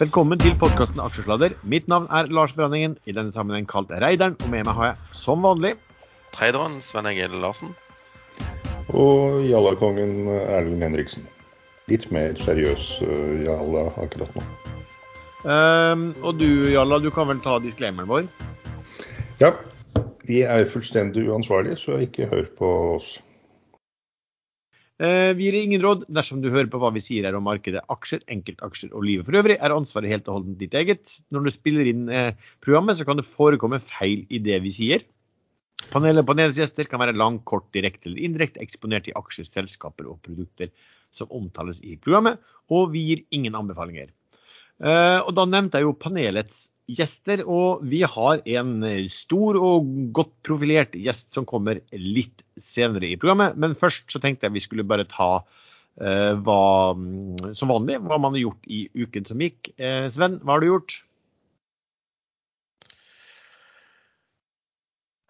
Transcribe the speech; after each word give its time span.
Velkommen 0.00 0.40
til 0.40 0.54
podkasten 0.56 1.02
Aksjesladder. 1.04 1.52
Mitt 1.68 1.84
navn 1.90 2.06
er 2.08 2.30
Lars 2.32 2.54
Branningen, 2.56 2.94
i 3.04 3.12
denne 3.12 3.32
sammenheng 3.34 3.66
kalt 3.68 3.90
Reideren. 3.92 4.38
Og 4.40 4.48
med 4.48 4.64
meg 4.64 4.76
har 4.78 4.86
jeg, 4.86 5.10
som 5.12 5.44
vanlig, 5.44 5.74
Treideren 6.32 6.78
Sven 6.80 7.10
Egil 7.10 7.34
Larsen. 7.42 7.74
Og 8.88 9.42
jallakongen 9.44 10.30
Erlend 10.32 10.86
Henriksen. 10.86 11.26
Litt 11.92 12.08
mer 12.14 12.32
seriøs 12.40 12.86
uh, 13.04 13.34
jalla 13.44 13.84
akkurat 14.00 14.32
nå. 14.38 14.46
Um, 15.44 16.08
og 16.24 16.40
du 16.40 16.48
Jalla, 16.72 16.96
du 17.02 17.10
kan 17.12 17.28
vel 17.28 17.44
ta 17.44 17.58
disclaimeren 17.60 18.08
vår? 18.08 18.30
Ja, 19.42 19.52
vi 20.24 20.40
er 20.46 20.64
fullstendig 20.72 21.28
uansvarlige, 21.28 21.76
så 21.76 22.00
ikke 22.00 22.30
hør 22.32 22.48
på 22.56 22.72
oss. 22.94 23.18
Eh, 25.02 25.32
vi 25.34 25.48
gir 25.48 25.56
ingen 25.58 25.82
råd 25.82 26.04
dersom 26.14 26.42
du 26.42 26.50
hører 26.52 26.68
på 26.70 26.78
hva 26.78 26.92
vi 26.94 27.00
sier 27.02 27.26
her 27.26 27.34
om 27.34 27.42
markedet, 27.48 27.80
aksjer, 27.90 28.22
enkeltaksjer 28.30 28.92
og 28.94 29.02
livet 29.02 29.26
for 29.26 29.38
øvrig, 29.40 29.56
er 29.58 29.74
ansvaret 29.74 30.12
helt 30.12 30.28
og 30.30 30.36
holdent 30.36 30.60
ditt 30.60 30.76
eget. 30.78 31.16
Når 31.34 31.48
du 31.48 31.50
spiller 31.54 31.90
inn 31.90 32.04
eh, 32.06 32.38
programmet, 32.62 33.00
så 33.00 33.06
kan 33.08 33.18
det 33.18 33.26
forekomme 33.26 33.82
feil 33.82 34.22
i 34.30 34.38
det 34.44 34.60
vi 34.62 34.74
sier. 34.76 35.06
Panelet 35.90 36.26
panelets 36.28 36.60
gjester 36.60 36.86
kan 36.86 37.02
være 37.02 37.16
lang, 37.18 37.40
kort, 37.48 37.66
direkte 37.74 38.06
eller 38.06 38.22
indirekte 38.22 38.62
eksponert 38.62 39.10
i 39.10 39.16
aksjer, 39.18 39.48
selskaper 39.48 40.06
og 40.12 40.20
produkter 40.22 40.70
som 41.16 41.32
omtales 41.34 41.82
i 41.82 41.96
programmet, 41.98 42.38
og 42.70 42.92
vi 42.94 43.02
gir 43.08 43.24
ingen 43.34 43.58
anbefalinger. 43.58 44.12
Eh, 44.82 45.18
og 45.22 45.32
Da 45.38 45.46
nevnte 45.46 45.78
jeg 45.78 45.86
jo 45.86 45.96
panelets 45.98 46.64
gjester, 46.90 47.44
og 47.46 47.84
vi 47.86 48.02
har 48.02 48.42
en 48.56 48.72
eh, 48.86 49.06
stor 49.12 49.58
og 49.60 49.86
godt 50.16 50.32
profilert 50.46 50.96
gjest 50.98 51.32
som 51.34 51.46
kommer 51.48 51.80
litt 51.94 52.42
senere 52.58 53.12
i 53.12 53.18
programmet. 53.18 53.54
Men 53.56 53.78
først 53.78 54.10
så 54.10 54.20
tenkte 54.22 54.48
jeg 54.48 54.56
vi 54.58 54.64
skulle 54.64 54.86
bare 54.86 55.06
ta 55.08 55.30
uh, 55.42 56.32
hva, 56.42 56.64
mm, 56.98 57.54
som 57.56 57.70
vanlig, 57.70 58.00
hva 58.02 58.18
man 58.20 58.34
har 58.34 58.46
gjort 58.48 58.68
i 58.68 58.82
uken 58.98 59.30
som 59.30 59.40
gikk. 59.44 59.72
Uh, 59.78 60.10
Sven, 60.12 60.40
hva 60.42 60.56
har 60.56 60.64
du 60.64 60.70
gjort? 60.72 60.98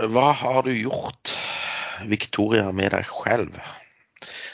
Hva 0.03 0.33
har 0.35 0.65
du 0.67 0.73
gjort, 0.75 1.37
Victoria, 2.11 2.73
med 2.75 2.91
deg 2.97 3.07
selv? 3.07 3.61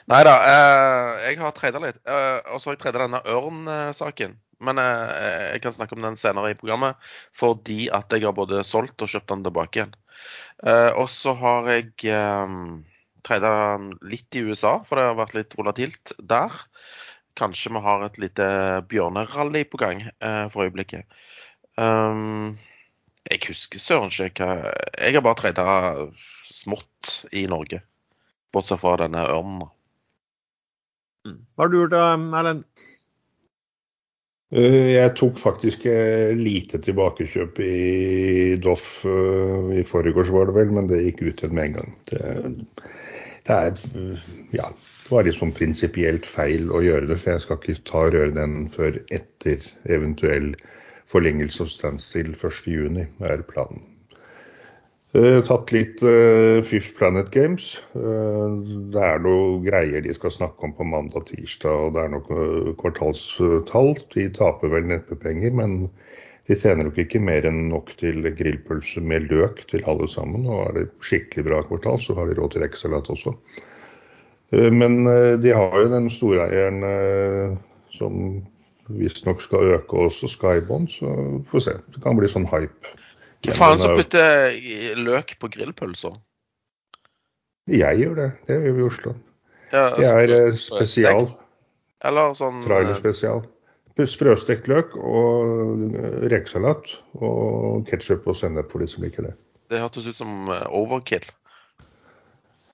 Nei 0.08 0.20
da, 0.24 0.34
eh, 0.40 1.14
jeg 1.28 1.38
har 1.40 1.54
trada 1.56 1.80
litt. 1.82 1.98
Eh, 2.08 2.38
og 2.52 2.60
så 2.60 2.70
har 2.70 2.76
jeg 2.76 2.82
trada 2.82 3.04
denne 3.04 3.20
Ørn-saken. 3.28 4.36
Men 4.64 4.80
eh, 4.82 5.54
jeg 5.54 5.62
kan 5.64 5.74
snakke 5.74 5.94
om 5.96 6.04
den 6.04 6.18
senere 6.18 6.52
i 6.52 6.58
programmet, 6.58 6.98
fordi 7.36 7.86
at 7.94 8.12
jeg 8.12 8.26
har 8.26 8.36
både 8.36 8.64
solgt 8.66 9.04
og 9.04 9.10
kjøpt 9.12 9.32
den 9.34 9.44
tilbake 9.46 9.80
igjen. 9.80 9.96
Eh, 10.66 10.90
og 10.98 11.06
så 11.12 11.34
har 11.38 11.68
jeg 11.70 11.92
eh, 12.10 12.56
trada 13.26 13.52
den 13.76 13.92
litt 14.10 14.38
i 14.38 14.44
USA, 14.48 14.78
for 14.84 14.98
det 14.98 15.10
har 15.10 15.20
vært 15.20 15.36
litt 15.38 15.58
volatilt 15.58 16.14
der. 16.18 16.54
Kanskje 17.38 17.70
vi 17.74 17.82
har 17.84 18.02
et 18.02 18.18
lite 18.18 18.46
bjørnerally 18.90 19.62
på 19.70 19.78
gang 19.80 20.02
eh, 20.08 20.46
for 20.50 20.66
øyeblikket. 20.66 21.06
Um, 21.78 22.58
jeg 23.28 23.44
husker 23.46 23.78
søren 23.78 24.10
ikke 24.10 24.46
hva 24.48 24.72
Jeg 24.98 25.14
har 25.14 25.22
bare 25.22 25.38
trada 25.38 25.66
smått 26.42 27.28
i 27.30 27.44
Norge. 27.46 27.84
Bortsett 28.50 28.80
fra 28.82 28.96
denne 29.04 29.22
ørnen. 29.28 29.68
Hva 31.28 31.66
har 31.66 31.70
du 31.70 31.76
gjort, 31.78 31.94
da, 31.94 32.04
Erlend? 32.40 32.64
Uh, 34.48 34.94
jeg 34.94 35.12
tok 35.18 35.36
faktisk 35.42 35.84
uh, 35.84 36.30
lite 36.36 36.80
tilbakekjøp 36.80 37.58
i 37.60 38.56
Doff 38.64 39.02
uh, 39.04 39.68
i 39.76 39.84
forgårs, 39.84 40.32
var 40.32 40.48
det 40.48 40.56
vel, 40.56 40.72
men 40.72 40.88
det 40.88 41.02
gikk 41.04 41.20
ut 41.26 41.42
igjen 41.42 41.58
med 41.58 41.66
en 41.66 41.76
gang. 41.76 41.92
Det, 42.08 42.22
det 43.48 43.58
er 43.58 44.16
ja, 44.56 44.70
det 44.72 45.12
var 45.12 45.28
litt 45.28 45.36
sånn 45.36 45.52
prinsipielt 45.56 46.28
feil 46.28 46.72
å 46.72 46.80
gjøre 46.84 47.10
det, 47.10 47.20
for 47.20 47.34
jeg 47.34 47.44
skal 47.44 47.60
ikke 47.60 47.86
ta 47.92 48.06
og 48.06 48.16
røre 48.16 48.34
den 48.40 48.56
før 48.72 48.96
etter 49.12 49.68
eventuell 49.92 50.54
forlengelse 51.08 51.64
av 51.64 51.72
standstill 51.72 52.32
1.6, 52.32 53.04
er 53.28 53.44
planen. 53.52 53.84
Uh, 55.16 55.38
tatt 55.40 55.70
litt 55.72 56.02
uh, 56.04 56.60
Fifth 56.60 56.92
Planet 56.98 57.30
Games. 57.32 57.70
Uh, 57.96 58.60
det 58.92 59.00
er 59.00 59.22
noe 59.24 59.56
greier 59.64 60.04
de 60.04 60.12
skal 60.12 60.34
snakke 60.34 60.68
om 60.68 60.74
på 60.76 60.84
mandag-tirsdag, 60.84 61.86
og 61.86 61.94
det 61.96 62.02
er 62.02 62.12
noen 62.12 62.74
kvartalstall. 62.82 63.94
De 64.12 64.26
taper 64.36 64.74
vel 64.74 64.90
neppe 64.90 65.16
penger, 65.22 65.56
men 65.56 65.78
de 66.48 66.58
tjener 66.60 66.90
nok 66.90 67.00
ikke 67.00 67.22
mer 67.24 67.48
enn 67.48 67.70
nok 67.70 67.94
til 68.00 68.20
grillpølse 68.36 69.00
med 69.00 69.30
løk 69.32 69.64
til 69.72 69.88
alle 69.88 70.10
sammen. 70.12 70.44
Og 70.44 70.66
er 70.66 70.76
det 70.76 70.86
skikkelig 71.00 71.48
bra 71.48 71.64
kvartal, 71.70 72.04
så 72.04 72.16
har 72.18 72.28
de 72.28 72.36
råd 72.36 72.52
til 72.52 72.66
rekesalat 72.66 73.08
også. 73.12 73.32
Men 74.52 75.02
de 75.44 75.50
har 75.52 75.74
jo 75.76 75.90
den 75.92 76.06
storeieren 76.08 76.78
som 77.92 78.38
visstnok 78.96 79.44
skal 79.44 79.74
øke 79.74 80.06
også, 80.08 80.30
Skybond, 80.32 80.88
så 80.88 81.12
får 81.50 81.58
vi 81.58 81.64
se. 81.66 81.76
Det 81.92 82.00
kan 82.04 82.16
bli 82.16 82.32
sånn 82.32 82.48
hype. 82.48 82.96
Hva 83.46 83.54
faen 83.54 83.78
som 83.78 83.94
putter 83.94 84.56
løk 84.98 85.36
på 85.38 85.50
grillpølser? 85.54 86.16
Jeg 87.68 88.00
gjør 88.00 88.16
det. 88.16 88.30
Det 88.48 88.56
gjør 88.56 88.74
vi 88.74 88.82
i 88.82 88.88
Oslo. 88.88 89.14
Ja, 89.72 89.90
Det 89.94 90.08
er 90.08 90.32
eh, 90.32 90.56
spesial. 90.56 91.28
Eller 92.08 92.34
sånn 92.38 92.62
Trailerspesial. 92.64 93.42
Sprøstekt 93.98 94.68
løk 94.70 94.94
og 94.96 95.82
eh, 95.98 96.22
rekesalat 96.32 96.94
og 97.18 97.84
ketsjup 97.90 98.28
og 98.30 98.38
sennep 98.38 98.70
for 98.72 98.82
de 98.82 98.88
som 98.90 99.04
liker 99.04 99.28
det. 99.28 99.34
Det 99.68 99.82
hørtes 99.82 100.08
ut 100.08 100.18
som 100.18 100.48
eh, 100.54 100.64
overkill. 100.72 101.26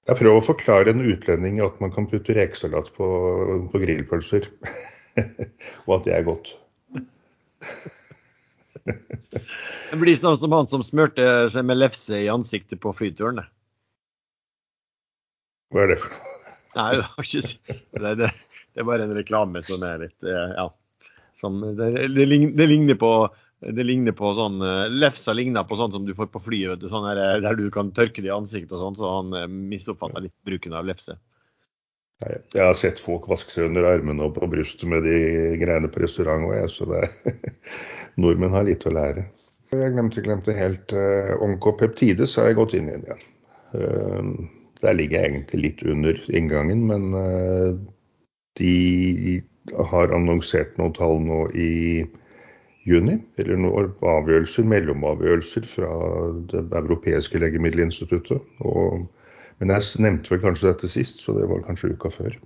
Jeg 0.05 0.21
prøver 0.21 0.39
å 0.39 0.45
forklare 0.45 0.93
en 0.93 1.03
utlending 1.03 1.63
at 1.65 1.81
man 1.81 1.93
kan 1.95 2.07
putte 2.11 2.37
rekesalat 2.37 2.93
på, 2.97 3.09
på 3.73 3.81
grillpølser. 3.83 4.51
og 5.87 5.97
at 5.99 6.07
det 6.07 6.15
er 6.15 6.27
godt. 6.29 6.55
Det 8.85 9.99
blir 10.01 10.17
sånn 10.19 10.37
som 10.41 10.53
han 10.53 10.69
som 10.69 10.85
smurte 10.85 11.25
seg 11.53 11.67
med 11.67 11.81
lefse 11.81 12.19
i 12.21 12.31
ansiktet 12.33 12.83
på 12.83 12.93
flyturen. 12.97 13.41
Hva 15.73 15.85
er 15.85 15.95
det 15.95 16.01
for 16.03 16.13
noe? 16.13 16.33
Nei, 16.75 16.89
det, 16.99 17.05
var 17.07 17.29
ikke, 17.29 17.77
det, 18.03 18.13
det, 18.19 18.29
det 18.75 18.83
er 18.83 18.89
bare 18.89 19.07
en 19.07 19.15
reklame 19.15 19.63
som 19.67 19.85
er 19.87 20.07
litt 20.07 20.27
eh, 20.27 20.57
Ja. 20.59 20.69
Som, 21.39 21.59
det, 21.77 21.91
det, 22.15 22.27
det 22.57 22.67
ligner 22.71 22.97
på 22.99 23.11
det 23.65 23.85
ligner 23.85 24.15
på 24.17 24.31
sånn 24.37 24.63
eh, 24.65 24.91
Lefsa 24.93 25.35
ligner 25.37 25.67
på 25.69 25.77
sånn 25.79 25.93
som 25.95 26.07
du 26.07 26.15
får 26.17 26.29
på 26.33 26.43
flyet, 26.47 26.73
vet 26.73 26.83
du, 26.83 26.89
sånn 26.91 27.07
her, 27.09 27.21
eh, 27.21 27.39
der 27.45 27.59
du 27.59 27.69
kan 27.75 27.93
tørke 27.95 28.23
det 28.23 28.31
i 28.31 28.35
ansiktet 28.35 28.75
og 28.77 28.83
sånn, 28.83 28.99
så 28.99 29.13
han 29.19 29.57
misoppfatta 29.71 30.23
litt 30.25 30.35
bruken 30.47 30.75
av 30.77 30.89
lefse. 30.89 31.17
Jeg 32.23 32.63
har 32.63 32.77
sett 32.79 33.01
folk 33.03 33.27
vaske 33.29 33.53
seg 33.53 33.69
under 33.69 33.89
armene 33.91 34.25
og 34.25 34.37
på 34.37 34.49
brystet 34.49 34.87
med 34.89 35.03
de 35.05 35.17
greiene 35.61 35.91
på 35.93 36.05
restaurant 36.05 36.47
òg, 36.47 36.69
så 36.71 36.87
det 36.89 37.35
nordmenn 38.23 38.55
har 38.55 38.67
litt 38.69 38.87
å 38.87 38.95
lære. 38.95 39.27
Jeg 39.75 39.95
glemte, 39.97 40.23
glemte 40.23 40.55
helt 40.55 40.95
uh, 40.95 41.35
Onkopeptides 41.43 42.37
har 42.39 42.51
jeg 42.51 42.59
gått 42.61 42.77
inn 42.79 42.93
i 42.93 42.99
igjen. 43.01 43.25
Uh, 43.75 44.29
der 44.85 44.95
ligger 44.95 45.19
jeg 45.19 45.33
egentlig 45.33 45.63
litt 45.65 45.83
under 45.89 46.21
inngangen, 46.31 46.85
men 46.87 47.11
uh, 47.19 47.75
de 48.61 49.41
har 49.91 50.15
annonsert 50.15 50.79
noen 50.79 50.95
tall 50.95 51.19
nå 51.25 51.41
i 51.57 52.05
juni, 52.87 53.19
eller 53.41 53.59
noen 53.59 53.91
avgjørelser, 54.05 54.67
mellomavgjørelser 54.69 55.67
fra 55.67 55.91
Det 56.53 56.65
europeiske 56.79 57.41
legemiddelinstituttet. 57.41 58.45
Og, 58.61 59.07
men 59.61 59.71
jeg 59.71 60.03
nevnte 60.03 60.35
vel 60.35 60.43
kanskje 60.43 60.71
dette 60.73 60.91
sist, 60.91 61.23
så 61.23 61.37
det 61.37 61.47
var 61.51 61.65
kanskje 61.67 61.93
uka 61.95 62.11
før. 62.11 62.37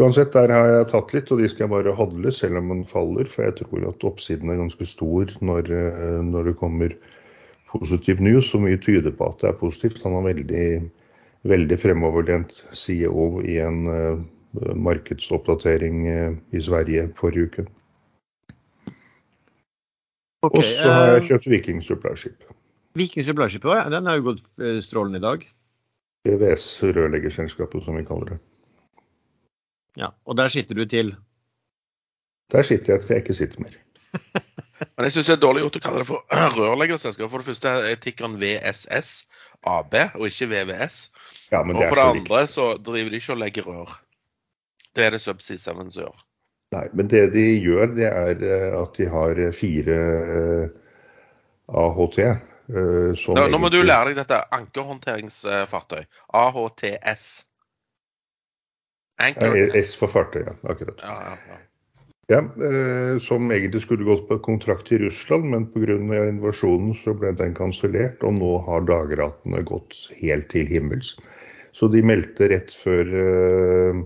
Uansett, 0.00 0.32
der 0.32 0.48
har 0.48 0.70
jeg 0.70 0.88
tatt 0.88 1.10
litt, 1.12 1.30
og 1.34 1.42
de 1.42 1.48
skal 1.52 1.66
jeg 1.66 1.72
bare 1.74 1.92
handle 1.96 2.30
selv 2.32 2.62
om 2.62 2.70
den 2.72 2.86
faller. 2.88 3.28
For 3.28 3.44
jeg 3.44 3.58
tror 3.58 3.84
at 3.90 4.06
oppsiden 4.08 4.52
er 4.52 4.60
ganske 4.62 4.86
stor 4.88 5.34
når, 5.44 5.68
eh, 5.68 6.20
når 6.24 6.48
det 6.48 6.56
kommer 6.60 6.94
positiv 7.68 8.22
news. 8.24 8.48
Så 8.48 8.60
mye 8.62 8.80
tyder 8.80 9.12
på 9.12 9.28
at 9.28 9.44
det 9.44 9.50
er 9.50 9.60
positivt. 9.60 10.00
Han 10.06 10.16
er 10.16 10.30
veldig, 10.30 10.66
veldig 11.52 11.80
fremoverlent 11.80 12.56
CEO 12.72 13.42
i 13.44 13.58
en 13.60 13.84
uh, 13.92 14.16
markedsoppdatering 14.56 16.02
uh, 16.08 16.40
i 16.56 16.64
Sverige 16.64 17.10
forrige 17.20 17.50
uke. 17.50 17.68
Okay, 20.42 20.58
og 20.58 20.64
så 20.64 20.88
har 20.88 21.16
jeg 21.18 21.28
kjøpt 21.28 21.52
Viking 21.52 21.84
Supply 21.84 22.16
Ship. 22.18 22.48
Viking 22.98 23.28
Supply 23.28 23.46
Ship, 23.52 23.64
ja, 23.68 23.84
den 23.92 24.08
har 24.08 24.18
jo 24.18 24.32
gått 24.32 24.64
strålende 24.82 25.20
i 25.20 25.22
dag. 25.22 25.44
EVS 26.24 26.66
rørleggerselskapet, 26.82 27.84
som 27.84 27.96
vi 27.98 28.04
kaller 28.06 28.34
det. 28.34 28.38
Ja, 29.96 30.14
Og 30.24 30.36
der 30.36 30.48
sitter 30.48 30.74
du 30.74 30.84
til 30.86 31.16
Der 32.52 32.62
sitter 32.62 32.92
jeg 32.92 33.00
til 33.02 33.14
jeg 33.14 33.22
ikke 33.22 33.34
sitter 33.34 33.60
mer. 33.60 33.74
Men 34.96 35.04
jeg 35.04 35.12
syns 35.12 35.26
det 35.26 35.34
er 35.36 35.40
dårlig 35.40 35.62
gjort 35.62 35.76
å 35.76 35.82
kalle 35.84 36.02
det 36.02 36.06
for 36.08 36.24
rørleggerselskap. 36.58 37.30
For 37.30 37.42
det 37.42 37.46
første 37.46 37.68
er 37.68 38.00
tikkeren 38.02 38.38
VSS 38.40 39.10
AB, 39.62 39.94
og 40.14 40.26
ikke 40.26 40.48
VVS. 40.50 40.96
Ja, 41.52 41.62
men 41.62 41.76
Og 41.76 41.82
det 41.82 41.88
for 41.88 42.00
det 42.00 42.08
andre 42.16 42.46
så 42.50 42.66
driver 42.76 43.10
de 43.10 43.20
ikke 43.20 43.32
og 43.32 43.38
legger 43.38 43.68
rør. 43.68 43.94
Det 44.96 45.04
er 45.04 45.10
det 45.14 45.20
Subsea 45.20 45.56
7 45.56 45.62
som 45.62 45.88
gjør. 46.02 46.24
Nei, 46.72 46.86
men 46.96 47.08
det 47.10 47.26
de 47.34 47.44
gjør, 47.60 47.86
det 47.96 48.08
er 48.08 48.42
eh, 48.42 48.80
at 48.80 48.96
de 48.96 49.08
har 49.12 49.40
fire 49.52 49.98
eh, 50.36 50.68
AHT. 51.68 52.18
Eh, 52.72 53.12
som 53.20 53.38
Nå, 53.38 53.60
må 53.60 53.70
du 53.72 53.80
lære 53.82 54.12
deg 54.12 54.22
dette. 54.22 54.40
Ankerhåndteringsfartøy. 54.58 56.04
AHTS. 56.42 57.26
Anchor. 59.22 59.60
S 59.78 59.92
for 59.98 60.10
fartøy, 60.10 60.42
ja. 60.48 60.56
Akkurat. 60.72 61.04
Ja, 61.04 61.18
ja, 61.28 61.36
ja. 61.52 61.60
Ja, 62.30 62.38
eh, 62.38 63.18
som 63.18 63.50
egentlig 63.52 63.82
skulle 63.82 64.06
gått 64.06 64.28
på 64.28 64.38
kontrakt 64.46 64.92
i 64.94 64.98
Russland, 65.02 65.50
men 65.50 65.66
pga. 65.74 65.98
invasjonen 66.28 66.94
så 67.02 67.14
ble 67.18 67.32
den 67.36 67.54
kansellert. 67.54 68.22
Og 68.22 68.38
nå 68.38 68.52
har 68.66 68.86
dagratene 68.88 69.62
gått 69.68 69.98
helt 70.20 70.48
til 70.52 70.66
himmels. 70.70 71.16
Så 71.72 71.88
de 71.92 72.02
meldte 72.04 72.48
rett 72.52 72.72
før 72.76 73.12
eh, 73.16 74.02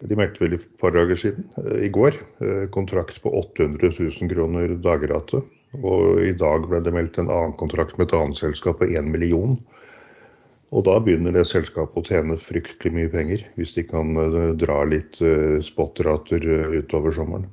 De 0.00 0.16
meldte 0.16 0.40
vel 0.40 0.56
et 0.56 0.68
par 0.80 0.94
dager 0.96 1.18
siden, 1.20 1.46
eh, 1.60 1.86
i 1.86 1.90
går, 1.92 2.16
eh, 2.40 2.66
kontrakt 2.72 3.20
på 3.22 3.32
800 3.38 3.92
000 3.98 4.32
kroner 4.32 4.76
dagrate. 4.80 5.42
Og 5.78 6.24
i 6.26 6.32
dag 6.34 6.66
ble 6.66 6.80
det 6.82 6.92
meldt 6.94 7.20
en 7.20 7.30
annen 7.30 7.54
kontrakt 7.58 7.98
med 7.98 8.08
et 8.08 8.16
annet 8.18 8.38
selskap 8.40 8.80
på 8.80 8.88
1 8.90 9.06
million. 9.12 9.54
Og 10.70 10.84
da 10.86 10.96
begynner 11.02 11.34
det 11.34 11.46
selskapet 11.50 11.98
å 11.98 12.06
tjene 12.06 12.38
fryktelig 12.38 12.92
mye 12.94 13.10
penger, 13.10 13.46
hvis 13.58 13.74
de 13.74 13.84
kan 13.86 14.12
eh, 14.18 14.52
dra 14.58 14.82
litt 14.86 15.18
uh, 15.22 15.58
spotrater 15.66 16.44
uh, 16.46 16.76
utover 16.78 17.14
sommeren. 17.14 17.48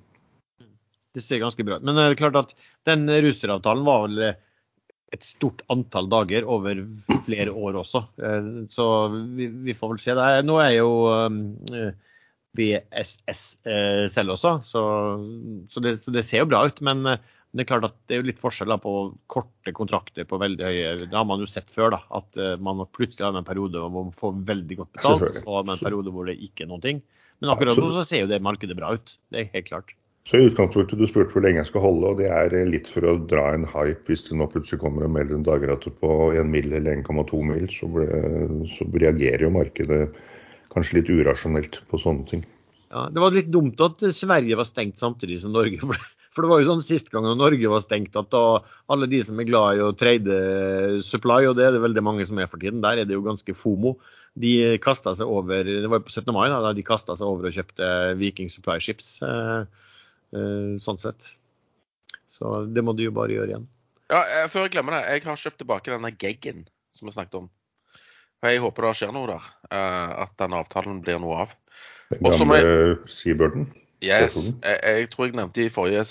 Det 1.17 1.23
ser 1.25 1.41
ganske 1.41 1.65
bra 1.65 1.79
ut. 1.79 1.85
Men 1.85 1.97
det 1.97 2.05
er 2.05 2.19
klart 2.19 2.37
at 2.37 2.53
den 2.89 3.09
russeravtalen 3.09 3.85
var 3.87 4.03
vel 4.05 4.19
et 5.15 5.23
stort 5.25 5.63
antall 5.73 6.09
dager 6.11 6.45
over 6.45 6.83
flere 7.25 7.53
år 7.55 7.79
også. 7.79 8.03
Så 8.69 8.85
vi, 9.39 9.73
får 9.73 9.93
vel 9.93 10.01
se. 10.03 10.13
Det. 10.19 10.25
Nå 10.45 10.57
er 10.61 10.73
jo 10.75 10.89
BSS 12.59 13.43
selv 14.11 14.35
også, 14.35 14.51
så, 14.67 14.83
det, 15.79 15.95
ser 16.27 16.43
jo 16.43 16.49
bra 16.51 16.65
ut. 16.67 16.83
Men 16.85 17.15
det 17.57 17.65
er 17.65 17.69
klart 17.71 17.87
at 17.89 17.97
det 18.09 18.17
er 18.17 18.25
litt 18.27 18.41
forskjell 18.41 18.75
på 18.83 18.93
korte 19.31 19.73
kontrakter 19.75 20.27
på 20.29 20.39
veldig 20.41 20.65
høye 20.67 20.95
Det 21.03 21.13
har 21.15 21.27
man 21.27 21.41
jo 21.41 21.49
sett 21.49 21.69
før, 21.73 21.91
da. 21.95 22.01
At 22.19 22.39
uh, 22.39 22.55
man 22.61 22.83
plutselig 22.93 23.25
har 23.25 23.37
en 23.37 23.47
periode 23.47 23.81
hvor 23.81 23.93
man 23.93 24.15
får 24.15 24.35
veldig 24.47 24.81
godt 24.81 24.91
betalt, 24.97 25.39
og 25.43 25.53
har 25.55 25.69
en 25.69 25.81
periode 25.81 26.13
hvor 26.13 26.29
det 26.29 26.37
ikke 26.47 26.65
er 26.65 26.71
noen 26.73 26.83
ting. 26.83 27.05
Men 27.41 27.53
akkurat 27.53 27.77
nå 27.77 27.91
så 27.93 28.03
ser 28.07 28.25
jo 28.25 28.29
det 28.31 28.41
markedet 28.45 28.77
bra 28.77 28.95
ut. 28.97 29.17
Det 29.33 29.43
er 29.43 29.49
helt 29.53 29.69
klart. 29.69 29.93
Så 30.27 30.41
i 30.41 30.47
utgangspunktet, 30.49 30.99
Du 30.99 31.07
spurte 31.07 31.31
hvor 31.31 31.43
lenge 31.45 31.61
jeg 31.61 31.69
skal 31.69 31.85
holde, 31.85 32.09
og 32.09 32.19
det 32.19 32.27
er 32.27 32.55
litt 32.67 32.89
for 32.91 33.05
å 33.07 33.15
dra 33.31 33.45
en 33.55 33.63
hype. 33.69 34.03
Hvis 34.09 34.25
det 34.27 34.35
nå 34.35 34.49
plutselig 34.51 34.81
kommer 34.81 35.07
og 35.07 35.13
melder 35.15 35.37
en 35.37 35.45
dagrate 35.47 35.93
på 36.01 36.11
1 36.35 36.51
mil 36.51 36.67
eller 36.73 36.99
1,2 36.99 37.39
mil, 37.47 37.69
så, 37.71 37.87
ble, 37.93 38.07
så 38.73 38.89
reagerer 38.91 39.45
jo 39.47 39.53
markedet 39.55 40.01
kanskje 40.73 40.99
litt 40.99 41.13
urasjonelt 41.13 41.79
på 41.87 42.01
sånne 42.01 42.27
ting. 42.27 42.43
Ja, 42.91 43.07
Det 43.13 43.23
var 43.23 43.35
litt 43.35 43.51
dumt 43.51 43.79
at 43.83 44.03
Sverige 44.15 44.59
var 44.59 44.67
stengt 44.67 44.99
samtidig 44.99 45.39
som 45.43 45.55
Norge 45.55 45.79
ble, 45.93 45.99
for 46.37 46.45
det 46.45 46.51
var 46.51 46.59
jo 46.61 46.67
sånn 46.69 46.83
sist 46.85 47.07
gang 47.09 47.25
Norge 47.33 47.69
var 47.71 47.81
stengt, 47.81 48.13
at 48.19 48.29
da 48.29 48.59
alle 48.93 49.07
de 49.09 49.23
som 49.25 49.39
er 49.41 49.47
glad 49.49 49.79
i 49.79 49.81
å 49.81 49.95
trade 49.97 50.35
supply, 51.01 51.47
og 51.49 51.55
det 51.57 51.65
er 51.65 51.73
det 51.73 51.81
veldig 51.81 52.03
mange 52.05 52.27
som 52.29 52.37
er 52.37 52.49
for 52.51 52.61
tiden, 52.61 52.83
der 52.83 53.01
er 53.01 53.09
det 53.09 53.17
jo 53.17 53.25
ganske 53.25 53.55
fomo. 53.57 53.95
De 54.37 54.77
kasta 54.83 55.15
seg 55.17 55.31
over 55.33 55.65
det 55.65 55.89
var 55.89 55.97
jo 55.97 56.05
på 56.05 56.13
17. 56.13 56.29
mai 56.35 56.45
da, 56.53 56.75
de 56.77 56.85
kasta 56.85 57.15
seg 57.17 57.25
over 57.25 57.49
og 57.49 57.57
kjøpte 57.57 57.89
Viking 58.19 58.51
Supply 58.53 58.77
Ships. 58.85 59.15
Eh, 59.25 59.89
eh, 60.37 60.75
sånn 60.83 61.01
sett. 61.01 61.31
Så 62.29 62.67
det 62.69 62.85
må 62.85 62.93
du 62.93 63.07
jo 63.07 63.15
bare 63.17 63.33
gjøre 63.33 63.55
igjen. 63.55 63.65
Ja, 64.11 64.21
eh, 64.21 64.45
Før 64.53 64.67
jeg 64.67 64.75
glemmer 64.77 64.99
det, 64.99 65.07
jeg 65.09 65.25
har 65.25 65.41
kjøpt 65.41 65.63
tilbake 65.63 65.95
denne 65.95 66.13
geggen 66.13 66.67
som 66.93 67.09
vi 67.09 67.15
snakket 67.17 67.41
om. 67.41 67.49
Jeg 68.45 68.61
håper 68.61 68.85
det 68.85 68.93
skjer 68.99 69.15
noe 69.15 69.31
der. 69.31 69.49
At 69.73 70.37
den 70.37 70.53
avtalen 70.53 71.01
blir 71.01 71.17
noe 71.23 71.47
av. 71.47 71.57
Den 72.13 72.29
gamle 72.29 72.61
Seabirden? 73.09 73.71
Yes. 74.03 74.35
Jeg, 74.61 74.77
jeg, 74.83 75.09
tror 75.09 75.25
jeg 75.25 75.37
nevnte 75.39 75.63
i 75.65 75.73
forrige 75.73 76.03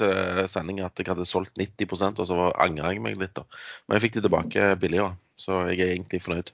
sending 0.51 0.81
at 0.83 0.99
jeg 0.99 1.07
hadde 1.07 1.27
solgt 1.29 1.55
90% 1.61 2.19
og 2.23 2.27
så 2.27 2.49
angra 2.59 2.91
jeg 2.91 3.03
meg 3.03 3.19
litt. 3.21 3.37
da. 3.37 3.47
Men 3.87 3.97
jeg 3.97 4.07
fikk 4.07 4.19
det 4.19 4.27
tilbake 4.27 4.71
billigere, 4.83 5.15
så 5.39 5.67
jeg 5.71 5.85
er 5.85 5.93
egentlig 5.95 6.23
fornøyd. 6.25 6.51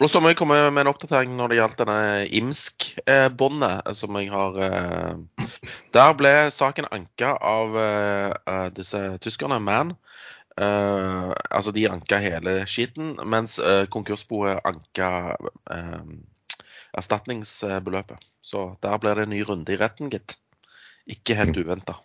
Og 0.00 0.08
så 0.10 0.22
må 0.22 0.32
jeg 0.32 0.38
komme 0.40 0.56
med 0.72 0.82
en 0.82 0.90
oppdatering 0.90 1.34
når 1.36 1.52
det 1.52 1.58
gjaldt 1.58 1.82
denne 1.82 1.98
IMSK-båndet 2.40 3.90
som 3.94 4.16
jeg 4.18 4.30
har 4.32 4.56
eh, 4.66 5.48
Der 5.94 6.14
ble 6.18 6.32
saken 6.50 6.88
anka 6.90 7.34
av 7.36 7.76
eh, 7.78 8.68
disse 8.74 9.02
tyskerne, 9.22 9.60
MAN. 9.60 9.94
Altså 10.52 11.72
de 11.72 11.86
anka 11.88 12.18
hele 12.20 12.58
skitten, 12.68 13.14
mens 13.24 13.54
konkursboet 13.88 14.58
anka 14.68 15.08
erstatningsbeløpet. 16.98 18.22
Så 18.44 18.72
der 18.84 18.98
blir 19.02 19.18
det 19.18 19.28
en 19.28 19.34
ny 19.34 19.42
runde 19.48 19.74
i 19.74 19.78
retten, 19.80 20.10
gitt. 20.12 20.36
Ikke 21.10 21.36
helt 21.38 21.56
uventa. 21.58 21.98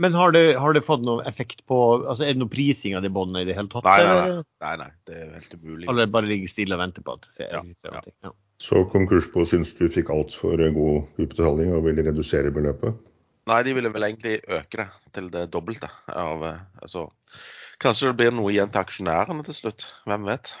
Men 0.00 0.14
har 0.14 0.32
det, 0.32 0.54
har 0.56 0.72
det, 0.72 0.84
fått 0.86 1.02
noen 1.04 1.26
effekt 1.28 1.64
på 1.68 1.76
altså 1.98 2.24
Er 2.24 2.36
det 2.36 2.40
noe 2.40 2.52
prising 2.52 2.94
av 2.96 3.02
de 3.04 3.10
båndene 3.12 3.42
i 3.42 3.48
det 3.48 3.56
hele 3.58 3.68
tatt? 3.72 3.84
Nei, 3.84 4.04
nei, 4.06 4.44
nei, 4.62 4.74
nei, 4.80 4.88
det 5.08 5.16
er 5.18 5.32
helt 5.34 5.56
umulig. 5.56 5.88
Eller 5.90 6.12
bare 6.14 6.30
ligger 6.30 6.52
stille 6.52 6.76
og 6.76 6.82
venter 6.82 7.04
på 7.04 7.16
at 7.18 7.28
ser, 7.34 7.50
ja, 7.52 7.62
ja. 7.90 8.02
ja. 8.28 8.32
Så 8.62 8.84
konkursbo 8.92 9.44
syns 9.48 9.74
du 9.76 9.86
fikk 9.92 10.12
altfor 10.14 10.62
god 10.76 11.20
utbetaling 11.20 11.74
og 11.76 11.84
ville 11.88 12.04
redusere 12.06 12.52
beløpet? 12.54 12.96
Nei, 13.50 13.60
de 13.66 13.74
ville 13.76 13.90
vel 13.92 14.06
egentlig 14.06 14.38
øke 14.46 14.82
det 14.82 14.88
til 15.16 15.30
det 15.32 15.46
dobbelte. 15.52 15.88
Av, 16.12 16.44
altså, 16.84 17.08
kanskje 17.82 18.12
det 18.12 18.18
blir 18.20 18.34
noe 18.36 18.52
igjen 18.54 18.70
til 18.72 18.84
aksjonærene 18.84 19.46
til 19.48 19.56
slutt. 19.56 19.88
Hvem 20.06 20.28
vet? 20.28 20.52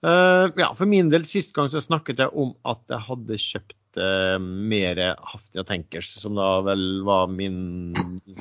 Uh, 0.00 0.48
ja, 0.56 0.70
For 0.72 0.88
min 0.88 1.10
del, 1.12 1.26
sist 1.28 1.52
gang 1.56 1.68
så 1.68 1.82
snakket 1.84 2.22
jeg 2.22 2.32
om 2.32 2.54
at 2.68 2.80
jeg 2.88 3.04
hadde 3.04 3.36
kjøpt 3.44 4.00
uh, 4.00 4.38
mer 4.40 5.00
Hafnia 5.28 5.64
Tankers, 5.68 6.14
som 6.22 6.38
da 6.38 6.54
vel 6.64 7.02
var 7.04 7.28
min 7.32 7.92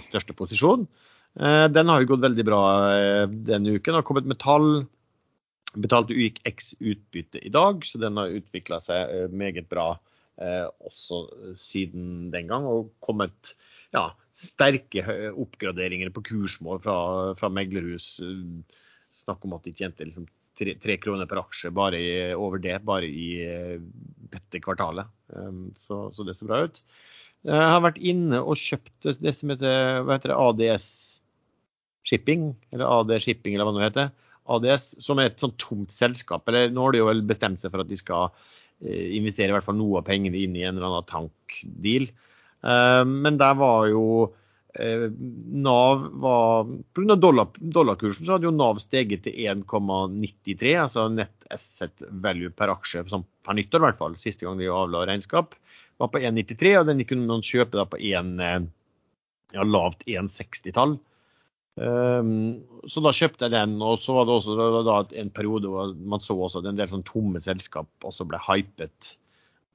største 0.07 0.35
posisjon. 0.37 0.87
Uh, 1.35 1.67
den 1.67 1.91
har 1.91 1.99
jo 1.99 2.13
gått 2.13 2.23
veldig 2.23 2.45
bra 2.47 2.61
denne 3.27 3.75
uken. 3.75 3.99
Har 3.99 4.07
kommet 4.07 4.29
med 4.29 4.39
tall. 4.39 4.85
Betalte 5.75 6.15
UX 6.17 6.71
utbytte 6.79 7.43
i 7.45 7.51
dag, 7.53 7.83
så 7.85 7.99
den 8.01 8.17
har 8.17 8.31
utvikla 8.33 8.79
seg 8.81 9.29
meget 9.29 9.67
bra 9.69 9.91
også 10.87 11.19
siden 11.59 12.31
den 12.33 12.47
gang. 12.49 12.65
Og 12.65 12.87
kommet 13.05 13.51
ja, 13.93 14.07
sterke 14.33 15.03
oppgraderinger 15.29 16.09
på 16.15 16.23
kursmål 16.31 16.81
fra, 16.81 16.97
fra 17.37 17.51
meglerhus. 17.53 18.15
Snakk 19.13 19.45
om 19.45 19.53
at 19.59 19.67
de 19.67 19.75
tjente 19.77 20.07
liksom 20.07 20.25
tre, 20.59 20.75
tre, 20.81 20.97
kroner 21.01 21.29
per 21.29 21.41
aksje 21.43 21.71
bare 21.75 21.99
i, 21.99 22.09
over 22.35 22.61
det, 22.63 22.75
bare 22.85 23.07
i 23.07 23.29
eh, 23.45 23.77
dette 24.33 24.61
kvartalet. 24.63 25.09
Um, 25.33 25.69
så, 25.79 26.07
så, 26.15 26.25
det 26.27 26.35
ser 26.37 26.49
bra 26.49 26.63
ut. 26.67 26.81
Jeg 27.47 27.69
har 27.71 27.83
vært 27.85 28.01
inne 28.03 28.41
og 28.43 28.59
kjøpt 28.59 29.09
det 29.23 29.33
som 29.37 29.53
heter, 29.53 30.01
hva 30.03 30.17
heter 30.17 30.33
det, 30.33 30.39
ADS 30.43 30.89
Shipping, 32.09 32.49
eller 32.73 32.89
AD 32.89 33.15
Shipping, 33.23 33.55
eller 33.55 33.69
hva 33.69 33.77
det 33.77 33.87
heter. 33.87 34.11
ADS, 34.49 34.89
som 35.03 35.21
er 35.21 35.29
et 35.29 35.41
sånn 35.41 35.55
tomt 35.61 35.93
selskap. 35.93 36.47
eller 36.49 36.73
Nå 36.73 36.87
har 36.87 36.95
de 36.95 37.03
jo 37.03 37.07
vel 37.11 37.23
bestemt 37.29 37.63
seg 37.63 37.71
for 37.71 37.85
at 37.85 37.91
de 37.91 37.99
skal 37.99 38.33
eh, 38.83 39.15
investere 39.17 39.53
i 39.53 39.55
hvert 39.55 39.67
fall 39.67 39.79
noe 39.79 40.01
av 40.01 40.09
pengene 40.09 40.41
inn 40.41 40.57
i 40.57 40.65
en 40.67 40.75
eller 40.75 40.89
annen 40.89 41.09
tankdeal. 41.09 42.09
Men 42.59 43.37
der 43.39 43.53
var 43.55 43.85
jo 43.87 44.03
Eh, 44.19 44.38
Nav 44.77 46.03
var 46.21 46.67
Pga. 46.93 47.15
Dollar, 47.15 47.47
dollarkursen 47.57 48.25
så 48.25 48.35
hadde 48.35 48.45
jo 48.45 48.53
Nav 48.53 48.77
steget 48.83 49.23
til 49.25 49.33
1,93, 49.49 50.75
altså 50.77 51.07
net 51.09 51.47
asset 51.49 52.03
value 52.21 52.53
per 52.53 52.69
aksje 52.75 53.01
som 53.09 53.25
per 53.45 53.57
nyttår, 53.57 53.81
i 53.81 53.87
hvert 53.87 54.01
fall. 54.01 54.17
Siste 54.21 54.45
gang 54.45 54.61
de 54.61 54.69
avla 54.69 55.07
regnskap 55.09 55.57
var 55.99 56.11
på 56.13 56.21
1,93, 56.21 56.75
og 56.79 56.89
den 56.91 57.05
kunne 57.09 57.27
man 57.27 57.45
kjøpe 57.45 57.79
da 57.79 57.87
på 57.89 57.99
en, 58.13 58.35
eh, 58.39 58.59
ja, 59.55 59.65
lavt 59.65 60.05
1,60-tall. 60.05 60.99
Um, 61.79 62.59
så 62.91 62.99
da 62.99 63.13
kjøpte 63.15 63.47
jeg 63.47 63.55
den, 63.55 63.77
og 63.81 64.01
så 64.03 64.17
var 64.17 64.27
det 64.27 64.35
også 64.35 64.83
da 64.83 64.99
en 65.21 65.29
periode 65.31 65.69
hvor 65.71 65.93
man 65.95 66.19
så 66.19 66.35
også 66.35 66.59
at 66.59 66.67
en 66.67 66.79
del 66.79 66.89
sånn 66.91 67.05
tomme 67.07 67.39
selskap 67.39 67.87
også 68.03 68.27
ble 68.27 68.39
hypet 68.43 69.13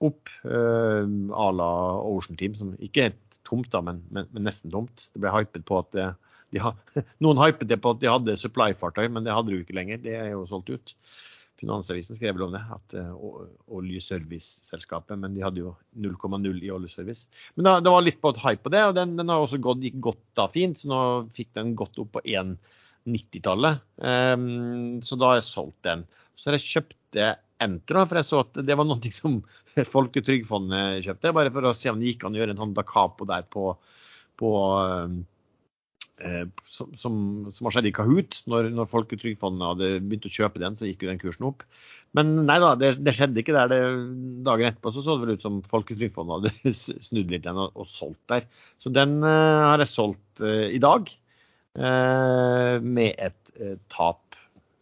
opp 0.03 0.31
uh, 0.45 1.05
à 1.35 1.51
la 1.53 1.71
Ocean 2.03 2.39
Team, 2.39 2.55
som 2.59 2.75
ikke 2.83 3.09
er 3.09 3.15
tomt, 3.47 3.71
da, 3.73 3.83
men, 3.85 4.03
men, 4.11 4.29
men, 4.33 4.47
nesten 4.49 4.73
tomt. 4.73 5.09
Det 5.15 5.23
ble 5.23 5.33
hypet 5.35 5.67
på 5.69 5.79
at 5.81 5.93
det, 5.97 6.09
de 6.55 6.63
ha, 6.65 6.75
Noen 7.25 7.41
hypet 7.43 7.71
det 7.71 7.81
på 7.83 7.95
at 7.95 8.03
de 8.03 8.11
hadde 8.11 8.39
supply-fartøy, 8.41 9.07
men 9.13 9.27
det 9.27 9.35
hadde 9.35 9.53
de 9.53 9.61
jo 9.61 9.67
ikke 9.67 9.79
lenger. 9.79 10.03
Det 10.05 10.17
er 10.19 10.33
jo 10.33 10.45
solgt 10.51 10.73
ut. 10.75 10.95
Finansavisen 11.61 12.19
skrev 12.19 12.35
vel 12.37 12.49
om 12.49 12.57
det, 12.57 12.63
at 12.77 12.97
uh, 12.99 13.45
oljeserviceselskapet, 13.79 15.17
men 15.21 15.37
de 15.37 15.45
hadde 15.45 15.63
jo 15.63 15.75
0,0 15.97 16.51
i 16.61 16.73
oljeservice. 16.75 17.29
Men 17.55 17.69
da, 17.69 17.77
det 17.85 17.95
var 17.95 18.05
litt 18.05 18.21
på 18.23 18.35
et 18.35 18.43
hype 18.43 18.67
på 18.67 18.75
det, 18.75 18.83
og 18.91 18.97
den, 18.99 19.15
den 19.21 19.31
har 19.33 19.45
også 19.45 19.63
gått, 19.63 19.85
gikk 19.87 20.01
godt 20.11 20.25
da 20.39 20.49
fint, 20.53 20.81
så 20.81 20.91
nå 20.91 21.01
fikk 21.37 21.55
den 21.57 21.77
gått 21.79 22.01
opp 22.03 22.11
på 22.19 22.25
1,90-tallet. 22.27 23.87
Um, 24.03 25.01
så 25.07 25.19
da 25.21 25.33
har 25.33 25.41
jeg 25.41 25.49
solgt 25.53 25.81
den. 25.87 26.05
Så 26.35 26.51
har 26.51 26.59
jeg 26.59 26.67
kjøpt 27.55 27.63
Entra, 27.63 28.07
for 28.09 28.19
jeg 28.19 28.27
så 28.27 28.41
at 28.43 28.59
det 28.67 28.77
var 28.77 28.87
noe 28.89 29.13
som 29.15 29.39
Folketrygdfondet 29.95 31.05
kjøpte, 31.05 31.35
bare 31.35 31.53
for 31.55 31.69
å 31.69 31.77
se 31.77 31.91
om 31.91 32.01
det 32.01 32.13
gikk 32.13 32.27
an 32.27 32.35
å 32.35 32.41
gjøre 32.41 32.55
en 32.55 32.63
sånn 32.63 32.75
da 32.77 32.85
capo 32.87 33.27
der 33.27 33.47
på, 33.51 33.73
på 34.39 34.51
eh, 36.23 36.47
som, 36.71 36.93
som, 36.99 37.17
som, 37.51 37.67
har 37.67 37.77
skjedd 37.77 37.91
i 37.91 37.95
Kahoot. 37.95 38.41
Når, 38.51 38.71
når 38.75 38.91
Folketrygdfondet 38.91 39.71
hadde 39.73 39.91
begynt 40.05 40.29
å 40.29 40.35
kjøpe 40.35 40.63
den, 40.63 40.79
så 40.79 40.89
gikk 40.89 41.03
jo 41.05 41.11
den 41.11 41.23
kursen 41.23 41.49
opp. 41.51 41.67
Men 42.15 42.37
nei 42.47 42.61
da, 42.63 42.75
det, 42.79 42.93
det 43.03 43.17
skjedde 43.17 43.43
ikke 43.43 43.57
der. 43.57 43.73
Det, 43.73 43.81
dagen 44.47 44.71
etterpå 44.71 44.95
så, 44.95 45.03
så 45.03 45.17
det 45.17 45.27
vel 45.27 45.39
ut 45.39 45.47
som 45.47 45.59
Folketrygdfondet 45.71 46.55
hadde 46.55 46.75
snudd 47.09 47.35
litt 47.35 47.43
igjen 47.43 47.65
og, 47.67 47.75
og, 47.75 47.91
solgt 47.91 48.23
der. 48.31 48.47
Så 48.83 48.95
den 48.95 49.19
uh, 49.27 49.71
har 49.73 49.83
jeg 49.83 49.95
solgt 49.95 50.43
uh, 50.43 50.67
i 50.71 50.83
dag 50.83 51.11
uh, 51.79 52.79
med 52.83 53.15
et 53.15 53.41
tap. 53.91 54.39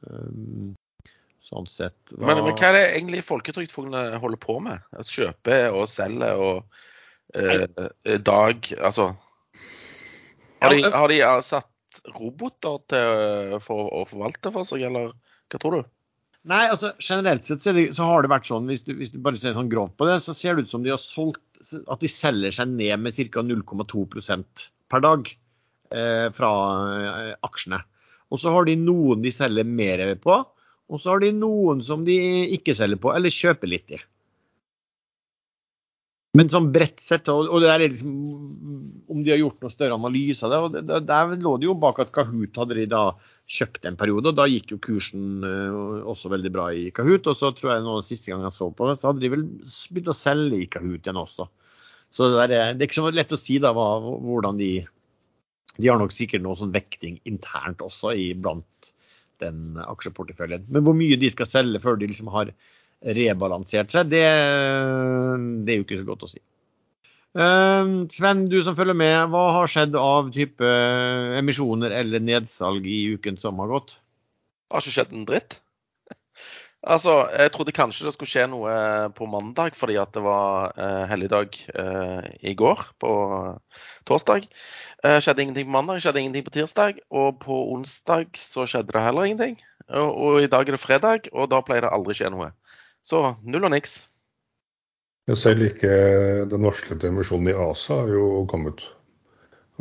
Um, 0.08 0.72
Sånn 1.52 1.68
sett. 1.68 1.98
Hva... 2.14 2.30
Men, 2.30 2.46
men, 2.46 2.54
hva 2.56 2.70
er 2.70 2.78
det 2.78 2.84
egentlig 2.94 3.24
Folketrygdfondet 3.28 4.16
holder 4.22 4.40
på 4.40 4.56
med? 4.64 4.84
Altså, 4.96 5.18
kjøper 5.20 5.76
og 5.76 5.90
selger 5.92 6.40
og 6.40 6.78
eh, 7.36 8.16
dag 8.24 8.70
Altså 8.78 9.10
Har 10.62 10.72
de, 10.72 10.86
har 10.94 11.12
de 11.12 11.18
eh, 11.20 11.40
satt 11.44 11.68
roboter 12.16 12.78
til, 12.88 13.58
for 13.62 13.90
å 14.00 14.06
forvalte 14.08 14.52
for 14.54 14.66
seg, 14.66 14.86
eller 14.88 15.12
hva 15.12 15.60
tror 15.60 15.76
du? 15.76 15.90
Nei, 16.48 16.64
altså 16.72 16.90
generelt 16.98 17.46
sett 17.46 17.62
så 17.62 18.06
har 18.08 18.24
det 18.24 18.32
vært 18.32 18.48
sånn, 18.48 18.66
hvis 18.70 18.82
du, 18.82 18.96
hvis 18.98 19.12
du 19.12 19.20
bare 19.22 19.38
ser 19.38 19.54
sånn 19.54 19.70
grovt 19.70 19.94
på 20.00 20.08
det, 20.08 20.16
så 20.24 20.34
ser 20.34 20.56
det 20.56 20.64
ut 20.64 20.72
som 20.72 20.82
de 20.82 20.90
har 20.90 20.98
solgt 20.98 21.44
At 21.86 22.02
de 22.02 22.10
selger 22.10 22.54
seg 22.56 22.72
ned 22.72 23.04
med 23.04 23.14
ca. 23.30 23.44
0,2% 23.46 24.64
per 24.90 25.04
dag 25.04 25.28
eh, 25.94 26.26
fra 26.34 26.50
eh, 26.96 27.36
aksjene. 27.46 27.78
Og 28.32 28.40
så 28.40 28.50
har 28.56 28.66
de 28.66 28.74
noen 28.80 29.22
de 29.22 29.30
selger 29.30 29.68
mer 29.68 30.02
på, 30.24 30.40
og 30.92 31.00
så 31.00 31.14
har 31.14 31.22
de 31.24 31.32
noen 31.34 31.80
som 31.84 32.02
de 32.06 32.16
ikke 32.56 32.74
selger 32.76 33.00
på, 33.00 33.12
eller 33.16 33.32
kjøper 33.32 33.70
litt 33.72 33.94
i. 33.96 34.00
Men 36.32 36.48
sånn 36.48 36.70
bredt 36.72 37.02
sett, 37.04 37.26
og, 37.28 37.50
det 37.60 37.68
er 37.68 37.82
liksom, 37.92 38.12
om 39.12 39.18
de 39.20 39.34
har 39.34 39.40
gjort 39.42 39.58
noe 39.60 39.72
større 39.72 39.98
analyse 39.98 40.46
av 40.48 40.70
det, 40.72 40.80
og 40.88 41.04
der 41.04 41.34
lå 41.36 41.50
det 41.60 41.66
jo 41.68 41.74
bak 41.76 41.98
at 42.00 42.12
Kahoot 42.14 42.56
hadde 42.56 42.78
de 42.78 42.86
da 42.88 43.02
kjøpt 43.52 43.84
en 43.90 43.98
periode, 44.00 44.30
og 44.32 44.38
da 44.38 44.46
gikk 44.48 44.72
jo 44.72 44.78
kursen 44.80 45.44
eh, 45.44 45.76
også 46.08 46.30
veldig 46.32 46.52
bra 46.54 46.70
i 46.72 46.86
Kahoot. 46.96 47.28
Og 47.28 47.36
så 47.36 47.50
tror 47.56 47.74
jeg 47.74 47.84
nå 47.84 47.98
siste 48.06 48.32
gang 48.32 48.46
jeg 48.46 48.56
så 48.56 48.70
på 48.72 48.88
det, 48.88 48.94
så 49.00 49.10
hadde 49.10 49.20
de 49.26 49.32
vel 49.34 49.44
begynt 49.92 50.08
å 50.08 50.16
selge 50.16 50.62
i 50.62 50.70
Kahoot 50.72 51.04
igjen 51.04 51.20
også. 51.20 51.48
Så 52.12 52.30
det, 52.32 52.38
der, 52.40 52.56
er- 52.56 52.72
det 52.78 52.86
er 52.86 52.88
ikke 52.88 53.00
så 53.02 53.12
lett 53.12 53.36
å 53.36 53.40
si 53.42 53.58
da 53.60 53.74
hva, 53.76 53.90
hvordan 54.00 54.60
de 54.60 54.72
De 55.80 55.88
har 55.88 55.96
nok 56.00 56.12
sikkert 56.12 56.42
noe 56.44 56.56
sånn 56.56 56.72
vekting 56.72 57.14
internt 57.28 57.80
også 57.84 58.10
i 58.16 58.30
blant 58.36 58.90
den 59.42 59.80
aksjeporteføljen. 59.82 60.64
Men 60.72 60.86
hvor 60.86 60.96
mye 60.96 61.18
de 61.20 61.30
skal 61.32 61.48
selge 61.50 61.82
før 61.82 61.98
de 62.00 62.08
liksom 62.10 62.30
har 62.32 62.54
rebalansert 63.02 63.92
seg, 63.92 64.10
det, 64.12 64.24
det 65.66 65.74
er 65.74 65.80
jo 65.80 65.86
ikke 65.86 66.00
så 66.00 66.08
godt 66.08 66.26
å 66.26 66.30
si. 66.30 66.42
Uh, 67.32 68.04
Sven, 68.12 68.44
du 68.52 68.58
som 68.64 68.76
følger 68.76 68.96
med, 68.98 69.16
hva 69.32 69.46
har 69.56 69.70
skjedd 69.72 69.96
av 69.98 70.28
type 70.34 70.72
emisjoner 71.38 71.94
eller 72.02 72.22
nedsalg 72.22 72.86
i 72.86 73.04
uken 73.16 73.40
som 73.40 73.60
har 73.62 73.72
gått? 73.72 73.96
Det 73.96 74.76
har 74.76 74.84
ikke 74.84 74.96
skjedd 74.98 75.14
en 75.16 75.28
dritt. 75.28 75.58
Altså, 76.82 77.12
jeg 77.30 77.52
trodde 77.54 77.74
kanskje 77.74 78.08
det 78.08 78.12
skulle 78.16 78.30
skje 78.30 78.48
noe 78.50 78.72
på 79.14 79.26
mandag 79.30 79.76
fordi 79.78 79.94
at 80.02 80.10
det 80.16 80.22
var 80.24 80.72
eh, 80.74 81.04
helligdag 81.12 81.58
eh, 81.78 82.24
i 82.50 82.54
går, 82.58 82.80
på 82.98 83.12
torsdag. 84.08 84.48
Eh, 85.04 85.18
skjedde 85.22 85.44
ingenting 85.44 85.68
på 85.68 85.76
mandag, 85.76 86.00
skjedde 86.02 86.24
ingenting 86.24 86.46
på 86.48 86.54
tirsdag. 86.58 86.98
Og 87.14 87.38
på 87.44 87.58
onsdag 87.76 88.34
så 88.34 88.66
skjedde 88.66 88.96
det 88.96 89.04
heller 89.04 89.28
ingenting. 89.28 89.60
Og, 89.92 90.10
og 90.10 90.40
i 90.42 90.50
dag 90.50 90.66
er 90.66 90.74
det 90.74 90.82
fredag, 90.82 91.30
og 91.30 91.52
da 91.54 91.62
pleier 91.62 91.86
det 91.86 91.92
aldri 91.94 92.18
skje 92.18 92.32
noe. 92.34 92.50
Så 93.06 93.22
null 93.46 93.68
og 93.68 93.74
niks. 93.76 94.00
Selv 95.38 95.62
ikke 95.68 95.94
den 96.50 96.66
varslede 96.66 97.12
emisjonen 97.12 97.52
i 97.52 97.54
ASA 97.54 98.00
har 98.00 98.10
jo 98.10 98.42
kommet. 98.50 98.82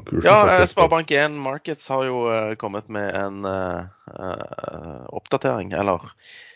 Kursen 0.05 0.29
Ja, 0.29 0.45
eh, 0.53 0.67
Sparebank1 0.69 1.33
Markets 1.41 1.89
har 1.89 2.05
jo 2.05 2.23
eh, 2.29 2.53
kommet 2.61 2.87
med 2.89 3.09
en 3.17 3.45
uh, 3.45 3.89
eh, 4.13 5.03
oppdatering, 5.17 5.73
eller 5.77 6.05
eh, 6.05 6.50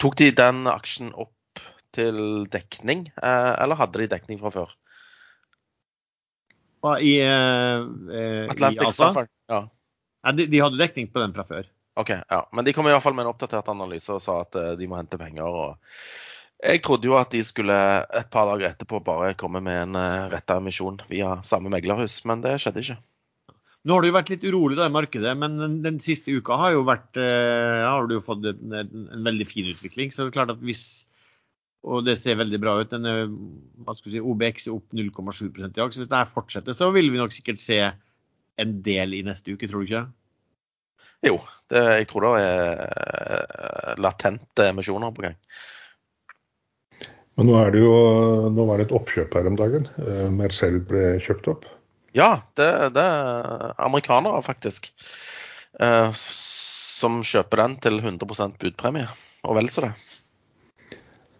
Tok 0.00 0.16
de 0.20 0.30
den 0.32 0.66
aksjen 0.70 1.12
opp 1.14 1.34
til 1.94 2.46
dekning, 2.52 3.08
eh, 3.22 3.52
eller 3.62 3.78
hadde 3.78 4.02
de 4.02 4.10
dekning 4.12 4.40
fra 4.42 4.52
før? 4.54 4.76
I, 7.00 7.18
eh, 7.20 7.80
eh, 8.14 8.44
i 8.44 8.50
Atlantic 8.52 8.86
ASA? 8.86 9.26
Ja. 9.50 9.66
De, 10.32 10.46
de 10.46 10.60
hadde 10.62 10.78
dekning 10.78 11.10
på 11.10 11.22
den 11.22 11.34
fra 11.34 11.44
før. 11.48 11.66
OK. 11.98 12.10
ja. 12.10 12.40
Men 12.52 12.64
de 12.64 12.72
kom 12.72 12.86
i 12.86 12.94
hvert 12.94 13.02
fall 13.02 13.16
med 13.16 13.26
en 13.26 13.32
oppdatert 13.32 13.70
analyse 13.72 14.12
og 14.14 14.22
sa 14.22 14.42
at 14.44 14.58
eh, 14.58 14.74
de 14.78 14.88
må 14.90 14.98
hente 14.98 15.18
penger. 15.18 15.48
og 15.48 16.62
Jeg 16.62 16.82
trodde 16.86 17.10
jo 17.10 17.18
at 17.18 17.34
de 17.34 17.42
skulle 17.46 17.74
et 17.74 18.30
par 18.30 18.46
dager 18.52 18.70
etterpå 18.70 19.02
bare 19.04 19.34
komme 19.38 19.62
med 19.64 19.88
en 19.88 20.30
retta 20.30 20.60
emisjon 20.62 21.00
via 21.10 21.38
samme 21.46 21.72
meglerhus, 21.72 22.20
men 22.28 22.44
det 22.44 22.58
skjedde 22.62 22.84
ikke. 22.84 23.00
Nå 23.88 23.96
har 23.96 24.04
det 24.04 24.10
jo 24.10 24.16
vært 24.18 24.30
litt 24.34 24.42
urolig 24.44 24.76
da 24.76 24.86
i 24.90 24.92
markedet, 24.92 25.30
men 25.40 25.54
den, 25.56 25.76
den 25.84 25.98
siste 26.04 26.34
uka 26.36 26.58
har 26.60 26.74
jo 26.74 26.82
vært 26.84 27.16
eh, 27.16 27.84
har 27.86 28.04
du 28.04 28.18
jo 28.18 28.24
fått 28.24 28.44
en, 28.50 28.74
en, 28.76 29.06
en 29.16 29.22
veldig 29.24 29.46
fin 29.48 29.70
utvikling. 29.70 30.12
Så 30.12 30.26
det 30.26 30.32
er 30.32 30.36
klart 30.36 30.52
at 30.52 30.60
hvis 30.64 31.06
Og 31.88 32.02
det 32.04 32.18
ser 32.18 32.36
veldig 32.36 32.58
bra 32.60 32.74
ut. 32.82 32.90
Den, 32.90 33.06
er, 33.06 33.30
hva 33.86 33.94
skal 33.96 34.12
si, 34.12 34.20
OBX 34.20 34.66
er 34.66 34.74
opp 34.74 34.92
0,7 34.98 35.46
i 35.46 35.70
dag. 35.70 35.92
Så 35.94 36.02
hvis 36.02 36.10
det 36.10 36.20
her 36.20 36.28
fortsetter, 36.28 36.76
så 36.76 36.90
vil 36.92 37.08
vi 37.14 37.20
nok 37.20 37.32
sikkert 37.32 37.62
se 37.62 37.78
en 38.58 38.72
del 38.82 39.14
i 39.14 39.22
neste 39.24 39.54
uke, 39.54 39.70
tror 39.70 39.84
du 39.84 39.88
ikke? 39.88 40.04
Jo, 41.30 41.38
det, 41.70 41.84
jeg 42.02 42.10
tror 42.10 42.26
det 42.26 42.32
er 42.42 42.82
eh, 42.82 43.94
latente 44.02 44.68
emisjoner 44.74 45.14
på 45.14 45.24
gang. 45.24 45.38
Men 47.38 47.46
nå 47.46 47.56
er 47.62 47.72
det 47.72 47.80
jo 47.86 47.96
nå 48.50 48.66
var 48.66 48.82
det 48.82 48.88
et 48.88 48.94
oppkjøp 48.98 49.38
her 49.38 49.48
om 49.48 49.56
dagen. 49.58 49.88
Eh, 50.02 50.28
Mercell 50.34 50.82
ble 50.90 51.12
kjøpt 51.22 51.50
opp. 51.54 51.68
Ja, 52.16 52.42
det, 52.56 52.68
det 52.96 53.04
er 53.04 53.74
amerikanere, 53.84 54.40
faktisk. 54.46 54.92
eh, 55.80 56.12
som 56.98 57.20
kjøper 57.22 57.62
den 57.62 57.76
til 57.84 58.00
100% 58.00 58.58
budpremie. 58.60 59.08
Og 59.46 59.58
vel 59.58 59.68
så 59.70 59.86
det. 59.86 59.92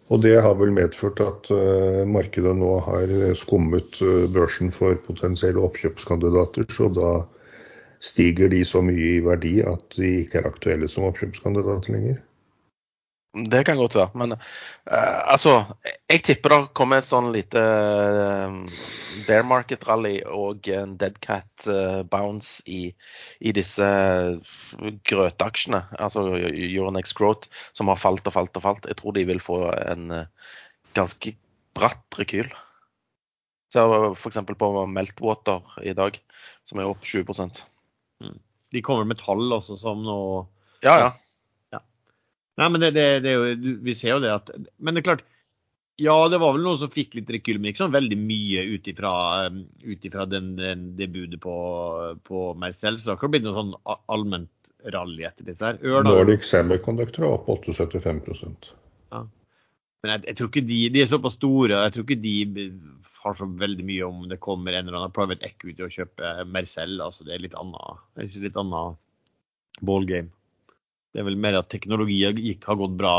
Og 0.09 0.23
det 0.23 0.37
har 0.41 0.55
vel 0.57 0.71
medført 0.73 1.19
at 1.21 1.49
uh, 1.53 2.01
markedet 2.09 2.55
nå 2.57 2.69
har 2.81 3.11
skummet 3.37 3.99
uh, 4.01 4.25
børsen 4.33 4.71
for 4.73 4.97
potensielle 5.05 5.61
oppkjøpskandidater, 5.61 6.65
så 6.73 6.87
da 6.95 7.11
stiger 8.01 8.49
de 8.49 8.63
så 8.65 8.81
mye 8.81 9.19
i 9.19 9.21
verdi 9.21 9.59
at 9.61 9.99
de 9.99 10.23
ikke 10.23 10.41
er 10.41 10.49
aktuelle 10.49 10.89
som 10.89 11.05
oppkjøpskandidater 11.11 11.93
lenger. 11.93 12.17
Det 13.29 13.61
kan 13.65 13.77
godt 13.77 13.93
være. 13.95 14.09
Men 14.17 14.33
uh, 14.33 15.19
altså, 15.29 15.51
jeg 16.09 16.23
tipper 16.25 16.53
det 16.53 16.59
kommer 16.77 16.97
et 16.97 17.05
sånn 17.05 17.29
lite 17.33 17.61
uh, 17.61 18.55
bear 19.27 19.45
market-rally 19.45 20.15
og 20.25 20.65
en 20.73 20.95
dead 20.97 21.19
cat 21.21 21.67
eh, 21.69 21.99
bounce 22.09 22.63
i, 22.71 22.87
i 23.43 23.51
disse 23.53 23.85
grøtaksjene, 25.05 25.81
altså 25.99 26.23
Euronex 26.39 27.13
Growth, 27.17 27.51
som 27.77 27.91
har 27.91 27.99
falt 28.01 28.25
og 28.31 28.33
falt 28.33 28.57
og 28.57 28.65
falt. 28.65 28.89
Jeg 28.89 28.97
tror 29.01 29.13
de 29.17 29.27
vil 29.29 29.43
få 29.43 29.59
en 29.75 30.23
ganske 30.97 31.35
bratt 31.77 32.17
rekyl. 32.17 32.49
Ser 33.69 33.93
f.eks. 34.15 34.39
på 34.57 34.69
Meltwater 34.89 35.77
i 35.85 35.93
dag, 35.97 36.17
som 36.65 36.81
er 36.81 36.89
opp 36.89 37.03
20% 37.05 37.61
De 38.73 38.81
kommer 38.85 39.05
med 39.05 39.19
tall 39.21 39.51
også 39.53 39.77
som 39.77 40.01
nå 40.05 40.21
Ja, 40.81 40.95
ja. 41.03 41.09
Nei, 42.59 42.69
men 42.73 42.83
det, 42.83 42.93
det, 42.95 43.07
det 43.23 43.35
vi 43.85 43.95
ser 43.95 44.17
jo 44.17 44.23
det 44.23 44.31
at 44.35 44.49
Men 44.77 44.95
det 44.97 45.01
er 45.03 45.07
klart, 45.13 45.25
ja, 45.99 46.15
det 46.31 46.39
var 46.39 46.53
vel 46.55 46.63
noen 46.63 46.79
som 46.79 46.91
fikk 46.91 47.17
litt 47.17 47.31
rekyl, 47.33 47.57
men 47.59 47.71
ikke 47.73 47.83
sånn 47.83 47.95
veldig 47.95 48.17
mye 48.19 48.61
ut 48.71 48.87
ifra, 48.87 49.11
um, 49.51 49.57
det 50.99 51.07
budet 51.11 51.39
på, 51.43 51.55
på 52.23 52.43
Mercell. 52.59 52.95
Så 52.99 53.09
det 53.09 53.11
har 53.13 53.19
ikke 53.19 53.31
blitt 53.33 53.47
noe 53.47 53.57
sånn 53.57 53.73
allment 54.07 54.71
rally 54.95 55.25
etter 55.27 55.49
dette 55.49 55.65
her. 55.65 55.81
Jo- 55.83 55.99
Nordic 56.07 56.47
Semiconductor 56.47 57.27
er 57.27 57.35
opp 57.35 57.49
78 57.51 57.99
Men 59.99 60.13
jeg, 60.13 60.23
jeg 60.29 60.39
tror 60.39 60.47
ikke 60.53 60.63
de, 60.69 60.79
de 60.95 61.01
er 61.03 61.11
såpass 61.11 61.35
store, 61.35 61.75
jeg 61.83 61.91
tror 61.97 62.05
ikke 62.07 62.21
de 62.23 62.35
har 63.19 63.35
så 63.35 63.47
veldig 63.59 63.83
mye 63.83 64.05
om 64.07 64.21
det 64.31 64.39
kommer 64.39 64.71
en 64.71 64.87
eller 64.87 65.01
annen 65.01 65.11
private 65.15 65.43
equity 65.49 65.83
og 65.83 65.91
kjøper 65.91 66.45
Mercell. 66.47 66.95
Altså 67.03 67.27
det 67.27 67.35
er 67.35 67.43
litt 67.43 67.57
annet, 67.59 68.05
litt 68.39 68.55
annet 68.59 68.95
ballgame. 69.83 70.31
Det 71.13 71.21
er 71.21 71.27
vel 71.27 71.39
mer 71.41 71.59
at 71.59 71.69
teknologi 71.71 72.19
gikk, 72.21 72.67
har 72.69 72.79
gått 72.79 72.97
bra 72.99 73.13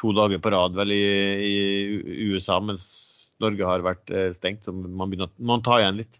to 0.00 0.12
dager 0.16 0.40
på 0.42 0.52
rad 0.52 0.76
vel 0.76 0.92
i, 0.94 1.04
i 1.48 2.26
USA, 2.32 2.58
mens 2.60 2.88
Norge 3.42 3.68
har 3.68 3.84
vært 3.84 4.12
eh, 4.12 4.32
stengt. 4.36 4.66
Så 4.66 4.74
man 4.74 5.08
begynner 5.08 5.32
man 5.38 5.64
tar 5.64 5.82
igjen 5.82 6.02
litt. 6.02 6.18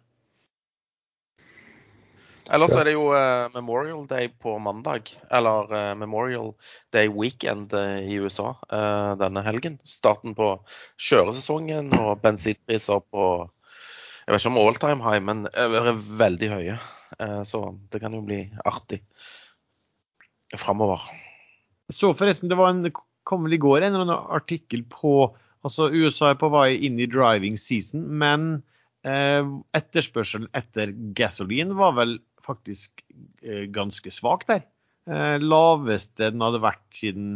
Ellers 2.53 2.75
er 2.75 2.89
det 2.89 2.97
jo 2.97 3.05
eh, 3.15 3.47
Memorial 3.55 4.03
Day 4.11 4.29
på 4.43 4.57
mandag. 4.61 5.13
Eller 5.31 5.75
eh, 5.79 5.93
Memorial 5.99 6.53
Day 6.95 7.11
Weekend 7.13 7.75
i 7.77 8.19
USA 8.21 8.55
eh, 8.69 9.13
denne 9.21 9.45
helgen. 9.47 9.79
Starten 9.87 10.37
på 10.39 10.55
kjøresesongen 11.01 11.93
og 12.01 12.25
bensinpriser 12.25 13.05
på 13.13 13.29
Jeg 14.23 14.35
vet 14.35 14.43
ikke 14.43 14.53
om 14.53 14.61
all 14.63 14.77
time 14.79 15.03
high, 15.03 15.23
men 15.23 15.47
veldig 16.19 16.51
høye. 16.53 16.77
Eh, 17.19 17.43
så 17.49 17.65
det 17.93 18.01
kan 18.03 18.15
jo 18.17 18.25
bli 18.27 18.45
artig 18.69 19.03
framover. 20.59 21.05
Så 21.93 22.13
forresten, 22.17 22.51
det 22.51 22.59
var 22.59 22.73
en, 22.73 22.91
kom 23.29 23.47
i 23.47 23.61
går 23.61 23.83
en 23.83 23.95
eller 23.95 24.07
annen 24.07 24.35
artikkel 24.37 24.85
på 24.91 25.33
altså 25.63 25.89
USA 25.93 26.33
er 26.33 26.41
på 26.41 26.51
vei 26.53 26.75
inn 26.87 26.99
i 27.01 27.09
driving 27.11 27.57
season, 27.61 28.05
men 28.19 28.63
eh, 29.07 29.47
etterspørselen 29.79 30.51
etter 30.59 30.95
gasolin 31.17 31.77
var 31.79 31.95
vel 31.99 32.17
faktisk 32.43 33.05
eh, 33.45 33.69
ganske 33.71 34.11
svak 34.15 34.49
der. 34.49 34.65
Eh, 35.07 35.39
laveste 35.43 36.33
den 36.33 36.43
hadde 36.43 36.63
vært 36.63 36.85
siden 36.99 37.33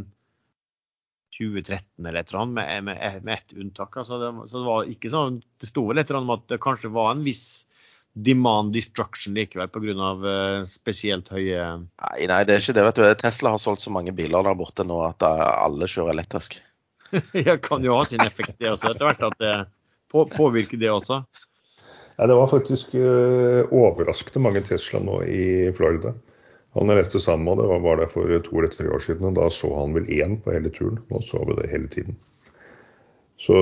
2013 1.37 2.07
eller 2.07 2.21
et 2.21 2.31
eller 2.31 2.43
annet, 2.43 2.57
med, 2.57 2.85
med, 2.89 3.25
med 3.27 3.35
ett 3.37 3.57
unntak. 3.57 3.97
Altså 4.01 4.19
det, 4.23 4.33
så 4.51 4.61
det 4.61 4.69
var 4.71 4.91
ikke 4.91 5.13
sånn, 5.13 5.41
det 5.61 5.71
sto 5.71 5.87
vel 5.89 6.01
et 6.01 6.11
eller 6.11 6.23
annet 6.23 6.33
om 6.33 6.39
at 6.39 6.47
det 6.53 6.63
kanskje 6.65 6.93
var 6.95 7.13
en 7.13 7.25
viss 7.27 7.67
demand 8.17 8.73
destruction 8.73 9.35
likevel 9.37 9.69
pga. 9.69 10.13
Eh, 10.33 10.69
spesielt 10.73 11.29
høye 11.33 11.65
Nei, 11.77 12.29
nei, 12.31 12.43
det 12.49 12.57
er 12.57 12.63
ikke 12.63 12.77
det. 12.77 12.85
vet 12.89 13.01
du. 13.01 13.09
Tesla 13.21 13.53
har 13.55 13.61
solgt 13.61 13.85
så 13.85 13.93
mange 13.93 14.15
biler 14.17 14.47
der 14.47 14.57
borte 14.59 14.87
nå 14.87 15.03
at 15.07 15.25
eh, 15.27 15.43
alle 15.67 15.91
kjører 15.91 16.17
elektrisk. 16.17 16.61
Ja, 17.47 17.55
kan 17.63 17.85
jo 17.87 17.95
ha 17.95 18.07
sin 18.09 18.25
effekt 18.25 18.57
det 18.59 18.73
også 18.73 18.91
etter 18.91 19.07
hvert. 19.07 19.27
At 19.29 19.37
det, 19.43 19.53
På, 20.11 20.25
påvirker 20.31 20.81
det 20.81 20.91
også? 20.91 21.21
Ja, 22.17 22.27
det 22.27 22.35
var 22.39 22.49
faktisk 22.49 22.95
uh, 22.97 23.69
overraskende 23.77 24.41
mange 24.43 24.63
Tesla 24.65 25.03
nå 25.05 25.21
i 25.29 25.69
Florida. 25.77 26.15
Han 26.77 26.93
reiste 26.93 27.21
sammen 27.21 27.45
med, 27.45 27.61
det 27.61 27.69
var, 27.69 27.83
var 27.85 28.01
der 28.01 28.11
for 28.11 28.33
to 28.45 28.59
eller 28.59 28.73
tre 28.73 28.89
år 28.93 29.03
siden, 29.05 29.29
og 29.29 29.37
da 29.39 29.47
så 29.53 29.71
han 29.77 29.95
vel 29.97 30.09
én 30.13 30.39
på 30.43 30.53
hele 30.53 30.73
turen. 30.73 30.99
Nå 31.13 31.21
så 31.25 31.45
vi 31.49 31.57
det 31.61 31.71
hele 31.71 31.89
tiden. 31.93 32.19
Så, 33.41 33.57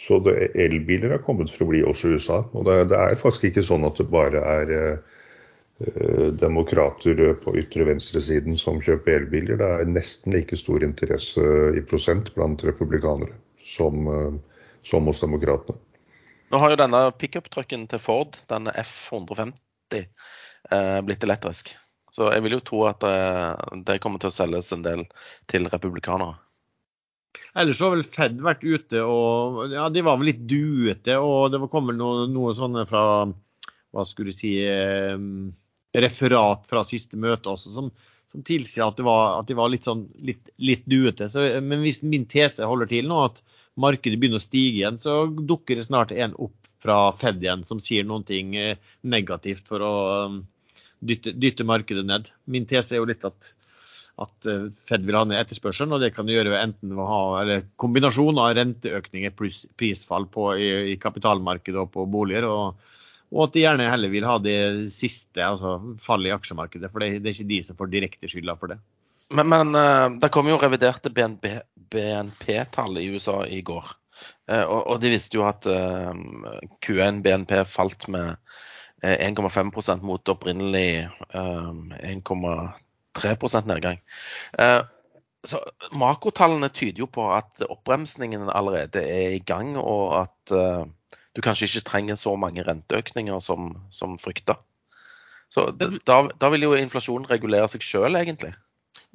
så 0.00 0.18
elbiler 0.54 1.16
har 1.16 1.24
kommet 1.24 1.52
for 1.52 1.66
å 1.66 1.70
bli 1.70 1.82
også 1.84 2.08
i 2.08 2.18
USA. 2.18 2.38
Og 2.56 2.64
det, 2.68 2.76
det, 2.92 2.98
er 2.98 3.20
faktisk 3.20 3.50
ikke 3.50 3.66
sånn 3.66 3.84
at 3.88 4.00
det 4.00 4.08
bare 4.12 4.40
er 4.40 4.72
uh, 4.80 6.30
demokrater 6.40 7.20
på 7.42 7.54
ytre 7.60 7.84
venstresiden 7.88 8.56
som 8.60 8.80
kjøper 8.84 9.18
elbiler. 9.18 9.60
Det 9.60 9.68
er 9.68 9.92
nesten 9.92 10.36
like 10.36 10.56
stor 10.56 10.84
interesse 10.86 11.44
i 11.76 11.84
prosent 11.84 12.32
blant 12.36 12.64
republikanere 12.64 13.36
som, 13.76 14.08
uh, 14.08 14.66
som 14.88 15.08
hos 15.10 15.20
demokratene. 15.20 15.78
Nå 16.50 16.58
har 16.58 16.72
jo 16.72 16.80
denne 16.80 17.04
pickup-trucken 17.14 17.86
til 17.90 18.00
Ford, 18.02 18.34
denne 18.50 18.72
F150, 18.82 20.00
eh, 20.74 21.00
blitt 21.06 21.22
elektrisk. 21.22 21.76
Så 22.10 22.26
jeg 22.34 22.42
vil 22.42 22.56
jo 22.56 22.64
tro 22.66 22.80
at 22.90 23.06
eh, 23.06 23.76
det 23.86 24.00
kommer 24.02 24.18
til 24.18 24.32
å 24.32 24.34
selges 24.34 24.72
en 24.74 24.82
del 24.82 25.04
til 25.50 25.70
republikanere. 25.70 26.40
Ellers 27.54 27.80
har 27.82 27.94
vel 27.94 28.04
Fed 28.06 28.38
vært 28.42 28.62
ute 28.64 29.02
og 29.06 29.72
ja, 29.72 29.88
de 29.90 30.02
var 30.06 30.18
vel 30.20 30.30
litt 30.30 30.44
duete. 30.50 31.16
Og 31.18 31.50
det 31.52 31.60
var 31.62 31.72
kommet 31.72 31.98
noe, 31.98 32.26
noe 32.30 32.54
sånne 32.58 32.86
fra 32.90 33.04
hva 33.90 34.06
skulle 34.06 34.30
du 34.30 34.38
si 34.38 34.54
eh, 34.62 35.18
referat 35.98 36.68
fra 36.70 36.84
siste 36.86 37.18
møte 37.18 37.50
også, 37.50 37.72
som, 37.74 37.88
som 38.30 38.44
tilsier 38.46 38.86
at, 38.86 38.98
de 38.98 39.06
var, 39.06 39.42
var 39.58 39.72
litt, 39.72 39.86
sånn, 39.88 40.04
litt, 40.22 40.52
litt 40.62 40.86
duete. 40.86 41.30
Så, 41.32 41.46
men 41.64 41.82
hvis 41.82 42.02
min 42.06 42.28
tese 42.30 42.68
holder 42.70 42.90
til 42.90 43.10
nå, 43.10 43.24
at 43.26 43.42
markedet 43.80 44.20
begynner 44.20 44.38
å 44.38 44.44
stige 44.44 44.82
igjen, 44.82 45.00
så 45.00 45.24
dukker 45.26 45.78
det 45.78 45.88
snart 45.88 46.14
en 46.14 46.36
opp 46.38 46.56
fra 46.80 47.10
Fed 47.20 47.42
igjen 47.42 47.66
som 47.68 47.82
sier 47.82 48.06
noen 48.08 48.22
ting 48.24 48.54
negativt 49.02 49.66
for 49.68 49.84
å 49.84 49.94
dytte, 51.00 51.34
dytte, 51.36 51.66
markedet 51.66 52.06
ned. 52.06 52.30
Min 52.44 52.68
tese 52.70 52.96
er 52.96 53.02
jo 53.02 53.08
litt 53.10 53.26
at, 53.26 53.52
at 54.20 54.46
eh, 54.48 54.68
Fed 54.88 55.04
vil 55.06 55.16
ha 55.16 55.24
ned 55.28 55.40
etterspørselen, 55.40 55.94
og 55.96 56.02
det 56.02 56.12
kan 56.14 56.28
de 56.28 56.36
gjøre 56.36 56.60
enten 56.60 56.92
å 56.96 57.08
ha 57.08 57.22
eller 57.40 57.66
kombinasjon 57.80 58.40
av 58.42 58.54
renteøkninger 58.58 59.34
pluss 59.36 59.62
prisfall 59.80 60.28
på, 60.32 60.52
i, 60.60 60.70
i, 60.92 60.96
kapitalmarkedet 61.00 61.80
og 61.80 61.92
på 61.94 62.06
boliger. 62.10 62.46
Og, 62.48 62.80
og, 63.30 63.42
at 63.46 63.56
de 63.56 63.64
gjerne 63.64 63.90
heller 63.90 64.12
vil 64.12 64.28
ha 64.28 64.36
det 64.42 64.58
siste, 64.94 65.40
altså 65.44 65.78
fallet 66.02 66.30
i 66.30 66.34
aksjemarkedet. 66.36 66.92
For 66.92 67.04
det, 67.04 67.20
det 67.20 67.30
er 67.30 67.38
ikke 67.38 67.52
de 67.54 67.62
som 67.66 67.78
får 67.78 67.94
direkte 67.94 68.30
skylda 68.30 68.56
for 68.60 68.74
det. 68.74 68.80
Men, 69.30 69.46
men 69.52 69.78
uh, 69.78 70.08
det 70.18 70.32
kom 70.34 70.48
jo 70.50 70.58
reviderte 70.58 71.12
BNP-tall 71.14 72.98
i 72.98 73.06
USA 73.14 73.44
i 73.46 73.60
går. 73.62 73.92
Uh, 74.50 74.64
og, 74.64 74.80
og, 74.80 74.96
de 75.00 75.12
visste 75.14 75.38
jo 75.38 75.46
at 75.46 75.68
uh, 75.70 76.10
Q1 76.82 77.22
BNP 77.22 77.60
falt 77.70 78.08
med 78.10 78.34
1,5% 79.00 80.02
mot 80.04 80.28
opprinnelig 80.28 81.08
1,3 83.18 83.66
nedgang. 83.66 84.00
Eh, 84.58 84.80
så 85.44 85.60
Makrotallene 85.96 86.68
tyder 86.68 87.04
jo 87.04 87.10
på 87.10 87.24
at 87.32 87.62
oppbremsningen 87.64 88.50
allerede 88.52 89.02
er 89.02 89.36
i 89.36 89.44
gang, 89.44 89.72
og 89.80 90.16
at 90.20 90.52
uh, 90.52 90.84
du 91.32 91.40
kanskje 91.44 91.68
ikke 91.68 91.86
trenger 91.88 92.18
så 92.20 92.34
mange 92.36 92.64
renteøkninger 92.66 93.40
som, 93.40 93.72
som 93.94 94.18
frykta. 94.20 94.58
Så 95.50 95.70
da, 95.74 95.88
da, 96.06 96.50
vil 96.52 96.68
jo 96.68 96.74
inflasjonen 96.78 97.28
regulere 97.30 97.70
seg 97.72 97.82
sjøl, 97.82 98.18
egentlig. 98.20 98.52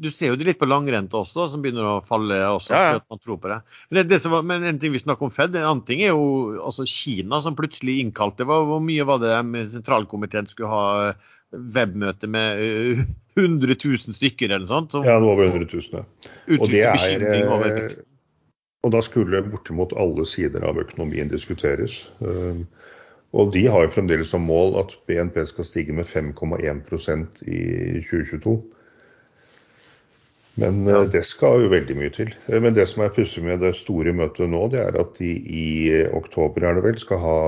Du 0.02 0.10
ser 0.12 0.34
jo 0.34 0.40
det 0.40 0.48
litt 0.50 0.60
på 0.60 0.68
langrente 0.68 1.16
også, 1.16 1.38
da, 1.38 1.46
som 1.52 1.62
begynner 1.64 1.88
å 1.88 2.04
falle 2.04 2.40
også. 2.50 2.74
Ja, 2.74 2.82
ja. 2.90 2.98
at 3.00 3.06
man 3.12 3.22
tror 3.22 3.38
på 3.40 3.52
det. 3.52 3.60
Men, 3.88 4.00
det, 4.02 4.04
det 4.12 4.32
var, 4.34 4.44
men 4.50 4.66
en 4.68 4.82
ting 4.82 4.92
vi 4.92 5.00
snakker 5.00 5.30
om 5.30 5.36
Fed, 5.36 5.56
en 5.56 5.70
annen 5.70 5.86
ting 5.88 6.02
er 6.04 6.12
jo 6.12 6.58
altså 6.58 6.88
Kina 6.90 7.40
som 7.46 7.56
plutselig 7.56 8.02
innkalte. 8.02 8.48
Hvor, 8.50 8.66
hvor 8.68 8.82
mye 8.84 9.06
var 9.08 9.22
det 9.24 9.38
sentralkomiteen 9.78 10.50
skulle 10.52 10.74
ha 10.74 11.14
webmøte 11.54 12.28
med 12.28 13.06
100 13.36 13.72
eh, 13.72 13.78
000 13.84 14.18
stykker 14.18 14.52
eller 14.52 14.66
noe 14.66 14.74
sånt? 14.74 14.98
ja, 15.06 15.16
det 15.20 15.28
var 15.28 15.32
over 15.34 15.48
100 15.52 15.70
000. 15.74 15.88
Ja. 15.94 16.04
Og 16.60 16.70
det 16.72 16.84
er 16.88 17.30
eh, 17.30 17.96
og 18.86 18.92
da 18.94 19.02
skulle 19.02 19.42
bortimot 19.50 19.96
alle 19.98 20.28
sider 20.30 20.64
av 20.68 20.78
økonomien 20.78 21.32
diskuteres. 21.32 22.04
Eh, 22.22 22.62
og 23.36 23.52
de 23.56 23.66
har 23.68 23.88
jo 23.88 23.94
fremdeles 23.96 24.30
som 24.32 24.46
mål 24.46 24.78
at 24.84 24.94
BNP 25.10 25.42
skal 25.50 25.68
stige 25.68 25.96
med 25.98 26.06
5,1% 26.06 27.42
i 27.50 27.62
2022. 28.06 28.60
Men 30.62 30.86
ja. 30.86 31.02
Eh, 31.02 31.10
det 31.18 31.26
skal 31.26 31.66
jo 31.66 31.74
veldig 31.74 31.98
mye 31.98 32.14
til. 32.14 32.32
Eh, 32.46 32.62
men 32.62 32.78
det 32.78 32.86
som 32.92 33.04
er 33.04 33.14
pussig 33.16 33.44
med 33.44 33.66
det 33.66 33.74
store 33.82 34.14
møtet 34.16 34.54
nå, 34.54 34.68
det 34.72 34.84
er 34.86 35.02
at 35.02 35.18
de 35.18 35.34
i 35.34 35.68
oktober 36.14 36.70
er 36.70 36.78
det 36.78 36.86
vel, 36.86 37.02
skal 37.02 37.24
ha 37.26 37.40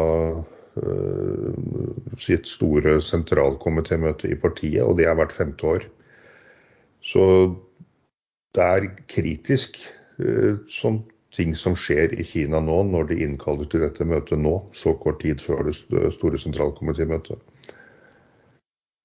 sitt 2.21 2.49
store 2.49 2.97
sentralkomitémøte 3.03 4.31
i 4.31 4.39
partiet, 4.39 4.83
og 4.83 4.97
det 4.97 5.07
er 5.07 5.17
hvert 5.17 5.35
femte 5.35 5.67
år. 5.67 5.85
Så 7.05 7.23
det 8.57 8.65
er 8.65 8.91
kritisk 9.11 9.79
Sånn 10.17 10.63
som 10.73 10.95
ting 11.35 11.51
som 11.53 11.75
skjer 11.77 12.15
i 12.17 12.23
Kina 12.25 12.57
nå, 12.63 12.79
når 12.89 13.11
de 13.11 13.19
innkaller 13.21 13.67
til 13.69 13.83
dette 13.83 14.05
møtet 14.07 14.39
nå, 14.41 14.55
så 14.73 14.95
kort 14.97 15.19
tid 15.21 15.43
før 15.43 15.67
det 15.67 15.75
store 16.15 16.39
sentralkomitémøtet. 16.41 17.37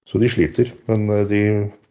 Så 0.09 0.21
de 0.23 0.31
sliter. 0.33 0.73
Men 0.89 1.05
de 1.29 1.43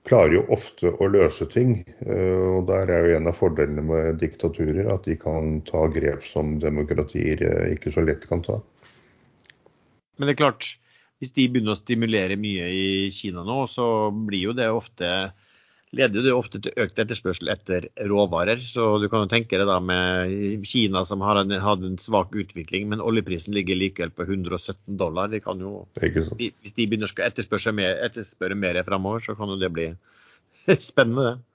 klarer 0.08 0.40
jo 0.40 0.44
ofte 0.54 0.92
å 0.92 1.10
løse 1.12 1.46
ting. 1.52 1.82
Eh, 2.06 2.46
og 2.58 2.68
Der 2.70 2.90
er 2.90 3.08
jo 3.08 3.18
en 3.20 3.30
av 3.30 3.38
fordelene 3.38 3.84
med 3.86 4.22
diktaturer 4.22 4.90
at 4.94 5.06
de 5.06 5.18
kan 5.20 5.60
ta 5.68 5.86
grep 5.94 6.26
som 6.26 6.58
demokratier 6.62 7.44
eh, 7.46 7.74
ikke 7.76 7.94
så 7.94 8.06
lett 8.06 8.28
kan 8.30 8.44
ta. 8.46 8.60
Men 10.22 10.30
det 10.30 10.36
er 10.36 10.44
klart, 10.44 10.68
hvis 11.18 11.34
de 11.34 11.48
begynner 11.50 11.74
å 11.74 11.80
stimulere 11.80 12.38
mye 12.38 12.68
i 12.70 12.90
Kina 13.14 13.42
nå, 13.46 13.64
så 13.66 13.86
blir 14.14 14.52
jo 14.52 14.54
det 14.58 14.70
ofte 14.70 15.10
leder 15.92 16.24
det 16.24 16.32
ofte 16.32 16.60
til 16.64 16.76
økt 16.80 17.00
etterspørsel 17.04 17.50
etter 17.52 17.88
råvarer. 18.08 18.62
Så 18.64 18.86
du 19.02 19.08
kan 19.12 19.26
jo 19.26 19.32
tenke 19.32 19.60
deg 19.60 19.68
da 19.68 19.80
med 19.84 20.64
Kina 20.68 21.04
som 21.08 21.24
har 21.26 21.42
en, 21.42 21.52
hadde 21.52 21.90
en 21.90 22.00
svak 22.00 22.36
utvikling, 22.38 22.88
men 22.92 23.04
oljeprisen 23.04 23.56
ligger 23.56 23.80
likevel 23.80 24.14
på 24.16 24.28
117 24.30 24.78
dollar. 25.02 25.32
De 25.34 25.42
kan 25.44 25.60
jo, 25.60 25.84
hvis 26.00 26.78
de 26.78 26.88
begynner 26.88 27.12
å 27.12 27.26
etterspørre 27.28 27.76
mer, 27.76 28.00
etterspørre 28.08 28.58
mer 28.58 28.80
framover, 28.88 29.26
så 29.26 29.36
kan 29.40 29.52
jo 29.52 29.60
det 29.60 29.72
bli 29.76 29.90
spennende, 30.92 31.34
det. 31.34 31.48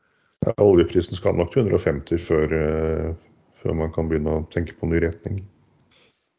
Ja, 0.44 0.52
oljeprisen 0.60 1.16
skal 1.16 1.38
nok 1.38 1.54
til 1.54 1.64
150 1.64 2.20
før, 2.20 2.52
uh, 2.52 3.44
før 3.62 3.78
man 3.78 3.92
kan 3.94 4.10
begynne 4.10 4.36
å 4.36 4.48
tenke 4.52 4.76
på 4.76 4.90
ny 4.90 5.00
retning. 5.06 5.40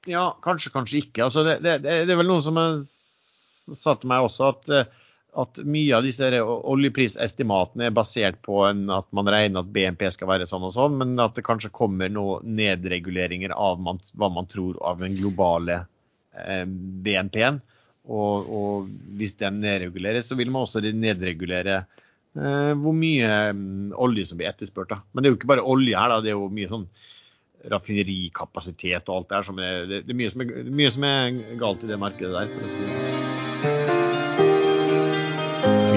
Ja, 0.08 0.30
kanskje, 0.44 0.72
kanskje 0.72 1.02
ikke. 1.04 1.26
Altså, 1.28 1.44
det, 1.44 1.60
det, 1.66 1.82
det, 1.84 2.08
er 2.08 2.20
vel 2.20 2.30
noen 2.30 2.46
som 2.46 2.58
sa 2.82 3.98
til 4.00 4.10
meg 4.10 4.28
også 4.28 4.48
at 4.54 4.72
uh, 4.72 5.06
at 5.38 5.60
mye 5.70 5.94
av 5.94 6.06
disse 6.06 6.28
oljeprisestimatene 6.42 7.88
er 7.88 7.96
basert 7.96 8.40
på 8.46 8.62
en, 8.66 8.88
at 8.94 9.06
man 9.16 9.30
regner 9.30 9.62
at 9.62 9.70
BNP 9.74 10.08
skal 10.14 10.32
være 10.32 10.48
sånn 10.50 10.66
og 10.66 10.74
sånn, 10.74 10.98
men 10.98 11.14
at 11.22 11.36
det 11.38 11.46
kanskje 11.46 11.74
kommer 11.76 12.10
noen 12.10 12.56
nedreguleringer 12.58 13.54
av 13.54 13.82
man, 13.84 14.02
hva 14.18 14.32
man 14.34 14.50
tror 14.50 14.80
av 14.88 15.04
den 15.04 15.18
globale 15.20 15.84
eh, 16.34 16.64
BNP-en. 16.66 17.62
Og, 18.08 18.50
og, 18.50 18.90
hvis 19.20 19.36
den 19.38 19.60
nedreguleres, 19.62 20.30
så 20.30 20.38
vil 20.40 20.50
man 20.54 20.64
også 20.64 20.82
nedregulere 20.82 21.82
eh, 21.84 22.74
hvor 22.80 22.96
mye 22.96 23.32
um, 23.52 23.92
olje 24.08 24.30
som 24.30 24.40
blir 24.40 24.50
etterspurt. 24.50 24.90
Da. 24.94 25.02
Men 25.12 25.22
det 25.22 25.30
er 25.30 25.36
jo 25.36 25.42
ikke 25.42 25.52
bare 25.54 25.68
olje 25.76 26.00
her, 26.00 26.16
da. 26.16 26.22
det 26.24 26.32
er 26.32 26.40
jo 26.40 26.48
mye 26.50 26.72
sånn 26.72 26.88
raffinerikapasitet 27.72 29.10
og 29.10 29.16
alt 29.16 29.30
det 29.30 29.38
her. 29.38 29.48
Som 29.50 29.60
er, 29.60 29.86
det, 29.90 30.04
det 30.08 30.14
er 30.14 30.20
mye 30.22 30.34
som 30.34 30.42
er, 30.44 30.48
mye 30.82 30.92
som 30.94 31.04
er 31.08 31.40
galt 31.62 31.84
i 31.84 31.90
det 31.92 32.00
markedet 32.02 32.34
der. 32.36 32.48
for 32.54 32.62
å 32.62 32.70
si 32.74 32.82
det. 32.86 33.28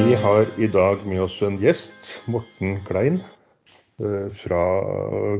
Vi 0.00 0.16
har 0.18 0.48
i 0.58 0.66
dag 0.70 1.04
med 1.06 1.20
oss 1.22 1.36
en 1.46 1.58
gjest, 1.60 2.22
Morten 2.26 2.80
Klein. 2.88 3.20
Eh, 4.00 4.28
fra 4.32 4.62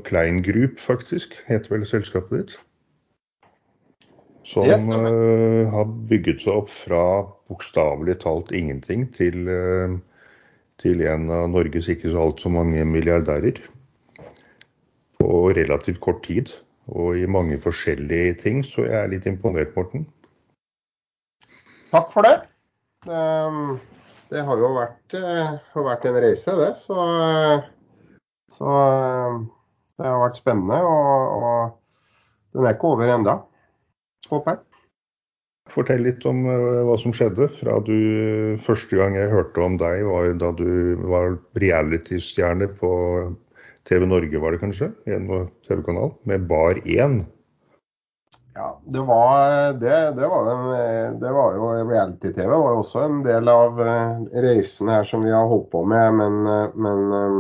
Klein 0.05 0.43
Group, 0.45 0.81
faktisk, 0.81 1.33
heter 1.49 1.73
vel 1.73 1.87
selskapet 1.89 2.37
ditt. 2.43 2.59
Som 4.51 4.67
yes, 4.67 4.85
uh, 4.91 5.71
har 5.71 5.87
bygget 6.11 6.43
seg 6.43 6.57
opp 6.59 6.71
fra 6.75 7.03
bokstavelig 7.49 8.17
talt 8.25 8.51
ingenting 8.57 9.07
til, 9.15 9.47
uh, 9.47 9.95
til 10.83 11.05
en 11.07 11.29
av 11.31 11.47
Norges 11.53 11.89
ikke 11.93 12.11
så 12.11 12.25
altfor 12.25 12.53
mange 12.57 12.83
milliardærer. 12.89 13.63
På 15.31 15.45
relativt 15.55 16.03
kort 16.03 16.25
tid 16.27 16.51
og 16.91 17.15
i 17.15 17.29
mange 17.31 17.55
forskjellige 17.63 18.35
ting, 18.41 18.65
så 18.67 18.83
jeg 18.83 18.97
er 18.99 19.13
litt 19.13 19.29
imponert, 19.31 19.77
Morten. 19.77 20.09
Takk 21.93 22.11
for 22.11 22.27
det. 22.27 22.35
Um 23.07 23.79
det 24.31 24.45
har 24.47 24.63
jo 24.63 24.71
vært, 24.77 25.15
eh, 25.19 25.59
har 25.75 25.87
vært 25.87 26.07
en 26.07 26.19
reise, 26.23 26.55
det. 26.55 26.71
Så, 26.79 26.97
så, 28.55 28.71
eh, 28.71 29.39
det 29.99 30.07
har 30.07 30.23
vært 30.23 30.39
spennende. 30.39 30.79
Og, 30.87 31.39
og 31.43 32.59
den 32.59 32.67
er 32.67 32.77
ikke 32.77 32.93
over 32.95 33.11
enda, 33.11 33.39
håper 34.31 34.55
jeg. 34.55 34.67
Fortell 35.71 36.03
litt 36.03 36.25
om 36.27 36.43
hva 36.47 36.97
som 36.99 37.13
skjedde. 37.15 37.47
fra 37.61 37.77
du, 37.87 38.59
Første 38.65 38.97
gang 38.99 39.15
jeg 39.15 39.31
hørte 39.31 39.63
om 39.63 39.77
deg, 39.79 40.03
var 40.07 40.33
da 40.39 40.51
du 40.59 40.99
var 41.07 41.37
reality-stjerne 41.63 42.67
på 42.81 42.91
TV 43.91 44.07
Norge, 44.07 44.39
var 44.39 44.55
det 44.55 44.63
kanskje? 44.63 44.93
En 45.11 45.29
TV-kanal, 45.67 46.15
med 46.31 46.47
Bar 46.47 46.79
1. 46.87 47.21
Ja, 48.55 48.81
det 48.85 49.01
var, 49.01 49.73
det, 49.73 50.11
det 50.11 50.29
var 50.29 50.51
en, 50.51 51.21
det 51.21 51.33
var 51.33 51.55
jo 51.55 51.69
reality-TV. 51.91 52.49
var 52.51 52.75
jo 52.75 52.83
også 52.83 53.05
en 53.07 53.23
del 53.25 53.49
av 53.49 53.81
eh, 53.81 54.25
reisen 54.43 54.91
her 54.91 55.07
som 55.07 55.23
vi 55.25 55.33
har 55.33 55.47
holdt 55.49 55.71
på 55.73 55.85
med. 55.89 56.15
Men, 56.19 56.41
eh, 56.47 56.75
men 56.75 57.15
eh, 57.15 57.39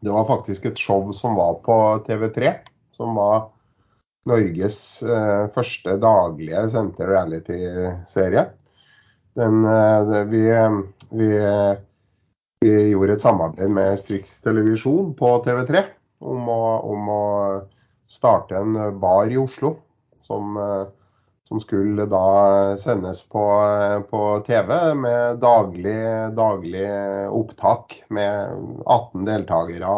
det 0.00 0.12
var 0.12 0.28
faktisk 0.28 0.68
et 0.68 0.78
show 0.78 1.10
som 1.16 1.34
var 1.40 1.58
på 1.64 1.78
TV3. 2.06 2.52
Som 2.92 3.16
var 3.16 3.48
Norges 4.28 5.02
første 5.54 5.96
daglige 5.98 6.60
sendte 6.70 7.06
reality-serie. 7.08 8.44
Den, 9.34 9.64
vi, 10.30 10.42
vi, 11.10 11.30
vi, 12.62 12.88
gjorde 12.92 13.16
et 13.16 13.24
samarbeid 13.24 13.70
med 13.74 13.98
Strix 14.00 14.38
Televisjon 14.44 15.12
på 15.18 15.34
TV3 15.44 15.82
om 16.22 16.50
å, 16.52 16.64
om 16.94 17.08
å 17.10 17.22
starte 18.10 18.58
en 18.58 18.76
bar 19.02 19.30
i 19.30 19.38
Oslo 19.40 19.76
som, 20.22 20.56
eh, 20.56 20.84
som 21.48 21.60
skulle 21.60 22.06
da 22.06 22.76
sendes 22.78 23.24
på, 23.28 23.42
eh, 23.62 23.98
på 24.00 24.22
TV 24.46 24.94
med 24.94 25.40
daglig, 25.42 26.34
daglig, 26.36 26.86
opptak 27.30 28.04
med 28.08 28.54
18 28.86 29.24
deltakere. 29.26 29.90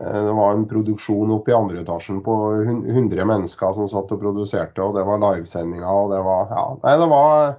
eh, 0.00 0.22
det 0.24 0.32
var 0.32 0.54
en 0.54 0.68
produksjon 0.68 1.32
oppe 1.32 1.50
i 1.50 1.58
andre 1.58 1.84
etasjen 1.84 2.22
på 2.24 2.34
100 2.64 3.24
mennesker 3.24 3.72
som 3.76 3.88
satt 3.88 4.12
og 4.12 4.20
produserte, 4.20 4.82
og 4.82 4.96
det 4.96 5.04
var 5.04 5.22
livesendinger. 5.22 5.86
og 5.88 6.10
det 6.12 6.24
var, 6.24 6.48
ja, 6.50 6.66
nei, 6.82 6.98
det 6.98 7.08
var 7.12 7.56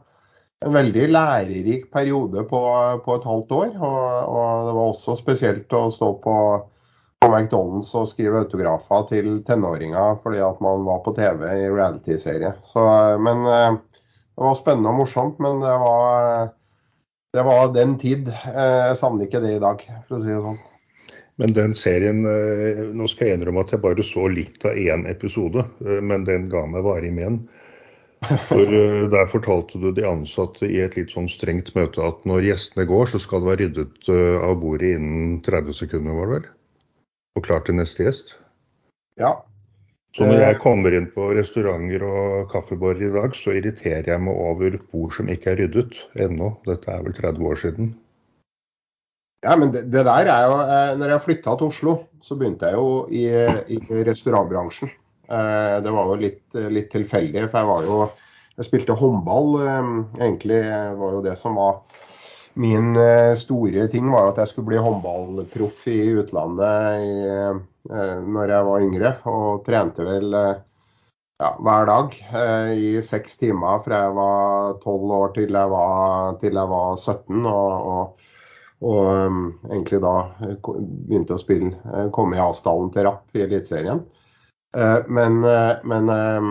en 0.65 0.73
veldig 0.73 1.05
lærerik 1.11 1.91
periode 1.93 2.43
på, 2.49 2.61
på 3.05 3.19
et 3.19 3.27
halvt 3.29 3.53
år. 3.59 3.69
Og, 3.77 4.01
og, 4.31 4.67
det 4.69 4.73
var 4.79 4.87
også 4.87 5.17
spesielt 5.19 5.77
å 5.77 5.87
stå 5.93 6.11
på 6.23 6.37
på 7.17 7.29
McDonald's 7.33 7.89
og 7.97 8.07
skrive 8.11 8.43
autografer 8.43 9.07
til 9.09 9.39
tenåringer 9.47 10.19
fordi 10.21 10.41
at 10.45 10.61
man 10.63 10.85
var 10.85 11.01
på 11.05 11.15
TV 11.17 11.47
i 11.49 11.69
reality-serie. 11.71 12.53
Men 13.23 13.45
eh, 13.49 13.77
det 14.37 14.45
var 14.45 14.57
spennende 14.59 14.93
og 14.93 15.01
morsomt. 15.01 15.39
Men 15.43 15.61
det 15.63 15.75
var, 15.81 16.49
det 17.33 17.45
var 17.47 17.75
den 17.75 17.97
tid. 18.01 18.29
Eh, 18.29 18.81
jeg 18.91 18.99
savner 19.01 19.27
ikke 19.27 19.43
det 19.43 19.55
i 19.57 19.63
dag, 19.63 19.85
for 20.07 20.19
å 20.19 20.23
si 20.23 20.33
det 20.33 20.41
sånn. 20.45 20.59
Men 21.37 21.53
den 21.53 21.75
serien 21.77 22.23
eh, 22.25 22.83
Nå 22.97 23.09
skal 23.09 23.29
jeg 23.29 23.37
innrømme 23.37 23.65
at 23.65 23.73
jeg 23.73 23.83
bare 23.83 24.05
så 24.05 24.25
litt 24.31 24.65
av 24.65 24.77
én 24.77 25.05
episode, 25.09 25.65
men 25.81 26.25
den 26.27 26.51
ga 26.53 26.65
meg 26.69 26.85
varig 26.85 27.13
men. 27.13 27.43
For 28.49 28.71
Der 29.13 29.27
fortalte 29.29 29.79
du 29.79 29.91
de 29.93 30.03
ansatte 30.07 30.65
i 30.65 30.79
et 30.81 30.97
litt 30.97 31.13
sånn 31.13 31.29
strengt 31.29 31.69
møte 31.77 32.01
at 32.03 32.23
når 32.27 32.47
gjestene 32.49 32.87
går, 32.89 33.11
så 33.13 33.21
skal 33.21 33.43
det 33.43 33.51
være 33.51 33.67
ryddet 33.67 34.09
av 34.41 34.55
bordet 34.61 34.95
innen 34.97 35.37
30 35.45 35.77
sekunder, 35.85 36.17
var 36.17 36.31
det 36.31 36.39
vel? 36.39 36.47
og 37.37 37.45
klar 37.45 37.61
til 37.65 37.77
neste 37.77 38.07
gjest. 38.07 38.33
Ja. 39.21 39.37
Så 40.15 40.25
når 40.25 40.39
jeg 40.41 40.57
kommer 40.63 40.95
inn 40.97 41.09
på 41.13 41.27
restauranter 41.37 42.03
og 42.07 42.47
kaffebarer 42.49 43.03
i 43.05 43.13
dag, 43.13 43.35
så 43.37 43.53
irriterer 43.53 44.07
jeg 44.09 44.23
meg 44.25 44.39
over 44.41 44.77
bord 44.89 45.13
som 45.13 45.29
ikke 45.29 45.51
er 45.53 45.61
ryddet 45.61 45.99
ennå. 46.23 46.55
Dette 46.65 46.89
er 46.89 47.03
vel 47.05 47.13
30 47.17 47.49
år 47.51 47.59
siden. 47.61 47.91
Ja, 49.45 49.53
men 49.59 49.69
det, 49.75 49.83
det 49.93 50.01
der 50.07 50.31
er 50.33 50.47
jo 50.49 50.55
eh, 50.63 50.93
Når 50.97 51.11
jeg 51.13 51.23
flytta 51.27 51.53
til 51.59 51.69
Oslo, 51.69 51.93
så 52.25 52.37
begynte 52.39 52.71
jeg 52.71 52.79
jo 52.79 52.87
i, 53.13 53.27
i 53.77 54.01
restaurantbransjen. 54.07 54.89
Eh, 55.27 55.75
det 55.83 55.93
var 55.93 56.11
jo 56.11 56.19
litt, 56.21 56.43
litt, 56.71 56.89
tilfeldig, 56.93 57.47
for 57.49 57.59
jeg 57.61 57.71
var 57.73 57.91
jo 57.91 57.99
Jeg 58.57 58.65
spilte 58.65 58.95
håndball. 58.97 59.49
Eh, 59.61 59.89
egentlig 60.23 60.61
var 60.97 61.17
jo 61.17 61.23
det 61.25 61.35
som 61.37 61.59
var 61.59 61.81
Min 62.57 62.95
eh, 62.95 63.35
store 63.37 63.85
ting 63.87 64.07
var 64.09 64.31
at 64.31 64.39
jeg 64.41 64.49
skulle 64.49 64.71
bli 64.71 64.79
håndballproff 64.81 65.83
i 65.93 65.99
utlandet 66.17 67.03
i, 67.05 67.17
eh, 67.29 68.21
når 68.25 68.53
jeg 68.53 68.65
var 68.65 68.85
yngre, 68.85 69.11
og 69.29 69.59
trente 69.67 70.05
vel 70.07 70.33
eh, 70.33 70.63
ja, 71.37 71.51
hver 71.61 71.85
dag 71.85 72.15
i 72.73 72.87
seks 73.05 73.37
timer 73.37 73.83
fra 73.83 73.99
jeg 74.07 74.15
var 74.17 74.79
tolv 74.81 75.13
år 75.19 75.35
til 75.35 75.53
jeg 75.53 75.69
var, 75.69 76.33
til 76.41 76.57
jeg 76.57 76.71
var 76.71 76.97
17. 76.97 77.45
Og, 77.45 77.91
og, 77.93 78.25
og 78.89 79.69
egentlig 79.69 80.01
da 80.01 80.15
begynte 80.49 81.37
å 81.37 81.43
spille, 81.43 82.07
komme 82.15 82.39
i 82.39 82.41
avstallen 82.41 82.89
til 82.95 83.05
Rapp 83.05 83.37
i 83.37 83.45
Eliteserien. 83.45 84.01
Eh, 84.75 84.97
men, 85.07 85.43
eh, 85.43 85.75
men 85.83 86.09
eh, 86.09 86.41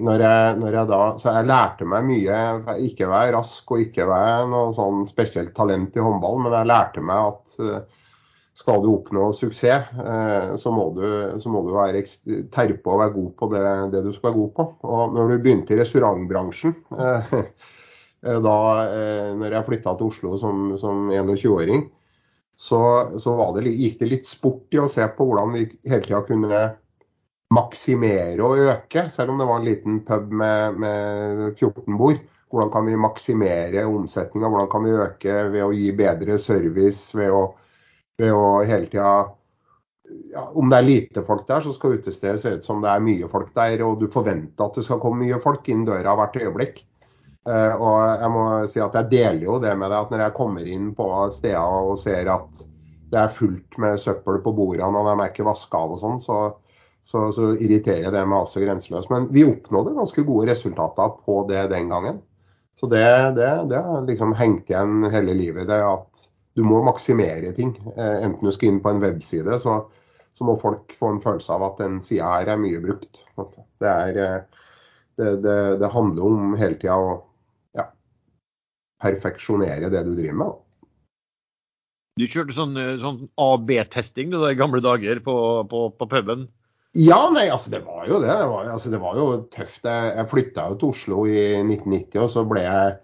når, 0.00 0.22
jeg, 0.22 0.54
når, 0.62 0.72
jeg, 0.72 0.88
da 0.88 1.00
Så 1.20 1.34
jeg 1.34 1.48
lærte 1.50 1.88
meg 1.88 2.08
mye. 2.08 2.38
Ikke 2.86 3.10
være 3.10 3.34
rask 3.36 3.74
og 3.74 3.84
ikke 3.84 4.08
være 4.08 4.48
noe 4.52 4.72
sånn 4.76 5.04
spesielt 5.08 5.54
talent 5.56 5.98
i 5.98 6.04
håndball, 6.04 6.40
men 6.44 6.56
jeg 6.56 6.70
lærte 6.72 7.04
meg 7.04 7.34
at 7.34 7.94
skal 8.56 8.80
du 8.80 8.88
oppnå 8.88 9.26
suksess, 9.36 9.90
så 10.56 10.70
må 10.72 10.86
du, 10.96 11.02
så 11.36 11.50
må 11.52 11.60
du 11.60 11.74
være 11.74 12.00
terpe 12.48 12.88
og 12.88 13.02
være 13.02 13.12
god 13.12 13.26
på 13.36 13.48
det, 13.52 13.64
det, 13.92 14.00
du 14.06 14.14
skal 14.14 14.30
være 14.30 14.38
god 14.38 14.54
på. 14.56 14.64
Og 14.88 15.12
når 15.12 15.28
du 15.28 15.34
begynte 15.44 15.74
i 15.74 15.78
restaurantbransjen 15.82 16.72
da 18.46 18.56
når 19.36 19.58
jeg 19.58 19.66
flytta 19.66 19.94
til 19.98 20.08
Oslo 20.08 20.40
som, 20.40 20.72
som 20.80 21.04
21-åring, 21.12 21.84
så, 22.56 22.80
så 23.20 23.36
det, 23.58 23.76
gikk 23.76 24.00
det 24.00 24.08
litt 24.14 24.30
sport 24.30 24.72
i 24.72 24.80
å 24.80 24.88
se 24.88 25.04
på 25.04 25.28
hvordan 25.28 25.52
vi 25.52 25.68
hele 25.84 26.06
tida 26.08 26.24
kunne 26.24 26.64
maksimere 27.54 28.42
og 28.42 28.58
øke, 28.58 29.06
selv 29.12 29.32
om 29.32 29.38
det 29.38 29.46
var 29.46 29.60
en 29.60 29.68
liten 29.68 30.00
pub 30.06 30.32
med, 30.32 30.80
med 30.82 31.44
14 31.58 31.98
bord. 31.98 32.18
Hvordan 32.50 32.70
kan 32.72 32.86
vi 32.86 32.96
maksimere 32.96 33.84
omsetninga, 33.90 34.48
hvordan 34.48 34.68
kan 34.70 34.84
vi 34.86 34.98
øke 35.02 35.38
ved 35.52 35.64
å 35.64 35.72
gi 35.74 35.90
bedre 35.98 36.38
service, 36.38 37.10
ved 37.18 37.34
å, 37.34 37.42
ved 38.18 38.32
å 38.34 38.46
hele 38.66 38.86
tida 38.90 39.14
ja, 40.30 40.44
Om 40.54 40.70
det 40.70 40.78
er 40.78 40.86
lite 40.86 41.22
folk 41.26 41.48
der, 41.48 41.64
så 41.64 41.72
skal 41.74 41.96
utestedet 41.98 42.38
se 42.38 42.52
ut 42.54 42.64
som 42.64 42.78
det 42.82 42.92
er 42.92 43.02
mye 43.02 43.26
folk 43.30 43.50
der, 43.56 43.82
og 43.82 43.98
du 43.98 44.06
forventer 44.10 44.68
at 44.68 44.78
det 44.78 44.84
skal 44.86 45.00
komme 45.02 45.24
mye 45.24 45.40
folk 45.42 45.66
inn 45.72 45.82
døra 45.88 46.14
hvert 46.18 46.38
øyeblikk. 46.38 46.84
Uh, 47.46 47.74
og 47.78 47.96
jeg 48.22 48.30
må 48.34 48.44
si 48.70 48.80
at 48.82 48.94
jeg 48.98 49.10
deler 49.10 49.44
jo 49.46 49.58
det 49.62 49.74
med 49.78 49.90
deg 49.90 49.98
at 50.00 50.14
når 50.14 50.22
jeg 50.24 50.34
kommer 50.34 50.70
inn 50.70 50.88
på 50.98 51.06
steder 51.30 51.90
og 51.90 51.98
ser 51.98 52.30
at 52.30 52.62
det 53.12 53.20
er 53.20 53.30
fullt 53.30 53.76
med 53.82 54.00
søppel 54.02 54.40
på 54.42 54.54
bordene 54.54 54.98
og 54.98 55.06
de 55.06 55.12
er 55.14 55.30
ikke 55.30 55.46
vaska 55.46 55.78
av 55.78 55.94
og 55.94 56.00
sånn, 56.00 56.18
så, 56.22 56.38
så, 57.06 57.32
så 57.32 57.52
irriterer 57.54 58.10
det 58.10 58.24
med 58.26 58.40
også 58.40 58.64
grenseløst. 58.64 59.10
Men 59.12 59.28
vi 59.30 59.44
oppnådde 59.46 59.94
ganske 59.94 60.24
gode 60.26 60.48
resultater 60.50 61.12
på 61.22 61.44
det 61.46 61.68
den 61.70 61.92
gangen. 61.92 62.18
Så 62.74 62.88
det, 62.90 63.02
har 63.76 64.08
liksom 64.08 64.34
hengt 64.34 64.72
igjen 64.72 65.06
hele 65.12 65.36
livet. 65.38 65.68
det 65.70 65.78
at 65.86 66.24
Du 66.56 66.64
må 66.64 66.80
maksimere 66.82 67.52
ting. 67.54 67.76
Eh, 67.94 68.24
enten 68.24 68.48
du 68.48 68.52
skal 68.52 68.72
inn 68.72 68.82
på 68.82 68.90
en 68.90 69.02
webside, 69.04 69.58
så, 69.62 69.76
så 70.32 70.48
må 70.48 70.56
folk 70.58 70.96
få 70.98 71.12
en 71.12 71.22
følelse 71.22 71.52
av 71.52 71.68
at 71.68 71.78
den 71.84 72.00
sida 72.02 72.32
her 72.32 72.50
er 72.56 72.60
mye 72.60 72.82
brukt. 72.82 73.22
Det, 73.36 73.92
er, 73.92 74.44
det, 75.20 75.30
det, 75.46 75.56
det 75.84 75.94
handler 75.94 76.26
om 76.26 76.58
hele 76.58 76.80
tida 76.80 76.98
å 76.98 77.14
ja, 77.76 77.86
perfeksjonere 79.04 79.92
det 79.94 80.02
du 80.08 80.14
driver 80.16 80.40
med. 80.42 80.60
Du 82.16 82.26
kjørte 82.26 82.56
sånn, 82.56 82.74
eh, 82.80 82.96
sånn 82.98 83.28
AB-testing 83.38 84.34
i 84.34 84.54
gamle 84.58 84.82
dager 84.82 85.22
på, 85.22 85.38
på, 85.70 85.88
på 85.94 86.10
puben? 86.10 86.48
Ja, 86.96 87.18
nei, 87.28 87.48
altså 87.52 87.68
det 87.74 87.82
var 87.84 88.06
jo 88.08 88.22
det. 88.22 88.30
Det 88.30 88.44
var, 88.48 88.68
altså, 88.72 88.90
det 88.92 89.00
var 89.02 89.18
jo 89.18 89.26
tøft. 89.52 89.84
Jeg, 89.84 90.12
jeg 90.16 90.28
flytta 90.30 90.70
jo 90.70 90.78
til 90.80 90.94
Oslo 90.94 91.24
i 91.28 91.42
1990, 91.60 92.22
og 92.22 92.30
så 92.32 92.44
ble 92.48 92.62
jeg 92.64 92.94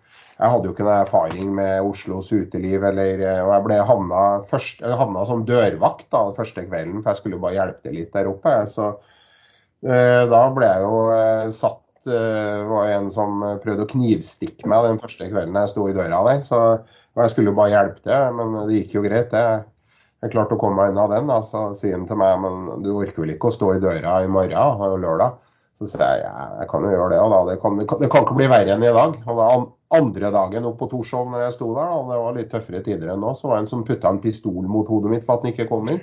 Jeg 0.42 0.50
hadde 0.50 0.66
jo 0.66 0.72
ikke 0.72 0.84
noe 0.86 0.94
erfaring 1.04 1.50
med 1.54 1.86
Oslos 1.86 2.32
uteliv, 2.32 2.82
eller, 2.88 3.20
og 3.44 3.50
jeg 3.52 3.64
ble 3.66 3.76
havna, 3.86 4.22
først, 4.48 4.80
jeg 4.82 4.96
havna 4.98 5.26
som 5.28 5.44
dørvakt 5.46 6.08
da, 6.08 6.22
den 6.24 6.38
første 6.38 6.64
kvelden, 6.66 7.02
for 7.02 7.12
jeg 7.12 7.20
skulle 7.20 7.36
jo 7.36 7.42
bare 7.44 7.58
hjelpe 7.58 7.84
til 7.84 7.94
litt 8.00 8.16
der 8.16 8.30
oppe. 8.30 8.54
Så 8.72 8.88
eh, 9.86 10.24
da 10.32 10.40
ble 10.56 10.70
jeg 10.72 10.82
jo 10.88 11.04
eh, 11.14 11.52
satt 11.54 12.10
eh, 12.10 12.64
var 12.72 12.90
en 12.96 13.12
som 13.12 13.44
prøvde 13.62 13.86
å 13.86 13.92
knivstikke 13.92 14.72
meg 14.72 14.88
den 14.88 14.98
første 15.04 15.28
kvelden 15.30 15.60
jeg 15.60 15.74
sto 15.74 15.86
i 15.86 15.94
døra 16.00 16.24
der. 16.30 16.42
Så, 16.48 16.62
jeg 17.20 17.34
skulle 17.34 17.52
jo 17.52 17.60
bare 17.60 17.74
hjelpe 17.76 18.02
til, 18.08 18.40
men 18.40 18.58
det 18.64 18.80
gikk 18.80 18.96
jo 18.96 19.04
greit, 19.04 19.30
det 19.36 19.46
jeg 20.22 20.32
klarte 20.34 20.56
å 20.56 20.60
komme 20.60 20.78
meg 20.78 20.92
unna 20.92 21.08
den. 21.10 21.30
Da. 21.30 21.40
Så 21.46 21.68
sier 21.78 21.96
han 21.98 22.06
til 22.08 22.18
meg 22.20 22.38
men 22.42 22.84
du 22.84 22.92
orker 22.94 23.24
vel 23.24 23.34
ikke 23.34 23.50
å 23.50 23.56
stå 23.56 23.74
i 23.74 23.82
døra 23.82 24.20
i 24.22 24.30
morgen 24.30 24.82
og 24.86 24.98
lørdag? 25.02 25.38
Så 25.78 25.88
sier 25.90 26.02
jeg 26.04 26.24
ja, 26.26 26.48
jeg 26.60 26.68
kan 26.70 26.84
jo 26.86 26.92
gjøre 26.92 27.14
det. 27.14 27.20
Og 27.22 27.32
da. 27.32 27.40
Det 27.50 27.60
kan, 27.62 27.78
det, 27.80 28.10
kan, 28.12 28.26
ikke 28.26 28.38
bli 28.38 28.50
verre 28.52 28.76
enn 28.76 28.86
i 28.86 28.92
dag. 28.94 29.16
Og 29.26 29.40
da 29.40 29.48
andre 29.98 30.30
dagen 30.32 30.68
opp 30.68 30.78
på 30.80 30.88
Torshov 30.92 31.32
når 31.32 31.46
jeg 31.46 31.56
sto 31.58 31.72
der, 31.76 31.90
da, 31.90 32.04
det 32.10 32.20
var 32.22 32.36
litt 32.38 32.52
tøffere 32.52 32.84
tider 32.86 33.12
enn 33.12 33.20
nå, 33.20 33.34
så 33.36 33.50
var 33.50 33.58
det 33.58 33.66
en 33.66 33.72
som 33.74 33.82
putta 33.84 34.12
en 34.12 34.22
pistol 34.22 34.62
mot 34.70 34.88
hodet 34.88 35.10
mitt 35.12 35.26
for 35.26 35.36
at 35.36 35.44
den 35.44 35.52
ikke 35.52 35.68
kom 35.72 35.90
inn. 35.92 36.00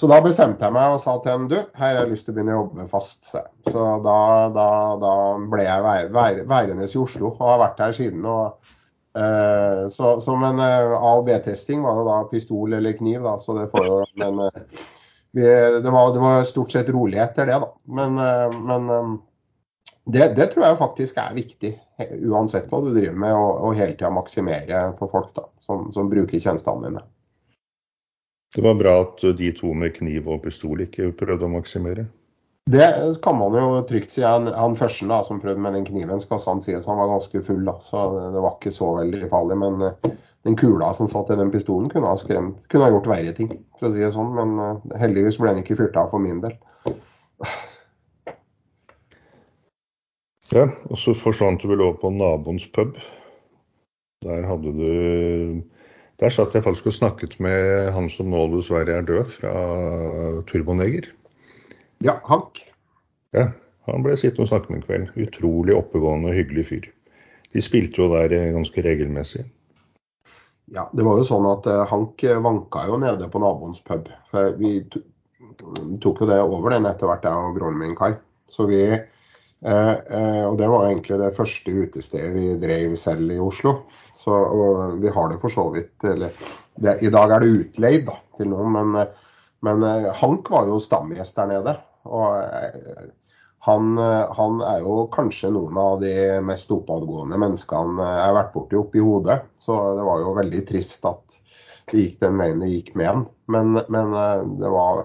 Så 0.00 0.08
da 0.08 0.16
bestemte 0.24 0.64
jeg 0.64 0.72
meg 0.72 0.94
og 0.94 1.02
sa 1.02 1.18
til 1.20 1.34
henne 1.34 1.50
du, 1.50 1.58
her 1.76 1.90
har 1.90 1.98
jeg 1.98 2.12
lyst 2.14 2.24
til 2.24 2.32
å 2.32 2.36
begynne 2.38 2.54
å 2.54 2.60
jobbe 2.62 2.86
fast. 2.88 3.34
Så 3.68 3.88
da, 4.06 4.20
da, 4.54 4.68
da 5.02 5.10
ble 5.52 5.66
jeg 5.66 6.06
værende 6.14 6.86
i 6.86 7.00
Oslo 7.02 7.34
og 7.34 7.42
har 7.44 7.60
vært 7.66 7.82
her 7.84 7.92
siden. 7.98 8.24
og 8.24 8.78
så, 9.90 10.20
så, 10.20 10.36
men 10.36 10.60
eh, 10.62 10.92
A- 10.94 11.16
og 11.18 11.24
B-testing 11.26 11.82
var 11.82 11.98
jo 11.98 12.06
da 12.06 12.18
pistol 12.30 12.76
eller 12.78 12.94
kniv, 12.98 13.24
da, 13.26 13.36
så 13.42 13.56
det 13.58 13.70
får 13.72 13.88
jo 13.88 13.98
Men 14.22 14.44
eh, 14.46 14.62
vi, 15.32 15.46
det, 15.46 15.90
var, 15.90 16.12
det, 16.14 16.22
var, 16.22 16.44
stort 16.46 16.72
sett 16.74 16.90
rolig 16.90 17.18
etter 17.22 17.46
det, 17.46 17.58
da. 17.62 17.70
Men, 17.86 18.16
men 18.66 19.18
det, 20.10 20.32
det, 20.34 20.48
tror 20.50 20.64
jeg 20.66 20.78
faktisk 20.80 21.20
er 21.22 21.36
viktig, 21.36 21.70
uansett 22.26 22.66
hva 22.70 22.80
du 22.82 22.88
driver 22.90 23.14
med, 23.14 23.36
å 23.38 23.70
hele 23.70 23.94
tida 23.94 24.10
maksimere 24.10 24.88
for 24.98 25.12
folk 25.12 25.30
da, 25.38 25.46
som, 25.62 25.86
som 25.94 26.10
bruker 26.10 26.42
tjenestene 26.42 26.88
dine. 26.88 27.04
Det 28.50 28.64
var 28.66 28.74
bra 28.74 28.96
at 29.04 29.22
de 29.38 29.52
to 29.54 29.70
med 29.78 29.94
kniv 30.00 30.26
og 30.26 30.42
pistol 30.42 30.82
ikke 30.82 31.12
prøvde 31.14 31.46
å 31.46 31.52
maksimere. 31.52 32.08
Det 32.70 32.86
kan 33.24 33.38
man 33.38 33.54
jo 33.56 33.82
trygt 33.88 34.12
si. 34.14 34.22
Han, 34.22 34.46
han 34.54 34.76
første 34.78 35.08
da, 35.10 35.20
som 35.26 35.40
prøvde 35.42 35.62
med 35.64 35.74
den 35.74 35.86
kniven, 35.88 36.20
skal 36.22 36.42
han 36.46 36.60
sies 36.62 36.86
han 36.86 37.00
var 37.00 37.10
ganske 37.10 37.42
full. 37.42 37.64
da, 37.66 37.76
Så 37.82 38.02
det 38.34 38.42
var 38.44 38.58
ikke 38.58 38.74
så 38.74 38.92
veldig 39.00 39.30
farlig. 39.32 39.56
Men 39.58 39.82
eh, 39.88 40.12
den 40.46 40.58
kula 40.60 40.92
som 40.94 41.08
satt 41.10 41.32
i 41.32 41.38
den 41.40 41.50
pistolen, 41.50 41.90
kunne 41.90 42.12
ha, 42.12 42.18
skremt, 42.20 42.62
kunne 42.70 42.86
ha 42.86 42.94
gjort 42.94 43.10
verre 43.10 43.34
ting. 43.36 43.52
for 43.80 43.88
å 43.88 43.92
si 43.94 44.04
det 44.04 44.12
sånn, 44.14 44.30
Men 44.36 44.54
uh, 44.60 44.96
heldigvis 45.00 45.40
ble 45.40 45.54
den 45.54 45.64
ikke 45.64 45.80
fyrt 45.82 45.98
av 45.98 46.12
for 46.12 46.22
min 46.22 46.40
del. 46.44 46.54
Ja, 50.50 50.66
og 50.90 50.98
så 50.98 51.14
forsvant 51.14 51.62
du 51.62 51.70
vel 51.70 51.82
over 51.84 51.98
på 52.00 52.10
naboens 52.14 52.66
pub. 52.74 52.96
Der 54.24 54.42
hadde 54.46 54.72
du 54.76 55.62
Der 56.20 56.28
satt 56.28 56.52
jeg 56.52 56.64
faktisk 56.66 56.90
og 56.90 56.92
snakket 56.92 57.38
med 57.40 57.94
han 57.94 58.10
som 58.12 58.28
nå 58.28 58.42
dessverre 58.52 58.98
er 58.98 59.06
død, 59.08 59.30
fra 59.40 59.52
Turboneger. 60.50 61.06
Ja, 62.04 62.16
Hank. 62.28 62.62
Ja, 63.36 63.50
han 63.86 64.04
ble 64.06 64.16
sittende 64.18 64.46
og 64.46 64.50
snakke 64.52 64.72
med 64.72 64.80
en 64.80 64.86
kveld. 64.86 65.14
Utrolig 65.28 65.76
oppegående 65.76 66.32
og 66.32 66.38
hyggelig 66.38 66.66
fyr. 66.70 66.88
De 67.54 67.62
spilte 67.64 68.02
jo 68.02 68.08
der 68.12 68.32
eh, 68.36 68.50
ganske 68.54 68.84
regelmessig. 68.86 69.44
Ja, 70.70 70.86
det 70.94 71.04
var 71.06 71.18
jo 71.18 71.26
sånn 71.26 71.48
at 71.50 71.66
uh, 71.66 71.82
Hank 71.90 72.22
vanka 72.44 72.84
jo 72.86 73.00
nede 73.02 73.26
på 73.30 73.40
naboens 73.42 73.82
pub. 73.82 74.06
For 74.30 74.52
vi 74.60 74.78
tok 74.86 76.22
jo 76.22 76.28
det 76.30 76.38
over 76.44 76.76
den 76.76 76.86
etter 76.86 77.10
hvert, 77.10 77.26
jeg 77.26 77.48
og 77.48 77.56
broren 77.56 77.80
min 77.80 77.96
Kai. 77.98 78.12
Så 78.50 78.68
vi 78.70 78.84
Eh, 79.60 79.90
eh, 79.90 80.44
og 80.48 80.56
det 80.56 80.68
var 80.72 80.86
egentlig 80.88 81.18
det 81.20 81.34
første 81.36 81.72
utestedet 81.82 82.32
vi 82.32 82.54
drev 82.62 82.94
selv 82.96 83.32
i 83.32 83.38
Oslo. 83.42 83.74
Så, 84.16 84.36
vi 85.02 85.12
har 85.12 85.32
det 85.32 85.40
for 85.42 85.52
så 85.52 85.66
vidt 85.74 86.04
eller, 86.08 86.32
det, 86.80 86.96
I 87.04 87.12
dag 87.12 87.34
er 87.34 87.44
det 87.44 87.52
utleid 87.58 88.06
da, 88.08 88.16
til 88.38 88.48
noen, 88.52 88.72
men, 88.72 89.12
men 89.66 89.84
eh, 89.84 90.08
Hank 90.16 90.48
var 90.52 90.68
jo 90.70 90.80
stamgjest 90.80 91.36
der 91.36 91.50
nede. 91.52 91.76
Og 92.08 92.36
eh, 92.40 93.10
han, 93.66 93.92
han, 94.38 94.60
er 94.64 94.84
jo 94.86 95.04
kanskje 95.12 95.50
noen 95.52 95.76
av 95.76 95.98
de 96.00 96.14
mest 96.46 96.70
oppadgående 96.72 97.36
menneskene 97.40 98.06
jeg 98.06 98.22
har 98.24 98.36
vært 98.38 98.54
borti 98.54 98.78
oppi 98.80 99.02
hodet. 99.04 99.42
Så 99.60 99.76
det 99.98 100.06
var 100.06 100.22
jo 100.22 100.36
veldig 100.38 100.62
trist 100.68 101.04
at 101.10 101.40
det 101.90 102.06
gikk 102.06 102.20
den 102.22 102.38
veien 102.40 102.62
det 102.62 102.70
gikk 102.72 102.94
med 102.96 103.10
han. 103.10 103.26
Men, 103.52 103.82
men 103.92 104.14
det 104.62 104.70
var 104.72 105.04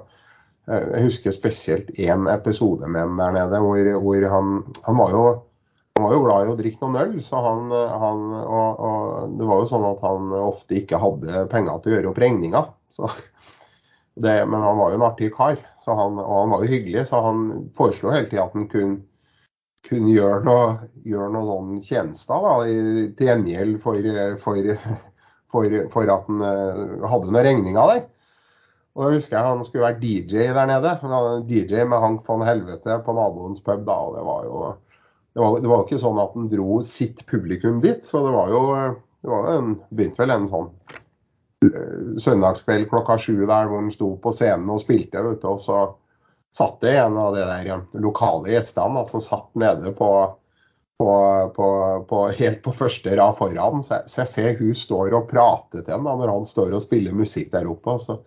Eh, 0.66 0.86
jeg 0.96 1.10
husker 1.10 1.34
spesielt 1.34 1.92
én 2.02 2.26
episode 2.32 2.88
med 2.90 3.04
han 3.04 3.20
der 3.20 3.36
nede, 3.36 3.62
hvor, 3.62 3.92
hvor 4.02 4.28
han, 4.32 4.56
han, 4.88 4.98
var 4.98 5.14
jo, 5.14 5.24
han, 5.96 6.06
var 6.06 6.16
jo, 6.16 6.24
glad 6.26 6.48
i 6.48 6.54
å 6.54 6.58
drikke 6.58 6.82
noen 6.82 7.02
øl. 7.04 7.14
Så 7.26 7.42
han, 7.46 7.70
han 8.06 8.24
og, 8.42 8.82
og, 8.88 9.36
det 9.38 9.50
var 9.50 9.62
jo 9.62 9.70
sånn 9.70 9.88
at 9.92 10.04
han 10.06 10.34
ofte 10.42 10.80
ikke 10.82 11.02
hadde 11.02 11.46
penger 11.54 11.82
til 11.82 11.94
å 11.94 11.98
gjøre 11.98 12.12
opp 12.12 12.22
regninga. 12.26 12.66
men 14.26 14.62
han 14.66 14.82
var 14.82 14.94
jo 14.94 15.00
en 15.00 15.08
artig 15.10 15.32
kar, 15.36 15.60
han, 15.94 16.18
og 16.22 16.40
han 16.42 16.54
var 16.56 16.64
jo 16.64 16.72
hyggelig, 16.72 17.04
så 17.10 17.22
han 17.22 17.44
foreslo 17.78 18.14
hele 18.14 18.30
tida 18.30 18.48
at 18.48 18.56
han 18.58 18.66
kunne, 18.72 18.98
kunne 19.86 20.14
gjøre 20.16 20.42
noe, 20.48 20.66
gjøre 21.06 21.30
noe 21.36 21.46
sånn 21.50 21.78
tjenester 21.86 22.48
da, 22.48 22.56
til 22.66 23.30
gjengjeld 23.30 23.78
for, 23.84 24.10
for, 24.42 24.72
for, 25.54 25.78
for, 25.94 26.12
at 26.16 26.30
han 26.32 26.46
eh, 26.50 27.08
hadde 27.12 27.30
noen 27.30 27.48
regninger 27.50 27.94
der. 27.94 28.04
Og 28.96 29.04
da 29.04 29.12
husker 29.12 29.36
jeg 29.36 29.52
han 29.52 29.64
skulle 29.68 29.86
være 29.90 30.00
DJ 30.00 30.50
der 30.56 30.70
nede. 30.72 30.96
DJ 31.50 31.84
med 31.84 32.00
Hank 32.00 32.28
von 32.28 32.46
Helvete 32.48 32.96
på 33.04 33.16
naboens 33.18 33.60
pub. 33.64 33.84
da, 33.88 33.98
og 34.08 34.16
det 34.16 34.24
var 34.24 34.46
jo 34.48 34.60
det 35.36 35.44
var, 35.44 35.58
det 35.60 35.68
var 35.68 35.82
ikke 35.84 36.00
sånn 36.00 36.20
at 36.24 36.36
han 36.38 36.46
dro 36.48 36.78
sitt 36.88 37.26
publikum 37.28 37.82
dit. 37.84 38.08
Så 38.08 38.24
det 38.24 38.32
var 38.32 38.54
jo 38.54 38.62
det 39.26 39.32
var 39.34 39.50
en, 39.52 39.74
begynte 39.92 40.22
vel 40.22 40.32
en 40.32 40.48
sånn 40.48 40.70
søndagskveld 42.22 42.90
klokka 42.92 43.18
sju 43.22 43.46
der 43.46 43.70
hvor 43.70 43.82
han 43.82 43.94
sto 43.94 44.14
på 44.22 44.34
scenen 44.36 44.72
og 44.74 44.82
spilte. 44.84 45.22
Du, 45.22 45.36
og 45.48 45.60
så 45.62 45.80
satt 46.56 46.80
det 46.86 46.96
en 47.02 47.18
av 47.20 47.36
de 47.36 47.44
der 47.44 48.02
lokale 48.04 48.54
gjestene 48.54 49.04
som 49.10 49.24
satt 49.24 49.50
nede 49.60 49.92
på, 49.98 50.10
på, 51.00 51.12
på, 51.56 51.68
på, 52.10 52.22
helt 52.40 52.62
på 52.64 52.76
første 52.76 53.18
rad 53.20 53.36
foran. 53.40 53.84
Så 53.84 53.98
jeg, 53.98 54.12
så 54.12 54.22
jeg, 54.22 54.32
ser 54.32 54.62
hun 54.62 54.80
står 54.86 55.18
og 55.20 55.28
prater 55.32 55.84
til 55.84 55.98
ham 55.98 56.08
når 56.08 56.32
han 56.32 56.48
står 56.48 56.78
og 56.78 56.84
spiller 56.86 57.18
musikk 57.18 57.52
der 57.56 57.68
oppe. 57.72 57.98
og 57.98 58.02
så 58.06 58.20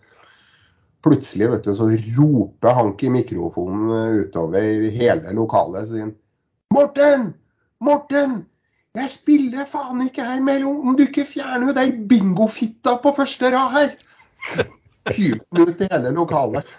plutselig 1.05 1.51
vet 1.53 1.65
du, 1.65 1.75
så 1.79 1.89
roper 2.19 2.75
Hank 2.75 3.03
i 3.07 3.11
mikrofonen 3.13 4.23
utover 4.25 4.89
hele 4.93 5.35
lokalet 5.37 5.89
sin. 5.89 6.15
Morten! 6.75 7.31
Morten! 7.81 8.41
Jeg 8.97 9.11
spiller 9.13 9.67
faen 9.69 10.01
ikke 10.07 10.25
her 10.25 10.41
mellom 10.45 10.89
om 10.89 10.97
du 10.97 11.05
ikke 11.05 11.27
fjerner 11.29 11.75
den 11.77 12.07
bingofitta 12.09 12.97
på 13.03 13.13
første 13.17 13.51
rad 13.53 13.75
her! 13.77 13.97
Hylte 15.13 15.65
ut 15.65 15.83
i 15.85 15.89
hele 15.93 16.13
lokalet. 16.17 16.77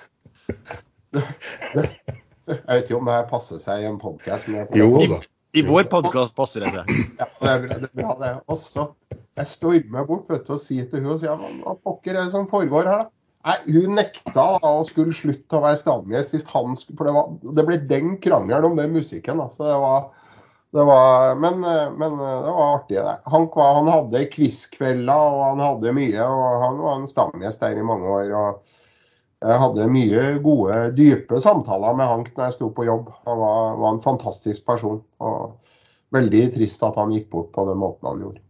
Jeg 1.13 2.65
vet 2.67 2.87
ikke 2.87 2.97
om 2.97 3.09
det 3.09 3.17
her 3.17 3.27
passer 3.29 3.61
seg 3.61 3.83
i 3.83 3.89
en 3.89 3.99
podkast. 4.01 4.49
Jo 4.77 4.89
da. 5.05 5.21
I 5.57 5.63
vår 5.65 5.87
podkast 5.89 6.35
passer 6.37 6.65
det. 6.65 6.83
Ja, 7.17 7.25
det 7.41 7.49
er 7.49 7.63
bra, 7.63 7.77
det. 7.77 7.89
Er 7.89 8.01
bra, 8.01 8.15
det. 8.19 8.33
Også, 8.53 8.91
jeg 9.37 9.49
stormer 9.49 10.05
bort 10.05 10.29
vet 10.29 10.45
du, 10.45 10.53
og 10.53 10.61
sier 10.61 10.89
til 10.89 11.01
hun 11.05 11.15
og 11.15 11.21
sier, 11.21 11.47
hva 11.63 11.73
pokker 11.85 12.13
er 12.13 12.25
det 12.25 12.33
som 12.35 12.49
foregår 12.49 12.89
her, 12.89 13.01
da? 13.05 13.13
Nei, 13.47 13.55
Hun 13.71 13.95
nekta 13.95 14.33
da 14.35 14.71
å 14.75 14.83
skulle 14.83 15.15
slutte 15.15 15.57
å 15.57 15.63
være 15.63 15.79
stamgjest 15.79 16.33
hvis 16.33 16.43
han 16.51 16.73
For 16.75 17.07
det, 17.07 17.13
var, 17.15 17.29
det 17.55 17.63
ble 17.69 17.77
den 17.87 18.17
krangelen 18.21 18.67
om 18.67 18.75
den 18.77 18.91
musikken. 18.97 19.39
Så 19.53 19.63
det 19.63 19.77
var, 19.79 20.09
det 20.71 20.83
var 20.85 21.35
men, 21.35 21.59
men, 21.61 22.17
det 22.17 22.51
var 22.53 22.75
artig. 22.75 22.99
Han, 23.33 23.47
han 23.55 23.87
hadde 23.89 24.27
quizkvelder 24.33 25.37
og 25.37 25.39
han 25.45 25.63
hadde 25.63 25.95
mye. 25.97 26.25
og 26.25 26.65
Han 26.65 26.81
var 26.83 26.99
en 26.99 27.09
stamgjest 27.09 27.63
der 27.63 27.79
i 27.79 27.85
mange 27.85 28.11
år. 28.13 28.33
og 28.37 28.75
Jeg 29.41 29.61
hadde 29.63 29.87
mye 29.89 30.25
gode, 30.45 30.81
dype 30.99 31.41
samtaler 31.41 31.97
med 31.97 32.11
Hank 32.11 32.29
når 32.35 32.51
jeg 32.51 32.57
sto 32.59 32.69
på 32.75 32.85
jobb. 32.85 33.09
Han 33.25 33.41
var, 33.41 33.79
var 33.81 33.95
en 33.95 34.03
fantastisk 34.05 34.67
person. 34.69 35.01
og 35.25 35.57
Veldig 36.13 36.43
trist 36.53 36.85
at 36.85 36.97
han 37.01 37.15
gikk 37.17 37.31
bort 37.33 37.49
på 37.55 37.65
den 37.69 37.81
måten 37.81 38.11
han 38.11 38.21
gjorde. 38.27 38.45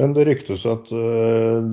Men 0.00 0.16
det 0.16 0.24
ryktes 0.28 0.64
at 0.68 0.88
uh 0.88 1.68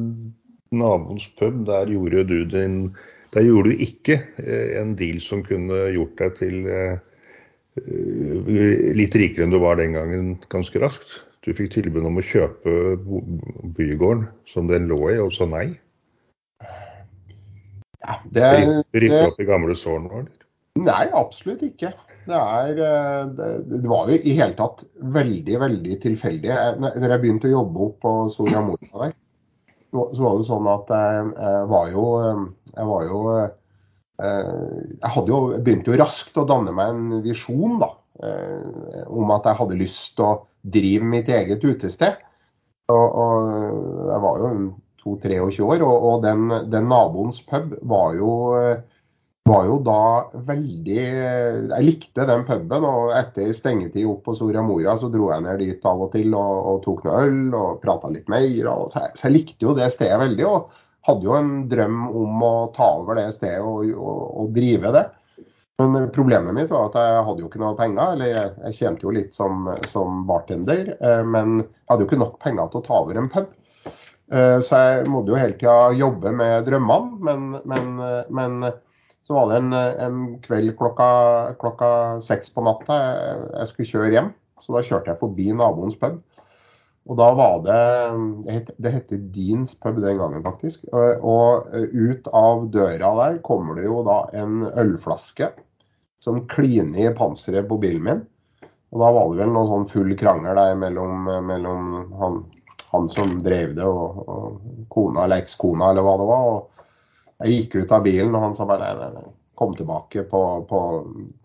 naboens 0.71 1.27
pub, 1.39 1.65
der 1.65 1.87
gjorde 1.91 2.23
du 2.23 2.45
din 2.45 2.95
Der 3.33 3.43
gjorde 3.43 3.69
du 3.69 3.83
ikke 3.83 4.21
uh, 4.39 4.81
en 4.81 4.95
deal 4.95 5.19
som 5.21 5.43
kunne 5.43 5.91
gjort 5.93 6.17
deg 6.17 6.35
til 6.39 6.67
eh, 6.71 6.99
litt 8.97 9.15
rikere 9.17 9.45
enn 9.45 9.53
du 9.53 9.59
var 9.61 9.79
den 9.79 9.97
gangen, 9.97 10.35
ganske 10.51 10.81
raskt. 10.83 11.19
Du 11.45 11.53
fikk 11.55 11.71
tilbud 11.77 12.05
om 12.07 12.19
å 12.19 12.25
kjøpe 12.25 12.97
bygården 13.77 14.25
som 14.51 14.67
den 14.67 14.89
lå 14.91 14.99
i, 15.13 15.19
og 15.23 15.31
så 15.35 15.47
nei. 15.47 15.69
Ja, 18.03 18.17
det 18.35 18.49
Rippe 18.93 19.21
opp 19.29 19.39
i 19.41 19.47
gamle 19.47 19.75
sår 19.77 20.03
nå, 20.03 20.11
eller? 20.21 20.33
Nei, 20.77 21.05
absolutt 21.17 21.63
ikke. 21.65 21.93
Det, 22.27 22.35
er, 22.35 22.81
eh, 22.83 23.29
det, 23.63 23.85
var 23.87 24.11
jo 24.11 24.17
i 24.19 24.35
hele 24.35 24.53
tatt 24.57 24.83
veldig, 25.15 25.55
veldig 25.63 25.95
tilfeldig. 26.03 26.51
Når 26.83 27.07
jeg 27.07 27.21
begynte 27.23 27.49
å 27.49 27.55
jobbe 27.55 27.85
opp 27.87 27.97
på 28.03 28.13
Soria 28.33 28.61
Moria 28.65 29.05
der, 29.05 29.15
så 29.95 30.25
var 30.25 30.35
det 30.35 30.47
sånn 30.49 30.67
at 30.69 30.91
jeg, 30.91 31.29
var 31.71 31.93
jo, 31.93 32.03
jeg 32.73 32.89
var 32.91 33.07
jo 33.07 33.21
eh, 33.37 33.55
jeg 34.17 35.11
hadde 35.13 35.29
jo, 35.29 35.39
begynte 35.61 35.93
jo 35.93 35.99
raskt 36.01 36.37
å 36.41 36.45
danne 36.49 36.73
meg 36.73 36.89
en 36.93 37.21
visjon 37.21 37.77
da, 37.81 37.91
eh, 38.25 39.03
om 39.13 39.33
at 39.35 39.45
jeg 39.45 39.59
hadde 39.61 39.77
lyst 39.77 40.15
til 40.17 40.25
å 40.25 40.37
drive 40.77 41.05
mitt 41.05 41.29
eget 41.29 41.63
utested. 41.63 42.17
Og, 42.89 43.07
og 43.21 44.09
jeg 44.09 44.21
var 44.23 44.41
jo 44.41 44.51
22-23 45.05 45.65
år, 45.67 45.83
og, 45.85 46.05
og 46.09 46.21
den, 46.25 46.47
den, 46.71 46.87
naboens 46.89 47.41
pub 47.47 47.75
var 47.87 48.15
jo 48.17 48.31
var 49.47 49.63
jo 49.63 49.77
da 49.79 49.99
veldig 50.47 50.95
Jeg 50.97 51.83
likte 51.85 52.25
den 52.27 52.41
puben, 52.47 52.83
og 52.83 53.13
etter 53.15 53.53
stengetid 53.55 54.07
opp 54.09 54.25
på 54.25 54.35
Soria 54.35 54.63
Moria 54.65 54.97
så 54.99 55.07
dro 55.13 55.29
jeg 55.31 55.45
ned 55.45 55.61
dit 55.63 55.87
av 55.87 56.01
og 56.03 56.11
til 56.15 56.35
og, 56.35 56.57
og 56.71 56.81
tok 56.83 57.05
noe 57.05 57.21
øl 57.27 57.39
og 57.55 57.79
prata 57.83 58.11
litt 58.11 58.27
mer. 58.31 58.49
Og, 58.73 58.91
så, 58.91 59.05
jeg, 59.05 59.15
så, 59.15 59.27
jeg, 59.27 59.35
likte 59.37 59.69
jo 59.69 59.77
det 59.77 59.87
stedet 59.93 60.19
veldig, 60.25 60.49
og 60.49 60.83
hadde 61.07 61.27
jo 61.27 61.35
en 61.37 61.51
drøm 61.71 62.01
om 62.09 62.43
å 62.43 62.53
ta 62.75 62.89
over 62.99 63.19
det 63.19 63.29
stedet 63.35 63.63
og, 63.63 63.87
og, 63.95 64.23
og 64.43 64.51
drive 64.55 64.91
det. 64.95 65.05
Men 65.77 66.07
problemet 66.13 66.55
mitt 66.57 66.71
var 66.73 66.87
at 66.87 66.97
jeg 66.97 67.25
hadde 67.27 67.43
jo 67.43 67.49
ikke 67.51 67.61
noe 67.61 67.77
penger, 67.77 68.15
eller 68.15 68.31
jeg, 68.31 68.53
jeg 68.65 68.77
tjente 68.79 69.05
jo 69.05 69.13
litt 69.13 69.35
som, 69.37 69.67
som, 69.85 70.23
bartender, 70.29 70.95
eh, 70.97 71.21
men 71.21 71.59
jeg 71.61 71.91
hadde 71.91 72.03
jo 72.03 72.09
ikke 72.09 72.21
nok 72.23 72.39
penger 72.41 72.71
til 72.73 72.81
å 72.81 72.87
ta 72.87 72.97
over 73.03 73.19
en 73.21 73.29
pub. 73.29 73.51
Eh, 74.33 74.57
så 74.65 74.81
jeg 74.81 75.11
måtte 75.13 75.31
jo 75.31 75.37
hele 75.37 75.55
tida 75.59 75.93
jobbe 75.95 76.33
med 76.33 76.65
drømmene, 76.67 77.21
men, 77.29 77.59
men, 77.69 77.93
men 78.33 78.57
så 79.27 79.37
var 79.37 79.51
det 79.51 79.61
en, 79.61 79.77
en 79.77 80.19
kveld 80.41 80.73
klokka, 80.79 81.11
klokka 81.61 81.91
seks 82.25 82.49
på 82.55 82.65
natta. 82.65 82.97
Jeg 83.59 83.69
skulle 83.69 83.91
kjøre 83.91 84.11
hjem, 84.15 84.33
så 84.63 84.73
da 84.73 84.83
kjørte 84.87 85.13
jeg 85.13 85.21
forbi 85.21 85.51
naboens 85.53 85.99
pub. 85.99 86.17
Og 87.07 87.15
da 87.15 87.27
var 87.37 87.61
det 87.63 88.73
Det 88.83 88.91
het, 88.91 89.13
Deans 89.33 89.75
pub 89.79 90.01
den 90.03 90.19
gangen, 90.19 90.43
faktisk. 90.43 90.83
Og 90.91 91.67
ut 91.71 92.27
av 92.35 92.67
døra 92.73 93.13
der 93.21 93.39
kommer 93.45 93.79
det 93.79 93.87
jo 93.87 94.03
da 94.07 94.25
en 94.35 94.65
ølflaske 94.67 95.53
som 96.23 96.43
kliner 96.51 97.07
i 97.07 97.15
panseret 97.15 97.69
på 97.69 97.77
bilen 97.79 98.03
min. 98.03 98.25
Og 98.91 99.01
da 99.03 99.11
var 99.13 99.31
det 99.31 99.41
vel 99.41 99.51
noe 99.53 99.67
sånn 99.69 99.89
full 99.89 100.13
krangel 100.19 100.57
der 100.57 100.75
mellom, 100.79 101.27
mellom 101.47 101.89
han, 102.19 102.39
han, 102.91 103.09
som 103.11 103.37
drev 103.43 103.75
det 103.77 103.87
og, 103.87 104.21
og 104.27 104.87
kona 104.91 105.25
eller 105.25 105.43
ekskona 105.43 105.91
eller 105.91 106.07
hva 106.07 106.15
det 106.19 106.27
var. 106.31 106.51
og 106.51 106.77
jeg 107.37 107.53
gikk 107.53 107.75
ut 107.83 107.91
av 107.93 108.05
bilen, 108.05 108.33
og 108.33 108.47
han 108.47 108.55
sa 108.57 108.65
bare 108.65 108.87
nei, 108.87 108.95
nei, 108.97 109.21
nei. 109.21 109.33
kom 109.57 109.75
tilbake 109.77 110.23
på, 110.29 110.41
på 110.69 110.79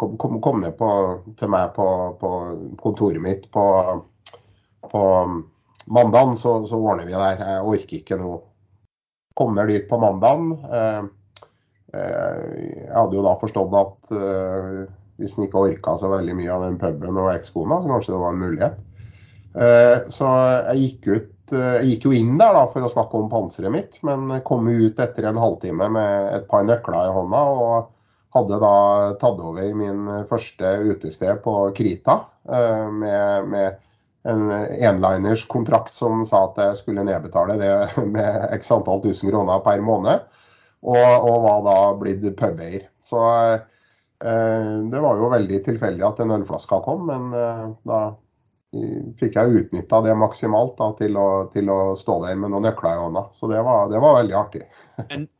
kom, 0.00 0.38
kom, 0.40 0.60
ned 0.60 0.76
på, 0.78 0.88
til 1.36 1.52
meg 1.52 1.74
på, 1.76 1.86
på 2.20 2.30
kontoret 2.80 3.20
mitt 3.20 3.50
på, 3.52 3.64
på 4.88 5.02
mandagen, 5.86 6.36
så, 6.36 6.66
så, 6.66 6.78
ordner 6.78 7.08
vi 7.08 7.16
der. 7.16 7.40
Jeg 7.40 7.66
orker 7.74 7.98
ikke 7.98 8.18
noe. 8.20 8.40
Kommer 9.38 9.68
dit 9.70 9.88
på 9.88 9.98
mandagen. 10.00 10.52
Eh, 10.68 11.02
eh, 11.96 12.40
jeg 12.84 12.94
hadde 12.94 13.18
jo 13.18 13.24
da 13.24 13.36
forstått 13.40 13.76
at 13.78 14.12
eh, 14.16 14.82
hvis 15.20 15.36
en 15.38 15.46
ikke 15.46 15.66
orka 15.70 15.96
så 16.00 16.10
veldig 16.12 16.36
mye 16.38 16.52
av 16.52 16.66
den 16.66 16.80
puben 16.80 17.20
og 17.20 17.32
ekskona, 17.32 17.80
så 17.80 17.92
kanskje 17.92 18.14
det 18.14 18.22
var 18.24 18.34
en 18.34 18.42
mulighet. 18.42 18.82
Så 20.08 20.24
jeg 20.24 20.78
gikk 20.80 21.08
ut 21.10 21.28
jeg 21.52 21.88
gikk 21.90 22.04
jo 22.06 22.12
inn 22.16 22.38
der 22.40 22.54
da 22.56 22.62
for 22.72 22.86
å 22.86 22.88
snakke 22.88 23.18
om 23.18 23.26
panseret 23.28 23.68
mitt, 23.74 23.98
men 24.06 24.38
kom 24.46 24.70
ut 24.70 25.00
etter 25.04 25.26
en 25.28 25.36
halvtime 25.36 25.90
med 25.92 26.30
et 26.38 26.46
par 26.48 26.64
nøkler 26.64 27.10
i 27.10 27.12
hånda. 27.12 27.42
og 27.52 27.90
hadde 28.32 28.56
da 28.62 28.76
tatt 29.20 29.42
over 29.44 29.74
min 29.76 30.06
første 30.30 30.70
utested 30.88 31.42
på 31.44 31.52
Krita 31.76 32.22
med, 32.48 33.50
med 33.52 33.76
en 34.28 34.50
enliners 34.52 35.44
kontrakt 35.50 35.92
som 35.94 36.22
sa 36.26 36.44
at 36.48 36.60
jeg 36.62 36.78
skulle 36.82 37.04
nedbetale 37.06 37.58
det 37.60 37.72
med 38.14 38.48
x 38.58 38.72
antall 38.74 39.02
tusen 39.04 39.30
kroner 39.32 39.62
per 39.64 39.82
måned. 39.84 40.26
Og, 40.82 40.98
og 40.98 41.44
var 41.44 41.60
da 41.66 41.76
blitt 41.94 42.24
pubeier. 42.38 42.88
Så 43.02 43.20
eh, 43.22 44.72
det 44.90 45.02
var 45.04 45.20
jo 45.20 45.30
veldig 45.30 45.60
tilfeldig 45.68 46.06
at 46.08 46.22
den 46.22 46.34
ølflaska 46.34 46.80
kom, 46.82 47.06
men 47.06 47.28
eh, 47.38 47.68
da 47.86 48.00
fikk 48.72 49.36
jeg 49.36 49.60
utnytta 49.60 50.00
det 50.06 50.14
maksimalt 50.16 50.78
da, 50.78 50.88
til, 50.96 51.16
å, 51.20 51.26
til, 51.52 51.68
å, 51.68 51.92
stå 51.98 52.16
der 52.24 52.38
med 52.40 52.54
noen 52.54 52.64
nøkler 52.66 52.96
i 52.96 53.02
hånda. 53.02 53.26
Så 53.36 53.50
det 53.50 53.60
var, 53.66 53.90
det 53.92 54.00
var 54.02 54.16
veldig 54.22 54.36
artig. 54.38 54.62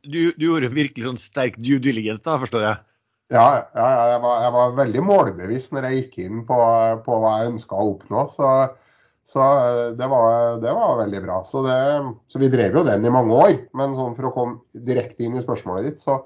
Du, 0.05 0.33
du, 0.37 0.45
gjorde 0.45 0.69
virkelig 0.73 1.07
sånn 1.07 1.21
sterk 1.21 1.57
due 1.57 1.81
diligence, 1.81 2.23
da, 2.25 2.37
forstår 2.41 2.67
jeg? 2.67 2.81
Ja, 3.31 3.45
ja 3.73 3.89
jeg, 4.11 4.21
var, 4.23 4.39
jeg, 4.43 4.53
var, 4.55 4.73
veldig 4.77 5.03
målbevisst 5.07 5.73
når 5.75 5.87
jeg 5.87 5.99
gikk 6.01 6.17
inn 6.25 6.43
på, 6.47 6.57
på 7.05 7.19
hva 7.21 7.37
jeg 7.39 7.53
ønska 7.53 7.79
å 7.79 7.93
oppnå. 7.93 8.25
Så, 8.31 8.49
så 9.23 9.47
det, 9.97 10.07
var, 10.11 10.59
det, 10.63 10.73
var, 10.75 10.97
veldig 10.99 11.21
bra. 11.23 11.39
Så, 11.47 11.63
det, 11.65 11.77
så, 12.27 12.41
vi 12.41 12.51
drev 12.53 12.79
jo 12.79 12.85
den 12.87 13.05
i 13.07 13.13
mange 13.13 13.39
år. 13.39 13.53
Men 13.79 13.95
sånn 13.97 14.17
for 14.17 14.29
å 14.29 14.33
komme 14.35 14.83
direkte 14.89 15.25
inn 15.25 15.37
i 15.39 15.43
spørsmålet 15.43 15.87
ditt, 15.87 16.03
så, 16.03 16.19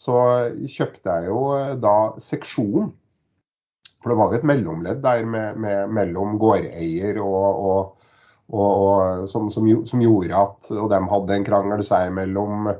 så 0.00 0.20
kjøpte 0.64 1.18
jeg 1.18 1.28
jo 1.30 1.42
da 1.82 1.96
seksjon. 2.22 2.88
for 4.00 4.12
det 4.12 4.16
var 4.20 4.32
jo 4.32 4.40
et 4.40 4.48
mellomledd 4.48 5.04
der 5.04 5.28
med, 5.28 5.60
med, 5.60 5.92
mellom 5.92 6.38
gårdeier 6.40 7.20
og, 7.22 7.44
og, 7.68 8.08
og, 8.48 8.64
og 8.64 9.28
som, 9.30 9.46
som, 9.52 9.68
som, 9.88 10.02
gjorde 10.02 10.40
at 10.40 10.72
Og 10.74 10.90
de 10.92 11.00
hadde 11.12 11.38
en 11.38 11.46
krangel 11.46 11.84
seg 11.86 12.10
imellom. 12.10 12.72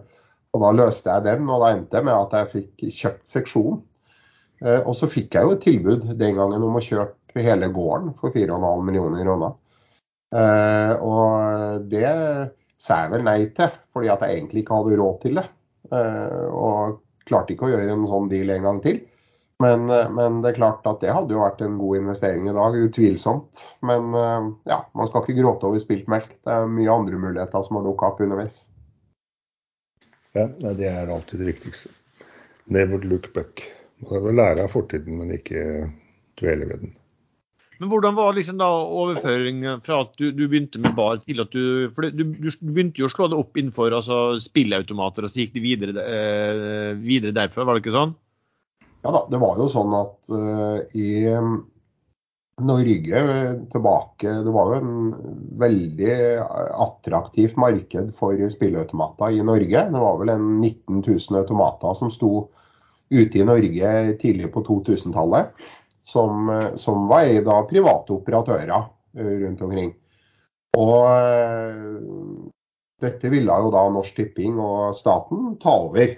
Og 0.54 0.62
da 0.62 0.70
løste 0.74 1.10
jeg 1.10 1.26
den, 1.26 1.50
og 1.50 1.64
da 1.64 1.72
endte 1.74 1.98
jeg 1.98 2.06
med 2.06 2.14
at 2.14 2.34
jeg 2.38 2.50
fikk 2.52 2.86
kjøpt 2.94 3.26
seksjon. 3.26 3.78
Eh, 4.62 4.80
og 4.80 4.94
så 4.96 5.10
fikk 5.10 5.34
jeg 5.34 5.46
jo 5.46 5.54
et 5.56 5.64
tilbud 5.64 6.10
den 6.20 6.38
gangen 6.38 6.62
om 6.64 6.78
å 6.78 6.82
kjøpe 6.82 7.42
hele 7.42 7.70
gården 7.74 8.12
for 8.20 8.34
4,5 8.34 8.84
millioner 8.86 9.24
kroner. 9.24 9.56
Eh, 10.34 10.92
og 11.02 11.88
det 11.90 12.10
sa 12.80 13.04
jeg 13.04 13.14
vel 13.14 13.26
nei 13.26 13.40
til, 13.56 13.72
fordi 13.94 14.12
at 14.12 14.22
jeg 14.22 14.38
egentlig 14.38 14.62
ikke 14.62 14.78
hadde 14.78 15.00
råd 15.00 15.18
til 15.24 15.40
det. 15.40 15.48
Eh, 15.90 16.46
og 16.50 17.00
klarte 17.26 17.54
ikke 17.54 17.66
å 17.66 17.74
gjøre 17.74 17.96
en 17.96 18.06
sånn 18.08 18.30
deal 18.30 18.54
en 18.54 18.70
gang 18.70 18.80
til. 18.84 19.02
Men, 19.62 19.86
men, 19.86 20.40
det 20.42 20.50
er 20.50 20.56
klart 20.56 20.86
at 20.90 20.98
det 21.00 21.12
hadde 21.14 21.32
jo 21.32 21.40
vært 21.40 21.60
en 21.62 21.76
god 21.78 22.00
investering 22.00 22.48
i 22.50 22.54
dag, 22.56 22.74
utvilsomt. 22.74 23.60
Men 23.86 24.10
ja, 24.66 24.80
man 24.98 25.08
skal 25.08 25.22
ikke 25.22 25.38
gråte 25.38 25.68
over 25.68 25.80
spilt 25.80 26.10
melk. 26.10 26.34
Det 26.42 26.52
er 26.52 26.66
mye 26.68 26.90
andre 26.92 27.20
muligheter 27.22 27.62
som 27.64 27.78
har 27.78 27.86
dukka 27.86 28.10
opp 28.10 28.20
underveis. 28.26 28.64
Ja, 30.34 30.48
det 30.74 30.90
er 30.90 31.12
alltid 31.14 31.40
det 31.42 31.52
viktigste. 31.52 31.92
Never 32.72 33.02
look 33.06 33.30
back. 33.36 33.62
Man 34.02 34.10
skal 34.10 34.36
lære 34.36 34.66
av 34.66 34.72
fortiden, 34.72 35.20
men 35.20 35.34
ikke 35.36 35.88
dvele 36.40 36.68
ved 36.68 36.82
den. 36.82 36.94
Men 37.80 37.90
hvordan 37.90 38.14
var 38.14 38.34
liksom 38.36 38.58
da 38.60 38.68
overføringen 38.70 39.80
fra 39.84 40.00
at 40.04 40.12
du, 40.18 40.28
du, 40.30 40.44
begynte 40.46 40.78
med 40.82 40.94
bar 40.94 41.18
til 41.24 41.42
at 41.42 41.50
du 41.50 41.90
For 41.94 42.06
du, 42.06 42.22
du, 42.22 42.50
begynte 42.62 43.02
jo 43.02 43.08
å 43.08 43.12
slå 43.12 43.26
det 43.30 43.38
opp 43.38 43.58
innenfor 43.58 43.94
altså, 43.96 44.38
spillautomater, 44.42 45.26
og 45.26 45.32
så 45.32 45.42
gikk 45.42 45.56
det 45.56 45.64
videre, 45.64 46.04
eh, 46.04 46.92
videre 47.02 47.34
derfra, 47.34 47.66
var 47.66 47.76
det 47.76 47.84
ikke 47.84 47.96
sånn? 47.96 48.14
Ja 49.04 49.12
da, 49.12 49.24
det 49.28 49.40
var 49.42 49.58
jo 49.60 49.66
sånn 49.68 49.96
at 49.98 50.30
uh, 50.32 50.78
i 50.96 51.08
Norge 52.62 53.20
tilbake 53.72 54.30
Det 54.46 54.50
var 54.54 54.68
jo 54.70 54.76
en 54.78 55.14
veldig 55.58 56.16
attraktivt 56.84 57.56
marked 57.58 58.12
for 58.14 58.38
spilleautomater 58.50 59.34
i 59.34 59.42
Norge. 59.42 59.82
Det 59.90 60.02
var 60.04 60.20
vel 60.20 60.34
en 60.36 60.46
19 60.60 61.02
000 61.02 61.40
automater 61.40 61.96
som 61.98 62.12
sto 62.14 62.48
ute 63.10 63.40
i 63.40 63.46
Norge 63.46 63.90
tidlig 64.22 64.52
på 64.54 64.62
2000-tallet. 64.66 65.50
Som, 66.04 66.50
som, 66.76 67.06
var 67.08 67.24
eid 67.24 67.48
av 67.48 67.64
private 67.70 68.12
operatører 68.12 68.74
eh, 69.16 69.36
rundt 69.40 69.62
omkring. 69.64 69.94
Og 70.76 71.06
uh, 71.08 72.50
dette 73.00 73.30
ville 73.32 73.56
jo 73.64 73.70
da 73.72 73.86
Norsk 73.88 74.18
Tipping 74.18 74.58
og 74.60 74.92
staten 74.96 75.54
ta 75.62 75.72
over. 75.86 76.12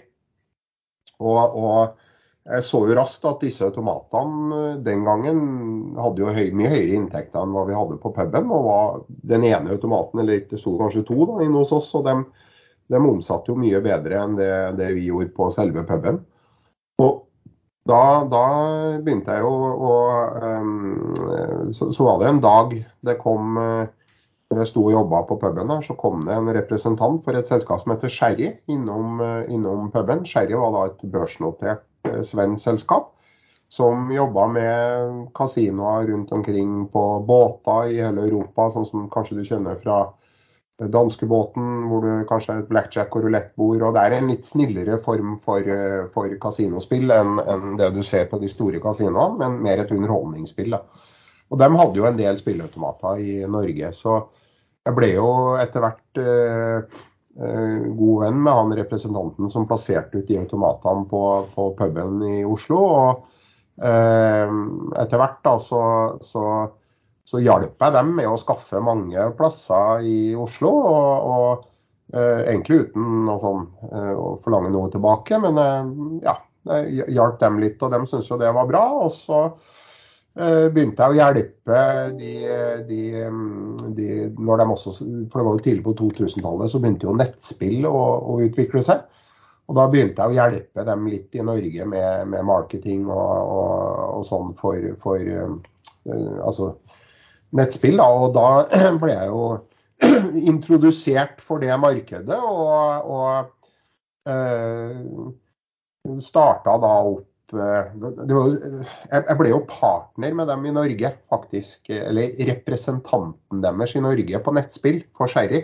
Og, 1.23 1.57
og 1.57 2.06
jeg 2.47 2.63
så 2.63 2.81
jo 2.87 2.95
raskt 2.95 3.25
at 3.27 3.43
disse 3.43 3.65
automatene 3.67 4.59
eh, 4.59 4.79
den 4.87 5.05
gangen 5.07 5.39
hadde 5.99 6.23
jo 6.23 6.35
høy, 6.35 6.51
mye 6.55 6.71
høyere 6.71 6.99
inntekter 7.01 7.43
enn 7.43 7.55
hva 7.55 7.65
vi 7.67 7.77
hadde 7.77 7.99
på 8.03 8.13
puben. 8.15 8.51
og 8.55 9.07
Den 9.09 9.47
ene 9.49 9.75
automaten, 9.75 10.23
eller 10.23 10.45
det 10.47 10.61
sto 10.61 10.77
kanskje 10.79 11.07
to 11.09 11.19
da, 11.25 11.41
inne 11.43 11.59
hos 11.59 11.75
oss, 11.75 11.91
og 11.99 12.07
de, 12.07 12.17
de 12.93 13.03
omsatte 13.03 13.51
jo 13.51 13.59
mye 13.59 13.83
bedre 13.85 14.21
enn 14.23 14.39
det, 14.39 14.53
det, 14.79 14.93
vi 14.95 15.09
gjorde 15.09 15.35
på 15.35 15.51
selve 15.55 15.83
puben. 15.89 16.23
Og 17.03 17.25
da, 17.87 18.03
da 18.31 18.47
begynte 19.03 19.35
jeg 19.35 19.43
jo 19.47 19.51
å 19.91 19.99
um, 20.43 21.13
så, 21.71 21.91
så, 21.95 22.01
var 22.03 22.23
det 22.23 22.31
en 22.31 22.41
dag 22.43 22.73
det 23.07 23.15
kom 23.21 23.59
uh, 23.61 23.85
når 24.51 24.63
jeg 24.63 24.71
sto 24.71 24.83
og 24.87 24.95
jobba 24.95 25.21
på 25.27 25.37
puben, 25.43 25.71
der, 25.71 25.83
så 25.83 25.95
kom 25.99 26.23
det 26.27 26.35
en 26.35 26.51
representant 26.55 27.19
for 27.27 27.35
et 27.35 27.51
selskap 27.51 27.83
som 27.83 27.93
heter 27.95 28.11
Sherry 28.11 28.53
innom, 28.71 29.19
innom 29.51 29.91
puben. 29.91 30.23
Sherry 30.27 30.55
var 30.55 30.71
da 30.75 30.85
et 30.93 31.03
børsnotert 31.11 31.83
Eh, 31.96 31.96
svensk 32.27 32.63
selskap 32.65 33.13
som 33.69 34.13
jobba 34.13 34.47
med 34.47 35.17
kasinoer 35.35 36.07
rundt 36.07 36.33
omkring 36.33 36.87
på 36.89 37.03
båter 37.29 37.91
i 37.91 37.99
hele 37.99 38.29
Europa, 38.29 38.69
sånn 38.71 38.87
som 38.87 39.09
kanskje 39.11 39.41
du 39.41 39.45
kjenner 39.45 39.79
fra 39.81 40.05
danskebåten, 40.93 41.87
hvor 41.89 42.05
du 42.05 42.27
kanskje 42.29 42.53
er 42.55 42.63
et 42.63 42.71
blackjack 42.71 43.17
og 43.17 43.27
rulettbord. 43.27 43.83
og 43.83 43.95
Det 43.97 44.05
er 44.05 44.17
en 44.19 44.31
litt 44.31 44.47
snillere 44.47 45.01
form 45.03 45.35
for, 45.43 45.67
for 46.13 46.39
kasinospill 46.41 47.11
enn, 47.11 47.41
en 47.43 47.77
det 47.81 47.91
du 47.97 48.03
ser 48.07 48.29
på 48.31 48.39
de 48.39 48.51
store 48.53 48.83
kasinoene, 48.85 49.41
men 49.41 49.61
mer 49.65 49.83
et 49.83 49.95
underholdningsspill. 49.97 50.77
Da. 50.77 50.83
Og 51.51 51.59
De 51.59 51.71
hadde 51.81 52.03
jo 52.03 52.07
en 52.07 52.21
del 52.21 52.39
spilleautomater 52.39 53.23
i 53.25 53.39
Norge. 53.51 53.93
Så 53.97 54.19
jeg 54.87 54.99
ble 55.01 55.15
jo 55.17 55.31
etter 55.59 55.83
hvert 55.83 56.07
Eh, 56.17 56.79
god 57.37 58.23
venn 58.23 58.39
med 58.41 58.53
han 58.53 58.75
representanten 58.79 59.51
som 59.53 59.67
plasserte 59.69 60.17
ut 60.17 60.29
de 60.29 60.39
automatene 60.41 61.05
på, 61.11 61.23
på 61.55 61.69
puben 61.77 62.23
i 62.25 62.39
Oslo. 62.49 62.79
og 62.81 63.85
eh, 63.85 64.55
Etter 65.03 65.21
hvert 65.21 65.43
da, 65.45 65.55
så, 65.61 65.83
så, 66.25 66.45
så 67.29 67.43
hjalp 67.45 67.77
jeg 67.77 67.97
dem 67.99 68.15
med 68.17 68.31
å 68.31 68.39
skaffe 68.41 68.81
mange 68.81 69.29
plasser 69.37 70.07
i 70.09 70.19
Oslo. 70.33 70.73
og, 70.81 71.31
og 71.37 72.17
eh, 72.17 72.47
Egentlig 72.47 72.87
uten 72.87 73.29
å, 73.29 73.39
sånn, 73.43 73.67
eh, 73.91 74.13
å 74.17 74.37
forlange 74.45 74.73
noe 74.73 74.93
tilbake, 74.95 75.41
men 75.45 75.61
eh, 75.61 75.97
ja, 76.25 76.39
jeg 76.67 77.13
hjalp 77.15 77.37
dem 77.43 77.61
litt, 77.63 77.83
og 77.85 77.93
de 77.93 78.01
syntes 78.09 78.33
jo 78.33 78.41
det 78.41 78.55
var 78.57 78.73
bra. 78.73 78.87
og 79.05 79.13
så 79.15 79.45
Eh, 79.49 79.86
begynte 80.37 81.01
jeg 81.01 81.15
å 81.15 81.17
hjelpe 81.17 81.83
de, 82.19 82.33
de, 82.85 82.99
de, 83.97 84.09
når 84.37 84.61
de 84.61 84.67
også, 84.75 84.93
For 85.33 85.41
det 85.41 85.47
var 85.47 85.55
jo 85.55 85.63
tidlig 85.65 85.85
på 85.87 85.95
2000-tallet, 85.97 86.69
så 86.69 86.81
begynte 86.83 87.09
jo 87.09 87.15
nettspill 87.17 87.87
å, 87.89 88.03
å, 88.21 88.37
utvikle 88.45 88.83
seg. 88.85 89.07
Og 89.67 89.79
da 89.79 89.87
begynte 89.91 90.23
jeg 90.23 90.35
å 90.35 90.37
hjelpe 90.37 90.85
dem 90.87 91.07
litt 91.11 91.35
i 91.35 91.45
Norge 91.47 91.87
med, 91.89 92.29
med 92.35 92.45
marketing 92.47 93.07
og, 93.09 93.33
og, 93.57 94.03
og, 94.19 94.27
sånn 94.29 94.53
for, 94.59 94.91
for 95.03 95.19
uh, 95.19 95.57
altså 96.45 96.75
nettspill. 97.57 97.97
Da. 97.99 98.07
Og 98.07 98.37
da 98.37 98.93
ble 99.03 99.15
jeg 99.15 99.33
jo 99.33 99.47
introdusert 100.53 101.41
for 101.43 101.65
det 101.65 101.73
markedet, 101.81 102.37
og, 102.37 103.09
og 103.17 104.29
uh, 104.29 106.21
starta 106.23 106.77
da 106.83 106.93
opp 107.09 107.25
Eh, 107.55 107.91
var, 108.03 108.55
jeg 109.13 109.39
ble 109.39 109.51
jo 109.53 109.61
partner 109.71 110.35
med 110.35 110.49
dem 110.51 110.65
i 110.67 110.75
Norge, 110.75 111.13
faktisk. 111.31 111.91
Eller 111.95 112.35
representanten 112.51 113.63
deres 113.63 113.95
i 113.95 114.03
Norge 114.03 114.41
på 114.43 114.55
nettspill 114.57 115.05
for 115.17 115.31
Sherry. 115.31 115.63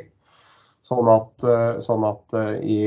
Sånn 0.87 1.11
at, 1.11 1.35
eh, 1.47 1.81
sånn 1.83 2.07
at 2.07 2.39
eh, 2.39 2.55
i 2.63 2.79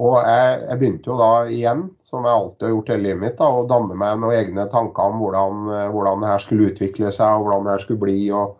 Og 0.00 0.14
jeg, 0.16 0.52
jeg, 0.62 0.78
begynte 0.80 1.10
jo 1.10 1.16
da 1.18 1.32
igjen, 1.50 1.80
som 2.06 2.24
jeg 2.24 2.32
alltid 2.32 2.62
har 2.64 2.70
gjort 2.70 2.90
hele 2.92 3.02
livet 3.04 3.20
mitt, 3.20 3.34
da, 3.36 3.48
å 3.52 3.66
danne 3.68 3.96
meg 3.98 4.20
noen 4.22 4.36
egne 4.38 4.64
tanker 4.72 5.10
om 5.10 5.18
hvordan, 5.20 5.66
hvordan 5.92 6.22
det 6.22 6.30
her 6.30 6.40
skulle 6.40 6.70
utvikle 6.70 7.10
seg 7.12 7.34
og 7.34 7.44
hvordan 7.44 7.66
det 7.66 7.74
her 7.74 7.84
skulle 7.84 8.02
bli. 8.06 8.20
og 8.32 8.54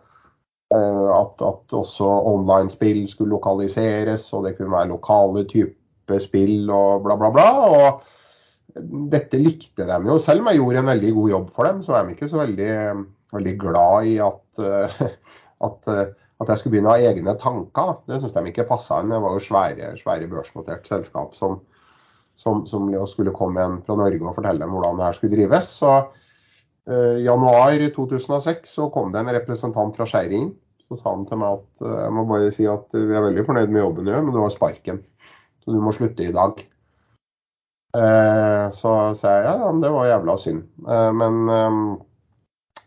at, 0.75 1.41
at 1.41 1.73
også 1.73 2.11
online-spill 2.29 3.01
skulle 3.09 3.33
lokaliseres, 3.33 4.27
og 4.35 4.45
det 4.45 4.53
kunne 4.59 4.75
være 4.75 4.91
lokale 4.91 5.47
typer 5.49 6.21
spill 6.21 6.69
og 6.69 7.07
bla, 7.07 7.17
bla, 7.17 7.31
bla. 7.33 7.47
og 7.71 8.20
dette 9.11 9.39
likte 9.39 9.87
de 9.87 9.97
jo. 10.07 10.17
Selv 10.21 10.43
om 10.43 10.49
jeg 10.51 10.59
gjorde 10.61 10.81
en 10.81 10.91
veldig 10.91 11.11
god 11.17 11.33
jobb 11.33 11.51
for 11.55 11.69
dem, 11.69 11.81
så 11.85 11.97
er 11.97 12.07
de 12.07 12.15
ikke 12.15 12.29
så 12.31 12.41
veldig, 12.41 12.71
veldig 13.33 13.53
glad 13.61 14.07
i 14.11 14.15
at, 14.23 14.61
at, 15.67 15.91
at, 15.91 16.47
jeg 16.47 16.61
skulle 16.61 16.75
begynne 16.75 16.93
å 16.93 16.95
ha 16.95 17.11
egne 17.11 17.35
tanker. 17.41 17.99
Det 18.07 18.21
syns 18.21 18.35
de 18.37 18.45
ikke 18.51 18.69
passa 18.69 19.01
inn. 19.01 19.13
Det 19.13 19.21
var 19.23 19.35
jo 19.35 19.43
svære, 19.43 19.91
svære 19.99 20.31
børsnotert 20.31 20.89
selskap 20.89 21.35
som, 21.37 21.59
som, 22.37 22.65
som, 22.69 22.89
skulle 23.09 23.35
komme 23.35 23.63
en 23.63 23.79
fra 23.85 23.99
Norge 23.99 24.23
og 24.23 24.35
fortelle 24.39 24.63
dem 24.63 24.73
hvordan 24.75 24.99
det 24.99 25.07
her 25.09 25.19
skulle 25.19 25.35
drives. 25.35 25.75
Så 25.81 25.93
i 26.91 27.23
januar 27.23 27.77
2006 27.93 28.71
så 28.79 28.89
kom 28.91 29.11
det 29.13 29.21
en 29.21 29.35
representant 29.35 29.95
fra 29.97 30.07
Skeiv 30.09 30.33
inn. 30.35 30.51
Så 30.87 30.97
sa 30.99 31.13
han 31.13 31.27
til 31.29 31.39
meg 31.39 31.61
at 31.61 31.85
jeg 31.85 32.11
må 32.17 32.25
bare 32.27 32.49
si 32.51 32.65
at 32.67 32.89
vi 32.97 33.15
er 33.15 33.23
veldig 33.23 33.45
fornøyd 33.47 33.71
med 33.71 33.83
jobben 33.83 34.07
du 34.07 34.11
gjør, 34.11 34.25
men 34.25 34.35
du 34.35 34.41
har 34.41 34.51
sparken. 34.51 34.99
Så 35.61 35.71
du 35.71 35.79
må 35.79 35.93
slutte 35.95 36.25
i 36.25 36.33
dag. 36.35 36.57
Eh, 37.97 38.65
så 38.75 38.91
sa 39.17 39.33
jeg 39.37 39.47
ja, 39.49 39.71
det 39.83 39.91
var 39.91 40.09
jævla 40.09 40.37
synd. 40.39 40.63
Eh, 40.87 41.09
men 41.17 41.41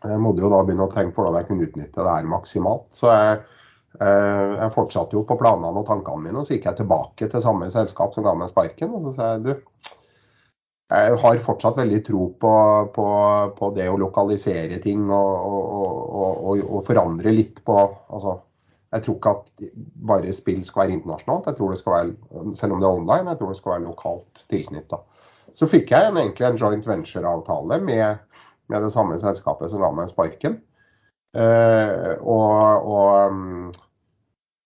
jeg 0.05 0.21
måtte 0.21 0.43
jo 0.43 0.51
da 0.53 0.61
begynne 0.65 0.87
å 0.87 0.93
tenke 0.93 1.15
på 1.15 1.23
hvordan 1.23 1.41
jeg 1.41 1.49
kunne 1.49 1.67
utnytte 1.67 2.01
det 2.01 2.15
her 2.15 2.29
maksimalt. 2.29 2.87
Så 2.93 3.09
jeg, 3.09 3.43
jeg 3.99 4.73
fortsatte 4.75 5.17
jo 5.17 5.23
på 5.25 5.37
planene 5.39 5.81
og 5.81 5.87
tankene 5.87 6.21
mine, 6.27 6.41
og 6.41 6.45
så 6.45 6.57
gikk 6.57 6.67
jeg 6.69 6.81
tilbake 6.81 7.29
til 7.31 7.41
samme 7.41 7.69
selskap 7.73 8.13
som 8.13 8.25
ga 8.27 8.35
meg 8.37 8.51
sparken. 8.51 8.93
Og 8.97 9.07
så 9.07 9.15
sa 9.15 9.29
jeg 9.33 9.45
du, 9.47 9.53
jeg 10.85 11.17
har 11.17 11.39
fortsatt 11.41 11.79
veldig 11.79 12.01
tro 12.05 12.27
på, 12.37 12.53
på, 12.93 13.05
på 13.57 13.69
det 13.73 13.87
å 13.89 13.97
lokalisere 13.97 14.77
ting 14.83 15.07
og, 15.09 15.31
og, 15.49 15.95
og, 16.21 16.59
og 16.61 16.83
forandre 16.85 17.33
litt 17.33 17.63
på 17.65 17.77
altså, 17.81 18.35
jeg 18.95 19.03
tror 19.03 19.15
ikke 19.17 19.31
at 19.35 19.71
bare 20.07 20.33
spill 20.35 20.61
skal 20.65 20.85
være 20.85 20.95
internasjonalt. 20.95 21.47
Jeg 21.49 21.57
tror 21.57 21.71
det 21.71 21.79
skal 21.81 21.95
være, 21.95 22.53
Selv 22.55 22.75
om 22.75 22.81
det 22.81 22.87
er 22.87 22.99
online, 22.99 23.29
jeg 23.29 23.39
tror 23.39 23.49
det 23.51 23.57
skal 23.59 23.71
være 23.73 23.87
lokalt 23.89 24.43
tilknytta. 24.51 24.99
Så 25.55 25.67
fikk 25.71 25.91
jeg 25.91 26.07
en, 26.07 26.19
egentlig 26.19 26.47
en 26.47 26.59
joint 26.59 26.87
venture-avtale 26.87 27.79
med, 27.83 28.21
med, 28.67 28.83
det 28.83 28.91
samme 28.93 29.17
selskapet 29.19 29.71
som 29.71 29.83
ga 29.83 29.89
meg 29.95 30.11
sparken. 30.11 30.59
Eh, 31.35 32.13
og, 32.23 32.87
og 32.95 33.75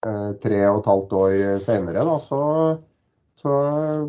eh, 0.05 0.30
tre 0.43 0.59
og 0.69 0.82
et 0.82 0.91
halvt 0.91 1.15
år 1.17 1.63
senere 1.65 2.05
da, 2.05 2.17
så, 2.21 2.41
så, 3.38 3.55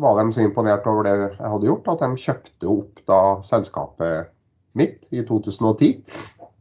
var 0.01 0.19
de 0.19 0.27
så 0.35 0.45
imponert 0.45 0.85
over 0.89 1.09
det 1.09 1.15
jeg 1.15 1.53
hadde 1.55 1.69
gjort, 1.69 1.89
at 1.95 2.03
de 2.05 2.25
kjøpte 2.27 2.69
opp 2.75 3.01
da 3.09 3.21
selskapet 3.45 4.29
mitt 4.77 5.09
i 5.09 5.25
2010. 5.25 5.97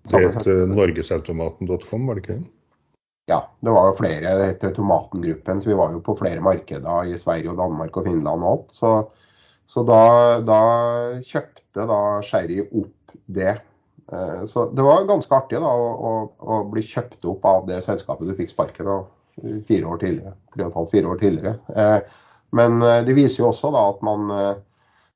Det 0.09 0.25
het 0.25 0.49
norgesautomaten.com, 0.73 2.09
var 2.09 2.17
det 2.17 2.25
ikke 2.25 2.39
det? 2.39 2.49
Ja, 3.31 3.41
det 3.61 3.71
var 3.71 3.89
jo 3.89 3.97
flere. 4.01 4.35
Det 4.39 4.47
het 4.49 4.77
Tomatengruppen, 4.77 5.61
så 5.63 5.71
vi 5.71 5.79
var 5.79 5.95
jo 5.95 6.03
på 6.05 6.17
flere 6.19 6.43
markeder 6.43 7.11
i 7.11 7.19
Sverige 7.19 7.53
og 7.53 7.61
Danmark 7.61 7.97
og 7.97 8.07
Finland 8.09 8.43
og 8.45 8.53
alt. 8.53 8.73
Så, 8.75 8.93
så 9.71 9.85
da, 9.87 10.03
da, 10.43 10.63
kjøpte 11.23 11.87
da 11.91 12.01
Sherry 12.27 12.61
opp 12.67 13.15
det. 13.31 13.55
Eh, 14.11 14.43
så 14.51 14.67
det 14.75 14.87
var 14.87 15.07
ganske 15.09 15.37
artig 15.37 15.61
da, 15.63 15.71
å, 15.71 16.15
å, 16.43 16.63
bli 16.73 16.83
kjøpt 16.87 17.29
opp 17.31 17.47
av 17.47 17.69
det 17.71 17.79
selskapet 17.87 18.27
du 18.27 18.35
fikk 18.39 18.51
sparken 18.53 18.91
av 18.97 19.07
fire 19.69 19.87
år 19.87 20.03
tidligere. 20.03 20.35
Tre 20.51 20.67
og 20.67 20.73
et 20.73 20.81
halvt, 20.81 20.95
fire 20.97 21.13
år 21.13 21.23
tidligere. 21.23 21.55
Eh, 21.77 22.19
men 22.59 22.83
eh, 22.83 23.03
det 23.07 23.15
viser 23.19 23.45
jo 23.45 23.53
også 23.53 23.71
da 23.77 23.87
at 23.93 24.03
man 24.07 24.35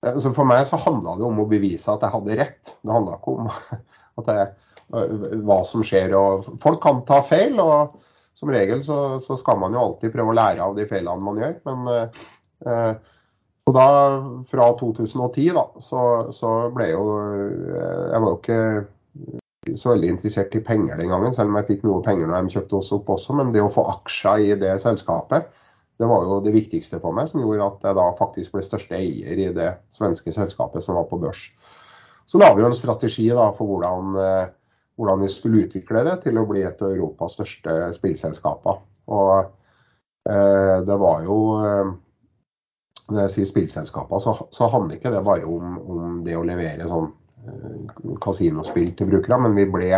altså 0.05 0.35
For 0.37 0.45
meg 0.45 0.67
så 0.69 0.77
handla 0.77 1.15
det 1.17 1.25
om 1.25 1.39
å 1.41 1.47
bevise 1.49 1.89
at 1.89 2.03
jeg 2.05 2.13
hadde 2.13 2.35
rett. 2.37 2.75
Det 2.85 2.93
handla 2.93 3.17
ikke 3.17 3.37
om 3.41 3.47
at 4.21 4.27
jeg 4.29 4.51
hva 4.91 5.61
som 5.67 5.85
skjer. 5.87 6.15
og 6.19 6.51
Folk 6.63 6.83
kan 6.85 7.03
ta 7.09 7.21
feil, 7.25 7.57
og 7.63 7.97
som 8.35 8.51
regel 8.51 8.83
så, 8.85 9.19
så 9.23 9.39
skal 9.39 9.61
man 9.63 9.75
jo 9.75 9.83
alltid 9.83 10.13
prøve 10.15 10.35
å 10.35 10.39
lære 10.39 10.65
av 10.65 10.77
de 10.77 10.87
feilene 10.91 11.25
man 11.25 11.41
gjør. 11.41 11.57
Men 11.71 11.91
eh, 11.95 13.13
og 13.65 13.73
da, 13.73 13.87
fra 14.51 14.69
2010, 14.77 15.55
da, 15.57 15.65
så, 15.81 16.03
så, 16.37 16.53
ble 16.75 16.91
jo 16.91 17.05
Jeg 17.17 18.21
var 18.21 18.29
jo 18.29 18.37
ikke 18.37 18.61
så 19.81 19.95
veldig 19.95 20.11
interessert 20.13 20.53
i 20.59 20.61
penger 20.61 20.99
den 21.01 21.09
gangen, 21.09 21.33
selv 21.33 21.49
om 21.49 21.57
jeg 21.57 21.71
fikk 21.71 21.87
noe 21.87 22.03
penger 22.05 22.29
når 22.29 22.45
de 22.45 22.57
kjøpte 22.59 22.77
oss 22.77 22.91
opp 22.93 23.09
også. 23.15 23.37
Men 23.39 23.55
det 23.55 23.63
å 23.65 23.71
få 23.73 23.87
aksjer 23.95 24.43
i 24.45 24.59
det 24.61 24.75
selskapet, 24.83 25.49
det 25.97 26.09
var 26.11 26.27
jo 26.27 26.43
det 26.45 26.53
viktigste 26.53 26.99
for 27.01 27.17
meg, 27.17 27.31
som 27.31 27.41
gjorde 27.41 27.71
at 27.71 27.87
jeg 27.89 27.97
da 27.97 28.05
faktisk 28.19 28.53
ble 28.53 28.65
største 28.67 28.99
eier 28.99 29.41
i 29.41 29.49
det 29.57 29.71
svenske 29.95 30.35
selskapet 30.35 30.85
som 30.85 30.99
var 30.99 31.09
på 31.09 31.21
børs. 31.23 31.47
Så 32.29 32.41
la 32.41 32.51
vi 32.53 32.65
jo 32.65 32.69
en 32.69 32.77
strategi 32.77 33.31
da 33.33 33.49
for 33.57 33.71
hvordan 33.71 34.21
eh, 34.21 34.53
hvordan 34.97 35.21
vi 35.21 35.29
skulle 35.29 35.65
utvikle 35.67 36.05
det 36.07 36.17
til 36.25 36.39
å 36.39 36.47
bli 36.49 36.63
et 36.63 36.83
av 36.83 36.95
Europas 36.95 37.35
største 37.37 37.77
spillselskaper. 37.97 38.81
Og 39.15 39.33
eh, 40.31 40.79
det 40.87 40.99
var 41.03 41.25
jo 41.27 41.39
eh, 41.61 41.93
Når 43.05 43.21
jeg 43.27 43.33
sier 43.35 43.49
spillselskaper, 43.51 44.23
så, 44.23 44.33
så, 44.55 44.69
handler 44.73 44.97
ikke 44.97 45.13
det 45.13 45.25
bare 45.27 45.45
om, 45.45 45.75
om 45.93 46.21
det 46.25 46.39
å 46.39 46.47
levere 46.47 46.87
sånn 46.89 47.11
eh, 47.45 48.15
kasinospill 48.25 48.95
til 48.97 49.11
brukere, 49.11 49.37
men 49.45 49.59
vi, 49.59 49.67
ble, 49.69 49.91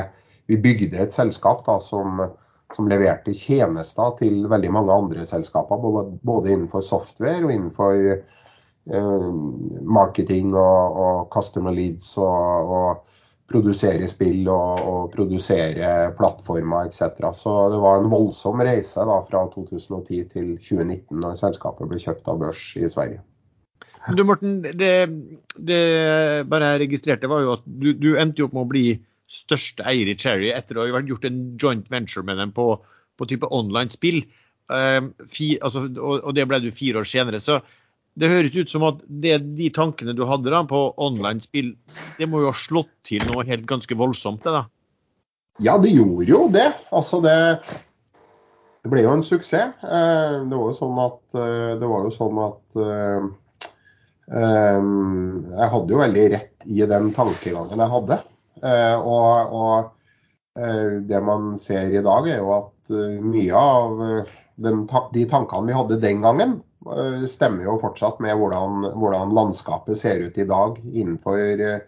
vi 0.51 0.59
bygde 0.59 1.05
et 1.05 1.15
selskap 1.15 1.63
da, 1.69 1.77
som, 1.79 2.25
som, 2.75 2.89
leverte 2.91 3.31
tjenester 3.37 4.17
til 4.19 4.49
veldig 4.51 4.73
mange 4.75 4.97
andre 4.97 5.29
selskaper, 5.29 5.87
både 6.27 6.51
innenfor 6.51 6.83
software 6.83 7.45
og 7.45 7.55
innenfor 7.55 7.95
eh, 8.11 9.31
marketing 10.01 10.57
og, 10.57 10.99
og, 10.99 11.23
customer 11.37 11.79
leads 11.79 12.17
og, 12.19 12.75
og 12.81 13.16
produsere 13.47 14.09
spill 14.11 14.49
og, 14.51 14.81
og 14.83 15.03
produsere 15.15 16.11
plattformer 16.19 16.89
etc. 16.89 17.23
Så 17.37 17.55
det 17.73 17.79
var 17.83 18.01
en 18.01 18.11
voldsom 18.11 18.63
reise 18.67 19.07
da, 19.07 19.21
fra 19.29 19.45
2010 19.53 20.25
til 20.33 20.53
2019, 20.59 21.21
når 21.23 21.39
selskapet 21.39 21.91
ble 21.91 22.01
kjøpt 22.03 22.31
av 22.33 22.41
børs 22.43 22.69
i 22.81 22.91
Sverige. 22.91 23.23
Du 24.15 24.23
Morten, 24.27 24.61
det, 24.63 24.93
det 25.59 25.83
bare 26.47 26.73
jeg 26.75 26.83
registrerte 26.85 27.31
var 27.31 27.43
jo 27.43 27.55
at 27.57 27.65
du, 27.67 27.91
du 27.99 28.13
endte 28.19 28.45
opp 28.45 28.55
med 28.55 28.67
å 28.67 28.71
bli 28.71 28.87
største 29.31 29.83
eier 29.87 30.11
i 30.11 30.15
Cherry 30.19 30.53
etter 30.55 30.79
å 30.79 30.87
ha 30.87 31.03
gjort 31.03 31.27
en 31.27 31.41
joint 31.59 31.89
venture 31.91 32.23
med 32.27 32.39
dem 32.39 32.53
på, 32.55 32.69
på 33.19 33.27
type 33.31 33.51
online 33.51 33.91
spill. 33.91 34.23
Uh, 34.71 35.11
fi, 35.31 35.57
altså, 35.63 35.87
og, 35.95 36.21
og, 36.21 36.31
det 36.39 36.47
ble 36.51 36.63
du 36.63 36.71
fire 36.75 37.03
år 37.03 37.11
senere. 37.11 37.43
Så 37.43 37.59
det 38.17 38.31
høres 38.33 38.55
ut 38.57 38.73
som 38.73 38.85
at 38.89 39.03
det, 39.07 39.37
de 39.59 39.69
tankene 39.75 40.15
du 40.17 40.25
hadde 40.29 40.53
da 40.53 40.63
på 40.69 40.81
online-spill, 41.05 41.75
det 42.17 42.29
må 42.31 42.41
jo 42.43 42.53
ha 42.53 42.57
slått 42.57 42.93
til 43.07 43.25
noe 43.29 43.45
helt 43.49 43.67
ganske 43.69 43.99
voldsomt? 43.99 44.45
det 44.45 44.55
da? 44.55 44.63
Ja, 45.63 45.77
det 45.81 45.93
gjorde 45.93 46.29
jo 46.29 46.47
det. 46.53 46.69
Altså 46.97 47.21
det, 47.25 47.37
det 48.85 48.93
ble 48.93 49.05
jo 49.05 49.13
en 49.17 49.25
suksess. 49.25 49.77
Eh, 49.85 50.37
det 50.49 50.57
var 50.57 50.71
jo 50.71 50.77
sånn 50.77 51.01
at, 51.05 51.21
eh, 51.37 51.73
det 51.81 51.91
var 51.91 52.07
jo 52.07 52.15
sånn 52.15 52.41
at 52.45 52.81
um, 52.81 53.35
Jeg 55.53 55.69
hadde 55.73 55.93
jo 55.93 56.01
veldig 56.01 56.25
rett 56.33 56.67
i 56.67 56.81
den 56.89 57.13
tankegangen 57.17 57.85
jeg 57.85 57.93
hadde. 57.93 58.19
Og, 58.57 59.53
og 59.55 59.93
det 61.07 61.19
man 61.23 61.53
ser 61.61 61.93
i 61.93 62.01
dag, 62.03 62.27
er 62.27 62.41
jo 62.41 62.49
at 62.57 62.91
mye 63.23 63.61
av 63.61 64.01
den, 64.65 64.87
de 65.13 65.27
tankene 65.29 65.69
vi 65.69 65.77
hadde 65.77 65.99
den 66.03 66.25
gangen, 66.25 66.57
stemmer 67.29 67.67
jo 67.67 67.79
fortsatt 67.83 68.21
med 68.25 68.37
hvordan, 68.39 68.91
hvordan 68.95 69.35
landskapet 69.37 69.99
ser 69.99 70.23
ut 70.27 70.39
i 70.39 70.47
dag 70.49 70.79
innenfor, 70.87 71.39
eh, 71.39 71.81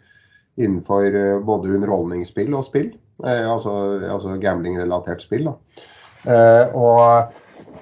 innenfor 0.59 1.07
eh, 1.07 1.37
både 1.45 1.75
underholdningsspill 1.77 2.55
og 2.55 2.67
spill. 2.67 2.93
altså, 3.23 3.73
altså 4.07 4.37
gambling-relatert 4.39 5.23
spill. 5.25 5.49
Eh, 6.27 6.77
og 6.77 7.33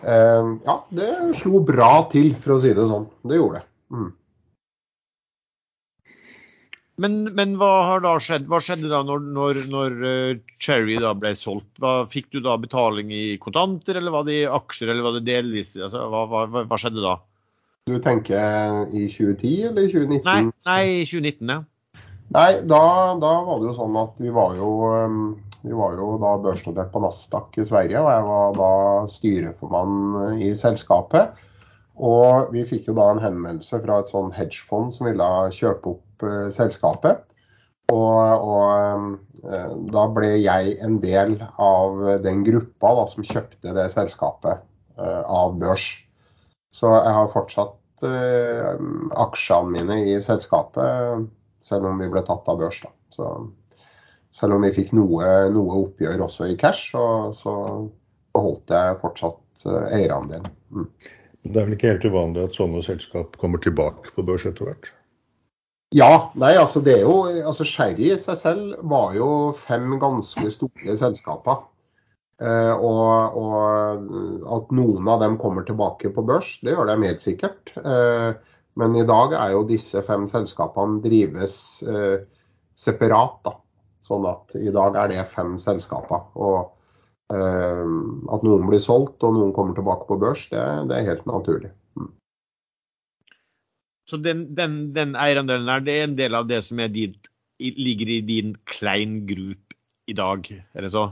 eh, 0.02 0.52
ja, 0.66 0.76
det 0.96 1.10
slo 1.40 1.60
bra 1.66 2.06
til, 2.12 2.34
for 2.40 2.56
å 2.56 2.60
si 2.62 2.72
det 2.76 2.88
sånn. 2.88 3.08
Det 3.26 3.40
gjorde 3.40 3.60
det. 3.60 3.68
Mm. 3.96 4.10
Men, 7.02 7.16
men, 7.36 7.54
hva 7.60 7.70
har 7.90 8.02
da 8.04 8.14
skjedd? 8.22 8.46
Hva 8.48 8.60
skjedde 8.64 8.88
da 8.88 9.02
når, 9.04 9.24
når, 9.36 9.58
når 9.68 9.96
Cherry 10.62 10.96
da 11.02 11.12
ble 11.18 11.34
solgt? 11.36 11.68
Hva, 11.82 12.06
fikk 12.08 12.30
du 12.32 12.40
da 12.44 12.56
betaling 12.60 13.12
i 13.12 13.36
kontanter, 13.42 13.98
eller 14.00 14.14
var 14.14 14.24
det 14.28 14.38
i 14.40 14.46
aksjer, 14.48 14.92
eller 14.92 15.04
var 15.04 15.18
det 15.18 15.26
delvis? 15.28 15.74
Altså, 15.76 16.06
hva, 16.12 16.24
hva, 16.32 16.46
hva, 16.62 16.78
skjedde 16.80 17.04
da? 17.04 17.18
Du 17.86 17.98
tenker 18.02 18.86
i 18.96 19.06
2010 19.12 19.68
eller 19.68 19.84
i 19.84 19.92
2019? 19.92 20.24
Nei, 20.24 20.38
nei 20.66 20.86
2019, 21.04 21.52
ja. 21.52 21.60
Nei, 22.34 22.48
da, 22.66 22.80
da, 23.22 23.32
var 23.46 23.60
det 23.60 23.68
jo 23.68 23.76
sånn 23.76 23.98
at 24.00 24.16
vi 24.18 24.32
var 24.34 24.56
jo, 24.58 24.70
vi 25.62 25.76
var 25.76 26.00
jo 26.00 26.16
da 26.22 26.32
børsnotert 26.42 26.90
på 26.94 27.02
Nasdaq 27.04 27.60
i 27.60 27.66
Sverige, 27.68 28.00
og 28.00 28.10
jeg 28.10 28.24
var 28.30 28.56
da 28.56 28.72
styreformann 29.12 30.40
i 30.42 30.50
selskapet. 30.58 31.36
Og 31.96 32.52
vi 32.52 32.64
fikk 32.68 32.90
jo 32.90 32.96
da 32.96 33.08
en 33.12 33.22
henvendelse 33.22 33.80
fra 33.80 34.00
et 34.02 34.10
sånn 34.12 34.28
hedgefond 34.36 34.92
som 34.92 35.08
ville 35.08 35.28
kjøpe 35.56 35.94
opp 35.94 36.26
uh, 36.26 36.48
selskapet. 36.52 37.22
Og, 37.92 38.42
og 38.42 39.46
uh, 39.46 39.72
da 39.94 40.04
ble 40.12 40.34
jeg 40.34 40.76
en 40.84 40.98
del 41.00 41.38
av 41.62 42.02
den 42.24 42.44
gruppa 42.44 42.92
da, 43.00 43.06
som 43.08 43.24
kjøpte 43.24 43.72
det 43.78 43.88
selskapet 43.94 44.64
uh, 45.00 45.22
av 45.24 45.56
børs. 45.62 45.88
Så 46.74 46.92
jeg 46.92 47.16
har 47.16 47.32
fortsatt 47.32 47.74
aksjene 49.16 49.70
mine 49.72 49.94
i 50.04 50.18
selskapet, 50.20 51.22
selv 51.64 51.86
om 51.88 52.02
vi 52.02 52.10
ble 52.12 52.20
tatt 52.26 52.50
av 52.52 52.58
børs. 52.60 52.82
da. 52.82 52.90
Så 53.14 53.30
selv 54.36 54.58
om 54.58 54.66
vi 54.66 54.74
fikk 54.74 54.92
noe, 54.92 55.30
noe 55.48 55.78
oppgjør 55.86 56.26
også 56.26 56.50
i 56.52 56.58
cash, 56.60 56.90
så, 56.92 57.32
så 57.32 57.54
beholdt 58.36 58.74
jeg 58.76 58.98
fortsatt 59.00 59.64
eierandelen. 59.96 60.52
Mm. 60.68 60.90
Det 61.46 61.60
er 61.60 61.66
vel 61.68 61.76
ikke 61.76 61.92
helt 61.94 62.06
uvanlig 62.08 62.46
at 62.48 62.56
sånne 62.58 62.82
selskap 62.84 63.36
kommer 63.40 63.62
tilbake 63.62 64.12
på 64.16 64.24
børs 64.26 64.46
etter 64.48 64.68
hvert? 64.68 64.90
Ja, 65.94 66.32
nei, 66.34 66.56
altså 66.58 66.80
det 66.82 66.96
er 66.98 67.04
jo 67.06 67.20
altså 67.46 67.64
Sherry 67.68 68.10
i 68.10 68.18
seg 68.18 68.38
selv 68.40 68.78
var 68.90 69.14
jo 69.14 69.28
fem 69.54 69.94
ganske 70.02 70.50
store 70.50 70.96
selskaper. 70.98 71.62
Eh, 72.42 72.72
og, 72.74 73.36
og, 73.38 74.08
at 74.58 74.72
noen 74.76 75.08
av 75.08 75.22
dem 75.22 75.38
kommer 75.40 75.64
tilbake 75.64 76.10
på 76.12 76.24
børs, 76.26 76.56
det 76.66 76.74
gjør 76.74 76.90
de 76.90 76.98
helt 77.06 77.22
sikkert. 77.24 77.72
Eh, 77.78 78.34
men 78.76 78.96
i 78.98 79.06
dag 79.08 79.32
er 79.38 79.54
jo 79.54 79.64
disse 79.68 80.02
fem 80.04 80.26
selskapene 80.28 81.00
drives 81.04 81.56
eh, 81.86 82.26
separat. 82.76 83.38
da. 83.46 83.54
Sånn 84.04 84.26
at 84.28 84.52
i 84.58 84.74
dag 84.74 84.98
er 85.00 85.14
det 85.14 85.28
fem 85.30 85.56
selskaper. 85.62 86.28
Og 86.34 86.75
at 87.32 88.44
noen 88.46 88.68
blir 88.68 88.78
solgt 88.82 89.24
og 89.26 89.34
noen 89.34 89.52
kommer 89.54 89.74
tilbake 89.74 90.06
på 90.06 90.18
børs, 90.20 90.46
det, 90.52 90.62
det 90.90 90.94
er 90.94 91.08
helt 91.08 91.26
naturlig. 91.26 91.72
Så 94.06 94.20
den, 94.22 94.44
den, 94.54 94.94
den 94.94 95.16
eierandelen 95.18 95.66
der, 95.66 95.82
det 95.82 95.96
er 95.96 96.04
en 96.06 96.18
del 96.18 96.36
av 96.38 96.46
det 96.46 96.60
som 96.62 96.78
din, 96.94 97.16
ligger 97.58 98.12
i 98.14 98.20
din 98.22 98.54
Klein 98.70 99.24
Group 99.26 99.74
i 100.06 100.14
dag, 100.14 100.46
er 100.46 100.86
det 100.86 100.92
så? 100.94 101.08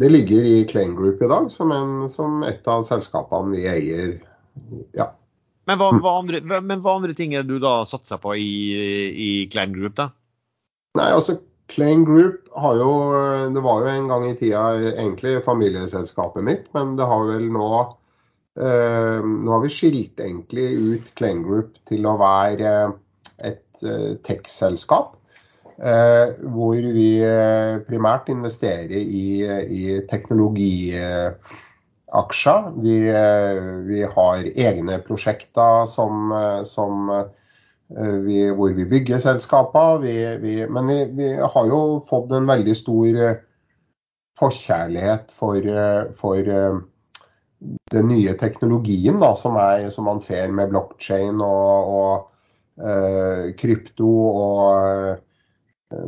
Det 0.00 0.08
ligger 0.08 0.46
i 0.48 0.64
Klein 0.64 0.94
Group 0.96 1.20
i 1.20 1.28
dag 1.28 1.50
som, 1.52 1.72
en, 1.76 2.08
som 2.08 2.40
et 2.48 2.64
av 2.72 2.86
selskapene 2.88 3.52
vi 3.52 3.66
eier. 3.68 4.14
Ja. 4.96 5.10
Men 5.68 5.76
hva, 5.76 5.90
hva, 6.00 6.14
andre, 6.22 6.40
men 6.40 6.80
hva 6.80 6.96
andre 6.96 7.12
ting 7.18 7.34
er 7.36 7.44
det 7.44 7.58
du 7.58 7.60
da 7.60 7.82
satser 7.88 8.16
på 8.22 8.32
i, 8.40 8.48
i 9.12 9.30
Klein 9.52 9.76
Group, 9.76 9.98
da? 10.00 10.08
Nei, 10.96 11.10
altså 11.12 11.36
Klein 11.70 12.02
Group 12.04 12.50
har 12.58 12.80
jo 12.80 12.90
Det 13.54 13.62
var 13.62 13.84
jo 13.84 13.92
en 13.92 14.10
gang 14.10 14.26
i 14.28 14.34
tida 14.38 14.64
egentlig 14.90 15.38
familieselskapet 15.46 16.44
mitt, 16.44 16.66
men 16.74 16.96
det 16.98 17.06
har 17.06 17.28
vel 17.30 17.46
nå 17.54 17.70
Eh, 18.58 19.24
nå 19.24 19.52
har 19.52 19.60
vi 19.62 19.68
skilt 19.70 20.20
egentlig 20.20 20.72
ut 20.74 21.14
Klein 21.18 21.42
Group 21.46 21.76
til 21.88 22.06
å 22.08 22.16
være 22.20 22.92
et 23.38 23.82
eh, 23.86 24.14
tech-selskap. 24.26 25.16
Eh, 25.80 26.28
hvor 26.52 26.76
vi 26.76 27.24
primært 27.86 28.28
investerer 28.28 29.00
i, 29.00 29.40
i 29.80 30.00
teknologiaksjer. 30.10 32.62
Vi, 32.84 32.96
vi, 33.86 34.02
har 34.16 34.44
egne 34.50 34.98
prosjekter 35.06 35.86
som, 35.88 36.34
som 36.68 37.08
vi, 38.24 38.42
hvor 38.54 38.74
vi 38.76 38.86
bygger 38.86 39.18
selskaper. 39.18 40.04
Men 40.70 40.92
vi, 41.16 41.30
har 41.40 41.66
jo 41.70 41.80
fått 42.06 42.32
en 42.36 42.46
veldig 42.46 42.76
stor 42.78 43.18
forkjærlighet 44.40 45.32
for, 45.34 45.66
for 46.16 46.50
den 47.92 48.08
nye 48.08 48.34
teknologien 48.40 49.20
da, 49.20 49.34
som, 49.36 49.58
er, 49.60 49.88
som 49.92 50.06
man 50.08 50.22
ser 50.22 50.52
med 50.54 50.70
blokkjede 50.72 51.44
og, 51.44 51.90
og 51.96 52.86
eh, 52.86 53.50
krypto 53.60 54.08
og 54.30 54.70
eh, 54.86 56.06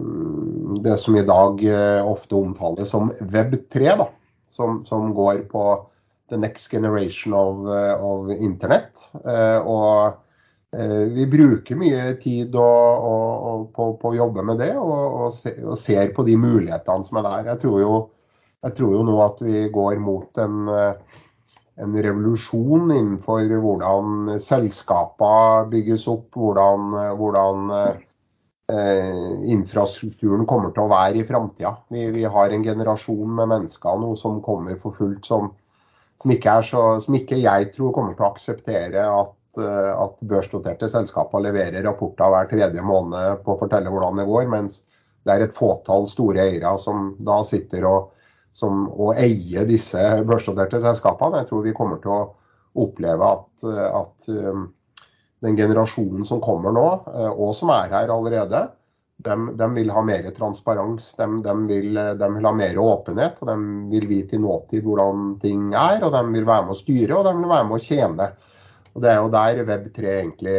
det 0.86 0.96
som 1.02 1.18
i 1.18 1.26
dag 1.26 1.64
ofte 2.06 2.38
omtales 2.38 2.92
som 2.94 3.10
Web3, 3.18 3.96
da, 3.98 4.06
som, 4.48 4.84
som, 4.86 5.10
går 5.16 5.42
på 5.50 5.64
the 6.30 6.38
next 6.38 6.70
generation 6.70 7.34
of, 7.34 7.66
of 7.98 8.30
Internett. 8.30 8.94
og 9.66 10.22
vi 10.72 11.26
bruker 11.28 11.76
mye 11.76 12.14
tid 12.16 12.54
og, 12.56 13.02
og, 13.04 13.64
på, 13.76 13.90
på, 14.00 14.12
å 14.12 14.16
jobbe 14.16 14.44
med 14.48 14.62
det, 14.62 14.70
og, 14.80 15.26
se, 15.36 15.52
og, 15.66 15.74
ser 15.76 16.14
på 16.16 16.24
de 16.24 16.38
mulighetene 16.40 17.04
som 17.04 17.18
er 17.20 17.26
der. 17.26 17.50
Jeg 17.50 17.60
tror 17.60 17.82
jo, 17.82 17.98
jeg 18.64 18.76
tror 18.78 18.94
jo 18.96 19.02
nå 19.04 19.18
at 19.20 19.42
vi 19.44 19.66
går 19.74 20.00
mot 20.00 20.40
en 20.40 20.72
en 21.80 21.96
revolusjon 22.04 22.90
innenfor 22.92 23.48
hvordan 23.62 24.32
selskapene 24.42 25.68
bygges 25.72 26.06
opp, 26.12 26.28
hvordan, 26.36 26.92
hvordan 27.18 27.72
eh, 27.72 29.22
infrastrukturen 29.54 30.46
kommer 30.48 30.74
til 30.74 30.84
å 30.84 30.92
være 30.92 31.22
i 31.22 31.26
framtida. 31.28 31.74
Vi, 31.92 32.06
vi, 32.14 32.24
har 32.28 32.52
en 32.52 32.66
generasjon 32.66 33.38
med 33.40 33.50
mennesker 33.54 34.00
nå 34.02 34.14
som 34.20 34.42
kommer 34.44 34.76
for 34.82 34.96
fullt, 34.98 35.24
som, 35.28 35.52
som, 36.20 36.34
ikke, 36.34 36.58
så, 36.68 36.84
som 37.02 37.18
ikke, 37.18 37.40
jeg 37.40 37.72
tror 37.74 37.94
kommer 37.96 38.18
til 38.18 38.28
å 38.28 38.32
akseptere 38.34 39.06
at, 39.08 39.32
eh, 39.32 39.41
at 39.60 40.22
børsnoterte 40.28 40.88
selskaper 40.88 41.42
leverer 41.44 41.84
rapporter 41.84 42.30
hver 42.32 42.48
tredje 42.50 42.84
måned 42.86 43.42
på 43.44 43.54
å 43.54 43.60
fortelle 43.60 43.90
hvordan 43.92 44.20
det 44.22 44.28
går, 44.28 44.46
mens 44.52 44.80
det 45.26 45.34
er 45.34 45.44
et 45.44 45.54
fåtall 45.54 46.08
store 46.10 46.46
eiere 46.48 46.72
som 46.80 47.12
da 47.22 47.42
sitter 47.46 47.86
og 47.88 48.10
som 48.52 48.84
og 48.90 49.16
eier 49.16 49.64
disse 49.68 50.00
børsnoterte 50.28 50.80
selskapene. 50.82 51.42
Jeg 51.42 51.50
tror 51.50 51.64
vi 51.64 51.74
kommer 51.76 52.00
til 52.02 52.12
å 52.12 52.22
oppleve 52.82 53.30
at, 53.38 53.64
at 53.64 54.28
um, 54.28 54.66
den 55.44 55.56
generasjonen 55.58 56.26
som 56.28 56.40
kommer 56.44 56.74
nå, 56.74 56.86
og 57.32 57.50
som 57.56 57.72
er 57.74 57.90
her 57.92 58.12
allerede, 58.12 58.66
de, 59.22 59.36
de 59.58 59.68
vil 59.74 59.90
ha 59.94 60.02
mer 60.04 60.28
transparens. 60.36 61.12
De, 61.18 61.26
de, 61.42 61.54
vil, 61.68 61.94
de, 61.94 62.28
vil, 62.36 62.46
ha 62.46 62.52
mer 62.56 62.78
åpenhet. 62.78 63.40
og 63.40 63.50
De 63.50 63.56
vil 63.92 64.08
vite 64.10 64.36
i 64.36 64.42
nåtid 64.42 64.86
hvordan 64.86 65.36
ting 65.42 65.70
er, 65.74 66.02
og 66.02 66.14
de 66.14 66.22
vil 66.32 66.48
være 66.48 66.68
med 66.68 66.74
å 66.74 66.78
styre 66.78 67.18
og 67.18 67.28
de 67.28 67.34
vil 67.40 67.52
være 67.52 67.68
med 67.68 67.78
å 67.78 67.82
tjene. 67.82 68.30
Og 68.94 69.02
Det 69.02 69.10
er 69.10 69.20
jo 69.20 69.30
der 69.32 69.62
Web3 69.68 70.16
egentlig 70.18 70.58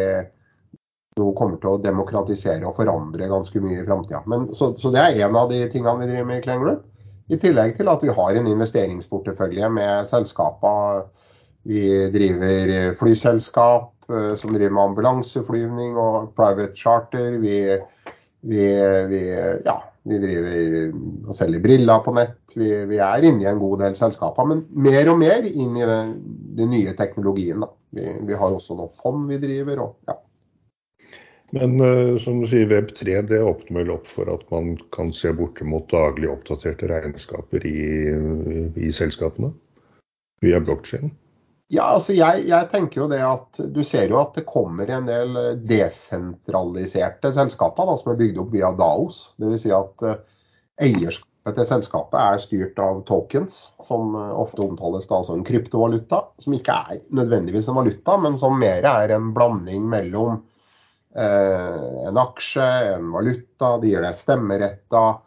kommer 1.38 1.60
til 1.62 1.76
å 1.76 1.82
demokratisere 1.82 2.66
og 2.66 2.76
forandre 2.78 3.30
ganske 3.30 3.62
mye 3.62 3.84
i 3.84 3.86
framtida. 3.86 4.24
Så, 4.58 4.74
så 4.80 4.90
det 4.94 5.04
er 5.04 5.28
en 5.28 5.38
av 5.38 5.52
de 5.52 5.62
tingene 5.70 6.02
vi 6.02 6.10
driver 6.10 6.30
med 6.30 6.42
i 6.42 6.46
Klein 6.46 6.64
Group. 6.64 6.88
I 7.32 7.40
tillegg 7.40 7.78
til 7.78 7.90
at 7.92 8.04
vi 8.04 8.12
har 8.14 8.38
en 8.38 8.50
investeringsportefølje 8.52 9.70
med 9.72 10.10
selskaper. 10.10 11.06
Vi 11.70 11.86
driver 12.12 12.94
flyselskap 13.00 14.10
eh, 14.12 14.34
som 14.40 14.52
driver 14.52 14.76
med 14.76 14.84
ambulanseflyvning 14.90 15.96
og 16.02 16.34
private 16.36 16.76
charter. 16.76 17.38
Vi, 17.40 17.56
vi, 18.44 18.66
vi, 19.14 19.22
ja, 19.64 19.78
vi 20.10 20.20
driver 20.20 20.98
og 21.30 21.38
selger 21.38 21.64
briller 21.64 22.04
på 22.04 22.16
nett. 22.18 22.42
Vi, 22.58 22.74
vi, 22.90 23.00
er 23.00 23.30
inne 23.30 23.46
i 23.46 23.50
en 23.54 23.62
god 23.62 23.86
del 23.86 23.96
selskaper, 23.98 24.50
men 24.50 24.66
mer 24.76 25.14
og 25.14 25.22
mer 25.22 25.48
inn 25.48 25.80
i 25.80 25.88
den, 25.88 26.18
den 26.60 26.74
nye 26.76 26.98
teknologien. 27.00 27.64
Vi, 27.94 28.06
vi, 28.28 28.38
har 28.38 28.54
også 28.54 28.78
noen 28.78 28.94
fond 28.94 29.28
vi 29.30 29.40
driver. 29.42 29.84
Og, 29.86 29.98
ja. 30.10 30.18
Men 31.54 31.76
uh, 31.82 32.16
som 32.22 32.42
du 32.42 32.48
sier, 32.50 32.70
Web3 32.72 33.20
det 33.30 33.42
åpner 33.46 33.84
vel 33.84 33.94
opp 33.96 34.08
for 34.10 34.30
at 34.34 34.46
man 34.54 34.74
kan 34.96 35.14
se 35.14 35.34
bortimot 35.38 35.92
daglig 35.94 36.32
oppdaterte 36.34 36.90
regnskaper 36.90 37.68
i, 37.70 37.84
i 38.76 38.94
selskapene 38.94 39.54
via 40.44 40.62
blokkjede? 40.64 41.12
Ja, 41.74 41.88
altså 41.96 42.14
jeg, 42.14 42.44
jeg, 42.50 42.68
tenker 42.70 43.00
jo 43.02 43.06
det 43.10 43.22
at 43.26 43.58
Du 43.74 43.80
ser 43.88 44.12
jo 44.12 44.20
at 44.20 44.36
det 44.38 44.44
kommer 44.46 44.90
en 44.94 45.08
del 45.10 45.38
desentraliserte 45.66 47.32
selskaper 47.34 47.88
da, 47.90 47.96
som 47.98 48.12
er 48.14 48.20
bygd 48.20 48.42
opp 48.44 48.52
via 48.54 48.74
DAOs. 48.78 49.24
Dvs. 49.42 49.64
Si 49.64 49.72
at 49.74 50.06
uh, 50.06 50.20
til 51.52 51.68
selskapet 51.68 52.16
er 52.20 52.40
styrt 52.40 52.78
av 52.80 53.02
tokens, 53.10 53.74
som 53.84 54.16
uh, 54.16 54.32
ofte 54.40 54.64
omtales 54.64 55.10
da 55.10 55.20
som 55.28 55.44
kryptovaluta. 55.44 56.22
Som 56.40 56.56
ikke 56.56 56.78
er 56.94 57.04
nødvendigvis 57.12 57.68
en 57.68 57.82
valuta, 57.82 58.16
men 58.22 58.40
som 58.40 58.56
mer 58.60 58.88
er 58.88 59.18
en 59.18 59.34
blanding 59.36 59.86
mellom 59.92 60.40
Eh, 61.16 62.08
en 62.08 62.18
aksje, 62.18 62.96
en 62.96 63.12
valuta, 63.12 63.78
de 63.78 63.92
gir 63.92 64.02
deg 64.02 64.16
stemmeretter. 64.18 65.20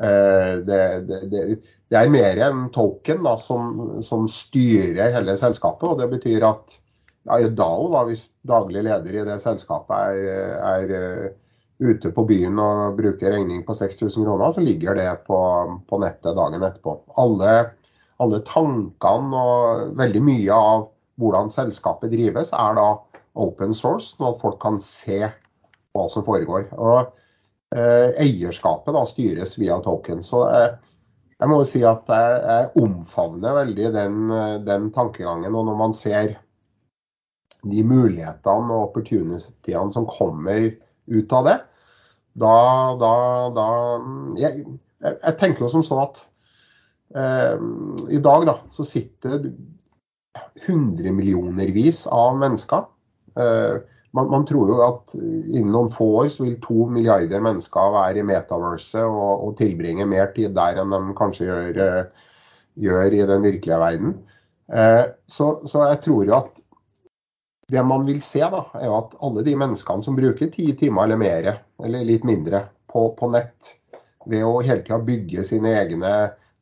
Eh, 0.00 0.52
det, 0.64 0.80
det, 1.08 1.18
det, 1.28 1.42
det, 1.90 1.98
er 1.98 2.12
mer 2.12 2.40
en 2.46 2.64
token 2.74 3.20
da, 3.26 3.36
som, 3.40 4.00
som, 4.02 4.24
styrer 4.30 5.12
hele 5.14 5.36
selskapet. 5.38 5.90
og 5.90 6.00
Det 6.00 6.08
betyr 6.16 6.48
at 6.48 6.78
ja, 7.28 7.38
DAO, 7.48 7.90
da, 7.92 8.04
hvis 8.08 8.30
daglig 8.48 8.86
leder 8.88 9.20
i 9.20 9.26
det 9.28 9.38
selskapet 9.42 10.24
er, 10.24 10.56
er 10.72 10.96
eh, 11.00 11.30
ute 11.82 12.10
på 12.14 12.24
byen 12.28 12.58
og 12.62 12.98
bruker 12.98 13.34
regning 13.34 13.64
på 13.66 13.74
6000 13.74 14.24
kroner, 14.24 14.52
så 14.54 14.62
ligger 14.62 14.94
det 14.98 15.08
på, 15.26 15.38
på 15.88 15.98
nettet 16.02 16.36
dagen 16.36 16.62
etterpå. 16.62 16.96
Alle, 17.20 17.54
alle, 18.22 18.40
tankene 18.46 19.40
og 19.40 19.96
veldig 19.98 20.22
mye 20.24 20.54
av 20.54 20.86
hvordan 21.20 21.50
selskapet 21.50 22.14
drives, 22.14 22.52
er 22.54 22.78
da 22.78 22.88
open 23.34 23.74
source, 23.74 24.14
sånn 24.14 24.30
at 24.30 24.40
folk 24.40 24.60
kan 24.62 24.80
se 24.82 25.20
hva 25.94 26.06
som 26.10 26.24
foregår. 26.26 26.68
Og 26.78 27.10
eh, 27.74 28.14
Eierskapet 28.22 28.94
da 28.94 29.04
styres 29.06 29.56
via 29.58 29.78
token. 29.82 30.22
Så 30.26 30.44
eh, 30.50 30.70
jeg 31.40 31.50
må 31.50 31.60
jo 31.60 31.68
si 31.68 31.82
at 31.86 32.10
jeg, 32.10 32.40
jeg 32.46 32.86
omfavner 32.86 33.58
veldig 33.58 33.92
den, 33.94 34.18
den, 34.66 34.88
tankegangen. 34.94 35.54
Og 35.54 35.66
når 35.68 35.78
man 35.78 35.94
ser 35.96 36.36
de 37.64 37.84
mulighetene 37.86 38.74
og 38.74 38.90
opportunityene 38.90 39.94
som 39.94 40.06
kommer 40.08 40.70
ut 41.10 41.36
av 41.36 41.48
det, 41.48 41.58
da, 42.40 42.54
da, 42.98 43.12
da 43.54 43.66
jeg, 44.40 44.64
jeg, 45.04 45.34
tenker 45.38 45.66
jo 45.66 45.70
som 45.70 45.84
sånn 45.86 46.02
at 46.02 46.24
eh, 47.14 47.60
i 48.16 48.18
dag 48.24 48.48
da, 48.48 48.56
så 48.72 48.86
sitter 48.88 49.52
hundremillionervis 50.64 52.06
av 52.10 52.40
mennesker 52.40 52.88
Eh, 53.34 53.80
man, 54.10 54.28
man, 54.30 54.44
tror 54.46 54.70
jo 54.70 54.76
at 54.84 55.14
innen 55.18 55.72
noen 55.74 55.90
få 55.90 56.06
år 56.20 56.28
så 56.30 56.46
vil 56.46 56.58
to 56.62 56.86
milliarder 56.90 57.42
mennesker 57.42 57.94
være 57.96 58.22
i 58.22 58.26
metaverset 58.28 59.02
og, 59.02 59.32
og, 59.32 59.56
tilbringe 59.58 60.06
mer 60.06 60.30
tid 60.36 60.54
der 60.54 60.78
enn 60.82 60.94
de 60.94 61.16
kanskje 61.18 61.48
gjør, 61.48 61.80
eh, 61.82 62.28
gjør 62.86 63.18
i 63.18 63.24
den 63.32 63.46
virkelige 63.46 63.80
verden. 63.82 64.14
Eh, 64.70 65.02
så, 65.26 65.48
så, 65.66 65.88
jeg 65.90 66.02
tror 66.06 66.30
jo 66.30 66.36
at 66.38 66.62
det 67.68 67.82
man 67.82 68.04
vil 68.06 68.20
se, 68.22 68.40
da, 68.40 68.64
er 68.76 68.88
jo 68.88 68.98
at 68.98 69.16
alle 69.24 69.44
de 69.46 69.54
menneskene 69.56 70.04
som 70.04 70.16
bruker 70.18 70.50
ti 70.52 70.68
timer 70.76 71.06
eller 71.06 71.20
mer 71.20 71.50
eller 71.84 72.04
litt 72.06 72.26
mindre, 72.28 72.66
på, 72.90 73.08
på 73.18 73.30
nett. 73.32 73.72
Ved 74.30 74.44
å 74.46 74.60
hele 74.64 74.84
tida 74.84 75.00
bygge 75.04 75.42
sine 75.44 75.74
egne 75.82 76.12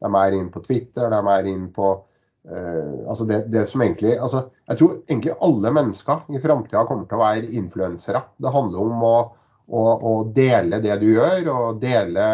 De 0.03 0.09
er 0.18 0.34
inn 0.34 0.48
på 0.50 0.62
Twitter, 0.64 1.12
de 1.12 1.18
er 1.30 1.46
inn 1.46 1.68
på 1.74 1.90
uh, 1.94 2.94
altså 3.07 3.26
det, 3.28 3.44
det, 3.55 3.66
som 3.70 3.84
egentlig 3.84 4.16
altså 4.16 4.48
Jeg 4.66 4.80
tror 4.80 4.96
egentlig 5.05 5.36
alle 5.46 5.70
mennesker 5.76 6.24
i 6.34 6.40
framtida 6.42 6.82
kommer 6.88 7.07
til 7.07 7.20
å 7.20 7.22
være 7.22 7.53
influensere. 7.61 8.24
Det 8.42 8.55
handler 8.55 8.82
om 8.82 9.05
å, 9.07 9.16
å, 9.68 9.82
å, 9.94 10.14
dele 10.34 10.80
det 10.82 10.96
du 11.03 11.12
gjør, 11.12 11.50
og 11.53 11.82
dele 11.84 12.28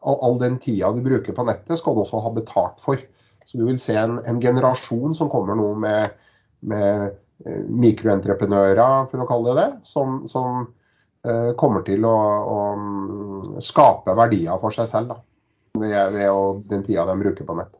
all, 0.00 0.16
all 0.16 0.40
den 0.42 0.58
tida 0.62 0.90
du 0.94 1.02
bruker 1.04 1.36
på 1.36 1.46
nettet, 1.46 1.76
skal 1.78 1.94
du 1.94 2.02
også 2.02 2.22
ha 2.24 2.32
betalt 2.34 2.82
for. 2.82 2.98
Så 3.44 3.60
du 3.60 3.66
vil 3.68 3.78
se 3.82 3.94
en, 4.00 4.18
en 4.26 4.40
generasjon 4.42 5.14
som 5.14 5.30
kommer 5.30 5.58
nå 5.58 5.70
med, 5.84 6.16
med 6.64 7.14
mikroentreprenører, 7.52 9.06
for 9.10 9.22
å 9.22 9.26
kalle 9.28 9.52
det 9.52 9.60
det, 9.60 9.70
som, 9.88 10.22
som 10.30 10.66
uh, 11.26 11.52
kommer 11.60 11.84
til 11.86 12.04
å, 12.08 12.16
å, 12.48 12.58
mm, 12.80 13.62
skape 13.64 14.14
verdier 14.16 14.60
for 14.62 14.74
seg 14.74 14.88
selv 14.90 15.12
da, 15.12 15.16
ved, 15.80 15.96
ved 16.16 16.28
å, 16.30 16.44
den 16.70 16.84
tida 16.86 17.06
de 17.10 17.16
bruker 17.20 17.48
på 17.48 17.56
nett. 17.58 17.74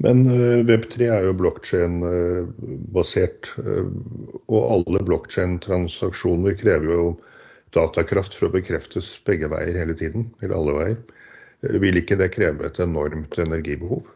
Men 0.00 0.22
uh, 0.28 0.60
Web3 0.64 1.10
er 1.12 1.26
jo 1.28 1.38
blokkjede-basert, 1.40 3.42
og 3.60 4.60
alle 4.60 5.00
blokkjede-transaksjoner 5.10 6.56
krever 6.60 6.94
jo 6.94 7.04
datakraft 7.76 8.32
for 8.36 8.48
å 8.48 8.54
bekreftes 8.54 9.06
begge 9.26 9.48
veier 9.52 9.76
hele 9.78 9.94
tiden, 9.98 10.22
eller 10.40 10.56
alle 10.56 10.78
veier. 10.78 11.00
Vil 11.84 12.00
ikke 12.00 12.16
det 12.16 12.32
kreve 12.32 12.70
et 12.70 12.78
enormt 12.80 13.36
energibehov? 13.42 14.08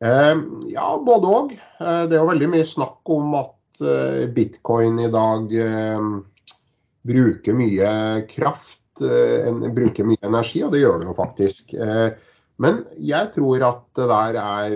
Eh, 0.00 0.36
ja, 0.72 0.88
både 1.06 1.28
òg. 1.28 1.52
Eh, 1.52 2.02
det 2.08 2.16
er 2.16 2.22
jo 2.22 2.30
veldig 2.30 2.48
mye 2.54 2.68
snakk 2.68 3.10
om 3.12 3.34
at 3.36 3.82
eh, 3.84 4.24
bitcoin 4.32 5.00
i 5.04 5.10
dag 5.12 5.52
bruker 7.10 7.56
mye 7.56 7.90
kraft, 8.28 8.76
bruker 9.00 10.04
mye 10.04 10.20
energi, 10.28 10.60
og 10.64 10.74
det 10.74 10.82
gjør 10.82 10.98
det 11.00 11.06
jo 11.08 11.14
faktisk. 11.16 11.72
Men 12.60 12.82
jeg 13.00 13.30
tror 13.32 13.62
at 13.64 13.86
det 13.96 14.08
der 14.10 14.36
er 14.42 14.74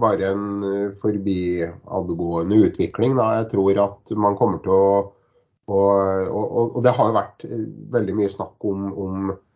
bare 0.00 0.30
en 0.32 0.94
forbiadgående 0.96 2.62
utvikling. 2.70 3.18
Jeg 3.20 3.50
tror 3.50 3.82
at 3.84 4.14
man 4.16 4.38
kommer 4.40 4.62
til 4.64 4.72
å 4.72 4.86
og, 5.70 6.32
og, 6.32 6.72
og 6.74 6.80
det 6.82 6.96
har 6.96 7.10
jo 7.10 7.14
vært 7.14 7.44
veldig 7.92 8.14
mye 8.18 8.30
snakk 8.32 8.64
om, 8.66 8.88
om 9.04 9.28
Eh, 9.30 9.49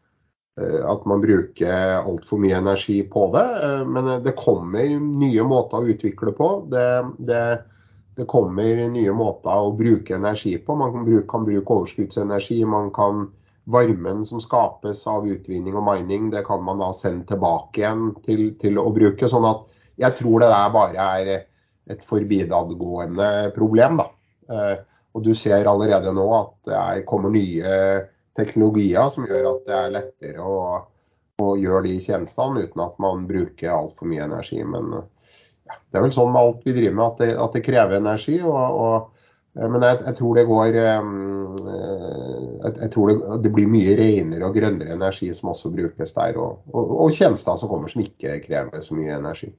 at 0.62 1.06
man 1.10 1.22
bruker 1.22 1.96
altfor 1.98 2.38
mye 2.38 2.58
energi 2.60 3.00
på 3.10 3.28
det. 3.34 3.44
Eh, 3.66 3.84
men 3.86 4.10
det 4.24 4.36
kommer 4.38 4.98
nye 5.00 5.46
måter 5.46 5.80
å 5.80 5.94
utvikle 5.94 6.34
på. 6.36 6.50
Det, 6.70 6.88
det, 7.18 7.44
det 8.18 8.28
kommer 8.30 8.84
nye 8.90 9.16
måter 9.16 9.50
å 9.50 9.72
bruke 9.74 10.14
energi 10.14 10.56
på. 10.58 10.76
Man 10.78 10.94
kan 10.94 11.08
bruke, 11.08 11.42
bruke, 11.48 11.80
overskuddsenergi. 11.80 12.60
Man 12.66 12.92
kan 12.94 13.26
Varmen 13.64 14.26
som 14.28 14.42
skapes 14.44 15.06
av 15.08 15.24
utvinning 15.24 15.72
og 15.80 15.86
mining, 15.86 16.26
det 16.28 16.42
kan 16.44 16.60
man 16.60 16.82
da 16.82 16.90
sende 16.92 17.24
tilbake 17.30 17.80
igjen 17.80 18.10
til, 18.26 18.42
til 18.60 18.76
å 18.76 18.90
bruke. 18.92 19.24
sånn 19.24 19.46
at 19.48 19.62
jeg 19.96 20.18
tror 20.18 20.42
det 20.42 20.50
der 20.52 20.74
bare 20.74 21.06
er 21.16 21.30
et 21.88 22.04
forbidadgående 22.04 23.30
problem. 23.56 24.02
da. 24.02 24.10
Eh, 24.52 24.74
og 25.14 25.24
du 25.24 25.32
ser 25.38 25.64
allerede 25.70 26.12
nå 26.12 26.26
at 26.36 26.52
det 26.68 26.76
er, 26.76 27.00
kommer 27.08 27.32
nye 27.32 27.72
teknologier 28.38 29.08
som 29.12 29.26
gjør 29.28 29.50
at 29.52 29.64
det 29.68 29.78
er 29.78 29.94
lettere 29.94 30.44
å, 30.44 30.60
å 31.42 31.48
gjøre 31.60 31.86
de 31.88 31.96
tjenestene 32.02 32.66
uten 32.66 32.84
at 32.84 33.00
man 33.02 33.26
bruker 33.30 33.74
altfor 33.74 34.10
mye 34.10 34.26
energi. 34.26 34.60
Men 34.66 34.92
ja, 34.94 35.78
det 35.78 35.98
er 35.98 36.06
vel 36.06 36.14
sånn 36.14 36.32
med 36.34 36.42
alt 36.42 36.64
vi 36.66 36.76
driver 36.76 36.96
med, 36.98 37.06
at 37.06 37.22
det, 37.22 37.30
at 37.46 37.58
det 37.58 37.66
krever 37.66 38.00
energi. 38.00 38.40
og, 38.42 38.80
og 38.84 39.10
men 39.54 39.84
jeg, 39.86 40.00
jeg, 40.02 40.16
tror 40.18 40.34
det 40.34 40.42
går 40.48 40.76
eh, 40.82 41.10
jeg, 42.64 42.72
jeg 42.72 42.90
tror 42.90 43.10
det, 43.10 43.18
det, 43.44 43.52
blir 43.54 43.68
mye 43.70 43.92
renere 44.00 44.48
og 44.48 44.56
grønnere 44.58 44.96
energi 44.96 45.28
som 45.36 45.52
også 45.52 45.70
brukes 45.74 46.14
der. 46.16 46.40
Og, 46.42 46.64
og, 46.74 46.94
og 47.04 47.14
tjenester 47.14 47.60
som 47.60 47.70
kommer 47.70 47.92
som 47.92 48.02
ikke 48.02 48.40
krever 48.42 48.82
så 48.82 48.98
mye 48.98 49.14
energi. 49.14 49.52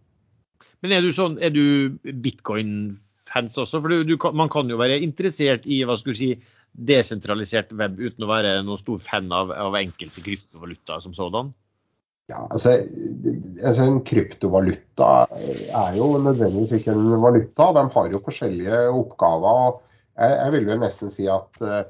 Men 0.83 0.97
er 0.97 1.05
du, 1.05 1.13
sånn, 1.15 1.37
er 1.39 1.53
du 1.55 1.95
bitcoin-fans 2.03 3.55
også? 3.63 3.79
For 3.79 3.93
du, 3.93 4.03
du, 4.11 4.17
man 4.35 4.51
kan 4.51 4.67
jo 4.69 4.81
være 4.81 4.99
interessert 5.05 5.63
i 5.63 5.79
hva 5.87 5.95
skulle 5.97 6.17
du 6.17 6.23
si, 6.25 6.33
desentralisert 6.75 7.71
web 7.77 7.99
uten 7.99 8.25
å 8.25 8.29
være 8.29 8.57
noen 8.65 8.81
stor 8.81 8.99
fan 9.03 9.31
av, 9.33 9.53
av 9.55 9.77
enkelte 9.79 10.23
kryptovalutaer 10.25 11.03
som 11.03 11.15
sådan? 11.15 11.53
Ja, 12.27 12.47
altså, 12.49 12.71
altså, 13.61 13.83
En 13.85 13.99
kryptovaluta 14.05 15.09
er 15.37 15.97
jo 15.97 16.07
nødvendigvis 16.17 16.73
ikke 16.79 16.95
en 16.95 17.11
valuta. 17.21 17.69
De 17.77 17.83
har 17.93 18.09
jo 18.11 18.23
forskjellige 18.25 18.79
oppgaver. 18.89 19.77
Jeg, 20.17 20.39
jeg 20.39 20.55
vil 20.55 20.71
jo 20.71 20.79
nesten 20.81 21.13
si 21.13 21.27
at 21.29 21.61
uh, 21.61 21.83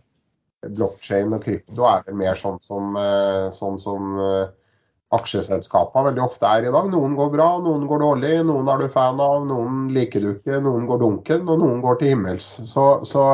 blokkjede 0.66 1.38
og 1.38 1.46
krypto 1.46 1.88
er 1.88 2.04
vel 2.08 2.20
mer 2.20 2.40
sånn 2.40 2.60
som, 2.64 2.98
uh, 3.00 3.48
sånn 3.56 3.80
som 3.80 4.20
uh, 4.20 4.52
aksjeselskaper 5.16 6.10
veldig 6.10 6.24
ofte 6.26 6.52
er 6.52 6.68
i 6.68 6.74
dag. 6.74 6.90
Noen 6.92 7.16
går 7.16 7.32
bra, 7.38 7.50
noen 7.64 7.86
går 7.88 8.04
dårlig. 8.04 8.34
Noen 8.50 8.72
er 8.74 8.84
du 8.84 8.92
fan 8.92 9.22
av, 9.24 9.46
noen 9.48 9.86
liker 9.96 10.24
du 10.24 10.34
ikke, 10.34 10.60
noen 10.66 10.90
går 10.90 11.00
dunken, 11.06 11.48
og 11.48 11.64
noen 11.64 11.80
går 11.86 12.02
til 12.02 12.12
himmels. 12.12 12.50
Så, 12.68 12.90
så 13.08 13.30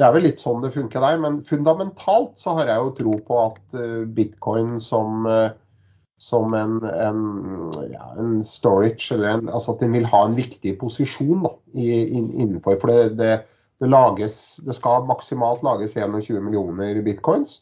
det 0.00 0.06
er 0.06 0.14
vel 0.14 0.24
litt 0.24 0.40
sånn 0.40 0.62
det 0.64 0.72
funker 0.72 1.02
der, 1.04 1.18
men 1.20 1.42
fundamentalt 1.44 2.38
så 2.40 2.54
har 2.56 2.70
jeg 2.70 2.80
jo 2.80 2.92
tro 2.96 3.16
på 3.26 3.40
at 3.42 3.74
eh, 3.76 4.06
bitcoin 4.16 4.78
som, 4.80 5.26
eh, 5.28 5.50
som 6.16 6.54
en, 6.56 6.78
en, 6.88 7.20
ja, 7.90 8.06
en, 8.16 8.38
storage, 8.44 9.10
eller 9.12 9.34
en, 9.34 9.50
altså 9.52 9.74
at 9.74 9.84
den 9.84 9.92
vil 9.98 10.08
ha 10.08 10.22
en 10.24 10.38
viktig 10.38 10.72
posisjon 10.80 11.44
da, 11.44 11.52
innenfor. 11.76 12.78
For 12.80 12.88
det, 12.88 13.18
det, 13.20 13.34
det, 13.82 13.90
lages, 13.92 14.38
det 14.64 14.78
skal 14.78 15.04
maksimalt 15.10 15.60
lages 15.66 15.98
21 16.00 16.40
millioner 16.48 17.02
bitcoins. 17.04 17.60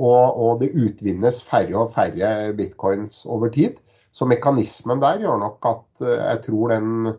Og, 0.00 0.36
og, 0.36 0.60
det 0.60 0.74
utvinnes 0.76 1.40
færre 1.44 1.76
og 1.80 1.94
færre 1.96 2.52
bitcoins 2.56 3.22
over 3.28 3.52
tid. 3.52 3.80
Så 4.12 4.28
mekanismen 4.28 5.00
der 5.00 5.20
gjør 5.24 5.40
nok 5.46 5.72
at 5.72 6.04
eh, 6.04 6.20
jeg 6.26 6.44
tror 6.50 6.76
den 6.76 7.14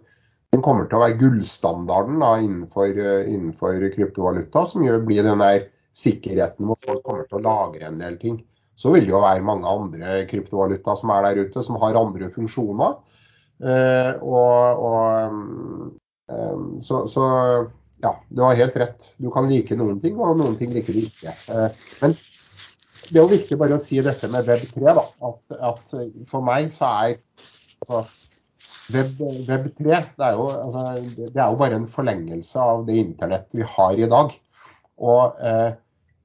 den 0.51 0.63
kommer 0.63 0.87
til 0.87 0.99
å 0.99 1.03
være 1.05 1.19
gullstandarden 1.19 2.19
da, 2.19 2.31
innenfor, 2.43 2.89
eh, 2.91 3.29
innenfor, 3.31 3.77
kryptovaluta, 3.93 4.65
som 4.67 4.83
gjør, 4.83 5.03
blir 5.07 5.23
den 5.23 5.43
der 5.43 5.69
sikkerheten 5.95 6.67
hvor 6.67 6.79
folk 6.83 7.03
kommer 7.07 7.27
til 7.27 7.39
å 7.39 7.45
lagre 7.45 7.87
en 7.87 8.01
del 8.01 8.17
ting. 8.19 8.41
Så 8.75 8.91
vil 8.91 9.05
det 9.05 9.13
jo 9.13 9.21
være 9.23 9.45
mange 9.45 9.69
andre 9.69 10.21
kryptovaluta 10.27 10.95
som 10.99 11.13
er 11.13 11.27
der 11.27 11.45
ute, 11.45 11.63
som 11.63 11.79
har 11.79 11.99
andre 11.99 12.31
funksjoner. 12.33 12.97
Eh, 13.61 14.11
og, 14.25 14.83
og 14.87 16.31
eh, 16.33 16.61
så, 16.83 17.03
så, 17.07 17.25
ja, 18.03 18.15
du 18.27 18.43
har 18.43 18.59
helt 18.59 18.79
rett. 18.81 19.07
Du 19.21 19.29
kan 19.31 19.47
like 19.51 19.77
noen 19.79 20.01
ting, 20.03 20.17
og 20.19 20.39
noen 20.39 20.57
ting 20.59 20.73
liker 20.75 20.97
du 20.97 21.05
ikke. 21.05 21.35
Eh, 21.53 21.83
men 22.01 22.17
det 23.07 23.15
er 23.15 23.23
jo 23.23 23.31
viktig 23.31 23.59
bare 23.59 23.77
å 23.77 23.83
si 23.83 24.01
dette 24.03 24.27
med 24.33 24.49
Web3, 24.51 24.83
da. 24.99 25.05
At, 25.29 25.61
at 25.71 25.95
for 26.27 26.43
meg 26.43 26.73
så 26.73 26.89
er 27.05 27.15
altså, 27.83 28.03
Web, 28.93 29.21
Web 29.49 29.67
3 29.77 29.99
det 30.17 30.25
er, 30.25 30.37
jo, 30.37 30.47
altså, 30.51 30.85
det 31.17 31.29
er, 31.35 31.45
jo, 31.47 31.59
bare 31.59 31.77
en 31.77 31.87
forlengelse 31.89 32.59
av 32.61 32.85
det 32.87 32.97
internett 33.01 33.53
vi 33.55 33.65
har 33.67 33.99
i 33.99 34.09
dag. 34.11 34.33
Og 35.01 35.43
eh, 35.43 35.69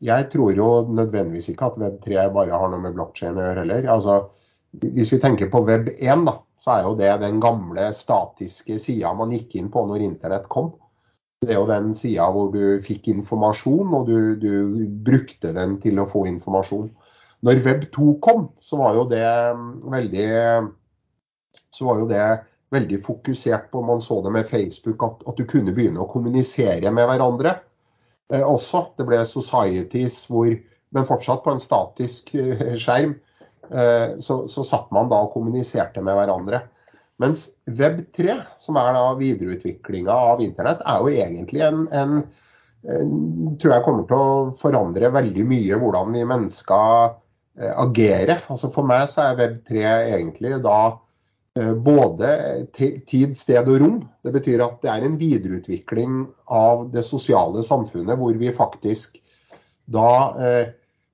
jeg 0.07 0.29
tror 0.33 0.57
jo 0.57 0.71
nødvendigvis 0.93 1.51
ikke 1.53 1.71
at 1.71 1.79
Web 1.81 2.01
3 2.05 2.27
bare 2.35 2.59
har 2.61 2.73
noe 2.73 2.83
med 2.83 2.97
blokkjede 2.97 3.39
å 3.39 3.47
gjøre 3.49 3.63
heller. 3.65 3.91
Altså, 3.95 4.19
hvis 4.83 5.13
vi 5.15 5.21
tenker 5.23 5.51
på 5.53 5.63
Web 5.69 5.91
1, 5.95 6.27
da, 6.29 6.37
så 6.61 6.75
er 6.75 6.83
jo 6.87 6.97
det 6.99 7.13
den 7.23 7.41
gamle 7.43 7.89
statiske 7.97 8.81
sida 8.83 9.15
man 9.17 9.33
gikk 9.35 9.57
inn 9.61 9.71
på 9.73 9.87
når 9.89 10.05
internett 10.05 10.49
kom. 10.53 10.75
Det 11.41 11.53
er 11.53 11.61
jo 11.61 11.69
den 11.69 11.93
sida 11.97 12.29
hvor 12.33 12.49
du 12.53 12.79
fikk 12.85 13.11
informasjon, 13.13 13.93
og 13.97 14.09
du, 14.09 14.19
du, 14.41 14.87
brukte 15.05 15.53
den 15.57 15.77
til 15.83 16.01
å 16.01 16.09
få 16.09 16.25
informasjon. 16.31 16.89
Når 17.45 17.63
Web 17.65 17.87
2 17.93 18.17
kom, 18.25 18.49
så 18.65 18.81
var 18.81 18.97
jo 18.97 19.05
det 19.11 19.29
veldig 19.93 20.27
så 21.73 21.89
var 21.89 22.01
jo 22.01 22.09
det 22.11 22.27
veldig 22.75 22.99
fokusert 23.05 23.71
på, 23.71 23.83
man 23.83 24.03
så 24.03 24.21
det 24.23 24.33
med 24.35 24.49
Facebook, 24.49 25.03
at, 25.03 25.23
at 25.29 25.39
du 25.39 25.47
kunne 25.49 25.75
begynne 25.75 26.03
å 26.03 26.11
kommunisere 26.11 26.91
med 26.95 27.09
hverandre 27.09 27.55
eh, 28.33 28.43
også. 28.43 28.87
Det 28.99 29.07
ble 29.09 29.23
societies 29.29 30.25
hvor, 30.31 30.51
men 30.95 31.09
fortsatt 31.09 31.45
på 31.45 31.55
en 31.55 31.63
statisk 31.63 32.35
eh, 32.39 32.75
skjerm, 32.81 33.15
eh, 33.71 34.17
så, 34.23 34.43
så, 34.51 34.65
satt 34.67 34.91
man 34.95 35.13
da 35.13 35.23
og 35.27 35.35
kommuniserte 35.37 36.03
med 36.05 36.19
hverandre. 36.19 36.65
Mens 37.23 37.47
Web3, 37.65 38.41
som 38.61 38.77
er 38.77 38.91
da 38.93 39.07
videreutviklinga 39.17 40.17
av 40.35 40.43
internett, 40.45 40.83
er 40.85 41.01
jo 41.01 41.15
egentlig 41.15 41.63
en, 41.65 41.87
en, 41.89 42.19
tror 43.57 43.73
jeg 43.73 43.85
kommer 43.87 44.05
til 44.11 44.21
å 44.21 44.51
forandre 44.59 45.09
veldig 45.15 45.47
mye 45.49 45.79
hvordan 45.81 46.13
vi 46.13 46.27
mennesker 46.29 47.15
eh, 47.63 47.73
agerer. 47.73 48.43
Altså 48.53 48.69
For 48.75 48.85
meg 48.91 49.07
så 49.09 49.31
er 49.31 49.41
Web3 49.41 49.87
egentlig 50.19 50.59
da 50.67 50.81
både 51.57 52.29
tid, 52.77 53.33
sted 53.39 53.69
og 53.71 53.81
rom. 53.81 54.01
Det 54.25 54.33
betyr 54.35 54.61
at 54.65 54.83
det 54.85 54.91
er 54.93 55.07
en 55.07 55.15
videreutvikling 55.21 56.19
av 56.53 56.89
det 56.93 57.05
sosiale 57.07 57.63
samfunnet 57.65 58.19
hvor 58.21 58.37
vi 58.37 58.53
faktisk 58.53 59.17
da 59.87 60.11
eh, 60.43 60.67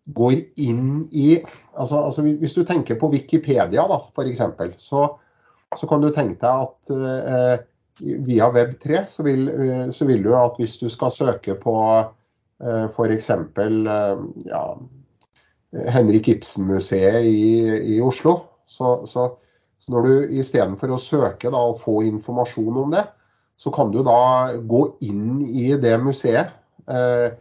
går 0.05 0.33
inn 0.57 1.03
i 1.13 1.37
altså, 1.75 2.05
altså, 2.05 2.23
Hvis 2.23 2.55
du 2.57 2.65
tenker 2.67 2.99
på 2.99 3.11
Wikipedia 3.13 3.85
da, 3.89 4.01
f.eks., 4.11 4.43
så, 4.83 5.05
så 5.79 5.89
kan 5.89 6.03
du 6.03 6.11
tenke 6.11 6.41
deg 6.43 6.65
at 6.67 6.95
eh, 6.97 7.69
via 8.27 8.49
Web3 8.51 9.05
så 9.09 9.27
vil, 9.27 9.47
eh, 9.49 9.91
så 9.91 10.09
vil, 10.09 10.25
du 10.25 10.33
at 10.37 10.59
hvis 10.59 10.79
du 10.81 10.89
skal 10.93 11.15
søke 11.15 11.57
på 11.61 11.77
eh, 12.01 12.89
f.eks. 12.89 13.31
Eh, 13.31 14.25
ja, 14.49 14.65
Henrik 15.93 16.29
Ibsen-museet 16.29 17.23
i, 17.25 17.45
i, 17.97 18.01
Oslo. 18.01 18.41
Så, 18.67 19.03
så, 19.07 19.29
så 19.83 19.93
når 19.95 20.07
du 20.07 20.35
istedenfor 20.39 20.95
å 20.95 21.01
søke 21.01 21.51
da, 21.51 21.59
og 21.59 21.81
få 21.83 22.01
informasjon 22.07 22.77
om 22.85 22.93
det, 22.95 23.03
så 23.59 23.73
kan 23.75 23.91
du 23.95 24.01
da 24.07 24.55
gå 24.57 24.85
inn 25.05 25.41
i 25.43 25.73
det 25.81 25.97
museet. 26.03 26.55
Eh, 26.87 27.35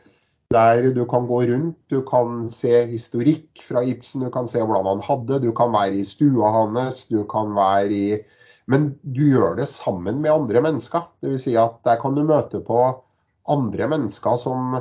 der 0.52 0.90
du 0.92 1.06
kan 1.08 1.28
gå 1.30 1.44
rundt, 1.48 1.78
du 1.88 2.02
kan 2.04 2.50
se 2.52 2.84
historikk 2.90 3.62
fra 3.64 3.84
Ibsen, 3.88 4.26
du 4.26 4.32
kan 4.34 4.50
se 4.50 4.60
hvordan 4.60 4.90
han 4.90 5.06
hadde, 5.06 5.40
du 5.46 5.52
kan 5.56 5.72
være 5.72 6.02
i 6.02 6.08
stua 6.08 6.52
hans, 6.58 7.06
du 7.08 7.24
kan 7.30 7.56
være 7.56 7.92
i 7.96 8.22
Men 8.72 8.92
du 9.02 9.24
gjør 9.26 9.56
det 9.58 9.66
sammen 9.68 10.22
med 10.22 10.32
andre 10.32 10.62
mennesker. 10.64 11.08
Dvs. 11.26 11.42
Si 11.44 11.56
at 11.60 11.80
der 11.84 11.98
kan 12.00 12.14
du 12.16 12.22
møte 12.24 12.62
på 12.64 12.78
andre 13.52 13.88
mennesker 13.90 14.38
som 14.40 14.78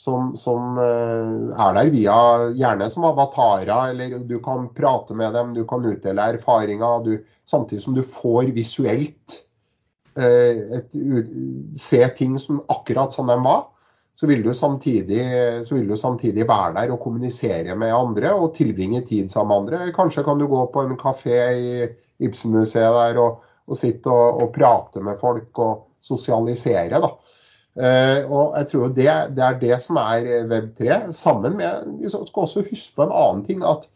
som, 0.00 0.32
som 0.36 0.78
uh, 0.78 1.50
er 1.52 1.76
der 1.76 1.90
via 1.92 2.16
gjerne 2.56 2.88
som 2.92 3.06
avatarer, 3.10 3.92
eller 3.92 4.22
du 4.28 4.38
kan 4.44 4.70
prate 4.76 5.16
med 5.16 5.34
dem, 5.36 5.52
du 5.56 5.64
kan 5.68 5.84
utdele 5.84 6.30
erfaringer. 6.36 7.04
Du, 7.04 7.12
samtidig 7.48 7.84
som 7.84 7.96
du 7.96 8.02
får 8.06 8.52
visuelt 8.56 9.36
uh, 10.18 10.80
et, 10.80 10.96
se 11.76 12.00
ting 12.16 12.38
som 12.40 12.62
akkurat 12.72 13.14
som 13.16 13.28
de 13.30 13.36
var. 13.44 13.68
Så 14.20 14.26
vil, 14.28 14.42
samtidig, 14.54 15.22
så 15.64 15.74
vil, 15.74 15.86
du 15.88 15.96
samtidig, 15.96 16.44
være 16.44 16.74
der 16.76 16.90
og 16.92 16.98
kommunisere 17.00 17.72
med 17.78 17.94
andre 17.94 18.34
og 18.36 18.50
tilbringe 18.52 19.00
tid 19.08 19.30
sammen 19.32 19.48
med 19.48 19.78
andre. 19.78 19.92
Kanskje 19.96 20.24
kan 20.26 20.40
du 20.40 20.44
gå 20.50 20.66
på 20.74 20.82
en 20.84 20.98
kafé 21.00 21.38
i 21.56 21.86
Ibsen-museet 22.26 22.98
der 22.98 23.20
og, 23.22 23.46
og 23.64 23.78
sitte 23.78 24.12
og, 24.12 24.42
og, 24.42 24.50
prate 24.52 25.00
med 25.00 25.16
folk 25.20 25.62
og 25.64 25.86
sosialisere. 26.04 27.00
da. 27.00 27.14
Uh, 27.78 28.26
og 28.26 28.56
jeg 28.58 28.66
tror 28.72 28.88
det, 28.96 29.06
det, 29.36 29.42
er 29.46 29.58
det 29.60 29.76
som 29.82 29.98
er 30.02 30.26
Web3. 30.50 31.10
Sammen 31.14 31.56
med 31.60 31.86
Vi 32.00 32.10
skal 32.10 32.44
også 32.44 32.64
huske 32.66 32.96
på 32.96 33.06
en 33.06 33.14
annen 33.14 33.44
ting. 33.46 33.62
At 33.62 33.86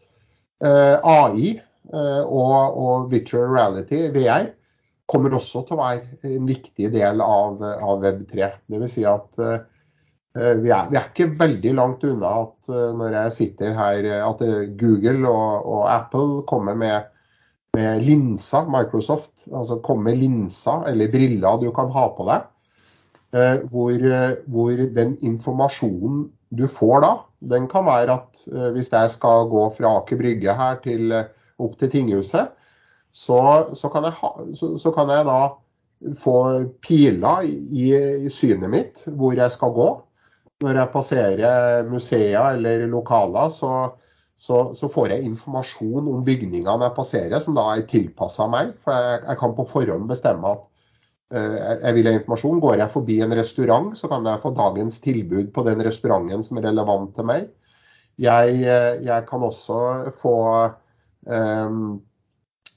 uh, 0.63 0.69
eh, 0.69 0.97
AI 1.03 1.49
uh, 1.91 1.99
eh, 1.99 2.23
og, 2.23 2.77
og, 2.79 3.09
virtual 3.11 3.51
reality, 3.51 4.07
VR, 4.15 4.53
kommer 5.11 5.35
også 5.35 5.65
til 5.65 5.75
å 5.75 5.83
være 5.83 6.31
en 6.31 6.47
viktig 6.49 6.89
del 6.93 7.21
av, 7.21 7.59
av 7.61 8.05
Web3. 8.05 8.53
Dvs. 8.71 8.95
Si 8.95 9.03
at 9.05 9.41
vi 10.35 10.67
er, 10.73 10.87
vi 10.89 10.97
er, 10.97 11.05
ikke 11.05 11.29
veldig 11.39 11.71
langt 11.77 12.01
unna 12.03 12.31
at 12.41 12.67
når 12.99 13.13
jeg 13.13 13.35
sitter 13.35 13.75
her, 13.77 14.07
at 14.25 14.41
Google 14.75 15.29
og, 15.29 15.69
og 15.69 15.85
Apple 15.87 16.41
kommer 16.49 16.75
med, 16.75 17.05
med 17.77 18.01
linser, 18.03 18.65
Microsoft, 18.67 19.45
altså 19.47 19.77
kommer 19.85 20.09
med 20.09 20.19
linser 20.25 20.89
eller 20.89 21.13
briller 21.13 21.61
du 21.61 21.69
kan 21.77 21.93
ha 21.93 22.09
på 22.17 22.27
deg 22.27 22.49
Eh, 22.54 22.54
hvor, 23.71 23.91
eh, 23.91 24.37
hvor, 24.47 24.71
den 24.95 25.15
informasjonen 25.25 26.29
du 26.55 26.67
får 26.71 27.01
da, 27.03 27.11
den 27.51 27.67
kan 27.67 27.87
være 27.87 28.15
at 28.15 28.43
eh, 28.51 28.69
hvis 28.75 28.91
jeg 28.93 29.11
skal 29.11 29.49
gå 29.51 29.65
fra 29.75 29.97
Aker 29.99 30.19
Brygge 30.21 30.55
her 30.55 30.79
til, 30.83 31.11
opp 31.59 31.75
til 31.79 31.91
tinghuset, 31.91 32.53
så, 33.11 33.39
så, 33.75 33.89
kan 33.91 34.07
ha, 34.07 34.31
så, 34.55 34.75
så, 34.79 34.91
kan 34.95 35.11
jeg 35.11 35.27
da 35.27 35.39
få 36.19 36.37
piler 36.83 37.47
i, 37.47 37.85
i, 37.87 38.31
synet 38.31 38.71
mitt 38.71 39.03
hvor 39.07 39.35
jeg 39.35 39.51
skal 39.51 39.71
gå. 39.75 39.89
Når 40.63 40.79
jeg 40.79 40.91
passerer 40.93 41.87
museer 41.87 42.55
eller 42.55 42.85
lokaler, 42.91 43.51
så, 43.51 44.87
får 44.91 45.11
jeg 45.11 45.27
informasjon 45.27 46.07
om 46.11 46.23
bygningene 46.27 46.87
jeg 46.87 46.95
passerer, 46.95 47.39
som 47.43 47.55
da 47.55 47.67
er 47.73 47.87
tilpassa 47.87 48.47
meg. 48.51 48.75
For 48.83 48.95
jeg, 48.95 49.23
jeg 49.27 49.39
kan 49.43 49.55
på 49.55 49.67
forhånd 49.71 50.07
bestemme 50.11 50.55
at 50.55 50.63
Eh, 50.63 50.74
jeg 51.33 51.95
vil 51.97 52.07
ha 52.07 52.13
informasjon. 52.19 52.59
Går 52.61 52.79
jeg 52.83 52.93
forbi 52.93 53.19
en 53.23 53.33
restaurant, 53.37 53.93
så 53.97 54.09
kan 54.11 54.25
jeg 54.29 54.41
få 54.43 54.51
dagens 54.55 54.99
tilbud 55.01 55.51
på 55.55 55.63
den 55.65 55.81
restauranten 55.85 56.43
som 56.45 56.59
er 56.59 56.67
relevant 56.69 57.15
til 57.15 57.25
meg. 57.25 57.47
Jeg, 58.21 58.59
eh, 58.63 59.01
jeg 59.03 59.25
kan 59.27 59.43
også 59.43 60.11
få 60.15 60.35
um, 61.27 61.97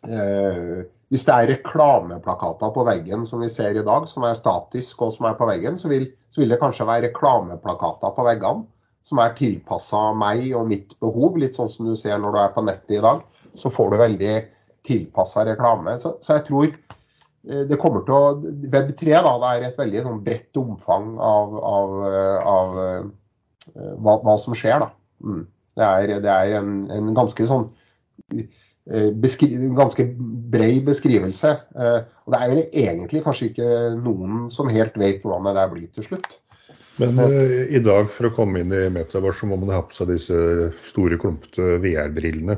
uh, 0.08 0.78
Hvis 1.08 1.24
det 1.24 1.34
er 1.34 1.50
reklameplakater 1.52 2.72
på 2.74 2.84
veggen 2.84 3.22
som 3.24 3.40
vi 3.40 3.48
ser 3.48 3.78
i 3.78 3.84
dag, 3.84 4.08
som 4.10 4.26
er 4.26 4.34
statisk 4.36 5.06
og 5.06 5.14
som 5.14 5.28
er 5.28 5.38
på 5.38 5.46
veggen, 5.48 5.78
så 5.80 5.88
vil, 5.88 6.08
så 6.28 6.42
vil 6.42 6.52
det 6.52 6.58
kanskje 6.60 6.88
være 6.88 7.06
reklameplakater 7.06 8.12
på 8.16 8.26
veggene 8.26 8.66
som 9.06 9.22
er 9.22 9.32
tilpassa 9.38 10.10
meg 10.12 10.50
og 10.58 10.66
mitt 10.68 10.92
behov. 11.00 11.38
Litt 11.40 11.56
sånn 11.56 11.70
som 11.72 11.88
du 11.88 11.94
ser 11.96 12.18
når 12.20 12.34
du 12.34 12.40
er 12.42 12.52
på 12.52 12.66
nettet 12.66 12.98
i 12.98 13.04
dag. 13.04 13.22
Så 13.56 13.72
får 13.72 13.94
du 13.94 14.02
veldig 14.02 14.34
tilpassa 14.84 15.46
reklame. 15.48 15.96
Så, 16.02 16.18
så 16.20 16.36
jeg 16.36 16.44
tror 16.50 16.76
Eh, 16.76 16.97
det 17.48 17.78
kommer 17.80 18.04
til 18.04 18.14
å, 18.14 18.52
Web3 18.68 19.22
da, 19.24 19.32
det 19.40 19.50
er 19.50 19.66
et 19.70 19.80
veldig 19.80 20.04
sånn 20.04 20.22
bredt 20.24 20.58
omfang 20.60 21.14
av, 21.16 21.54
av, 21.64 21.94
av 22.52 22.78
uh, 22.78 23.92
hva, 23.96 24.18
hva, 24.24 24.34
som 24.40 24.56
skjer. 24.58 24.84
da. 24.84 24.90
Mm. 25.24 25.44
Det, 25.78 25.86
er, 25.86 26.12
det 26.24 26.32
er, 26.34 26.56
en, 26.58 26.74
en 26.92 27.12
ganske 27.16 27.46
sånn 27.48 27.68
uh, 28.36 29.08
beskri, 29.22 29.52
ganske 29.78 30.10
bred 30.52 30.82
beskrivelse. 30.90 31.54
Uh, 31.72 32.02
og 32.26 32.34
det 32.34 32.42
er 32.42 32.52
vel 32.52 32.62
egentlig 32.66 33.24
kanskje 33.24 33.48
ikke 33.52 33.70
noen 33.96 34.50
som 34.52 34.68
helt 34.72 35.00
vet 35.00 35.24
hvordan 35.24 35.48
det 35.56 35.66
blir 35.72 35.88
til 35.96 36.10
slutt. 36.10 36.28
Men 36.98 37.14
i 37.70 37.78
dag 37.78 38.08
for 38.10 38.26
å 38.26 38.34
komme 38.34 38.58
inn 38.58 38.72
i 38.74 38.88
Metaverse 38.90 39.44
så 39.44 39.46
må 39.46 39.54
man 39.60 39.70
ha 39.70 39.84
på 39.86 39.94
seg 39.94 40.08
disse 40.10 40.38
store, 40.88 41.14
klumpete 41.22 41.76
VR-brillene. 41.78 42.56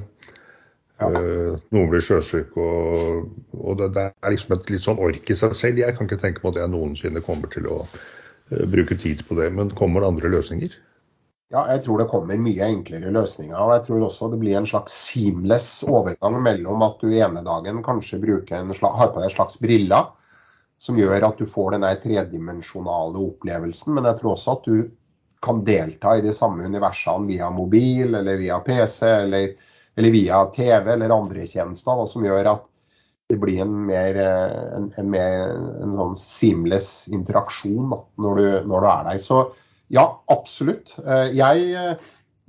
Ja. 1.01 1.09
Uh, 1.09 1.57
noen 1.73 1.89
blir 1.89 2.05
sjøsyke, 2.05 2.61
og, 2.61 3.31
og 3.57 3.81
det, 3.81 3.91
det, 3.97 4.11
er 4.13 4.35
liksom 4.35 4.55
et 4.59 4.71
litt 4.73 4.85
sånn 4.85 5.01
ork 5.01 5.33
i 5.33 5.37
seg 5.39 5.57
selv. 5.57 5.81
Jeg 5.81 5.97
kan 5.97 6.09
ikke 6.09 6.21
tenke 6.21 6.45
på 6.45 6.53
at 6.53 6.61
jeg 6.61 6.73
noensinne 6.73 7.25
kommer 7.25 7.49
til 7.53 7.71
å 7.73 7.81
uh, 7.87 8.65
bruke 8.69 8.99
tid 9.01 9.25
på 9.29 9.39
det. 9.41 9.49
Men 9.57 9.73
kommer 9.79 10.05
det 10.05 10.13
andre 10.13 10.33
løsninger? 10.37 10.77
Ja, 11.51 11.65
jeg 11.73 11.83
tror 11.83 11.99
det 11.99 12.11
kommer 12.13 12.39
mye 12.39 12.69
enklere 12.69 13.11
løsninger. 13.11 13.57
og 13.59 13.73
Jeg 13.75 13.87
tror 13.89 14.05
også 14.07 14.29
det 14.31 14.39
blir 14.43 14.61
en 14.61 14.69
slags 14.71 14.95
seamless 15.09 15.81
overgang 15.83 16.37
mellom 16.45 16.85
at 16.87 17.01
du 17.03 17.11
ene 17.11 17.43
dagen 17.43 17.81
kanskje 17.83 18.21
slags, 18.23 18.99
har 19.01 19.11
på 19.11 19.19
deg 19.19 19.31
en 19.31 19.35
slags 19.35 19.59
briller 19.59 20.13
som 20.81 20.97
gjør 20.97 21.27
at 21.27 21.41
du 21.41 21.49
får 21.51 21.75
den 21.75 21.89
tredimensjonale 22.05 23.19
opplevelsen. 23.25 23.97
Men 23.97 24.07
jeg 24.09 24.21
tror 24.21 24.37
også 24.37 24.55
at 24.55 24.69
du 24.69 24.93
kan 25.43 25.65
delta 25.65 26.15
i 26.17 26.23
de 26.23 26.33
samme 26.37 26.65
universene 26.69 27.27
via 27.27 27.51
mobil 27.51 28.15
eller 28.15 28.39
via 28.39 28.61
PC. 28.63 29.07
eller 29.09 29.51
eller 29.97 30.15
via 30.15 30.45
TV 30.55 30.93
eller 30.93 31.15
andre 31.15 31.47
tjenester, 31.47 31.99
da, 31.99 32.07
som 32.09 32.25
gjør 32.25 32.53
at 32.55 32.69
det 33.31 33.39
blir 33.39 33.61
en 33.63 33.75
mer, 33.87 34.17
en, 34.19 34.89
en, 34.99 35.11
mer, 35.11 35.45
en 35.85 35.93
sånn 35.95 36.17
seamless 36.19 37.09
interaksjon 37.15 37.93
da, 37.93 38.01
når, 38.25 38.41
du, 38.41 38.47
når, 38.73 38.83
du, 38.83 38.89
er 38.91 39.05
der. 39.07 39.21
Så 39.23 39.39
ja, 39.95 40.05
absolutt. 40.33 40.97
Eh, 41.05 41.29
jeg, 41.39 41.95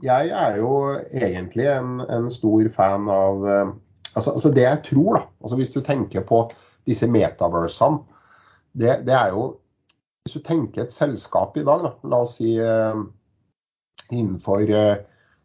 jeg 0.02 0.34
er 0.42 0.58
jo 0.62 0.72
egentlig 1.14 1.68
en, 1.70 2.30
stor 2.34 2.72
fan 2.74 3.06
av 3.14 3.46
eh, 3.46 3.74
altså, 4.16 4.34
altså, 4.34 4.54
det 4.58 4.66
jeg 4.66 4.84
tror, 4.89 5.20
da. 5.20 5.24
Altså 5.46 5.62
hvis 5.62 5.74
du 5.76 5.82
tenker 5.86 6.26
på 6.26 6.44
disse 6.89 7.10
metaversene, 7.10 8.02
det, 8.74 9.02
det, 9.06 9.14
er 9.14 9.34
jo 9.36 9.50
Hvis 10.24 10.38
du 10.38 10.44
tenker 10.46 10.86
et 10.86 10.94
selskap 10.94 11.58
i 11.58 11.66
dag, 11.68 11.82
da, 11.84 11.92
la 12.10 12.22
oss 12.24 12.38
si 12.39 12.56
innenfor 14.12 14.70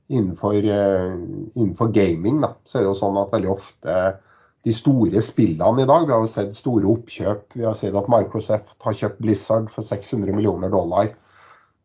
innenfor, 0.09 0.54
eh, 0.54 1.12
innenfor, 1.54 1.88
gaming 1.88 2.40
da, 2.40 2.54
så 2.64 2.78
er 2.78 2.84
det 2.84 2.90
jo 2.90 2.98
sånn 3.00 3.18
at 3.20 3.34
veldig 3.34 3.50
ofte 3.50 3.98
de 4.66 4.74
store 4.74 5.22
spillene 5.22 5.84
i 5.84 5.86
dag 5.86 6.07
Vi 6.07 6.12
har 6.14 6.24
jo 6.24 6.30
sett 6.30 6.57
store 6.59 6.88
oppkjøp. 6.90 7.54
Vi 7.54 7.66
har 7.66 7.74
sett 7.78 7.94
at 7.94 8.11
Microsoft 8.11 8.74
har 8.82 8.96
kjøpt 8.98 9.20
Blizzard 9.22 9.68
for 9.70 9.86
600 9.86 10.34
millioner 10.34 10.72
dollar. 10.72 11.12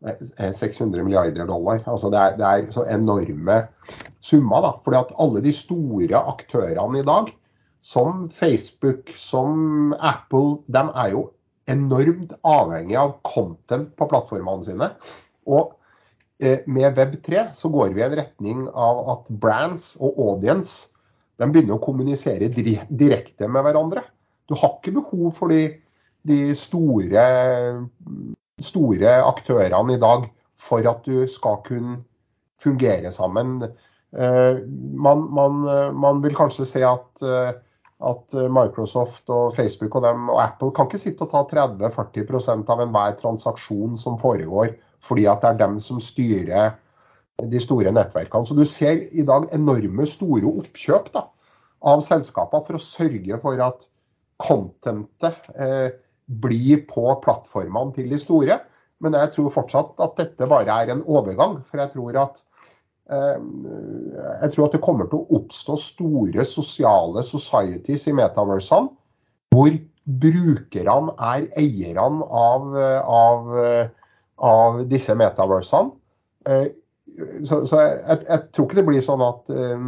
600 0.02 0.98
eh, 0.98 1.06
milliarder 1.06 1.46
dollar. 1.46 1.84
Altså 1.86 2.10
det, 2.10 2.22
er, 2.22 2.40
det 2.40 2.48
er 2.48 2.72
så 2.74 2.88
enorme 2.90 3.60
summer. 4.20 4.66
da, 4.66 4.72
fordi 4.82 5.02
at 5.02 5.14
alle 5.22 5.44
de 5.46 5.54
store 5.54 6.24
aktørene 6.34 7.04
i 7.04 7.06
dag, 7.06 7.30
som 7.82 8.26
Facebook, 8.30 9.14
som 9.18 9.94
Apple, 9.98 10.62
de 10.70 10.82
er 11.06 11.14
jo 11.14 11.28
enormt 11.70 12.34
avhengig 12.46 12.98
av 12.98 13.20
content 13.26 13.94
på 13.98 14.10
plattformene 14.10 14.66
sine. 14.66 14.90
Og 15.46 15.78
Eh, 15.81 15.81
med 16.66 16.98
Web3 16.98 17.52
så 17.54 17.70
går 17.70 17.92
vi 17.94 18.02
i 18.02 18.06
en 18.08 18.16
retning 18.18 18.64
av 18.74 19.02
at 19.14 19.30
brands 19.44 19.94
og 20.02 20.18
audience 20.18 20.92
de 21.42 21.50
begynner 21.50 21.78
å 21.78 21.82
kommunisere 21.82 22.52
direkte 22.54 23.48
med 23.50 23.66
hverandre. 23.66 24.04
Du 24.50 24.54
har 24.60 24.76
ikke 24.78 24.94
behov 25.00 25.32
for 25.38 25.54
de, 25.54 25.64
de 26.28 26.52
store, 26.58 27.24
store, 28.62 29.16
aktørene 29.26 29.96
i 29.96 30.02
dag 30.02 30.28
for 30.62 30.86
at 30.90 31.02
du 31.08 31.26
skal 31.32 31.62
kunne 31.66 32.02
fungere 32.62 33.10
sammen. 33.16 33.62
Eh, 34.14 34.62
man, 35.08 35.26
man, 35.34 35.66
man 35.98 36.22
vil 36.22 36.38
kanskje 36.38 36.68
se 36.70 36.86
at, 36.86 37.24
eh, 37.26 37.56
at, 38.12 38.38
Microsoft 38.54 39.32
og 39.34 39.56
Facebook 39.56 39.98
og, 39.98 40.06
dem, 40.06 40.30
og 40.30 40.44
Apple 40.44 40.70
kan 40.78 40.90
ikke 40.90 41.02
sitte 41.02 41.26
og 41.26 41.34
ta 41.34 41.46
30-40% 41.50 42.70
av 42.70 42.86
enhver 42.86 43.18
transaksjon 43.18 43.98
som 43.98 44.20
foregår 44.22 44.76
fordi 45.02 45.28
at 45.30 45.44
det 45.44 45.50
er 45.52 45.62
dem 45.64 45.80
som 45.82 46.00
styrer 46.04 46.76
de 47.52 47.62
store 47.62 47.94
nettverkene. 47.94 48.46
Så 48.46 48.58
du 48.58 48.66
ser 48.68 49.06
i 49.12 49.26
dag 49.28 49.48
enorme 49.56 50.06
store 50.10 50.50
oppkjøp 50.62 51.10
da, 51.16 51.26
av 51.82 52.04
selskaper 52.06 52.64
for 52.68 52.78
å 52.78 52.84
sørge 52.84 53.40
for 53.42 53.62
at 53.66 53.88
contentet 54.42 55.50
eh, 55.56 55.90
blir 56.42 56.86
på 56.90 57.16
plattformene 57.24 57.96
til 57.98 58.12
de 58.14 58.20
store. 58.22 58.60
Men 59.02 59.18
jeg 59.18 59.34
tror 59.36 59.54
fortsatt 59.54 59.98
at 60.04 60.18
dette 60.20 60.50
bare 60.50 60.78
er 60.84 60.94
en 60.94 61.04
overgang. 61.10 61.60
For 61.66 61.82
jeg 61.82 61.94
tror 61.96 62.24
at 62.28 62.48
Jeg 63.12 64.52
tror 64.54 64.66
at 64.70 64.76
det 64.78 64.80
kommer 64.86 65.08
til 65.10 65.20
å 65.20 65.40
oppstå 65.42 65.76
store 65.76 66.46
sosiale 66.48 67.26
societies 67.28 68.06
i 68.08 68.14
metaversene, 68.16 68.88
hvor 69.52 69.74
brukerne 70.06 71.12
er 71.20 71.50
eierne 71.60 72.24
av, 72.24 72.70
av, 73.04 73.50
av 74.42 74.82
disse 74.90 75.16
metaversene. 75.18 75.92
Så, 77.46 77.58
så 77.68 77.80
jeg, 77.82 78.18
jeg, 78.28 78.42
tror 78.56 78.68
ikke 78.68 78.78
det 78.80 78.88
blir 78.88 79.04
sånn 79.04 79.22
at 79.26 79.50
uh, 79.52 79.88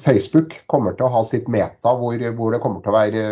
Facebook 0.00 0.54
kommer 0.70 0.94
til 0.96 1.06
å 1.06 1.12
ha 1.12 1.22
sitt 1.26 1.50
meta 1.50 1.92
hvor, 1.98 2.22
hvor, 2.38 2.54
det 2.54 2.60
kommer 2.62 2.82
til 2.82 2.92
å 2.92 2.96
være 2.96 3.24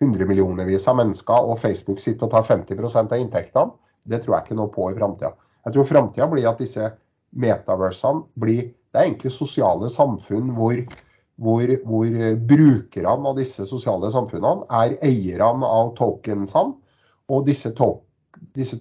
hundremillionervis 0.00 0.88
av 0.90 0.98
mennesker, 1.00 1.46
og 1.48 1.60
Facebook 1.60 2.00
sitter 2.02 2.28
og 2.28 2.34
tar 2.34 2.46
50% 2.48 3.14
av 3.14 3.20
inntektene. 3.20 3.76
Det 4.08 4.22
tror 4.22 4.36
jeg 4.36 4.46
ikke 4.46 4.58
noe 4.58 4.72
på 4.72 4.88
i 4.90 4.96
framtida. 4.96 5.32
Jeg 5.66 5.76
tror 5.76 5.88
framtida 5.88 6.28
blir 6.30 6.48
at 6.48 6.60
disse 6.60 6.92
metaversene 7.36 8.26
blir 8.40 8.70
Det 8.90 8.98
er 8.98 9.06
egentlig 9.06 9.30
sosiale 9.30 9.86
samfunn 9.86 10.48
hvor, 10.56 10.80
hvor, 11.38 11.72
hvor 11.86 12.14
brukerne 12.50 13.28
av 13.30 13.36
disse 13.38 13.62
sosiale 13.68 14.08
samfunnene 14.10 14.66
er 14.66 14.96
eierne 15.06 15.68
av 15.68 15.92
tokensene. 15.94 16.74
Og 17.30 17.44
disse, 17.46 17.70
to, 17.78 17.92
disse 18.58 18.80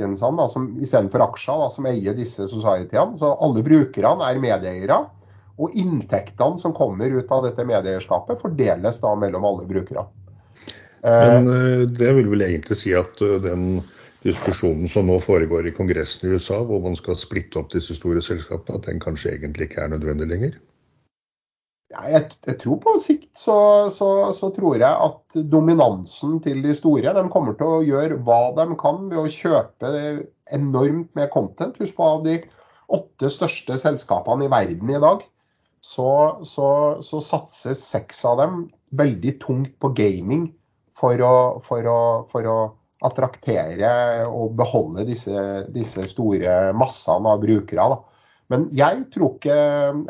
tokensene, 0.00 0.36
da, 0.36 0.48
som, 0.48 0.78
istedenfor 0.80 1.24
aksjer, 1.28 1.58
da, 1.60 1.70
som 1.70 1.86
eier 1.90 2.16
disse 2.16 2.48
societyene. 2.48 3.18
Så 3.18 3.32
alle 3.40 3.64
brukerne 3.66 4.28
er 4.28 4.42
medeiere. 4.42 5.04
Og 5.60 5.74
inntektene 5.76 6.58
som 6.58 6.72
kommer 6.72 7.12
ut 7.12 7.30
av 7.30 7.44
dette 7.44 7.66
medieeierskapet, 7.68 8.40
fordeles 8.40 9.00
da 9.02 9.14
mellom 9.14 9.44
alle 9.44 9.66
brukere. 9.68 10.06
Men 11.04 11.48
eh, 11.48 11.86
det 11.88 12.12
vil 12.16 12.28
vel 12.32 12.46
egentlig 12.46 12.78
si 12.80 12.94
at 12.96 13.20
eh, 13.24 13.38
den 13.44 13.82
diskusjonen 14.24 14.88
som 14.88 15.08
nå 15.08 15.16
foregår 15.24 15.68
i 15.68 15.74
Kongressen 15.76 16.28
i 16.28 16.34
USA, 16.36 16.58
hvor 16.64 16.80
man 16.84 16.96
skal 16.96 17.16
splitte 17.16 17.60
opp 17.60 17.70
disse 17.72 17.96
store 17.96 18.20
selskapene, 18.24 18.80
at 18.80 18.88
den 18.88 19.00
kanskje 19.00 19.34
egentlig 19.36 19.68
ikke 19.68 19.84
er 19.84 19.94
nødvendig 19.94 20.28
lenger? 20.28 20.58
Jeg, 21.90 22.28
jeg, 22.46 22.56
tror 22.60 22.76
på 22.84 22.92
sikt 23.02 23.32
så, 23.34 23.56
så, 23.90 24.08
så, 24.36 24.52
tror 24.54 24.78
jeg 24.78 24.86
at 24.86 25.40
dominansen 25.50 26.36
til 26.44 26.60
de 26.62 26.74
store 26.76 27.14
de 27.16 27.24
kommer 27.32 27.56
til 27.58 27.66
å 27.66 27.82
gjøre 27.82 28.20
hva 28.26 28.52
de 28.54 28.66
kan 28.78 29.08
ved 29.10 29.18
å 29.18 29.32
kjøpe 29.32 29.90
enormt 30.54 31.10
med 31.18 31.32
content. 31.34 31.80
Husk 31.82 31.96
på 31.98 32.06
av 32.06 32.22
de 32.28 32.38
åtte 32.94 33.30
største 33.30 33.78
selskapene 33.80 34.46
i 34.46 34.52
verden 34.52 34.94
i 34.94 35.02
dag, 35.02 35.24
så, 35.82 36.10
så 36.44 37.22
satses 37.24 37.82
seks 37.82 38.22
av 38.28 38.38
dem 38.42 38.62
veldig 38.98 39.36
tungt 39.42 39.74
på 39.82 39.90
gaming 39.96 40.50
for 40.98 41.22
å, 41.24 41.34
for 41.64 41.86
å, 41.88 42.00
for 42.30 42.46
å 42.46 42.58
attraktere 43.06 43.90
og 44.28 44.54
beholde 44.58 45.06
disse, 45.08 45.42
disse 45.72 46.04
store 46.10 46.70
massene 46.76 47.32
av 47.32 47.40
brukere. 47.42 47.86
Da. 47.94 48.00
Men 48.52 48.66
jeg 48.76 49.06
tror, 49.14 49.36
ikke, 49.38 49.56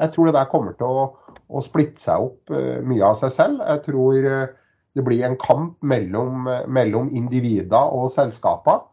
jeg 0.00 0.12
tror 0.14 0.28
det 0.28 0.36
der 0.38 0.50
kommer 0.50 0.76
til 0.78 0.90
å, 0.90 1.04
å, 1.50 1.62
splitte 1.64 2.02
seg 2.02 2.26
opp 2.28 2.52
eh, 2.54 2.78
mye 2.86 3.04
av 3.06 3.16
seg 3.18 3.32
selv. 3.34 3.64
Jeg 3.66 3.84
tror 3.86 4.28
eh, 4.32 4.52
det 4.96 5.04
blir 5.06 5.24
en 5.26 5.38
kamp 5.40 5.76
mellom, 5.86 6.48
mellom 6.70 7.10
individer 7.14 7.94
og 7.96 8.10
selskaper. 8.14 8.84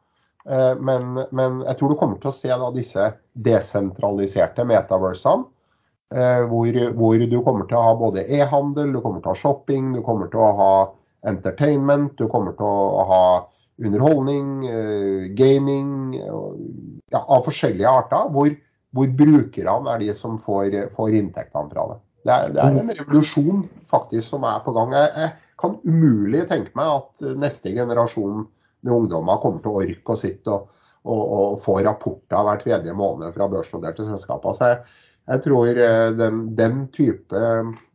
Eh, 0.49 0.73
men, 0.79 1.13
men, 1.31 1.61
jeg 1.65 1.79
tror 1.79 1.93
du 1.93 1.99
kommer 1.99 2.21
til 2.21 2.31
å 2.31 2.37
se 2.37 2.51
da, 2.53 2.71
disse 2.75 3.11
desentraliserte 3.33 4.67
metaversene. 4.67 5.53
Hvor, 6.07 6.77
hvor, 6.95 7.19
du 7.19 7.33
kommer 7.43 7.65
til 7.67 7.75
å 7.75 7.81
ha 7.83 7.95
både 7.99 8.21
e-handel, 8.31 8.93
du 8.95 9.01
kommer 9.03 9.19
til 9.19 9.27
å 9.27 9.33
ha 9.33 9.39
shopping, 9.41 9.89
du 9.91 9.99
kommer 10.05 10.29
til 10.31 10.39
å 10.39 10.53
ha 10.55 10.69
entertainment, 11.27 12.13
du 12.15 12.29
kommer 12.31 12.55
til 12.55 12.63
å 12.63 13.03
ha 13.09 13.23
underholdning, 13.77 14.65
eh, 14.65 15.27
gaming 15.35 16.15
ja, 17.11 17.25
av 17.27 17.45
forskjellige 17.45 17.89
arter, 17.89 18.29
hvor, 18.33 18.49
hvor 18.95 19.13
brukerne 19.19 19.93
er 19.93 20.01
de 20.01 20.13
som 20.17 20.37
får, 20.41 20.89
får 20.95 21.17
inntektene 21.19 21.73
fra 21.73 21.87
det. 21.91 21.99
Det 22.27 22.35
er, 22.35 22.49
det 22.51 22.59
er, 22.59 22.77
en 22.81 22.95
revolusjon 22.99 23.61
faktisk 23.87 24.33
som 24.33 24.45
er 24.47 24.59
på 24.65 24.73
gang. 24.75 24.95
Jeg, 24.97 25.11
jeg, 25.15 25.35
kan 25.57 25.77
umulig 25.87 26.43
tenke 26.51 26.75
meg 26.77 26.89
at 26.91 27.21
neste 27.41 27.71
generasjon 27.73 28.43
med 28.85 28.93
ungdommer 28.93 29.39
kommer 29.41 29.63
til 29.63 29.71
å 29.71 29.79
orke 29.81 30.13
å 30.13 30.19
sitte 30.19 30.53
og, 30.53 30.67
og, 31.07 31.23
og 31.37 31.55
få 31.63 31.79
rapporter 31.87 32.43
hver 32.45 32.61
tredje 32.61 32.93
måned 32.93 33.33
fra 33.33 33.47
børsnoterte 33.49 34.05
selskaper. 34.05 34.53
Så 34.53 34.69
jeg, 34.69 34.83
jeg 35.31 35.43
tror 35.47 35.81
eh, 35.87 36.09
den, 36.19 36.43
den, 36.59 36.83
type 36.93 37.41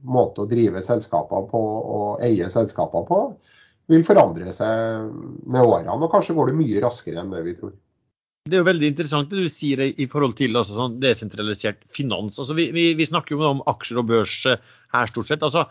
måte 0.02 0.42
å 0.42 0.50
drive 0.50 0.82
selskaper 0.84 1.46
på 1.52 1.62
og 1.98 2.24
eie 2.24 2.48
selskaper 2.52 3.06
på, 3.08 3.20
vil 3.92 4.04
forandre 4.06 4.52
seg 4.56 5.12
med 5.44 5.62
årene. 5.62 6.00
Og 6.00 6.10
kanskje 6.12 6.36
går 6.36 6.50
det 6.50 6.58
mye 6.64 6.82
raskere 6.82 7.22
enn 7.22 7.32
det 7.36 7.44
vi 7.46 7.56
tror. 7.60 7.76
Det 8.42 8.56
er 8.56 8.64
jo 8.64 8.66
veldig 8.66 8.88
interessant 8.90 9.30
det 9.30 9.44
du 9.44 9.50
sier 9.52 9.84
i 9.86 10.08
forhold 10.10 10.32
til 10.40 10.58
altså, 10.58 10.74
sånn 10.74 10.96
desentralisert 11.02 11.84
finans. 11.94 12.40
Altså, 12.42 12.56
vi, 12.58 12.72
vi, 12.74 12.88
vi, 12.98 13.06
snakker 13.06 13.36
jo 13.36 13.44
om 13.46 13.60
aksjer 13.70 14.00
og 14.02 14.08
børs 14.08 14.34
eh, 14.50 14.58
her 14.96 15.10
stort 15.12 15.28
sett. 15.30 15.44
Altså, 15.46 15.68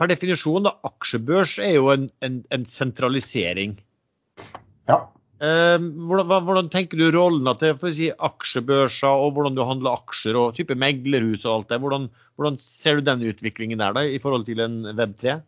per 0.00 0.10
definisjon, 0.10 0.66
da, 0.66 0.72
aksjebørs 0.88 1.54
er 1.62 1.76
jo 1.76 1.92
en, 1.92 2.08
en, 2.26 2.40
en 2.50 2.64
sentralisering. 2.66 3.76
Ja. 4.90 5.04
Eh, 5.38 5.76
hvordan, 5.78 6.32
hvordan, 6.48 6.70
tenker 6.72 6.98
du 6.98 7.12
rollen 7.14 7.46
til 7.60 7.78
si, 7.94 8.10
aksjebørser 8.10 9.22
og 9.22 9.36
hvordan 9.36 9.54
du 9.54 9.62
handler 9.68 10.00
aksjer 10.00 10.40
og 10.40 10.58
type 10.58 10.74
meglerhus 10.74 11.46
og 11.46 11.60
alt 11.60 11.70
det? 11.70 11.78
Hvordan, 11.84 12.08
hvordan 12.34 12.58
ser 12.64 12.98
du 12.98 13.06
den 13.06 13.22
utviklingen 13.30 13.78
der 13.84 13.94
da, 13.94 14.02
i 14.02 14.18
forhold 14.18 14.48
til 14.50 14.64
en 14.66 14.82
Web3? 14.90 15.38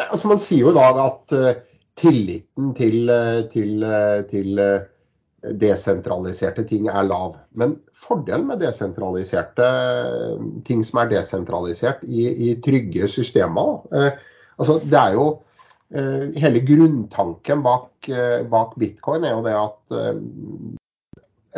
Nei, 0.00 0.08
altså 0.08 0.32
Man 0.32 0.40
sier 0.40 0.64
jo 0.64 0.72
i 0.72 0.78
dag 0.80 1.02
at 1.04 1.36
uh, 1.36 1.52
tilliten 2.00 2.72
til, 2.80 2.98
uh, 3.12 3.44
til, 3.52 3.84
uh, 3.84 4.24
til 4.32 4.56
desentraliserte 5.58 6.64
ting 6.68 6.88
er 6.90 7.06
lav. 7.06 7.36
Men 7.58 7.76
fordelen 7.96 8.46
med 8.50 8.62
desentraliserte 8.62 9.68
ting 10.68 10.84
som 10.86 11.02
er 11.02 11.10
desentralisert 11.16 12.04
i, 12.06 12.28
i 12.50 12.54
trygge 12.62 13.08
systemer 13.10 13.80
altså 13.92 14.78
Det 14.84 14.98
er 14.98 15.16
jo 15.16 15.26
Hele 15.92 16.62
grunntanken 16.64 17.60
bak, 17.60 18.06
bak, 18.48 18.70
bitcoin 18.80 19.26
er 19.28 19.34
jo 19.34 19.42
det 19.44 19.52
at 19.58 19.92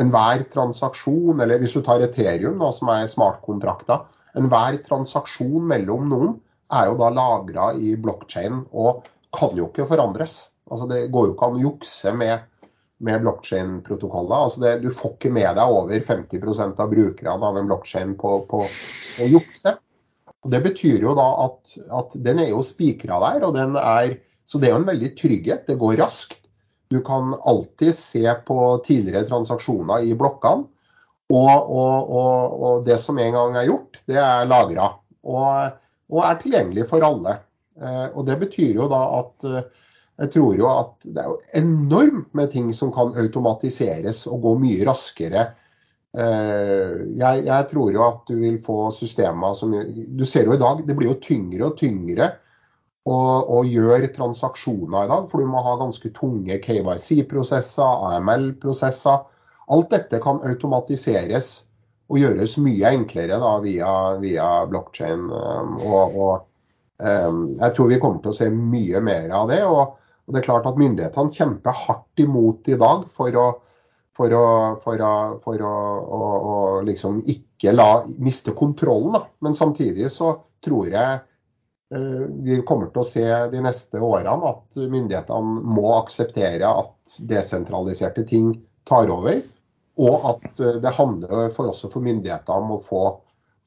enhver 0.02 0.42
transaksjon, 0.50 1.38
eller 1.38 1.60
hvis 1.62 1.76
du 1.76 1.82
tar 1.86 2.02
Ethereum, 2.02 2.58
da, 2.58 2.72
som 2.74 2.90
er 2.90 3.06
smartkontrakter, 3.10 4.02
enhver 4.38 4.80
transaksjon 4.88 5.68
mellom 5.70 6.08
noen 6.10 6.34
er 6.74 6.88
jo 6.90 6.96
da 6.98 7.12
lagra 7.14 7.70
i 7.78 7.94
blokkjeden 8.00 8.64
og 8.72 9.06
kan 9.34 9.54
jo 9.58 9.68
ikke 9.70 9.86
forandres. 9.90 10.48
Altså 10.70 10.88
Det 10.90 11.00
går 11.14 11.28
jo 11.28 11.34
ikke 11.34 11.48
an 11.50 11.58
å 11.58 11.64
jukse 11.68 12.14
med, 12.16 12.46
med 13.04 13.24
blokkjedeprotokoller. 13.24 14.46
Altså 14.46 14.74
du 14.82 14.90
får 14.94 15.16
ikke 15.16 15.32
med 15.34 15.50
deg 15.58 15.78
over 15.78 16.06
50% 16.08 16.82
av 16.82 16.92
brukerne 16.92 17.50
av 17.50 17.58
en 17.60 17.70
blokkjede 17.70 18.16
på, 18.20 18.36
på, 18.50 18.62
å 18.64 19.28
jukse. 19.30 19.76
Og 20.44 20.52
Det 20.52 20.60
betyr 20.64 21.04
jo 21.06 21.14
da 21.16 21.26
at, 21.46 21.74
at 22.00 22.16
den 22.24 22.42
er 22.42 22.50
jo 22.52 22.64
spikra 22.64 23.20
der, 23.22 23.46
og 23.46 23.54
den 23.56 23.78
er, 23.80 24.18
så 24.44 24.60
det 24.60 24.68
er 24.68 24.74
jo 24.74 24.82
en 24.82 24.90
veldig 24.90 25.12
trygghet. 25.18 25.64
Det 25.68 25.78
går 25.80 25.98
raskt. 26.02 26.40
Du 26.92 27.00
kan 27.04 27.32
alltid 27.40 27.96
se 27.96 28.24
på 28.46 28.58
tidligere 28.84 29.26
transaksjoner 29.30 30.04
i 30.04 30.16
blokkene. 30.18 30.68
Og, 31.32 31.48
og, 31.48 32.10
og, 32.12 32.58
og 32.60 32.82
det 32.84 32.98
som 33.00 33.16
en 33.18 33.32
gang 33.32 33.56
er 33.56 33.70
gjort, 33.70 33.96
det 34.10 34.18
er 34.20 34.44
lagra. 34.44 34.90
Og 35.24 36.20
er 36.20 36.36
tilgjengelig 36.42 36.84
for 36.90 37.04
alle. 37.06 37.38
Eh, 37.80 38.06
og 38.12 38.26
Det 38.28 38.36
betyr 38.44 38.76
jo 38.76 38.88
da 38.92 39.00
at 39.22 39.46
eh, 39.48 39.64
jeg 40.20 40.30
tror 40.30 40.54
jo 40.58 40.68
at 40.70 40.94
det 41.02 41.22
er 41.22 41.30
jo 41.32 41.38
enormt 41.58 42.30
med 42.38 42.52
ting 42.52 42.70
som 42.76 42.92
kan 42.94 43.14
automatiseres 43.18 44.24
og 44.30 44.44
gå 44.44 44.54
mye 44.62 44.86
raskere. 44.86 45.48
Eh, 46.14 47.00
jeg, 47.18 47.42
jeg 47.48 47.68
tror 47.72 47.90
jo 47.96 48.04
at 48.06 48.20
du 48.30 48.36
vil 48.38 48.60
få 48.62 48.92
systemer 48.94 49.56
som 49.58 49.74
Du 50.14 50.22
ser 50.22 50.46
jo 50.46 50.54
i 50.54 50.60
dag, 50.60 50.84
det 50.86 50.94
blir 50.94 51.10
jo 51.10 51.18
tyngre 51.18 51.66
og 51.66 51.78
tyngre 51.80 52.30
å, 53.04 53.16
å 53.42 53.64
gjøre 53.66 54.12
transaksjoner 54.14 55.08
i 55.08 55.10
dag. 55.10 55.26
For 55.30 55.42
du 55.42 55.50
må 55.50 55.62
ha 55.66 55.74
ganske 55.82 56.12
tunge 56.16 56.60
KYC-prosesser, 56.62 58.06
AML-prosesser. 58.14 59.26
Alt 59.74 59.90
dette 59.96 60.20
kan 60.22 60.42
automatiseres 60.46 61.56
og 62.12 62.20
gjøres 62.20 62.58
mye 62.60 62.94
enklere 62.94 63.40
da, 63.40 63.52
via, 63.64 63.90
via 64.22 64.48
blokkjede. 64.70 65.26
Um, 65.34 65.76
og, 65.80 66.14
og 66.14 67.02
um, 67.02 67.44
jeg 67.58 67.74
tror 67.74 67.90
vi 67.90 68.00
kommer 68.02 68.22
til 68.22 68.30
å 68.34 68.38
se 68.38 68.50
mye 68.54 69.02
mer 69.02 69.32
av 69.34 69.50
det. 69.50 69.62
Og, 69.66 70.00
og 70.24 70.32
det 70.32 70.40
er 70.40 70.46
klart 70.46 70.66
at 70.68 70.80
myndighetene 70.80 71.34
kjemper 71.34 71.76
hardt 71.84 72.22
imot 72.22 72.68
i 72.72 72.78
dag 72.80 73.04
for 73.12 73.36
å, 73.36 73.46
for 74.16 74.32
å, 74.32 74.46
for 74.80 75.04
å, 75.04 75.12
for 75.44 75.64
å 75.68 76.56
liksom 76.86 77.20
ikke 77.28 77.74
la, 77.74 77.88
miste 78.24 78.54
kontrollen. 78.56 79.12
Da. 79.18 79.24
Men 79.44 79.56
samtidig 79.58 80.08
så 80.14 80.32
tror 80.64 80.88
jeg 80.88 81.18
uh, 81.20 82.22
vi 82.46 82.60
kommer 82.64 82.88
til 82.92 83.02
å 83.02 83.08
se 83.08 83.26
de 83.52 83.64
neste 83.64 84.00
årene 84.00 84.54
at 84.54 84.78
myndighetene 84.80 85.66
må 85.76 85.90
akseptere 85.98 86.72
at 86.72 87.18
desentraliserte 87.28 88.24
ting 88.28 88.54
tar 88.88 89.12
over. 89.12 89.42
Og 89.94 90.24
at 90.26 90.58
eh, 90.58 90.80
det 90.82 90.90
handler 90.96 91.52
for 91.54 91.70
også 91.70 91.86
for 91.92 92.02
myndighetene 92.02 92.64
om 92.64 92.72
å 92.74 92.80
få, 92.82 93.02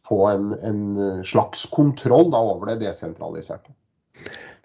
få 0.03 0.17
en, 0.27 0.49
en, 0.59 0.81
slags 1.23 1.63
kontroll 1.71 2.33
da, 2.33 2.41
over 2.43 2.73
det 2.73 2.81
desentraliserte. 2.81 3.71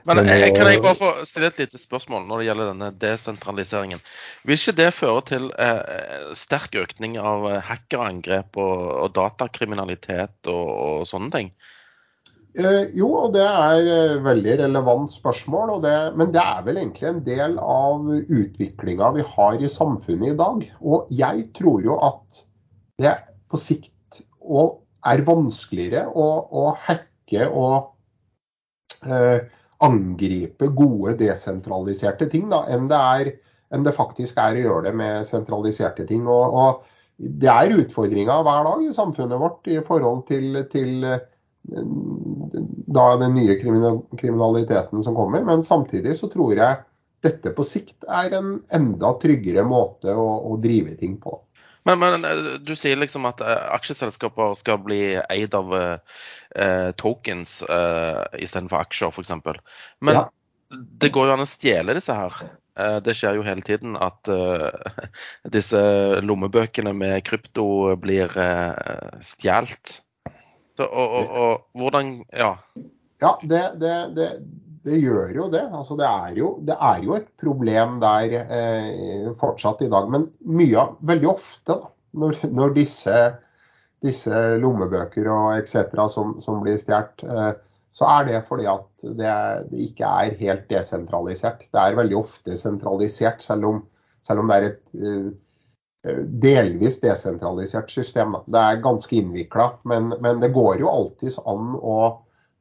Men 0.04 0.18
Men 0.18 0.28
eh, 0.28 0.48
kan 0.54 0.66
jeg 0.66 0.82
bare 0.82 0.98
få 0.98 1.10
stille 1.28 1.50
et 1.52 1.60
lite 1.62 1.78
spørsmål 1.78 2.24
når 2.26 2.40
det 2.40 2.46
gjelder 2.48 2.70
denne 2.72 2.88
desentraliseringen? 3.04 4.00
Vil 4.44 4.58
ikke 4.58 4.78
det 4.80 4.88
føre 4.96 5.22
til 5.28 5.50
eh, 5.62 6.32
sterk 6.38 6.74
økning 6.80 7.18
av 7.20 7.46
eh, 7.50 7.60
hackerangrep 7.68 8.58
og, 8.58 8.80
og 9.04 9.14
datakriminalitet 9.18 10.50
og, 10.50 10.72
og 10.72 11.06
sånne 11.10 11.30
ting? 11.36 11.52
Eh, 12.52 12.90
jo, 12.98 13.06
og 13.16 13.30
det 13.32 13.44
er 13.46 13.86
eh, 13.88 14.18
veldig 14.24 14.58
relevant 14.64 15.12
spørsmål. 15.12 15.78
Det, 15.84 15.94
men 16.20 16.34
det 16.34 16.42
er 16.42 16.66
vel 16.66 16.82
egentlig 16.82 17.08
en 17.08 17.22
del 17.24 17.56
av 17.62 18.10
utviklinga 18.12 19.14
vi 19.16 19.24
har 19.36 19.62
i 19.62 19.70
samfunnet 19.72 20.34
i 20.34 20.38
dag. 20.42 20.66
Og 20.82 21.08
jeg 21.22 21.46
tror 21.56 21.80
jo 21.86 21.96
at 22.04 22.42
det 23.00 23.16
på 23.48 23.60
sikt 23.60 24.20
er 24.42 25.24
vanskeligere 25.26 26.04
å, 26.12 26.28
å 26.52 26.68
hacke 26.84 27.48
og 27.48 27.94
eh, 29.06 29.40
angripe 29.82 30.68
gode 30.76 31.16
desentraliserte 31.20 32.28
ting 32.30 32.48
da, 32.52 32.62
enn, 32.70 32.88
det 32.90 33.00
er, 33.00 33.32
enn 33.74 33.86
det 33.86 33.94
faktisk 33.96 34.38
er 34.40 34.58
å 34.58 34.64
gjøre 34.66 34.86
det 34.88 34.94
med 35.00 35.26
sentraliserte 35.28 36.06
ting. 36.08 36.28
Og, 36.30 36.54
og 36.54 37.26
det 37.42 37.50
er 37.50 37.76
utfordringer 37.80 38.44
hver 38.46 38.64
dag 38.68 38.86
i 38.86 38.94
samfunnet 38.94 39.42
vårt 39.42 39.68
i 39.70 39.80
forhold 39.84 40.24
til, 40.30 40.62
til 40.72 41.06
eh, 41.08 41.20
da 42.92 43.04
den 43.20 43.36
nye 43.38 43.58
kriminaliteten 43.58 45.04
som 45.04 45.18
kommer. 45.18 45.44
Men 45.46 45.62
samtidig 45.66 46.16
så 46.18 46.30
tror 46.32 46.56
jeg 46.58 46.82
dette 47.22 47.52
på 47.54 47.64
sikt 47.66 48.06
er 48.10 48.34
en 48.38 48.56
enda 48.74 49.14
tryggere 49.22 49.62
måte 49.66 50.14
å, 50.18 50.28
å 50.50 50.58
drive 50.62 50.96
ting 50.98 51.18
på. 51.22 51.36
Men, 51.88 51.98
men 51.98 52.24
eh, 52.24 52.42
du 52.62 52.74
sier 52.78 52.98
liksom 53.00 53.26
at 53.30 53.42
eh, 53.42 53.64
aksjeselskaper 53.74 54.54
skal 54.58 54.78
bli 54.84 55.00
eid 55.18 55.54
av 55.58 55.72
uh, 55.74 56.90
tokens 57.00 57.60
uh, 57.66 58.22
istedenfor 58.38 58.84
aksjer, 58.84 59.10
f.eks. 59.14 59.32
Men 60.00 60.20
Ja. 60.20 60.24
det 60.70 61.10
går 61.12 61.28
jo 61.28 61.34
an 61.34 61.44
å 61.44 61.48
stjele 61.48 61.96
disse 61.98 62.14
her. 62.16 62.38
Uh, 62.78 62.98
det 63.04 63.16
skjer 63.18 63.36
jo 63.36 63.44
hele 63.46 63.64
tiden 63.66 63.98
at 64.00 64.30
uh, 64.30 64.70
disse 65.56 65.82
lommebøkene 66.22 66.94
med 66.96 67.24
krypto 67.26 67.66
blir 68.00 68.32
uh, 68.38 69.18
stjålet. 69.24 69.98
Og, 70.80 70.88
og, 70.88 71.36
og 71.36 71.82
hvordan 71.82 72.14
Ja. 72.32 72.56
Ja, 73.22 73.36
det, 73.46 73.60
det, 73.78 73.92
det, 74.16 74.28
det 74.86 74.98
gjør 74.98 75.32
jo 75.36 75.48
det. 75.52 75.62
Altså, 75.70 75.96
det, 75.98 76.08
er 76.08 76.38
jo, 76.38 76.52
det 76.66 76.76
er 76.76 77.02
jo 77.06 77.16
et 77.16 77.28
problem 77.40 77.98
der 78.02 78.36
eh, 78.42 79.28
fortsatt 79.38 79.84
i 79.84 79.90
dag. 79.92 80.08
Men 80.10 80.28
mye 80.42 80.86
veldig 81.06 81.28
ofte 81.30 81.76
da, 81.76 81.90
når, 82.18 82.40
når 82.52 82.74
disse, 82.76 83.18
disse 84.04 84.40
lommebøker 84.62 85.30
og 85.32 85.60
etc. 85.60 85.94
som, 86.12 86.34
som 86.42 86.62
blir 86.64 86.80
stjålet, 86.80 87.22
eh, 87.26 87.52
så 87.92 88.08
er 88.08 88.24
det 88.24 88.42
fordi 88.48 88.66
at 88.72 89.04
det, 89.04 89.32
det 89.68 89.86
ikke 89.90 90.08
er 90.08 90.36
helt 90.40 90.68
desentralisert. 90.70 91.66
Det 91.68 91.80
er 91.80 91.98
veldig 91.98 92.18
ofte 92.22 92.56
sentralisert, 92.56 93.42
selv 93.44 93.68
om, 93.68 93.80
selv 94.24 94.42
om 94.42 94.48
det 94.48 94.58
er 94.58 94.68
et 94.70 95.02
eh, 95.04 96.20
delvis 96.42 96.98
desentralisert 97.04 97.92
system. 97.92 98.34
Da. 98.34 98.42
Det 98.56 98.62
er 98.66 98.84
ganske 98.88 99.18
innvikla, 99.18 99.68
men, 99.88 100.10
men 100.24 100.40
det 100.42 100.54
går 100.56 100.80
jo 100.82 100.90
alltids 100.90 101.38
an 101.44 101.76
å 101.78 101.98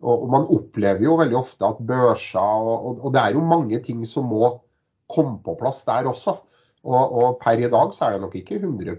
og 0.02 0.30
Man 0.34 0.48
opplever 0.50 1.06
jo 1.06 1.18
veldig 1.20 1.38
ofte 1.38 1.68
at 1.68 1.82
børser 1.86 2.40
og, 2.42 2.72
og, 2.74 3.02
og 3.06 3.14
det 3.14 3.22
er 3.22 3.36
jo 3.36 3.44
mange 3.46 3.80
ting 3.86 4.02
som 4.10 4.30
må 4.32 4.56
komme 5.12 5.38
på 5.46 5.58
plass 5.60 5.84
der 5.88 6.10
også. 6.10 6.38
Og, 6.82 7.14
og 7.22 7.38
per 7.44 7.62
i 7.62 7.70
dag 7.70 7.94
så 7.94 8.08
er 8.08 8.16
det 8.16 8.24
nok 8.24 8.36
ikke 8.40 8.58
100 8.58 8.96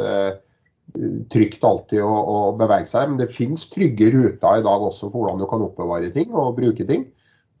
eh, 0.00 0.30
trygt 1.32 1.64
alltid 1.66 2.00
å, 2.04 2.12
å 2.12 2.38
bevege 2.56 2.88
seg. 2.88 3.10
Men 3.10 3.20
det 3.20 3.32
finnes 3.34 3.66
trygge 3.72 4.08
ruter 4.14 4.60
i 4.60 4.64
dag 4.64 4.86
også 4.88 5.10
for 5.10 5.20
hvordan 5.20 5.42
du 5.42 5.48
kan 5.50 5.66
oppbevare 5.66 6.12
ting 6.14 6.32
og 6.32 6.56
bruke 6.56 6.86
ting. 6.88 7.10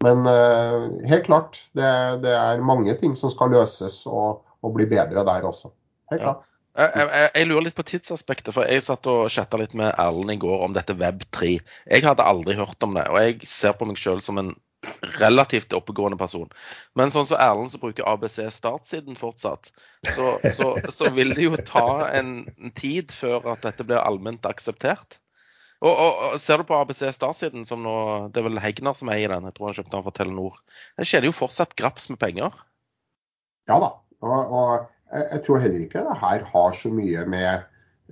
Men 0.02 0.24
uh, 0.26 0.88
helt 1.06 1.28
klart, 1.28 1.60
det, 1.78 1.90
det 2.24 2.32
er 2.34 2.64
mange 2.66 2.94
ting 2.98 3.12
som 3.18 3.30
skal 3.30 3.52
løses 3.54 4.00
og, 4.10 4.40
og 4.64 4.74
bli 4.74 4.88
bedre 4.90 5.22
der 5.28 5.46
også. 5.46 5.70
Helt 6.10 6.26
Ja. 6.26 6.38
Jeg, 6.72 6.88
jeg, 6.96 7.30
jeg 7.36 7.48
lurer 7.50 7.66
litt 7.66 7.76
på 7.76 7.84
tidsaspektet, 7.84 8.54
for 8.56 8.64
jeg 8.64 8.84
satt 8.86 9.08
og 9.10 9.26
chatta 9.32 9.58
litt 9.60 9.74
med 9.76 9.92
Erlend 10.00 10.32
i 10.32 10.38
går 10.40 10.62
om 10.64 10.72
dette 10.72 10.96
Web3. 10.96 11.56
Jeg 11.60 12.04
hadde 12.06 12.24
aldri 12.24 12.56
hørt 12.56 12.84
om 12.86 12.94
det, 12.96 13.04
og 13.12 13.18
jeg 13.20 13.48
ser 13.48 13.74
på 13.76 13.88
meg 13.88 14.00
sjøl 14.00 14.22
som 14.24 14.40
en 14.40 14.54
relativt 15.20 15.74
oppegående 15.76 16.16
person. 16.18 16.48
Men 16.98 17.12
sånn 17.14 17.28
som 17.28 17.40
Erlend 17.44 17.74
som 17.74 17.82
bruker 17.82 18.08
ABC 18.08 18.40
startsiden 18.56 19.18
fortsatt, 19.20 19.68
så, 20.14 20.32
så, 20.56 20.70
så 20.90 21.10
vil 21.14 21.34
det 21.36 21.44
jo 21.44 21.60
ta 21.60 22.08
en, 22.10 22.46
tid 22.78 23.12
før 23.14 23.52
at 23.52 23.66
dette 23.68 23.86
blir 23.86 24.00
allment 24.00 24.48
akseptert. 24.48 25.20
Og, 25.82 25.92
og, 25.92 26.18
og 26.32 26.40
Ser 26.40 26.62
du 26.62 26.66
på 26.66 26.78
ABC 26.78 27.04
startsiden, 27.12 27.66
som 27.68 27.84
nå, 27.84 27.94
det 28.32 28.40
er 28.40 28.48
vel 28.48 28.62
Hegnar 28.62 28.96
som 28.98 29.12
eier 29.12 29.34
den, 29.34 29.50
jeg 29.50 29.58
tror 29.58 29.68
han 29.68 29.78
kjøpte 29.78 29.96
den 29.96 30.06
fra 30.08 30.16
Telenor, 30.16 30.58
Det 30.96 31.08
skjer 31.10 31.28
jo 31.28 31.36
fortsatt 31.36 31.76
graps 31.78 32.08
med 32.08 32.22
penger. 32.22 32.56
Ja 33.68 33.78
da. 33.82 33.94
Og, 34.22 34.54
og 34.54 34.88
jeg, 35.12 35.42
tror 35.44 35.62
heller 35.62 35.84
ikke 35.84 36.04
det 36.06 36.20
her 36.22 36.46
har 36.52 36.76
så 36.78 36.92
mye 36.92 37.24
med 37.28 37.50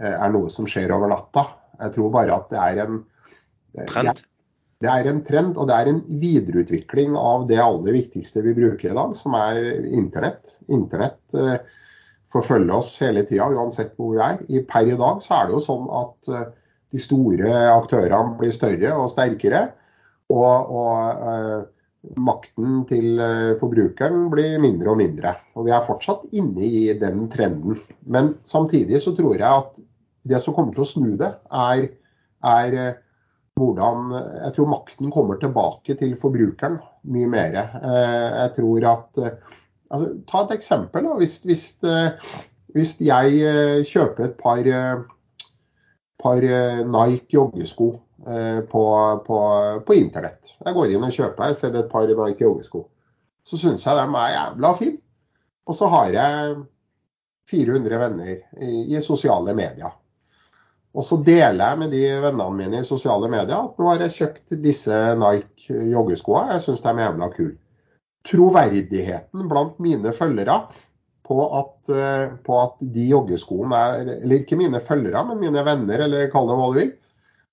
eh, 0.00 0.14
er 0.14 0.34
noe 0.34 0.50
som 0.52 0.68
skjer 0.68 0.92
over 0.94 1.12
natta. 1.12 1.46
Jeg 1.80 1.96
tror 1.96 2.12
bare 2.14 2.36
at 2.36 2.50
det 2.52 2.60
er 2.60 2.82
en 2.86 2.98
eh, 3.00 3.86
Trend. 3.88 4.12
Det, 4.12 4.30
det 4.80 4.88
er 4.88 5.10
en 5.10 5.20
trend, 5.24 5.58
og 5.60 5.68
det 5.68 5.76
er 5.76 5.90
en 5.90 6.00
videreutvikling 6.22 7.16
av 7.20 7.44
det 7.50 7.58
aller 7.60 7.92
viktigste 7.98 8.40
vi 8.46 8.56
bruker 8.56 8.92
i 8.92 8.96
dag, 8.96 9.12
som 9.18 9.36
er 9.36 9.58
internett. 9.92 10.54
Internett 10.72 11.36
eh, 11.36 11.58
forfølger 12.32 12.72
oss 12.78 12.94
hele 13.02 13.26
tida, 13.28 13.50
uansett 13.52 13.92
hvor 13.98 14.14
vi 14.14 14.22
er. 14.24 14.40
I, 14.48 14.62
per 14.64 14.88
i 14.88 14.96
dag 14.96 15.20
så 15.24 15.36
er 15.36 15.50
det 15.50 15.58
jo 15.58 15.60
sånn 15.66 15.90
at 16.00 16.32
eh, 16.32 16.48
de 16.90 17.02
store 17.02 17.52
aktørene 17.74 18.38
blir 18.40 18.54
større 18.56 18.94
og 18.96 19.12
sterkere. 19.12 19.66
Og, 20.32 20.72
og 20.80 21.28
eh, 21.28 21.60
makten 22.16 22.84
til 22.88 23.20
eh, 23.20 23.52
forbrukeren 23.60 24.28
blir 24.32 24.56
mindre 24.62 24.92
og 24.92 24.98
mindre. 25.00 25.34
Og 25.56 25.66
vi 25.68 25.74
er 25.76 25.84
fortsatt 25.84 26.24
inne 26.36 26.64
i 26.64 26.88
den 26.98 27.26
trenden. 27.32 27.78
Men 28.08 28.34
samtidig 28.48 29.02
så 29.04 29.12
tror 29.16 29.36
jeg 29.36 29.46
at 29.48 29.80
det 30.30 30.40
som 30.42 30.56
kommer 30.56 30.76
til 30.76 30.84
å 30.84 30.88
snu 30.88 31.10
det, 31.20 31.30
er, 31.52 31.86
er 32.46 32.76
eh, 32.76 32.98
hvordan 33.60 34.12
Jeg 34.16 34.54
tror 34.56 34.68
makten 34.72 35.10
kommer 35.12 35.36
tilbake 35.40 35.96
til 36.00 36.14
forbrukeren 36.16 36.78
mye 37.12 37.28
mer. 37.28 37.56
Eh, 37.60 38.28
Jeg 38.40 38.54
tror 38.56 38.86
at 38.94 39.20
eh, 39.20 39.56
altså, 39.90 40.14
Ta 40.30 40.44
et 40.46 40.56
eksempel. 40.56 41.04
Da. 41.04 41.16
Hvis, 41.20 41.40
hvis, 41.44 41.66
eh, 41.84 42.36
hvis 42.76 42.96
jeg 43.04 43.42
eh, 43.44 43.80
kjøper 43.84 44.30
et 44.30 44.38
par, 44.40 44.64
eh, 44.64 45.04
par 46.22 46.48
eh, 46.48 46.80
Nike 46.88 47.36
joggesko 47.36 47.90
eh, 47.92 48.00
på, 48.20 48.82
på, 49.26 49.36
på 49.86 49.94
internett. 49.96 50.50
Jeg 50.60 50.76
går 50.76 50.90
inn 50.92 51.06
og 51.06 51.14
kjøper 51.14 51.48
jeg 51.48 51.56
ser 51.56 51.78
et 51.78 51.88
par 51.92 52.10
Nike 52.10 52.44
joggesko. 52.44 52.82
Så 53.46 53.56
syns 53.56 53.86
jeg 53.86 53.96
de 53.96 54.04
er 54.04 54.34
jævla 54.34 54.74
fine. 54.76 55.00
Og 55.68 55.76
så 55.78 55.88
har 55.92 56.12
jeg 56.12 56.58
400 57.50 58.00
venner 58.02 58.34
i, 58.34 58.70
i 58.92 59.00
sosiale 59.04 59.54
medier. 59.56 59.94
Og 60.90 61.06
så 61.06 61.20
deler 61.22 61.62
jeg 61.62 61.78
med 61.78 61.92
de 61.94 62.02
vennene 62.24 62.56
mine 62.58 62.82
i 62.82 62.86
sosiale 62.86 63.30
medier 63.30 63.56
at 63.56 63.78
nå 63.78 63.88
har 63.92 64.04
jeg 64.04 64.16
kjøpt 64.16 64.56
disse 64.62 65.00
Nike 65.20 65.82
joggeskoene. 65.92 66.56
Jeg 66.56 66.64
syns 66.66 66.82
de 66.82 66.92
er 66.92 67.04
jævla 67.04 67.28
kule. 67.34 67.56
Troverdigheten 68.26 69.46
blant 69.48 69.78
mine 69.80 70.12
følgere 70.12 70.58
på 71.30 71.44
at, 71.60 71.92
eh, 71.94 72.32
på 72.44 72.56
at 72.58 72.82
de 72.82 73.04
joggeskoene 73.06 73.76
er 73.78 74.08
Eller 74.16 74.42
ikke 74.42 74.58
mine 74.58 74.80
følgere, 74.82 75.22
men 75.28 75.38
mine 75.38 75.62
venner, 75.64 76.02
eller 76.06 76.30
kall 76.32 76.50
det 76.50 76.56
hva 76.58 76.66
du 76.72 76.78
vil. 76.80 76.90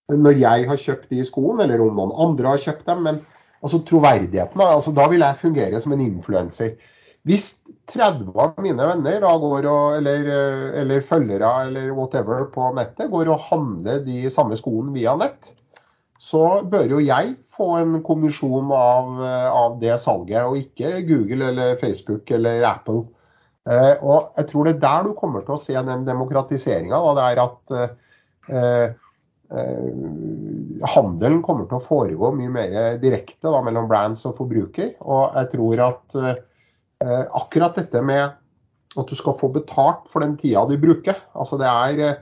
Når 0.07 0.37
jeg 0.39 0.67
har 0.69 0.79
kjøpt 0.79 1.09
de 1.11 1.23
skoene, 1.27 1.65
eller 1.65 1.81
om 1.83 1.97
noen 1.97 2.13
andre 2.27 2.53
har 2.53 2.61
kjøpt 2.63 2.85
dem. 2.87 3.01
Men 3.07 3.19
altså 3.61 3.81
troverdigheten, 3.87 4.61
altså, 4.63 4.93
da 4.95 5.07
vil 5.11 5.25
jeg 5.25 5.41
fungere 5.41 5.81
som 5.83 5.95
en 5.95 6.05
influenser. 6.05 6.77
Hvis 7.27 7.57
30 7.91 8.29
av 8.39 8.61
mine 8.63 8.87
venner 8.87 9.25
og, 9.27 9.57
eller, 9.65 10.29
eh, 10.31 10.79
eller 10.81 11.03
følgere 11.03 11.49
eller 11.67 11.91
whatever 11.97 12.45
på 12.53 12.69
nettet 12.77 13.11
går 13.11 13.33
og 13.33 13.47
handler 13.49 13.99
de 14.05 14.29
samme 14.31 14.55
skoene 14.59 14.93
via 14.95 15.17
nett, 15.19 15.51
så 16.17 16.63
bør 16.65 16.95
jo 16.95 17.01
jeg 17.03 17.35
få 17.51 17.73
en 17.81 17.99
kommisjon 18.05 18.71
av, 18.73 19.11
eh, 19.27 19.49
av 19.51 19.75
det 19.81 19.99
salget, 19.99 20.47
og 20.47 20.57
ikke 20.57 21.03
Google 21.09 21.51
eller 21.51 21.75
Facebook 21.81 22.31
eller 22.31 22.63
Apple. 22.69 23.03
Eh, 23.67 23.95
og 23.99 24.31
jeg 24.39 24.47
tror 24.51 24.67
det 24.67 24.75
er 24.77 24.83
der 24.85 25.09
du 25.09 25.13
kommer 25.17 25.43
til 25.43 25.57
å 25.57 25.59
se 25.61 25.75
den 25.75 26.07
demokratiseringa. 26.07 27.01
Det 27.17 27.25
er 27.25 27.43
at 27.43 27.75
eh, 27.75 27.95
eh, 28.55 28.85
handelen 29.47 31.39
kommer 31.45 31.67
til 31.69 31.77
å 31.77 31.83
foregå 31.83 32.33
mye 32.35 32.51
mer 32.51 32.97
direkte 33.01 33.47
da, 33.47 33.61
mellom 33.63 33.87
brands 33.89 34.25
og 34.27 34.35
forbruker. 34.39 34.93
Og 35.05 35.37
jeg 35.37 35.51
tror 35.53 35.83
at 35.85 36.17
eh, 36.21 37.23
akkurat 37.37 37.77
dette 37.79 38.01
med 38.03 38.35
at 38.97 39.09
du 39.09 39.15
skal 39.17 39.37
få 39.37 39.49
betalt 39.53 40.07
for 40.09 40.25
den 40.25 40.37
tida 40.39 40.63
du 40.69 40.77
bruker 40.81 41.17
altså 41.37 41.59
det 41.61 41.67
er, 41.69 41.99
eh, 42.03 42.21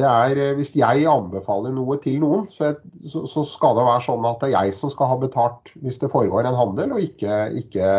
det 0.00 0.06
er 0.08 0.42
eh, 0.42 0.54
Hvis 0.58 0.74
jeg 0.76 1.06
anbefaler 1.10 1.74
noe 1.76 1.98
til 2.02 2.20
noen, 2.22 2.46
så, 2.52 2.70
jeg, 2.70 3.08
så, 3.10 3.24
så 3.30 3.44
skal 3.48 3.76
det 3.78 3.86
være 3.88 4.04
sånn 4.08 4.28
at 4.28 4.42
det 4.42 4.52
er 4.52 4.68
jeg 4.68 4.76
som 4.78 4.92
skal 4.92 5.12
ha 5.12 5.18
betalt 5.20 5.72
hvis 5.82 6.00
det 6.02 6.12
foregår 6.12 6.48
en 6.48 6.58
handel, 6.58 6.96
og 6.96 7.04
ikke, 7.04 7.40
ikke, 7.62 7.92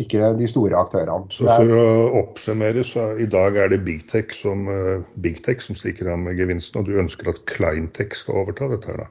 ikke 0.00 0.32
de 0.38 0.46
store 0.50 0.78
aktørene. 0.78 1.30
Så 1.30 1.46
for 1.46 1.74
å 1.78 1.90
oppsummere, 2.24 2.82
så 2.86 3.12
i 3.20 3.28
dag 3.30 3.58
er 3.60 3.70
det 3.70 3.84
Big 3.86 4.06
Tech 4.10 4.34
som, 4.34 4.66
eh, 4.68 5.04
Big 5.22 5.42
Tech 5.44 5.62
som 5.62 5.78
stikker 5.78 6.10
av 6.10 6.18
med 6.18 6.40
gevinsten, 6.40 6.80
og 6.80 6.88
du 6.88 6.98
ønsker 6.98 7.30
at 7.30 7.44
Kleintech 7.46 8.16
skal 8.18 8.42
overta 8.42 8.70
dette 8.72 8.90
her, 8.90 9.04
da? 9.04 9.10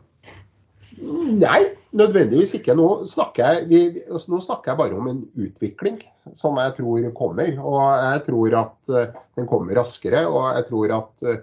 Nei, 1.04 1.62
nødvendigvis 1.98 2.54
ikke. 2.60 2.76
Nå 2.78 3.06
snakker, 3.10 3.48
jeg, 3.48 3.64
vi, 3.70 4.04
altså, 4.10 4.34
nå 4.34 4.42
snakker, 4.44 4.72
jeg, 4.72 4.80
bare 4.82 5.00
om 5.00 5.08
en 5.10 5.24
utvikling 5.40 5.98
som 6.38 6.60
jeg 6.62 6.76
tror 6.78 7.08
kommer. 7.18 7.50
Og 7.60 7.82
jeg 7.82 8.22
tror 8.28 8.58
at 8.60 8.94
uh, 8.94 9.24
den 9.40 9.50
kommer 9.50 9.80
raskere. 9.80 10.22
Og 10.30 10.52
jeg 10.54 10.68
tror 10.70 10.94
at 11.00 11.26
uh, 11.26 11.40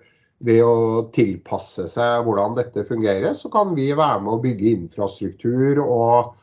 ved 0.46 0.62
å 0.64 0.76
tilpasse 1.12 1.88
seg 1.90 2.24
hvordan 2.24 2.54
dette 2.56 2.86
fungerer, 2.88 3.34
så 3.36 3.50
kan 3.52 3.74
vi 3.76 3.90
være 3.90 4.22
med 4.24 4.36
å 4.36 4.42
bygge 4.44 4.76
infrastruktur 4.78 5.82
og, 5.84 6.36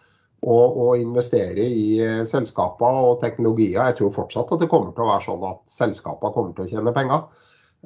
og, 0.45 0.77
og 0.77 1.01
investere 1.01 1.65
i 1.65 1.97
uh, 2.03 2.21
selskaper 2.29 3.01
og 3.09 3.19
teknologier. 3.23 3.81
Jeg 3.89 3.97
tror 3.99 4.15
fortsatt 4.15 4.53
at 4.53 4.63
det 4.63 4.71
kommer 4.71 4.93
til 4.93 5.05
å 5.05 5.11
være 5.11 5.25
sånn 5.25 5.45
at 5.49 5.61
selskaper 5.71 6.33
kommer 6.35 6.55
til 6.57 6.67
å 6.67 6.71
tjene 6.75 6.95
penger. 6.95 7.27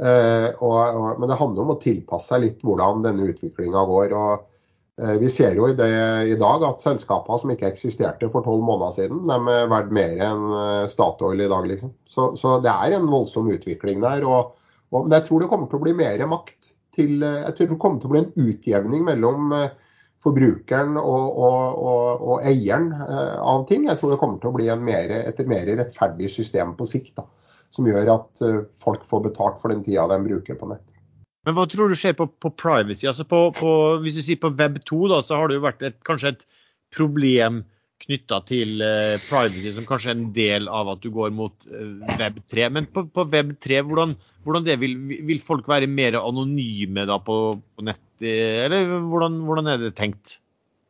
Og, 0.02 0.78
men 1.20 1.30
det 1.30 1.36
handler 1.38 1.66
om 1.66 1.74
å 1.74 1.82
tilpasse 1.82 2.32
seg 2.32 2.40
litt 2.42 2.62
hvordan 2.66 3.04
denne 3.04 3.26
utviklinga 3.28 3.82
går. 3.90 4.14
og 4.16 4.46
Eh, 5.02 5.18
vi 5.18 5.30
ser 5.32 5.56
jo 5.58 5.70
i, 5.70 5.76
det, 5.78 5.90
i 6.30 6.38
dag 6.40 6.64
at 6.68 6.84
selskaper 6.84 7.40
som 7.42 7.54
ikke 7.54 7.70
eksisterte 7.72 8.28
for 8.32 8.46
tolv 8.46 8.64
måneder 8.68 8.96
siden, 8.98 9.22
de 9.30 9.54
er 9.54 9.70
verdt 9.72 9.94
mer 9.96 10.20
enn 10.28 10.44
eh, 10.58 10.90
Statoil 10.92 11.42
i 11.42 11.50
dag. 11.52 11.68
Liksom. 11.70 11.94
Så, 12.06 12.32
så, 12.40 12.58
det 12.64 12.74
er 12.74 12.98
en 12.98 13.08
voldsom 13.10 13.50
utvikling 13.54 14.04
der. 14.04 14.26
Og, 14.28 14.52
og, 14.92 15.06
men 15.06 15.16
jeg 15.18 15.28
tror 15.30 15.44
det 15.44 15.50
kommer 15.54 15.72
til 15.72 15.80
å 15.80 15.86
bli 15.86 15.96
mer 15.98 16.26
makt 16.30 16.74
til 16.96 17.24
eh, 17.24 17.46
Jeg 17.48 17.58
tror 17.58 17.72
det 17.72 17.80
kommer 17.82 18.02
til 18.02 18.12
å 18.12 18.16
bli 18.16 18.24
en 18.26 18.52
utjevning 18.52 19.08
mellom 19.08 19.56
forbrukeren 20.22 21.00
og, 21.02 21.38
og, 21.42 22.22
og 22.22 22.46
eieren 22.46 22.92
av 23.02 23.66
ting. 23.70 23.88
Jeg 23.90 23.98
tror 23.98 24.14
det 24.14 24.20
kommer 24.22 24.38
til 24.42 24.52
å 24.52 24.56
bli 24.60 24.70
mer, 24.78 25.16
et 25.26 25.42
mer 25.50 25.72
rettferdig 25.80 26.30
system 26.30 26.76
på 26.78 26.86
sikt. 26.86 27.16
Da, 27.18 27.26
som 27.74 27.88
gjør 27.88 28.14
at 28.20 28.44
folk 28.78 29.06
får 29.08 29.26
betalt 29.32 29.58
for 29.62 29.74
den 29.74 29.82
tida 29.86 30.06
de 30.12 30.20
bruker 30.28 30.60
på 30.60 30.70
nett. 30.70 30.86
Men 31.48 31.58
hva 31.58 31.66
tror 31.70 31.90
du 31.90 31.98
skjer 31.98 32.14
på, 32.18 32.28
på 32.42 32.52
privacy? 32.54 33.08
Altså 33.10 33.26
på, 33.26 33.48
på, 33.58 33.70
hvis 34.04 34.20
du 34.20 34.24
sier 34.26 34.40
på 34.42 34.54
web 34.60 34.78
2, 34.86 35.00
da, 35.10 35.22
så 35.26 35.40
har 35.40 35.50
det 35.50 35.58
jo 35.58 35.66
vært 35.66 35.86
et, 35.88 35.98
kanskje 36.06 36.36
et 36.36 36.44
problem 36.94 37.64
knytta 38.02 38.40
til 38.50 38.82
uh, 38.82 39.18
privacy 39.28 39.72
som 39.74 39.86
kanskje 39.90 40.12
er 40.12 40.18
en 40.18 40.30
del 40.36 40.70
av 40.74 40.90
at 40.94 41.02
du 41.04 41.10
går 41.14 41.34
mot 41.38 41.54
uh, 41.70 42.14
web 42.20 42.38
3. 42.54 42.70
Men 42.78 42.90
på, 42.94 43.08
på 43.14 43.26
web 43.34 43.56
3, 43.62 43.82
hvordan, 43.90 44.16
hvordan 44.46 44.70
vil, 44.84 44.96
vil, 45.30 45.42
folk 45.46 45.70
være 45.70 45.90
mer 45.90 46.20
anonyme 46.22 47.08
da 47.10 47.18
på, 47.22 47.38
på 47.58 47.90
nett? 47.90 48.02
Eller 48.22 49.00
hvordan, 49.10 49.40
hvordan, 49.48 49.70
er 49.72 49.82
det 49.82 49.96
tenkt? 49.98 50.38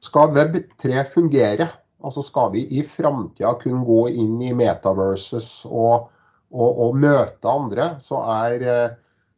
Skal 0.01 0.33
web 0.35 0.57
3 0.81 1.05
fungere, 1.07 1.69
altså 2.03 2.23
skal 2.25 2.51
vi 2.55 2.65
i 2.77 2.81
framtida 2.83 3.53
kunne 3.61 3.85
gå 3.85 4.01
inn 4.11 4.39
i 4.41 4.51
metaverses 4.57 5.51
og, 5.69 6.09
og, 6.51 6.69
og 6.87 6.97
møte 6.99 7.51
andre, 7.51 7.93
så 8.01 8.23
er 8.33 8.65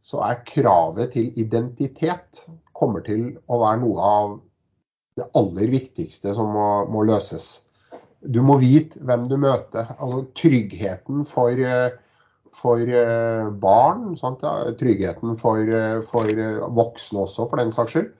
så 0.03 0.19
er 0.27 0.41
kravet 0.43 1.13
til 1.15 1.31
identitet 1.39 2.43
kommer 2.75 3.03
til 3.05 3.29
å 3.47 3.59
være 3.61 3.79
noe 3.85 4.07
av 4.07 4.33
det 5.17 5.29
aller 5.39 5.69
viktigste 5.71 6.33
som 6.35 6.49
må, 6.51 6.67
må 6.91 7.05
løses. 7.07 7.63
Du 8.19 8.41
må 8.43 8.57
vite 8.59 8.99
hvem 9.03 9.27
du 9.29 9.37
møter. 9.39 9.93
Altså 9.95 10.25
tryggheten 10.35 11.23
for, 11.27 11.59
for 12.53 12.81
eh, 12.81 13.49
barn, 13.63 14.13
sant? 14.19 14.43
tryggheten 14.79 15.37
for, 15.41 15.75
for, 16.07 16.43
voksne 16.77 17.23
også, 17.25 17.47
for 17.49 17.61
den 17.61 17.73
saks 17.73 17.95
skyld. 17.95 18.11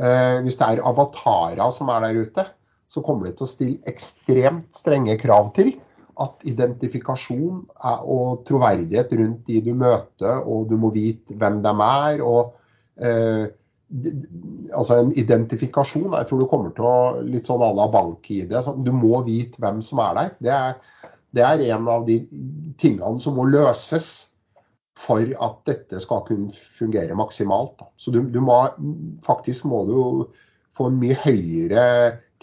Eh, 0.00 0.40
hvis 0.44 0.58
det 0.60 0.66
er 0.66 0.82
avatarer 0.86 1.70
som 1.74 1.90
er 1.92 2.06
der 2.06 2.24
ute, 2.24 2.46
så 2.90 3.02
kommer 3.06 3.28
det 3.28 3.36
til 3.38 3.46
å 3.46 3.50
stille 3.50 3.90
ekstremt 3.90 4.72
strenge 4.74 5.16
krav 5.20 5.52
til 5.56 5.74
at 6.20 6.42
identifikasjon 6.48 7.62
og 8.12 8.42
troverdighet 8.48 9.12
rundt 9.20 9.46
de 9.48 9.60
du 9.64 9.72
møter, 9.78 10.42
og 10.44 10.68
du 10.68 10.76
må 10.80 10.90
vite 10.94 11.36
hvem 11.38 11.60
de 11.64 11.72
er. 11.86 12.22
og 12.24 12.54
eh, 13.00 13.46
altså 14.76 15.00
En 15.00 15.12
identifikasjon 15.18 16.12
jeg 16.14 16.28
tror 16.28 16.40
du 16.40 16.48
kommer 16.50 16.74
til 16.76 16.86
å 16.86 16.98
litt 17.26 17.48
sånn 17.48 17.64
à 17.64 17.70
la 17.74 17.88
bank-ID. 17.90 18.52
Du 18.84 18.92
må 18.94 19.22
vite 19.26 19.62
hvem 19.62 19.80
som 19.82 20.02
er 20.04 20.18
der. 20.18 20.34
Det 20.38 20.52
er, 20.54 20.76
det 21.36 21.44
er 21.46 21.62
en 21.74 21.88
av 21.90 22.06
de 22.08 22.18
tingene 22.80 23.22
som 23.22 23.36
må 23.38 23.46
løses 23.50 24.10
for 25.00 25.22
at 25.22 25.60
dette 25.68 26.00
skal 26.02 26.24
kunne 26.26 26.50
fungere 26.50 27.16
maksimalt. 27.16 27.76
Da. 27.80 27.86
Så 27.96 28.12
du, 28.12 28.20
du 28.28 28.40
må, 28.44 28.58
faktisk 29.24 29.68
må 29.70 29.84
du 29.88 30.00
få 30.74 30.90
en 30.90 30.98
mye 31.00 31.16
høyere 31.22 31.86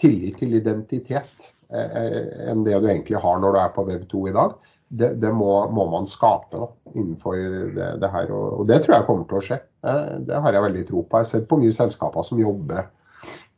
tillit 0.00 0.40
til 0.40 0.56
identitet 0.58 1.52
Eh, 1.68 2.48
enn 2.48 2.64
det 2.64 2.78
du 2.80 2.86
egentlig 2.88 3.20
har 3.20 3.40
når 3.40 3.52
du 3.52 3.60
er 3.60 3.72
på 3.74 3.84
Web2 3.84 4.28
i 4.30 4.34
dag. 4.36 4.54
Det, 4.88 5.10
det 5.20 5.32
må, 5.36 5.52
må, 5.68 5.84
man 5.92 6.06
skape 6.08 6.56
da, 6.56 6.68
innenfor 6.94 7.36
det, 7.76 7.88
det, 8.00 8.08
her. 8.12 8.30
Og, 8.32 8.62
det 8.70 8.80
tror 8.84 8.96
jeg 8.96 9.08
kommer 9.08 9.26
til 9.28 9.40
å 9.40 9.42
skje. 9.50 9.58
Eh, 9.84 10.14
det 10.24 10.38
har 10.44 10.56
jeg 10.56 10.64
veldig 10.64 10.84
tro 10.88 11.02
på. 11.02 11.18
Jeg 11.18 11.26
har 11.26 11.32
sett 11.34 11.50
på 11.50 11.58
mye 11.60 11.74
selskaper 11.76 12.24
som 12.24 12.40
jobber 12.40 12.88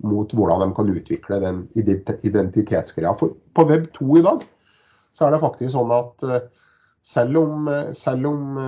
mot 0.02 0.32
hvordan 0.32 0.64
de 0.64 0.74
kan 0.74 0.90
utvikle 0.90 1.38
den 1.42 1.62
identitetsgreia. 1.76 3.14
For 3.20 3.36
på 3.54 3.66
Web2 3.68 4.18
i 4.18 4.24
dag 4.26 4.42
så 5.16 5.26
er 5.26 5.34
det 5.34 5.42
faktisk 5.42 5.74
sånn 5.74 5.92
at 5.94 6.26
eh, 6.26 6.48
selv 7.02 7.38
om, 7.40 7.68
selv 7.96 8.26
om 8.28 8.58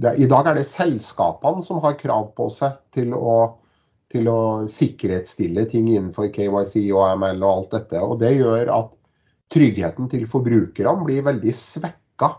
det, 0.00 0.14
I 0.24 0.28
dag 0.30 0.46
er 0.48 0.56
det 0.56 0.64
selskapene 0.64 1.60
som 1.60 1.82
har 1.84 1.98
krav 2.00 2.30
på 2.38 2.46
seg 2.48 2.78
til 2.96 3.12
å 3.12 3.34
til 4.12 4.28
å 4.28 4.40
sikkerhetsstille 4.70 5.64
ting 5.70 5.88
innenfor 5.90 6.28
KYC 6.34 6.90
og 6.92 7.06
AML 7.06 7.40
og 7.40 7.50
alt 7.52 7.76
dette. 7.78 8.02
Og 8.02 8.18
Det 8.20 8.34
gjør 8.36 8.72
at 8.74 8.94
tryggheten 9.52 10.08
til 10.12 10.28
forbrukerne 10.28 11.06
blir 11.06 11.24
veldig 11.26 11.54
svekka 11.56 12.30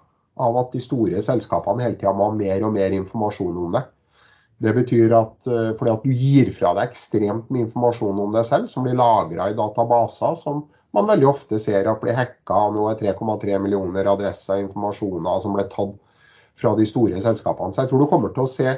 av 0.44 0.60
at 0.64 0.72
de 0.74 0.82
store 0.82 1.22
selskapene 1.22 1.86
hele 1.86 1.98
tida 2.00 2.14
må 2.16 2.32
ha 2.32 2.38
mer 2.38 2.66
og 2.66 2.74
mer 2.78 2.96
informasjon 2.96 3.60
om 3.66 3.76
det. 3.78 3.84
Det 4.64 4.74
betyr 4.78 5.14
at 5.18 5.50
eh, 5.50 5.74
fordi 5.78 5.92
at 5.92 6.06
du 6.06 6.14
gir 6.14 6.54
fra 6.56 6.72
deg 6.78 6.92
ekstremt 6.92 7.50
mye 7.52 7.68
informasjon 7.68 8.22
om 8.22 8.34
deg 8.34 8.48
selv, 8.48 8.70
som 8.72 8.86
blir 8.86 8.98
lagra 8.98 9.50
i 9.52 9.58
databaser, 9.58 10.38
som 10.40 10.64
man 10.94 11.10
veldig 11.10 11.28
ofte 11.30 11.60
ser 11.62 11.90
at 11.90 12.02
blir 12.02 12.18
hacka. 12.18 12.60
Nå 12.74 12.88
er 12.92 13.00
3,3 13.02 13.60
millioner 13.62 14.10
adresser 14.12 14.60
og 14.60 14.68
informasjoner 14.68 15.44
som 15.44 15.56
ble 15.58 15.66
tatt 15.72 15.96
fra 16.60 16.74
de 16.78 16.86
store 16.86 17.22
selskapene. 17.22 17.74
Så 17.74 17.84
jeg 17.84 17.92
tror 17.92 18.04
du 18.04 18.10
kommer 18.12 18.34
til 18.34 18.46
å 18.46 18.52
se 18.52 18.76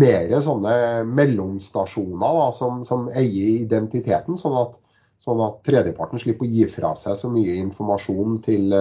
mer 0.00 0.34
sånne 0.44 0.74
mellomstasjoner 1.08 2.38
da, 2.38 2.50
som, 2.54 2.82
som, 2.86 3.08
eier 3.16 3.62
identiteten, 3.62 4.36
sånn 4.38 4.56
at, 4.60 4.76
sånn 5.22 5.40
at, 5.44 5.62
tredjeparten 5.66 6.20
slipper 6.20 6.46
å 6.46 6.52
gi 6.52 6.68
fra 6.70 6.92
seg 6.98 7.16
så 7.18 7.30
mye 7.32 7.56
informasjon 7.62 8.38
til, 8.44 8.76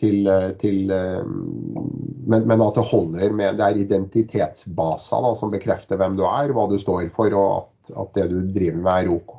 til, 0.00 0.30
til 0.60 0.80
men, 0.90 2.42
men, 2.42 2.60
at 2.60 2.76
det 2.76 2.88
holder 2.90 3.34
med 3.38 3.60
det 3.60 3.68
er 3.68 3.82
identitetsbaser 3.86 5.24
da, 5.28 5.34
som 5.38 5.54
bekrefter 5.54 6.00
hvem 6.00 6.18
du 6.18 6.26
er, 6.28 6.52
hva 6.52 6.66
du 6.70 6.76
står 6.80 7.06
for, 7.14 7.32
og 7.38 7.50
at, 7.62 7.94
at 8.04 8.18
det 8.18 8.28
du 8.34 8.40
driver 8.42 8.82
med, 8.82 8.94
er 8.96 9.14
OK. 9.14 9.37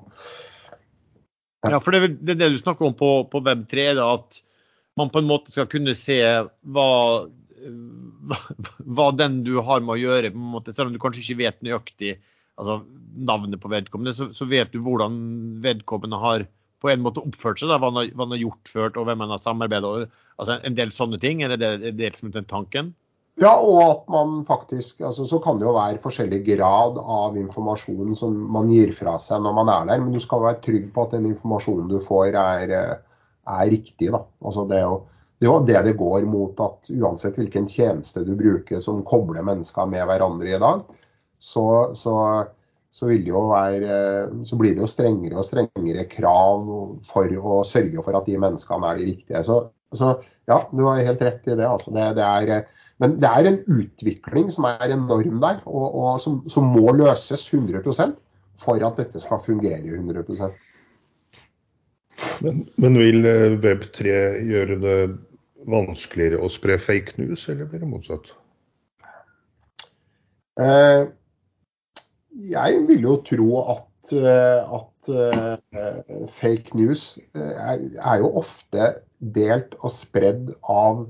Ja, 1.67 1.79
for 1.83 1.91
det, 1.91 2.15
det, 2.23 2.37
det 2.39 2.53
du 2.53 2.59
snakker 2.61 2.87
om 2.87 2.95
på, 2.95 3.09
på 3.31 3.41
Web3, 3.43 3.89
da, 3.97 4.13
at 4.15 4.39
man 4.99 5.11
på 5.11 5.19
en 5.19 5.27
måte 5.27 5.51
skal 5.51 5.67
kunne 5.71 5.95
se 5.97 6.21
hva 6.63 6.89
hva 7.59 9.09
den 9.15 9.41
du 9.43 9.57
har 9.63 9.81
med 9.83 9.95
å 9.97 9.99
gjøre, 9.99 10.31
måte, 10.31 10.73
selv 10.75 10.89
om 10.89 10.95
du 10.95 11.01
kanskje 11.01 11.23
ikke 11.25 11.41
vet 11.41 11.65
nøyaktig 11.65 12.13
altså, 12.59 12.79
navnet 13.29 13.61
på 13.61 13.71
vedkommende, 13.71 14.13
så, 14.15 14.29
så, 14.35 14.47
vet 14.49 14.71
du 14.73 14.79
hvordan 14.85 15.17
vedkommende 15.63 16.21
har 16.21 16.47
på 16.79 16.91
en 16.93 17.03
måte 17.03 17.23
oppført 17.25 17.59
seg, 17.59 17.71
da, 17.71 17.79
hva, 17.81 17.91
han 17.91 17.99
har, 17.99 18.13
hva 18.15 18.27
han 18.27 18.35
har 18.37 18.43
gjort 18.45 18.71
før, 18.71 18.93
og 18.93 19.09
hvem 19.09 19.25
han 19.25 19.33
har 19.35 19.43
samarbeidet 19.43 20.09
altså 20.39 20.55
En 20.63 20.77
del 20.77 20.93
sånne 20.95 21.19
ting? 21.19 21.41
Er 21.43 21.51
det, 21.51 21.71
det, 21.83 21.95
det 21.99 22.13
som 22.15 22.31
er 22.31 22.47
tanken? 22.47 22.93
Ja, 23.39 23.53
og 23.55 23.77
at 23.83 24.09
man 24.11 24.39
faktisk 24.43 24.99
altså, 25.05 25.23
Så 25.25 25.37
kan 25.39 25.59
det 25.59 25.63
jo 25.63 25.75
være 25.77 26.01
forskjellig 26.03 26.41
grad 26.47 26.97
av 26.99 27.37
informasjon 27.39 28.17
som 28.19 28.35
man 28.51 28.67
gir 28.71 28.91
fra 28.95 29.15
seg 29.23 29.45
når 29.45 29.55
man 29.61 29.71
er 29.71 29.85
der, 29.87 30.01
men 30.03 30.15
du 30.15 30.19
skal 30.23 30.43
være 30.43 30.59
trygg 30.65 30.89
på 30.95 31.05
at 31.05 31.15
den 31.15 31.29
informasjonen 31.29 31.87
du 31.91 32.01
får, 32.03 32.35
er, 32.35 32.73
er 33.47 33.71
riktig. 33.71 34.11
da. 34.11 34.25
Altså 34.43 34.67
det 34.69 34.83
å 34.87 34.99
det 35.39 35.47
er 35.47 35.53
jo 35.53 35.59
det 35.63 35.81
det 35.85 35.95
går 35.95 36.25
mot 36.27 36.57
at 36.59 36.89
uansett 36.91 37.37
hvilken 37.39 37.67
tjeneste 37.71 38.25
du 38.27 38.33
bruker 38.35 38.81
som 38.83 39.05
kobler 39.07 39.45
mennesker 39.47 39.87
med 39.87 40.03
hverandre 40.09 40.51
i 40.51 40.59
dag, 40.59 40.81
så, 41.39 41.63
så, 41.95 42.15
så, 42.91 43.07
være, 43.07 43.93
så 44.43 44.59
blir 44.59 44.75
det 44.75 44.83
jo 44.83 44.89
strengere 44.91 45.39
og 45.39 45.47
strengere 45.47 46.03
krav 46.11 46.67
for 47.07 47.37
å 47.39 47.61
sørge 47.63 48.03
for 48.03 48.19
at 48.19 48.27
de 48.27 48.35
menneskene 48.35 48.91
er 48.91 48.99
de 48.99 49.07
riktige. 49.13 49.45
Så 49.47 50.11
ja, 50.43 50.59
du 50.73 50.83
har 50.83 50.99
helt 51.07 51.23
rett 51.23 51.47
i 51.47 51.55
det. 51.55 51.69
Altså. 51.69 51.95
det, 51.95 52.09
det 52.19 52.27
er, 52.27 52.67
men 52.99 53.15
det 53.21 53.29
er 53.29 53.47
en 53.47 53.59
utvikling 53.71 54.49
som 54.51 54.67
er 54.67 54.91
enorm 54.91 55.39
der, 55.43 55.61
og, 55.65 55.85
og 55.95 56.19
som, 56.23 56.41
som, 56.51 56.67
må 56.73 56.91
løses 56.97 57.45
100% 57.53 58.17
for 58.59 58.83
at 58.85 58.99
dette 58.99 59.21
skal 59.23 59.39
fungere 59.43 59.79
100 59.87 60.51
men, 62.43 62.65
men 62.75 62.97
vil 62.99 63.25
eh, 63.27 63.55
Web3 63.63 64.15
gjøre 64.49 64.79
det 64.83 64.97
vanskeligere 65.69 66.41
å 66.43 66.49
spre 66.51 66.75
fake 66.81 67.15
news, 67.19 67.45
eller 67.51 67.69
blir 67.69 67.83
det 67.83 67.89
motsatt? 67.91 68.31
Eh, 70.59 71.05
jeg 72.49 72.81
vil 72.87 73.05
jo 73.07 73.15
tro 73.27 73.61
at, 73.75 74.11
eh, 74.15 74.75
at 74.79 75.09
uh, 75.11 76.25
fake 76.31 76.75
news 76.77 77.17
er, 77.33 77.79
er, 77.79 78.17
jo 78.21 78.33
ofte 78.39 78.91
delt 79.19 79.75
og 79.79 79.91
spredd 79.95 80.53
av 80.63 81.05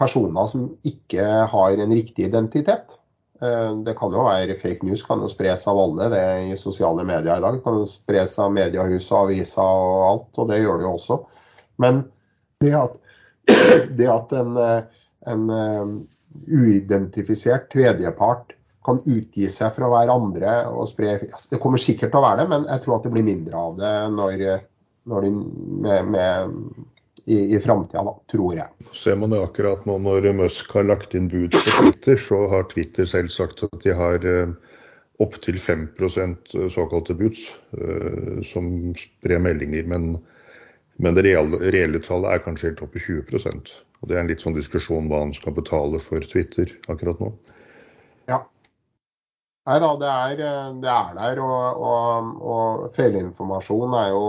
personer 0.00 0.50
som 0.50 0.68
ikke 0.86 1.24
har 1.50 1.82
en 1.84 1.94
riktig 1.94 2.28
identitet. 2.28 2.96
Eh, 3.42 3.70
det 3.86 3.96
kan 3.98 4.14
jo 4.14 4.26
være 4.26 4.56
fake 4.58 4.86
news, 4.86 5.04
kan 5.06 5.22
jo 5.22 5.30
spres 5.30 5.66
av 5.70 5.78
alle 5.80 6.08
det 6.12 6.24
i 6.50 6.58
sosiale 6.58 7.06
medier 7.06 7.38
i 7.38 7.44
dag. 7.44 7.60
Kan 7.64 7.80
jo 7.82 7.88
spres 7.88 8.36
av 8.42 8.52
mediehus 8.54 9.10
og 9.12 9.28
aviser 9.28 9.62
og 9.62 10.02
alt, 10.08 10.42
og 10.42 10.50
det 10.50 10.62
gjør 10.62 10.80
det 10.80 10.88
jo 10.88 10.96
også. 10.98 11.20
Men 11.82 12.02
det 12.64 12.74
at, 12.78 12.98
det 13.98 14.10
at 14.10 14.34
en, 14.38 14.58
en 15.30 15.46
uidentifisert 16.48 17.70
tredjepart 17.72 18.54
kan 18.84 19.00
utgi 19.08 19.48
seg 19.48 19.72
for 19.74 19.86
å 19.86 19.92
være 19.94 20.14
andre 20.14 20.54
og 20.68 20.88
spre 20.90 21.16
Det 21.50 21.60
kommer 21.62 21.80
sikkert 21.80 22.12
til 22.12 22.20
å 22.20 22.24
være 22.26 22.42
det, 22.42 22.48
men 22.52 22.66
jeg 22.68 22.84
tror 22.84 22.98
at 22.98 23.06
det 23.06 23.12
blir 23.14 23.26
mindre 23.26 23.60
av 23.60 23.78
det 23.78 23.92
når, 24.12 24.42
når 25.08 25.24
de, 25.24 25.30
med, 25.86 26.10
med, 26.12 26.58
i, 27.24 27.56
i 27.56 27.60
framtida, 27.60 28.14
tror 28.30 28.54
jeg. 28.56 28.68
Ser 28.92 29.16
man 29.20 29.32
det 29.32 29.40
akkurat 29.42 29.84
nå 29.88 29.96
når 30.04 30.28
Musk 30.36 30.74
har 30.76 30.86
lagt 30.88 31.16
inn 31.16 31.30
bud 31.32 31.54
på 31.54 31.62
Twitter, 31.78 32.20
så 32.20 32.44
har 32.52 32.68
Twitter 32.72 33.08
selv 33.08 33.32
sagt 33.32 33.64
at 33.66 33.80
de 33.84 33.96
har 33.96 34.26
eh, 34.28 34.52
opptil 35.24 35.58
5 35.60 35.88
såkalte 36.74 37.16
boots 37.16 37.46
eh, 37.78 38.42
som 38.44 38.92
sprer 38.98 39.40
meldinger. 39.40 39.88
Men, 39.88 40.14
men 41.00 41.16
det 41.16 41.24
reelle, 41.26 41.62
reelle, 41.72 42.02
tallet 42.04 42.34
er 42.34 42.44
kanskje 42.44 42.72
helt 42.72 42.84
oppe 42.84 43.00
i 43.00 43.06
20% 43.08 43.74
og 44.04 44.10
Det 44.10 44.18
er 44.18 44.20
en 44.20 44.28
litt 44.28 44.42
sånn 44.44 44.56
diskusjon 44.56 45.06
hva 45.08 45.22
han 45.22 45.30
skal 45.32 45.54
betale 45.56 45.96
for 46.02 46.20
Twitter 46.28 46.68
akkurat 46.92 47.22
nå. 47.24 47.30
Ja, 48.28 48.42
Nei 49.64 49.78
da, 49.80 49.94
det 49.96 50.08
er, 50.12 50.40
det 50.82 50.90
er 50.92 51.14
der. 51.16 51.38
Og, 51.40 51.84
og, 51.88 52.32
og, 52.44 52.82
feilinformasjon 52.92 53.96
er 53.96 54.10
jo 54.12 54.24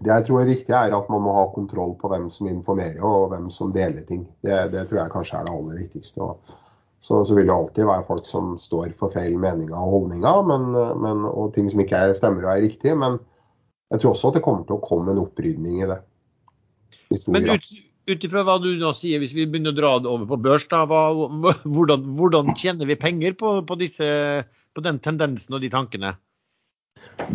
Det 0.00 0.10
jeg 0.10 0.26
tror 0.26 0.40
er 0.40 0.48
viktig, 0.48 0.72
er 0.72 0.96
at 0.96 1.08
man 1.12 1.22
må 1.26 1.34
ha 1.36 1.44
kontroll 1.52 1.92
på 2.00 2.08
hvem 2.08 2.30
som 2.32 2.48
informerer 2.48 3.04
og 3.04 3.34
hvem 3.34 3.50
som 3.52 3.72
deler 3.74 4.06
ting. 4.08 4.24
Det, 4.40 4.56
det 4.72 4.86
tror 4.88 5.02
jeg 5.02 5.12
kanskje 5.12 5.40
er 5.40 5.48
det 5.48 5.56
aller 5.58 5.80
viktigste. 5.82 6.28
Så, 7.00 7.18
så, 7.24 7.34
vil 7.36 7.48
det 7.48 7.56
alltid 7.56 7.88
være 7.88 8.04
folk 8.08 8.26
som 8.28 8.54
står 8.60 8.94
for 8.96 9.12
feil 9.12 9.36
meninger 9.40 9.76
og 9.76 9.92
holdninger, 9.94 10.40
men, 10.48 10.66
men, 11.00 11.22
og 11.28 11.52
ting 11.54 11.68
som 11.72 11.80
ikke 11.80 11.96
er 11.96 12.16
stemmer 12.16 12.44
og 12.44 12.52
er 12.54 12.64
riktige. 12.66 12.96
Men 12.96 13.16
jeg 13.90 14.02
tror 14.02 14.14
også 14.14 14.30
at 14.30 14.38
det 14.38 14.44
kommer 14.44 14.66
til 14.68 14.76
å 14.76 14.84
komme 14.84 15.12
en 15.12 15.22
opprydning 15.22 15.80
i 15.80 15.88
det. 15.88 16.00
Men 17.32 17.48
ut, 17.50 17.68
ut 18.12 18.26
ifra 18.28 18.44
hva 18.46 18.56
du 18.62 18.68
nå 18.78 18.92
sier, 18.98 19.20
hvis 19.22 19.34
vi 19.36 19.48
begynner 19.48 19.74
å 19.74 19.78
dra 19.78 19.92
det 20.02 20.10
over 20.10 20.28
på 20.30 20.40
børs, 20.44 20.66
da, 20.70 20.84
hva, 20.88 21.06
hvordan, 21.74 22.04
hvordan, 22.18 22.52
tjener 22.58 22.88
vi 22.88 22.98
penger 23.00 23.36
på, 23.40 23.56
på, 23.66 23.78
disse, 23.80 24.10
på, 24.76 24.84
den 24.84 25.00
tendensen 25.02 25.56
og 25.56 25.64
de 25.64 25.72
tankene? 25.72 26.14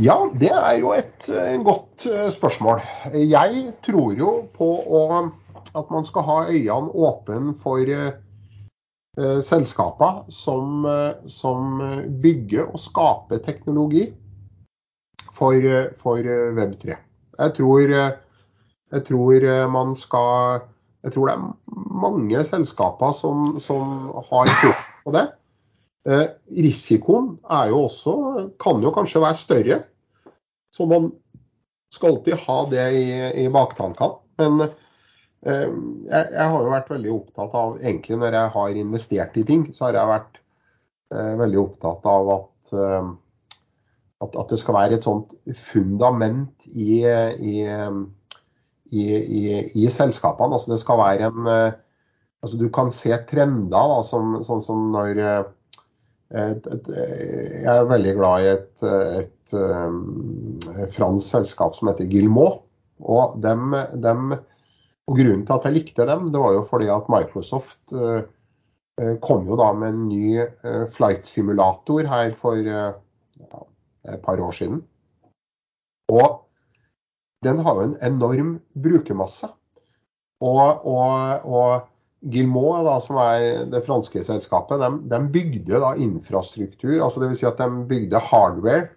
Ja, 0.01 0.17
det 0.33 0.51
er 0.51 0.75
jo 0.81 0.91
et 0.95 1.29
godt 1.63 2.05
eh, 2.09 2.29
spørsmål. 2.33 2.81
Jeg 3.13 3.65
tror 3.85 4.13
jo 4.17 4.35
på 4.55 4.69
å, 4.99 5.01
at 5.75 5.91
man 5.93 6.07
skal 6.07 6.25
ha 6.27 6.37
øynene 6.49 6.91
åpne 6.91 7.55
for 7.59 7.85
eh, 7.85 8.17
selskaper 9.45 10.25
som, 10.33 10.83
som, 11.31 11.79
bygger 12.21 12.67
og 12.67 12.81
skaper 12.81 13.39
teknologi 13.45 14.09
for, 15.31 15.55
for 15.95 16.35
Web3. 16.57 16.97
Jeg 17.39 17.53
tror 17.55 17.93
jeg 18.95 19.05
tror 19.05 19.43
eh, 19.43 19.67
man 19.71 19.95
skal 19.95 20.61
Jeg 21.05 21.13
tror 21.13 21.27
det 21.27 21.35
er 21.35 21.41
mange 22.01 22.43
selskaper 22.43 23.11
som, 23.13 23.59
som 23.61 24.09
har 24.29 24.49
tro 24.49 24.71
på 25.05 25.11
det. 25.13 25.27
Eh, 26.05 26.25
risikoen 26.61 27.35
er 27.49 27.71
jo 27.71 27.83
også, 27.87 28.15
kan 28.61 28.81
jo 28.83 28.93
kanskje 28.93 29.23
være 29.23 29.39
større. 29.39 29.77
Så 30.73 30.87
man 30.89 31.11
skal 31.93 32.15
alltid 32.15 32.41
ha 32.45 32.57
det 32.71 32.87
i, 32.99 33.05
i 33.45 33.49
baktankene. 33.53 34.21
Men 34.41 34.65
eh, 34.65 35.67
jeg, 35.67 36.25
jeg, 36.35 36.47
har 36.51 36.57
jo 36.57 36.73
vært 36.73 36.91
veldig 36.93 37.13
opptatt 37.15 37.55
av, 37.57 37.77
egentlig 37.81 38.19
når 38.21 38.39
jeg 38.39 38.55
har 38.57 38.81
investert 38.81 39.39
i 39.39 39.45
ting, 39.47 39.69
så 39.73 39.87
har 39.87 39.99
jeg 39.99 40.11
vært 40.11 40.41
eh, 41.15 41.31
veldig 41.41 41.61
opptatt 41.63 42.11
av 42.11 42.33
at, 42.35 42.73
eh, 42.75 43.09
at, 44.25 44.35
at, 44.35 44.51
det 44.51 44.61
skal 44.61 44.77
være 44.77 44.99
et 44.99 45.07
sånt 45.07 45.33
fundament 45.57 46.69
i, 46.73 47.01
i 47.05 47.55
i, 48.91 49.87
selskapene. 49.89 50.53
Altså 50.53 50.71
det 50.71 50.79
skal 50.81 50.99
være 51.01 51.29
en 51.29 51.47
eh, 51.49 51.73
altså 52.43 52.57
Du 52.57 52.69
kan 52.69 52.91
se 52.91 53.15
trender, 53.29 53.71
da, 53.71 54.01
som, 54.05 54.37
sånn 54.45 54.61
som 54.61 54.89
når 54.93 55.21
eh, 55.21 55.45
Jeg 56.33 57.69
er 57.69 57.89
veldig 57.89 58.13
glad 58.17 58.43
i 58.43 58.49
et, 58.55 58.83
et, 58.85 59.53
et 59.53 59.55
eh, 59.59 60.87
fransk 60.95 61.27
selskap 61.27 61.75
som 61.77 61.91
heter 61.91 62.09
Gilmot. 62.09 62.63
Og, 63.03 63.35
dem, 63.43 63.75
dem, 64.01 64.33
og 65.05 65.17
Grunnen 65.19 65.43
til 65.45 65.57
at 65.57 65.67
jeg 65.67 65.75
likte 65.75 66.07
dem, 66.07 66.29
det 66.33 66.41
var 66.41 66.55
jo 66.55 66.63
fordi 66.65 66.87
at 66.89 67.09
Microsoft 67.11 67.93
kom 69.19 69.49
jo 69.49 69.57
da 69.59 69.73
med 69.75 69.91
en 69.91 70.05
ny 70.07 70.85
flight 70.87 71.27
simulator 71.27 72.07
her 72.07 72.31
for 72.39 72.55
ja, 72.63 72.93
et 74.07 74.21
par 74.23 74.39
år 74.39 74.55
siden. 74.55 74.79
Og 76.07 76.45
den 77.45 77.59
har 77.65 77.75
jo 77.75 77.89
en 77.89 77.97
enorm 78.07 78.55
brukermasse. 78.71 79.49
Og, 80.41 80.85
og, 80.87 81.45
og 81.45 81.87
Gilmot, 82.25 82.81
da, 82.87 82.95
som 83.03 83.19
er 83.21 83.65
det 83.69 83.83
franske 83.85 84.23
selskapet, 84.25 84.81
de, 84.81 84.89
de 85.11 85.19
bygde 85.33 85.81
da 85.81 85.93
infrastruktur. 86.01 86.95
altså 86.97 87.21
Dvs. 87.21 87.41
Si 87.41 87.47
at 87.49 87.61
de 87.61 87.85
bygde 87.89 88.21
hardware 88.31 88.87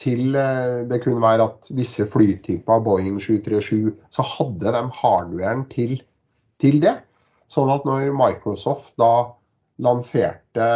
til 0.00 0.34
eh, 0.34 0.82
Det 0.90 0.98
kunne 1.04 1.22
være 1.22 1.46
at 1.46 1.68
visse 1.70 2.06
flytyper, 2.10 2.82
Boeing 2.82 3.20
737, 3.22 3.92
så 4.10 4.26
hadde 4.26 4.72
de 4.74 4.82
hardwaren 5.00 5.62
til, 5.70 6.00
til 6.58 6.80
det. 6.82 6.96
Sånn 7.50 7.70
at 7.70 7.86
når 7.86 8.10
Microsoft 8.16 8.96
da 8.98 9.30
lanserte, 9.84 10.66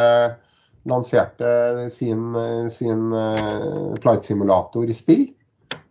lanserte 0.89 1.51
sin, 1.91 2.31
sin 2.71 3.11
uh, 3.15 3.95
flight 4.03 4.27
simulator 4.27 4.87
i 4.87 4.95
spill, 4.97 5.27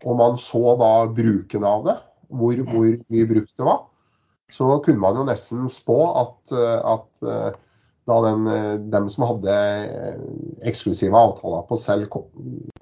og 0.05 0.19
man 0.19 0.39
så 0.39 0.75
da 0.79 0.91
bruken 1.11 1.67
av 1.67 1.85
det, 1.87 1.97
hvor, 2.31 2.63
hvor 2.67 2.89
mye 3.11 3.29
brukt 3.29 3.53
det 3.55 3.67
var, 3.67 3.83
så 4.53 4.77
kunne 4.85 5.01
man 5.01 5.17
jo 5.19 5.25
nesten 5.27 5.67
spå 5.71 5.97
at, 6.21 6.53
at 6.55 7.57
da 8.07 8.17
den, 8.23 8.45
dem 8.91 9.09
som 9.11 9.25
hadde 9.27 9.55
eksklusive 10.67 11.17
avtaler 11.19 11.65
på 11.67 11.77
selv 11.79 12.07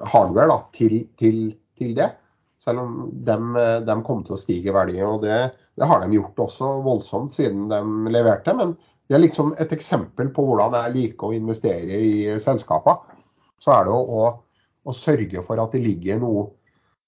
hardware 0.05 0.51
da, 0.51 0.57
til, 0.77 0.99
til, 1.17 1.39
til, 1.77 1.95
det, 1.97 2.11
selv 2.61 2.83
om 2.83 2.99
dem, 3.25 3.57
dem, 3.87 4.03
kom 4.05 4.21
til 4.25 4.37
å 4.37 4.39
stige 4.39 4.69
i 4.69 4.75
verdi. 4.75 4.99
og 5.01 5.23
det, 5.25 5.39
det, 5.73 5.87
har 5.89 6.03
de 6.03 6.19
gjort 6.19 6.43
også 6.45 6.69
voldsomt 6.85 7.33
siden 7.33 7.65
de 7.71 8.13
leverte. 8.13 8.53
Men 8.53 8.75
det 9.09 9.17
er 9.17 9.23
liksom 9.25 9.55
et 9.57 9.73
eksempel 9.73 10.29
på 10.33 10.45
hvordan 10.45 10.77
jeg 10.77 10.95
liker 10.99 11.31
å 11.31 11.39
investere 11.39 11.97
i 11.97 12.13
selskaper. 12.41 13.01
Så 13.61 13.73
er 13.73 13.87
det 13.87 13.97
å, 13.97 14.21
å, 14.21 14.29
å 14.85 14.93
sørge 14.93 15.41
for 15.45 15.61
at 15.61 15.73
det 15.73 15.81
ligger 15.81 16.21
noe 16.21 16.47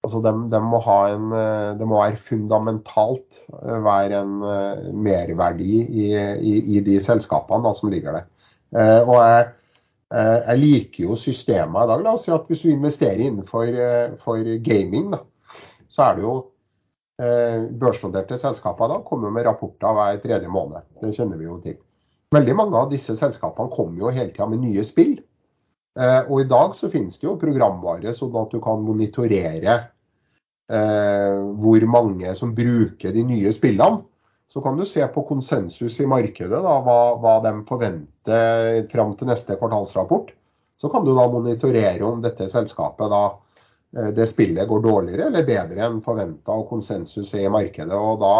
Altså 0.06 0.22
de, 0.24 0.32
de 0.52 0.60
må 0.64 0.80
en, 0.94 1.30
eh, 1.36 1.70
det 1.80 1.88
må 1.90 2.00
være 2.00 2.20
fundamentalt 2.22 3.40
eh, 3.50 3.80
være 3.84 4.22
en 4.22 4.36
uh, 4.46 4.90
merverdi 4.94 5.80
i, 5.84 6.10
i, 6.16 6.54
i, 6.78 6.82
de 6.86 7.00
selskapene 7.04 7.66
da, 7.66 7.74
som 7.76 7.92
ligger 7.92 8.20
der. 8.20 8.28
Og 9.08 9.16
jeg, 9.16 9.46
jeg, 10.12 10.60
liker 10.60 11.04
jo 11.06 11.16
systemet 11.16 11.86
i 11.86 11.90
dag. 11.90 12.02
La 12.04 12.14
oss 12.18 12.26
si 12.28 12.34
at 12.36 12.50
hvis 12.52 12.66
du 12.66 12.72
investerer 12.74 13.22
innenfor 13.30 14.42
gaming, 14.66 15.14
da, 15.14 15.22
så 15.88 16.10
er 16.10 16.18
det 16.18 16.26
jo 16.26 16.34
børsnoterte 17.80 18.36
selskaper 18.38 18.92
da 18.92 19.00
kommer 19.08 19.32
med 19.34 19.48
rapporter 19.48 19.96
hver 19.96 20.20
tredje 20.24 20.52
måned. 20.52 20.84
Det 21.00 21.14
kjenner 21.16 21.40
vi 21.40 21.48
jo 21.48 21.56
til. 21.64 21.80
Veldig 22.36 22.58
mange 22.60 22.76
av 22.76 22.92
disse 22.92 23.16
selskapene 23.16 23.72
kommer 23.72 24.04
jo 24.04 24.12
hele 24.12 24.34
tida 24.34 24.50
med 24.52 24.66
nye 24.66 24.84
spill. 24.84 25.16
Og 25.98 26.42
i 26.44 26.48
dag 26.50 26.76
så 26.78 26.92
finnes 26.94 27.16
det 27.18 27.26
jo 27.26 27.40
programvare 27.42 28.12
sånn 28.14 28.36
at 28.38 28.52
du 28.54 28.60
kan 28.62 28.84
monitorere 28.86 29.78
eh, 30.72 31.40
hvor 31.62 31.88
mange 31.90 32.36
som 32.36 32.54
bruker 32.56 33.16
de 33.16 33.24
nye 33.28 33.54
spillene. 33.54 34.04
Så 34.48 34.62
kan 34.64 34.78
du 34.78 34.86
se 34.88 35.04
på 35.12 35.26
konsensus 35.28 36.00
i 36.00 36.06
markedet, 36.08 36.62
da, 36.64 36.78
hva, 36.80 37.00
hva 37.20 37.34
de 37.44 37.52
forventer 37.68 38.86
fram 38.92 39.12
til 39.20 39.28
neste 39.28 39.58
kvartalsrapport. 39.60 40.32
Så 40.80 40.88
kan 40.94 41.04
du 41.04 41.12
da 41.18 41.26
monitorere 41.28 42.06
om 42.08 42.22
dette 42.24 42.48
selskapet 42.48 43.12
da 43.12 43.24
eh, 43.98 44.14
det 44.16 44.30
spillet 44.32 44.70
går 44.70 44.86
dårligere 44.86 45.28
eller 45.28 45.48
bedre 45.48 45.84
enn 45.90 46.00
forventa 46.06 46.56
og 46.56 46.70
konsensus 46.72 47.34
er 47.36 47.50
i 47.50 47.52
markedet. 47.52 47.98
og 47.98 48.22
da, 48.24 48.34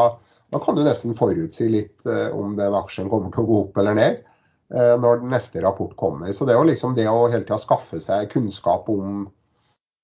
da, 0.54 0.64
kan 0.64 0.80
du 0.80 0.86
nesten 0.86 1.18
forutsi 1.18 1.68
litt 1.74 2.08
eh, 2.08 2.30
om 2.32 2.56
den 2.56 2.78
aksjen 2.78 3.12
kommer 3.12 3.34
til 3.34 3.44
å 3.44 3.50
gå 3.52 3.62
opp 3.66 3.84
eller 3.84 4.00
ned 4.00 4.22
eh, 4.22 4.37
når 4.68 5.22
neste 5.32 5.62
rapport 5.64 5.94
kommer. 5.96 6.34
Så 6.36 6.44
det 6.44 6.52
er 6.52 6.58
jo 6.60 6.68
liksom 6.68 6.96
det 6.98 7.06
å 7.08 7.30
hele 7.32 7.46
tida 7.46 7.56
skaffe 7.62 8.02
seg 8.04 8.28
kunnskap 8.34 8.90
om 8.92 9.22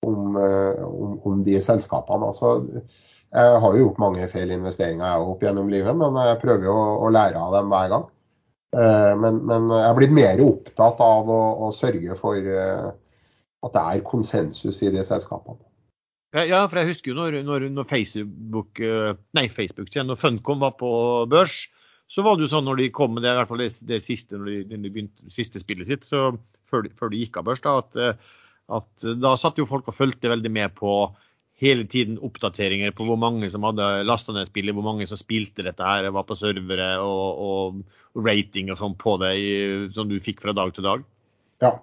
om, 0.04 0.36
eh, 0.36 0.84
om, 0.84 1.20
om 1.24 1.44
de 1.44 1.60
selskapene. 1.62 2.30
Altså, 2.30 2.56
jeg 3.34 3.60
har 3.64 3.76
jo 3.76 3.86
gjort 3.88 4.02
mange 4.02 4.28
feil 4.32 4.54
investeringer 4.54 5.06
jeg 5.06 5.30
opp 5.34 5.46
gjennom 5.46 5.72
livet, 5.72 5.98
men 5.98 6.20
jeg 6.28 6.42
prøver 6.44 6.70
jo 6.70 6.78
å, 6.78 7.12
lære 7.14 7.42
av 7.42 7.58
dem 7.58 7.72
hver 7.74 7.92
gang. 7.96 8.08
Eh, 8.78 9.12
men, 9.20 9.44
men, 9.50 9.70
jeg 9.74 9.90
er 9.90 10.00
blitt 10.00 10.16
mer 10.16 10.44
opptatt 10.46 11.04
av 11.04 11.30
å, 11.32 11.44
å, 11.68 11.72
sørge 11.76 12.18
for 12.20 12.40
eh, 12.40 12.90
at 13.64 13.78
det 13.78 13.86
er 13.94 14.08
konsensus 14.08 14.82
i 14.84 14.92
de 14.94 15.06
selskapene. 15.08 15.62
Ja, 16.34 16.64
for 16.66 16.80
jeg 16.82 16.96
husker 16.96 17.12
jo 17.12 17.20
når, 17.20 17.44
når, 17.46 17.68
når 17.70 17.86
Facebook 17.86 18.80
Nei, 19.38 19.44
Facebook, 19.54 19.92
når 19.94 20.18
Funcom 20.18 20.64
var 20.64 20.72
på 20.80 20.90
børs, 21.30 21.60
så 22.14 22.22
var 22.22 22.38
det 22.38 22.46
jo 22.46 22.52
sånn 22.52 22.68
når 22.68 22.78
de 22.78 22.94
kom 22.94 23.16
med 23.16 23.26
det, 23.26 23.34
i 23.34 23.40
hvert 23.40 23.50
fall 23.50 23.64
det, 23.64 23.72
det 23.90 24.00
siste, 24.06 24.38
når 24.38 24.52
de, 24.52 24.58
når 24.70 24.86
de 24.86 24.94
begynte, 24.94 25.34
siste 25.34 25.62
spillet 25.62 25.90
sitt, 25.90 26.06
så 26.06 26.30
før, 26.70 26.86
de, 26.86 26.94
før 26.94 27.10
de 27.10 27.22
gikk 27.24 27.40
av 27.40 27.48
børs, 27.48 27.62
da, 27.64 27.78
at, 27.82 27.98
eh, 27.98 28.42
at 28.78 29.08
da 29.24 29.34
satt 29.40 29.58
jo 29.58 29.70
folk 29.70 29.90
og 29.90 29.98
fulgte 29.98 30.30
veldig 30.30 30.52
med 30.54 30.76
på 30.78 30.94
hele 31.64 31.88
tiden 31.90 32.20
oppdateringer 32.22 32.94
på 32.94 33.08
hvor 33.08 33.18
mange 33.20 33.50
som 33.50 33.66
hadde 33.66 33.88
lasta 34.06 34.36
ned 34.36 34.50
spillet, 34.50 34.76
hvor 34.76 34.86
mange 34.86 35.08
som 35.10 35.18
spilte 35.18 35.66
dette 35.66 35.88
her, 35.88 36.10
var 36.14 36.28
på 36.28 36.38
servere 36.38 36.92
og, 37.02 37.42
og, 37.48 38.00
rating 38.26 38.70
og 38.70 38.78
sånn 38.78 38.94
på 39.00 39.16
det 39.24 39.34
som 39.96 40.10
du 40.10 40.20
fikk 40.22 40.44
fra 40.44 40.54
dag 40.54 40.74
til 40.76 40.86
dag? 40.86 41.06
Ja. 41.64 41.74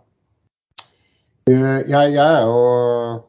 Jeg, 1.51 1.86
jeg 1.90 2.23
er 2.23 2.44
jo 2.47 2.59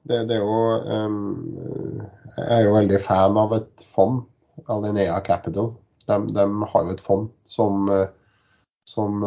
det, 0.06 0.20
det, 0.30 0.36
er 0.38 0.44
jo 0.44 0.58
um, 0.86 2.04
Jeg 2.36 2.50
er 2.60 2.66
jo 2.68 2.76
veldig 2.76 3.00
fan 3.02 3.40
av 3.42 3.56
et 3.58 3.86
fond, 3.96 4.20
Alinea 4.70 5.18
Capital. 5.26 5.72
De, 6.08 6.18
de 6.36 6.48
har 6.74 6.88
jo 6.88 6.96
et 6.96 7.04
fond 7.04 7.30
som, 7.46 7.90
som, 8.88 9.24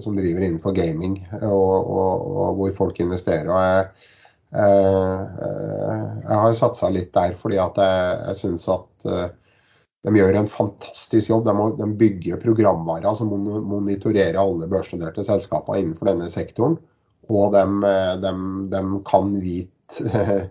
som 0.00 0.16
driver 0.16 0.46
innenfor 0.46 0.74
gaming, 0.76 1.18
og, 1.42 1.74
og, 1.74 2.26
og 2.44 2.60
hvor 2.60 2.76
folk 2.78 3.00
investerer. 3.04 3.50
og 3.52 3.60
jeg 3.62 4.12
Eh, 4.54 5.20
eh, 5.46 6.02
jeg 6.22 6.36
har 6.38 6.52
satsa 6.54 6.90
litt 6.94 7.10
der 7.14 7.32
fordi 7.38 7.58
at 7.58 7.78
jeg, 7.80 8.18
jeg 8.28 8.38
syns 8.38 8.68
at 8.70 9.06
eh, 9.10 9.32
de 10.06 10.12
gjør 10.14 10.38
en 10.38 10.50
fantastisk 10.50 11.32
jobb. 11.32 11.48
De, 11.48 11.68
de 11.80 11.88
bygger 11.98 12.42
programvarer 12.42 13.16
som 13.18 13.32
monitorerer 13.32 14.38
alle 14.38 14.68
børsnoterte 14.70 15.24
selskaper 15.26 15.80
innenfor 15.80 16.12
denne 16.12 16.28
sektoren. 16.30 16.76
Og 17.32 17.54
de, 17.54 17.64
de, 18.20 18.34
de 18.70 18.82
kan 19.08 19.32
vite 19.40 20.26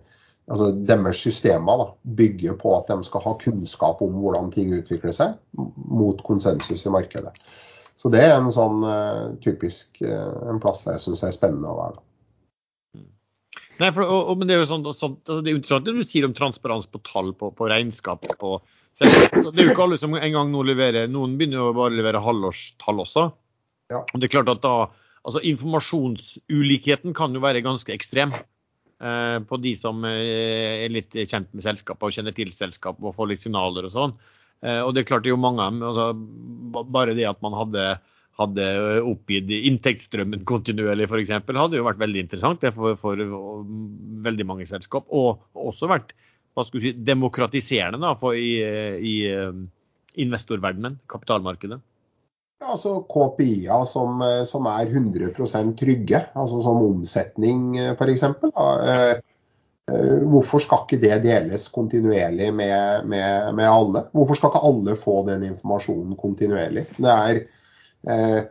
altså 0.52 0.72
Deres 0.88 1.22
systemer 1.24 1.80
da, 1.80 1.90
bygger 2.20 2.58
på 2.60 2.74
at 2.78 2.90
de 2.92 3.08
skal 3.08 3.24
ha 3.26 3.36
kunnskap 3.42 4.02
om 4.04 4.18
hvordan 4.20 4.50
ting 4.54 4.74
utvikler 4.76 5.16
seg, 5.16 5.38
mot 5.56 6.20
konsensus 6.28 6.86
i 6.88 6.94
markedet. 6.94 7.32
Så 7.96 8.10
det 8.12 8.24
er 8.26 8.34
en 8.36 8.50
sånn 8.52 8.82
typisk 9.44 10.02
en 10.04 10.60
plass 10.64 10.82
jeg 10.90 11.00
syns 11.04 11.22
er 11.24 11.36
spennende 11.36 11.70
å 11.70 11.78
være. 11.78 12.00
da. 12.00 12.08
Nei, 13.82 13.90
for, 13.90 14.06
og, 14.06 14.30
og, 14.32 14.40
men 14.40 14.50
Det 14.50 14.56
er 14.56 14.64
jo 14.64 14.70
sånn, 14.70 14.86
sånn, 14.94 15.18
altså 15.26 15.42
det 15.42 15.52
er 15.52 15.58
interessant 15.58 15.88
det 15.88 15.96
du 15.98 16.06
sier 16.06 16.28
om 16.28 16.36
transparens 16.38 16.90
på 16.90 17.02
tall, 17.08 17.32
på, 17.38 17.50
på 17.58 17.70
regnskap. 17.72 18.26
På, 18.40 18.58
det 19.00 19.10
er 19.10 19.64
jo 19.64 19.72
ikke 19.74 19.88
alle 19.88 20.00
som 20.02 20.14
en 20.18 20.36
gang 20.36 20.52
nå 20.54 20.66
leverer 20.68 21.10
Noen 21.12 21.38
begynner 21.40 21.62
jo 21.62 21.72
bare 21.76 21.94
å 21.94 21.98
levere 21.98 22.22
halvårstall 22.24 23.02
også. 23.04 23.28
Ja. 23.94 24.04
Og 24.06 24.20
det 24.20 24.30
er 24.30 24.36
klart 24.38 24.52
at 24.54 24.62
da, 24.64 24.76
altså 25.26 25.42
Informasjonsulikheten 25.50 27.16
kan 27.18 27.34
jo 27.36 27.42
være 27.44 27.66
ganske 27.66 27.94
ekstrem 27.96 28.36
på 29.50 29.60
de 29.64 29.74
som 29.76 30.06
eh, 30.08 30.86
er 30.86 30.94
litt 30.94 31.16
kjent 31.16 31.52
med 31.52 31.66
selskapet 31.66 32.08
og 32.08 32.16
kjenner 32.16 32.36
til 32.36 32.54
selskapet 32.56 33.04
og 33.04 33.16
får 33.18 33.32
litt 33.32 33.44
signaler 33.44 33.90
og 33.90 33.94
sånn. 33.94 34.16
Eh, 34.64 34.80
og 34.80 34.94
det 34.94 35.04
er 35.04 35.10
klart 35.12 35.26
det 35.26 35.32
er 35.32 35.36
jo 35.36 35.44
mange 35.44 35.64
av 35.64 35.82
altså, 35.92 36.10
Bare 36.88 37.16
det 37.18 37.28
at 37.30 37.42
man 37.44 37.58
hadde 37.58 37.94
hadde 38.34 38.64
oppgitt 39.06 39.52
inntektsstrømmen 39.54 40.42
kontinuerlig 40.50 41.06
f.eks., 41.06 41.30
hadde 41.54 41.78
jo 41.78 41.84
vært 41.86 42.00
veldig 42.02 42.24
interessant 42.24 42.64
for, 42.74 42.96
for, 42.98 43.20
veldig 44.26 44.48
mange 44.50 44.66
selskap. 44.66 45.06
Og 45.14 45.44
også 45.54 45.86
vært 45.92 46.16
hva 46.58 46.66
skal 46.66 46.82
si, 46.82 46.96
demokratiserende 46.98 48.02
da, 48.02 48.16
for 48.18 48.34
i, 48.34 48.56
i 48.58 49.14
investorverdenen, 50.26 50.98
kapitalmarkedet. 51.14 51.78
Altså 52.64 52.96
KPI-er 53.10 53.84
som, 53.90 54.24
som, 54.48 54.68
er 54.72 54.88
100% 54.88 55.74
trygge, 55.80 56.22
altså 56.34 56.62
som 56.64 56.80
omsetning 56.86 57.74
f.eks. 57.94 58.24
Eh, 58.24 59.16
eh, 59.92 60.22
hvorfor 60.32 60.64
skal 60.64 60.86
ikke 60.86 61.02
det 61.04 61.18
deles 61.26 61.68
kontinuerlig 61.76 62.54
med, 62.56 63.10
med, 63.12 63.52
med 63.60 63.68
alle? 63.68 64.06
Hvorfor 64.16 64.40
skal 64.40 64.54
ikke 64.54 64.64
alle 64.72 64.96
få 65.00 65.18
den 65.28 65.44
informasjonen 65.52 66.16
kontinuerlig? 66.20 66.88
Det 66.96 67.12
er 67.12 67.44
Eh, 68.04 68.44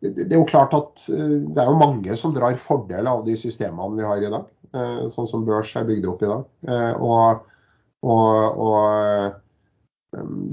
det 0.00 0.28
er 0.28 0.38
jo 0.38 0.48
klart 0.48 0.74
at 0.76 1.06
eh, 1.12 1.38
det 1.46 1.62
er 1.62 1.70
jo 1.70 1.80
mange 1.80 2.16
som 2.18 2.34
drar 2.36 2.56
fordel 2.60 3.08
av 3.10 3.24
de 3.26 3.36
systemene 3.38 3.98
vi 3.98 4.06
har 4.06 4.22
i 4.22 4.32
dag, 4.32 4.46
eh, 4.72 5.02
sånn 5.12 5.28
som 5.28 5.44
børs 5.48 5.74
er 5.76 5.88
bygd 5.88 6.08
opp 6.12 6.24
i 6.24 6.30
dag. 6.30 6.46
Og, 7.00 7.44
og, 8.06 8.62
og 8.66 9.42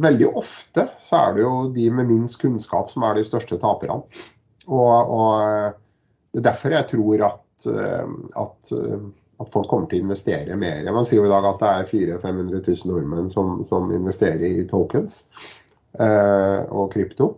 veldig 0.04 0.30
ofte 0.40 0.88
så 1.04 1.20
er 1.20 1.36
det 1.36 1.44
jo 1.46 1.54
de 1.76 1.88
med 1.94 2.10
minst 2.10 2.40
kunnskap 2.42 2.92
som 2.92 3.06
er 3.08 3.18
de 3.18 3.26
største 3.28 3.60
taperne. 3.62 4.02
Og, 4.68 5.14
og 5.18 5.74
det 6.34 6.42
er 6.42 6.48
derfor 6.50 6.76
jeg 6.76 6.90
tror 6.92 7.26
at, 7.28 7.68
at, 7.68 8.74
at, 8.74 9.50
folk 9.52 9.70
kommer 9.70 9.90
til 9.92 10.02
å 10.02 10.06
investere 10.08 10.58
mer. 10.60 10.88
Man 10.96 11.08
sier 11.08 11.22
jo 11.22 11.28
i 11.28 11.34
dag 11.34 11.48
at 11.50 11.64
det 11.64 11.72
er 11.72 11.90
400 11.90 12.22
500 12.24 12.62
000 12.68 12.92
nordmenn 12.92 13.32
som, 13.32 13.58
som 13.68 13.92
investerer 13.96 14.64
i 14.64 14.68
tokens 14.70 15.24
og 16.00 16.88
krypto. 16.96 17.34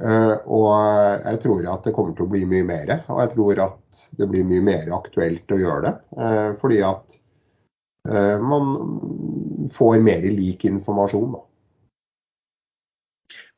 Eh, 0.00 0.36
og 0.48 1.26
jeg 1.26 1.40
tror 1.42 1.66
at 1.74 1.84
det 1.84 1.92
kommer 1.96 2.14
til 2.16 2.24
å 2.24 2.32
bli 2.32 2.44
mye 2.48 2.66
mer. 2.66 2.92
Og 3.12 3.20
jeg 3.24 3.32
tror 3.34 3.62
at 3.66 4.02
det 4.18 4.28
blir 4.30 4.46
mye 4.48 4.64
mer 4.64 4.88
aktuelt 4.96 5.52
å 5.52 5.60
gjøre 5.60 5.82
det. 5.86 5.94
Eh, 6.24 6.48
fordi 6.60 6.80
at 6.86 7.16
eh, 8.08 8.36
man 8.40 9.68
får 9.72 10.00
mer 10.04 10.24
lik 10.32 10.64
informasjon. 10.70 11.36
Da. 11.36 11.44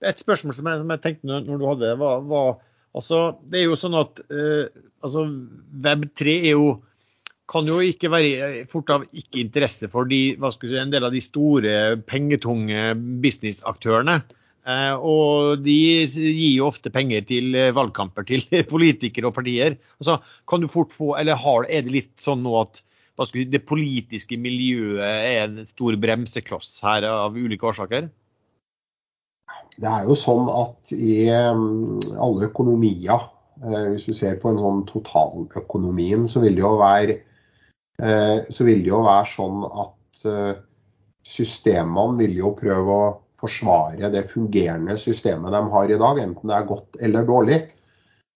Et 0.02 0.22
spørsmål 0.22 0.56
som 0.56 0.68
jeg, 0.70 0.82
som 0.82 0.94
jeg 0.94 1.02
tenkte 1.04 1.28
når, 1.28 1.48
du 1.60 1.66
hadde 1.68 1.86
det, 1.86 1.98
var, 2.00 2.22
var 2.26 2.54
altså, 2.98 3.20
Det 3.46 3.60
er 3.60 3.68
jo 3.68 3.78
sånn 3.78 3.98
at 4.00 4.22
uh, 4.32 4.82
altså, 5.04 5.26
Web3 5.86 6.38
er 6.40 6.56
jo 6.56 6.72
kan 7.52 7.66
jo 7.68 7.80
ikke 7.84 8.08
være 8.08 8.62
fort 8.70 8.90
av 8.94 9.02
ikke 9.12 9.42
interesse 9.42 9.88
for 9.92 10.08
de, 10.08 10.38
si, 10.38 10.76
en 10.78 10.92
del 10.92 11.04
av 11.04 11.12
de 11.12 11.20
store, 11.20 11.74
pengetunge 12.08 12.92
businessaktørene. 13.20 14.22
Eh, 14.62 14.94
og 14.94 15.58
de 15.64 15.74
gir 16.06 16.52
jo 16.54 16.68
ofte 16.68 16.92
penger 16.94 17.24
til 17.26 17.56
eh, 17.58 17.72
valgkamper 17.74 18.26
til 18.28 18.44
politikere 18.72 19.28
og 19.28 19.36
partier. 19.36 19.76
Altså, 19.98 20.20
kan 20.48 20.62
du 20.62 20.70
fort 20.70 20.94
få, 20.94 21.16
eller 21.18 21.40
har, 21.42 21.66
Er 21.68 21.84
det 21.84 21.96
litt 21.96 22.14
sånn 22.22 22.44
nå 22.46 22.54
at 22.60 22.82
si, 23.26 23.44
det 23.50 23.64
politiske 23.66 24.38
miljøet 24.40 25.02
er 25.02 25.42
en 25.42 25.66
stor 25.68 25.98
bremsekloss 26.00 26.76
her 26.86 27.06
av 27.10 27.36
ulike 27.36 27.68
årsaker? 27.68 28.08
Det 29.76 29.88
er 29.88 30.08
jo 30.08 30.16
sånn 30.18 30.50
at 30.52 30.92
i 30.94 31.26
mm, 31.30 32.16
alle 32.20 32.48
økonomier, 32.50 33.28
eh, 33.62 33.84
hvis 33.92 34.08
du 34.08 34.16
ser 34.16 34.38
på 34.42 34.52
en 34.52 34.60
sånn 34.60 34.82
totaløkonomien, 34.90 36.28
så 36.28 36.44
vil 36.44 36.58
det 36.58 36.64
jo 36.64 36.74
være, 36.80 37.20
så 38.02 38.64
vil 38.66 38.80
det 38.82 38.88
jo 38.88 39.02
være 39.04 39.28
sånn 39.30 39.60
at 39.68 40.22
systemene 41.22 42.16
vil 42.18 42.32
jo 42.40 42.50
prøve 42.58 42.96
å 42.96 43.10
forsvare 43.38 44.10
det 44.10 44.24
fungerende 44.30 44.96
systemet 44.98 45.54
de 45.54 45.60
har 45.74 45.92
i 45.92 45.98
dag, 46.00 46.18
enten 46.22 46.50
det 46.50 46.56
er 46.56 46.68
godt 46.68 46.98
eller 47.02 47.28
dårlig. 47.28 47.60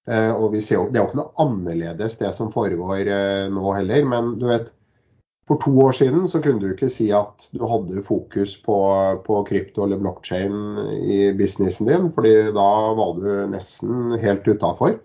Eh, 0.07 0.31
og 0.31 0.55
jo, 0.55 0.87
Det 0.91 0.99
er 0.99 1.03
jo 1.03 1.09
ikke 1.09 1.21
noe 1.21 1.43
annerledes 1.43 2.19
det 2.21 2.33
som 2.35 2.51
foregår 2.53 3.11
eh, 3.11 3.47
nå 3.51 3.75
heller. 3.75 4.07
Men 4.07 4.37
du 4.41 4.47
vet, 4.51 4.73
for 5.47 5.61
to 5.63 5.73
år 5.85 5.93
siden 5.95 6.25
så 6.29 6.41
kunne 6.43 6.61
du 6.63 6.73
ikke 6.73 6.91
si 6.91 7.07
at 7.15 7.47
du 7.55 7.63
hadde 7.71 8.03
fokus 8.07 8.57
på, 8.63 8.79
på 9.27 9.43
krypto 9.47 9.85
eller 9.85 10.01
blockchain 10.03 10.57
i 10.99 11.31
businessen 11.39 11.87
din, 11.87 12.09
fordi 12.15 12.35
da 12.57 12.71
var 12.99 13.13
du 13.21 13.29
nesten 13.53 14.17
helt 14.23 14.49
utafor. 14.49 14.99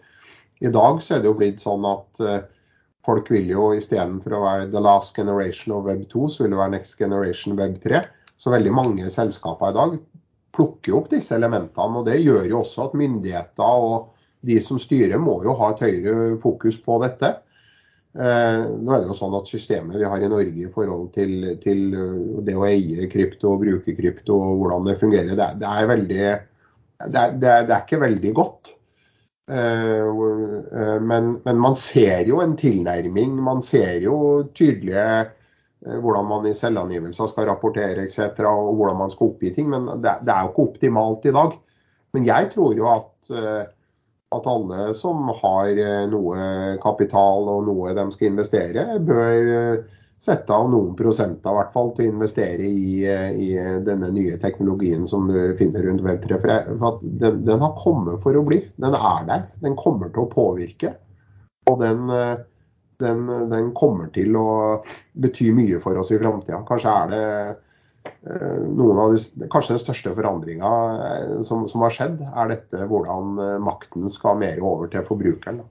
I 0.62 0.72
dag 0.74 1.02
så 1.02 1.16
er 1.16 1.22
det 1.22 1.30
jo 1.30 1.38
blitt 1.38 1.62
sånn 1.62 1.86
at 1.90 2.24
uh, 2.26 2.40
folk 3.06 3.30
vil 3.34 3.50
jo 3.54 3.70
istedenfor 3.78 4.38
å 4.38 4.42
være 4.46 4.72
the 4.74 4.82
last 4.82 5.16
generation 5.18 5.76
of 5.78 5.86
web 5.86 6.04
2, 6.10 6.26
så 6.34 6.44
vil 6.44 6.56
det 6.56 6.62
være 6.62 6.76
next 6.76 6.98
generation 6.98 7.58
web 7.58 7.78
3. 7.82 8.02
Så 8.38 8.54
veldig 8.54 8.74
mange 8.74 9.14
selskaper 9.14 9.70
i 9.70 9.78
dag 9.78 9.96
plukker 10.58 10.98
opp 10.98 11.12
disse 11.14 11.38
elementene. 11.38 12.02
og 12.02 12.10
Det 12.10 12.18
gjør 12.22 12.50
jo 12.50 12.64
også 12.64 12.88
at 12.88 12.98
myndigheter 12.98 13.86
og 13.86 14.12
de 14.46 14.58
som 14.62 14.82
styrer 14.82 15.22
må 15.22 15.38
jo 15.46 15.54
ha 15.60 15.72
et 15.72 15.84
høyere 15.86 16.38
fokus 16.42 16.82
på 16.82 16.98
dette. 17.04 17.36
Eh, 18.12 18.64
nå 18.68 18.92
er 18.92 19.04
det 19.04 19.08
jo 19.08 19.16
sånn 19.16 19.38
at 19.38 19.48
Systemet 19.48 19.96
vi 20.02 20.08
har 20.08 20.20
i 20.20 20.30
Norge 20.32 20.66
i 20.66 20.72
forhold 20.72 21.14
til, 21.16 21.54
til 21.64 21.84
det 22.44 22.58
å 22.60 22.66
eie 22.68 23.08
krypto 23.12 23.54
og 23.54 23.64
bruke 23.64 23.96
krypto 23.96 24.36
og 24.36 24.62
hvordan 24.62 24.90
det 24.90 24.98
fungerer, 25.00 25.32
det, 25.40 25.50
det 25.62 25.70
er, 25.70 25.90
veldig, 25.94 26.26
det 27.08 27.22
er, 27.22 27.36
det 27.40 27.52
er, 27.62 27.78
ikke 27.80 28.02
veldig 28.04 28.34
godt. 28.36 28.74
Eh, 29.52 30.08
eh, 30.08 30.98
men, 31.00 31.36
men, 31.46 31.62
man 31.68 31.78
ser 31.80 32.28
jo 32.28 32.42
en 32.44 32.58
tilnærming. 32.60 33.38
Man 33.44 33.64
ser 33.66 34.04
jo 34.04 34.18
tydelige 34.56 35.32
Eh, 35.82 35.98
hvordan 35.98 36.28
man 36.30 36.46
i 36.46 36.54
selvangivelser 36.54 37.30
skal 37.30 37.48
rapportere 37.50 38.06
etc. 38.06 38.44
og 38.46 38.76
hvordan 38.78 39.00
man 39.00 39.14
skal 39.14 39.32
oppgi 39.32 39.54
ting. 39.56 39.70
Men 39.70 39.90
det, 40.02 40.14
er 40.30 40.44
jo 40.44 40.52
ikke 40.52 40.68
optimalt 40.70 41.26
i 41.26 41.36
dag. 41.36 41.56
Men 42.14 42.28
jeg 42.28 42.52
tror 42.54 42.76
jo 42.78 42.90
at, 42.92 43.14
eh, 43.34 43.64
at 44.36 44.48
alle 44.48 44.92
som 44.98 45.28
har 45.42 45.72
eh, 45.72 46.04
noe 46.12 46.78
kapital 46.84 47.50
og 47.52 47.66
noe 47.68 47.96
de 47.98 48.06
skal 48.14 48.32
investere, 48.32 48.86
bør 49.04 49.84
sette 50.22 50.54
av 50.54 50.68
noen 50.70 50.94
prosenter 50.98 51.56
hvert 51.56 51.72
fall 51.74 51.90
til 51.98 52.06
å 52.06 52.14
investere 52.14 52.68
i, 52.68 53.02
i 53.02 53.48
denne 53.82 54.12
nye 54.14 54.38
teknologien 54.42 55.08
som 55.10 55.26
du 55.32 55.56
finner 55.58 55.88
rundt 55.88 56.04
Web3. 56.06 56.38
For 56.38 57.02
den, 57.02 57.42
den, 57.48 57.64
har 57.64 57.74
kommet 57.80 58.22
for 58.22 58.38
å 58.38 58.44
bli. 58.46 58.60
Den 58.78 58.94
er 58.94 59.26
der. 59.26 59.48
Den 59.66 59.74
kommer 59.80 60.14
til 60.14 60.28
å 60.28 60.30
påvirke. 60.30 60.94
Og 61.72 61.82
den, 61.82 62.06
den, 63.02 63.26
den, 63.50 63.74
kommer 63.74 64.14
til 64.14 64.38
å 64.38 64.48
bety 65.18 65.50
mye 65.58 65.82
for 65.82 65.98
oss 65.98 66.14
i 66.14 66.22
framtida. 66.22 66.62
Kanskje 66.70 66.96
er 67.02 67.12
det 67.12 67.26
eh, 67.26 67.52
noen 68.26 69.00
av 69.02 69.14
de, 69.14 69.48
Kanskje 69.52 69.76
den 69.76 69.82
største 69.82 70.14
forandringa 70.18 70.72
som, 71.46 71.68
som, 71.70 71.84
har 71.86 71.94
skjedd, 71.96 72.20
er 72.22 72.52
dette 72.54 72.88
hvordan 72.90 73.38
makten 73.66 74.10
skal 74.14 74.40
mer 74.42 74.62
over 74.66 74.92
til 74.94 75.06
forbrukeren. 75.08 75.64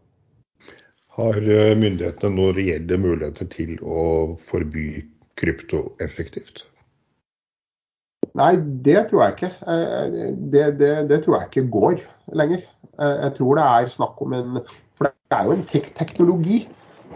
Har 1.18 1.38
myndighetene 1.78 2.36
nå 2.36 2.50
reelle 2.56 2.98
muligheter 3.02 3.48
til 3.50 3.76
å 3.82 4.02
forby 4.50 5.02
krypto 5.40 5.90
effektivt? 6.02 6.64
Nei, 8.38 8.54
det 8.86 9.08
tror 9.10 9.24
jeg 9.24 9.36
ikke. 9.36 9.50
Det, 10.52 10.66
det, 10.78 10.90
det, 11.10 11.22
tror 11.24 11.38
jeg 11.38 11.48
ikke 11.48 11.72
går 11.74 11.96
lenger. 12.38 12.62
Jeg 13.00 13.32
tror 13.38 13.58
det 13.58 13.64
er 13.64 13.90
snakk 13.90 14.20
om 14.22 14.36
en 14.36 14.60
For 14.98 15.08
det 15.08 15.38
er 15.38 15.48
jo 15.48 15.56
en 15.56 15.66
tek 15.66 15.90
teknologi 15.98 16.62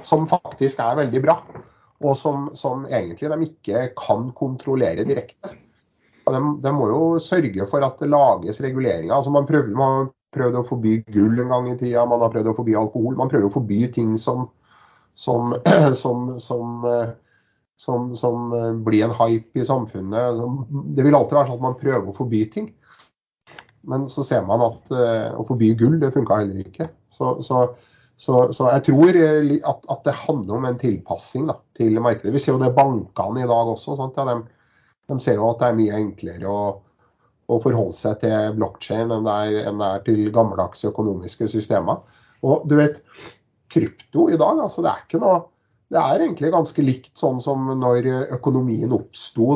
som 0.04 0.26
faktisk 0.28 0.80
er 0.82 0.98
veldig 1.02 1.22
bra. 1.24 1.38
Og 2.02 2.16
som, 2.18 2.48
som, 2.58 2.86
egentlig 2.90 3.30
de 3.30 3.46
ikke 3.46 3.86
kan 3.98 4.28
kontrollere 4.36 5.06
direkte. 5.06 5.54
De, 6.24 6.40
de, 6.64 6.72
må 6.72 6.88
jo 6.88 7.00
sørge 7.22 7.66
for 7.68 7.84
at 7.84 8.00
det 8.00 8.10
lages 8.10 8.60
reguleringer. 8.64 9.12
Altså 9.14 9.32
man, 9.32 9.46
prøvde, 9.48 9.76
man 9.78 10.10
prøvde 10.34 10.60
å 10.60 10.66
forby 10.66 10.98
gull 11.14 11.38
en 11.40 11.52
gang 11.52 11.70
i 11.70 11.76
tida, 11.78 12.06
man 12.08 12.24
har 12.24 12.32
prøvd 12.32 12.50
å 12.50 12.56
forby 12.56 12.76
alkohol. 12.80 13.16
Man 13.20 13.30
prøver 13.30 13.48
å 13.48 13.54
forby 13.54 13.84
ting 13.94 14.16
som, 14.20 14.48
som, 15.14 15.54
som, 16.02 16.24
som 18.18 18.56
blir 18.86 19.06
en 19.06 19.16
hype 19.20 19.60
i 19.60 19.68
samfunnet. 19.68 20.42
Det 20.96 21.06
vil 21.06 21.16
alltid 21.16 21.38
være 21.38 21.52
sånn 21.52 21.60
at 21.60 21.68
man 21.68 21.78
prøver 21.80 22.10
å 22.10 22.16
forby 22.16 22.42
ting. 22.52 22.72
Men 23.86 24.08
så 24.08 24.24
ser 24.24 24.44
man 24.48 24.62
at 24.64 24.92
uh, 24.94 25.34
å 25.36 25.44
forby 25.48 25.74
gull, 25.78 25.98
det 26.00 26.12
funka 26.14 26.40
heller 26.40 26.62
ikke. 26.64 26.88
Så, 27.12 27.36
så, 27.44 27.66
så, 28.16 28.46
så, 28.54 28.68
jeg 28.72 28.86
tror 28.88 29.18
eh, 29.18 29.50
at, 29.60 29.84
at, 29.92 30.00
det 30.06 30.16
handler 30.24 30.58
om 30.58 30.68
en 30.68 30.80
tilpassing 30.80 31.48
da, 31.50 31.58
til 31.78 32.00
markedet. 32.02 32.32
Vi 32.34 32.42
ser 32.42 32.54
jo 32.54 32.62
det 32.62 32.74
bankene 32.76 33.44
i 33.44 33.48
dag 33.50 33.70
også. 33.70 33.96
Ja, 33.98 34.26
de, 34.30 34.36
de, 35.10 35.20
ser 35.22 35.38
jo 35.40 35.48
at 35.50 35.62
det 35.62 35.70
er 35.70 35.78
mye 35.78 36.00
enklere 36.00 36.50
å, 36.50 36.60
å 37.48 37.60
forholde 37.62 37.96
seg 37.98 38.20
til 38.22 38.54
blokkjede 38.58 39.18
enn, 39.20 39.30
enn, 39.30 39.80
det 39.82 39.88
er 39.88 40.04
til 40.06 40.22
gammeldagse 40.34 40.92
økonomiske 40.92 41.50
systemer. 41.50 42.04
Og 42.44 42.68
du 42.70 42.76
vet, 42.78 43.02
krypto 43.72 44.28
i 44.30 44.38
dag, 44.38 44.62
altså 44.62 44.84
det 44.84 44.92
er 44.92 45.04
ikke 45.06 45.22
noe 45.24 45.42
det 45.94 46.00
er 46.00 46.22
egentlig 46.24 46.48
ganske 46.50 46.82
likt 46.82 47.12
sånn 47.20 47.36
som 47.42 47.68
når 47.78 48.06
økonomien 48.34 48.90
oppsto 48.96 49.52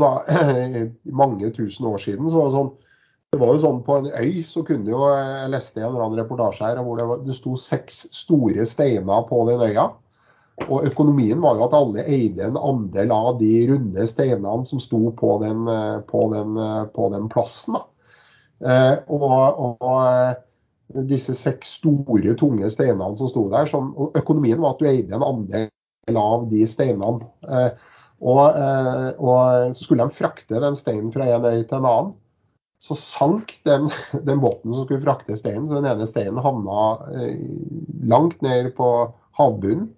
mange 1.22 1.48
tusen 1.56 1.88
år 1.88 2.02
siden. 2.04 2.28
så 2.28 2.36
var 2.36 2.50
det 2.50 2.58
sånn 2.58 2.76
det 3.32 3.38
var 3.42 3.52
jo 3.52 3.60
sånn 3.60 3.80
På 3.84 3.98
en 4.00 4.06
øy 4.08 4.42
så 4.46 4.62
kunne 4.64 4.88
jo, 4.88 5.02
jeg 5.12 5.52
leste 5.52 5.82
en 5.82 5.90
eller 5.90 6.06
annen 6.06 6.20
reportasje 6.22 6.64
her 6.64 6.78
hvor 6.84 7.00
det, 7.00 7.08
var, 7.10 7.24
det 7.26 7.36
sto 7.36 7.56
seks 7.60 8.06
store 8.16 8.64
steiner 8.68 9.26
på 9.28 9.42
den 9.50 9.64
øya. 9.66 9.90
Og 10.66 10.88
økonomien 10.88 11.40
var 11.40 11.56
jo 11.56 11.66
at 11.68 11.76
alle 11.78 12.04
eide 12.10 12.48
en 12.48 12.58
andel 12.60 13.12
av 13.14 13.38
de 13.40 13.52
runde 13.70 14.06
steinene 14.10 14.66
som 14.68 14.82
sto 14.82 15.12
på 15.16 15.38
den, 15.44 15.68
på 16.10 16.24
den, 16.34 16.58
på 16.94 17.08
den 17.14 17.30
plassen. 17.32 17.78
Eh, 18.58 18.94
og, 19.06 19.78
og, 19.78 19.88
eh, 20.02 21.02
disse 21.08 21.34
seks 21.36 21.76
store, 21.78 22.34
tunge 22.40 22.70
steinene 22.72 23.14
som 23.20 23.30
sto 23.30 23.46
der, 23.52 23.68
som, 23.70 23.92
økonomien 24.18 24.60
var 24.62 24.74
at 24.74 24.82
du 24.82 24.88
eide 24.90 25.14
en 25.14 25.26
andel 25.26 25.68
av 26.16 26.48
de 26.50 26.64
steinene. 26.66 27.28
Eh, 27.46 27.70
og, 28.18 28.44
eh, 28.58 29.10
og, 29.14 29.76
så 29.76 29.84
skulle 29.84 30.08
de 30.08 30.16
frakte 30.16 30.62
den 30.64 30.78
steinen 30.78 31.12
fra 31.14 31.28
en 31.36 31.46
øy 31.46 31.62
til 31.62 31.78
en 31.78 31.92
annen 31.92 32.16
så 32.78 32.94
sank 32.94 33.56
den, 33.66 33.88
den, 34.28 34.40
båten 34.40 34.72
som 34.72 34.84
skulle 34.84 35.02
frakte 35.02 35.36
steinen. 35.38 35.66
Så 35.68 35.78
den 35.78 35.88
ene 35.90 36.06
steinen 36.06 36.42
havna 36.42 36.82
eh, 37.14 37.38
langt 38.06 38.42
ned 38.42 38.72
på 38.78 38.90
havbunnen. 39.38 39.88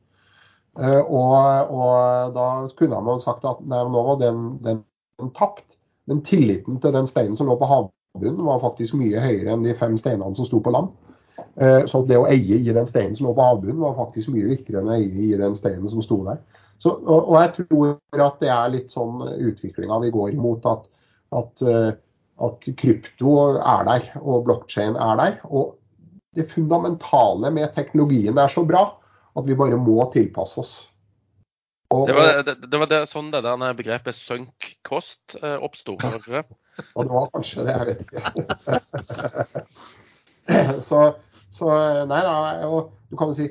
Eh, 0.78 1.01
og, 1.01 1.72
og, 1.74 2.32
da 2.36 2.47
kunne 2.78 3.02
man 3.05 3.22
sagt 3.22 3.47
at 3.48 3.62
nei, 3.66 3.82
nå 3.90 4.02
var 4.06 4.20
den, 4.22 4.47
den, 4.64 4.82
den, 5.20 5.32
tapt. 5.36 5.78
Men 6.10 6.22
tilliten 6.26 6.80
til 6.82 6.94
den 6.94 7.09
steinen 7.10 7.36
som 7.38 7.51
lå 7.51 7.56
på 7.60 7.68
havbunnen 7.70 8.42
var 8.47 8.62
faktisk 8.62 8.97
mye 8.98 9.22
høyere 9.22 9.55
enn 9.55 9.66
de 9.66 9.76
fem 9.78 9.97
steinene 10.01 10.34
som 10.38 10.48
sto 10.48 10.62
på 10.62 10.72
land. 10.74 10.90
Eh, 11.60 11.84
så 11.90 12.02
det 12.06 12.18
å 12.18 12.28
eie 12.30 12.60
i 12.60 12.74
den 12.74 12.88
steinen 12.88 13.16
som 13.18 13.28
lå 13.28 13.34
på 13.36 13.47
havbunnen 13.47 13.82
var 13.82 13.98
faktisk 13.98 14.32
mye 14.34 14.51
viktigere 14.51 14.82
enn 14.82 14.92
å 14.92 14.98
eie 14.98 15.26
i 15.30 15.38
den 15.38 15.56
steinen 15.59 15.90
som 15.90 16.02
sto 16.05 16.22
der. 16.26 16.40
Så, 16.80 16.94
og, 16.97 17.28
og, 17.28 17.34
jeg 17.42 17.52
tror 17.59 18.24
at 18.24 18.38
det 18.40 18.52
er 18.55 18.72
litt 18.72 18.92
sånn 18.92 19.20
utviklinga 19.36 20.01
vi 20.06 20.14
går 20.14 20.32
imot. 20.38 20.66
at, 20.66 20.86
at 21.36 21.66
at 22.40 22.70
krypto 22.80 23.34
er 23.60 23.84
der, 23.84 24.06
og 24.20 24.47
blokkjede 24.47 24.97
er 24.97 25.18
der. 25.20 25.34
Og 25.44 25.74
det 26.36 26.47
fundamentale 26.48 27.51
med 27.52 27.74
teknologien 27.76 28.38
er 28.38 28.48
så 28.48 28.64
bra 28.64 28.86
at 29.36 29.47
vi 29.47 29.59
bare 29.59 29.78
må 29.81 29.98
tilpasse 30.15 30.61
oss. 30.62 30.74
Og, 31.90 32.07
det, 32.07 32.15
var, 32.15 32.43
det, 32.47 32.55
det, 32.70 32.78
var 32.78 32.86
det, 32.90 33.01
sånn 33.11 33.32
det 33.32 33.40
der 33.43 33.78
begrepet 33.78 34.15
sunk 34.15 34.74
cost 34.86 35.36
eh, 35.43 35.59
oppsto? 35.59 35.97
Ja, 36.81 37.02
det 37.05 37.11
var 37.12 37.27
kanskje 37.35 37.65
det, 37.66 37.73
jeg 37.74 37.86
vet 37.90 38.01
ikke. 38.07 38.20
så, 40.89 41.01
så, 41.52 41.66
nei 42.09 42.20
da, 42.24 42.36
og 42.70 42.94
du 43.11 43.19
kan 43.20 43.35
si 43.36 43.51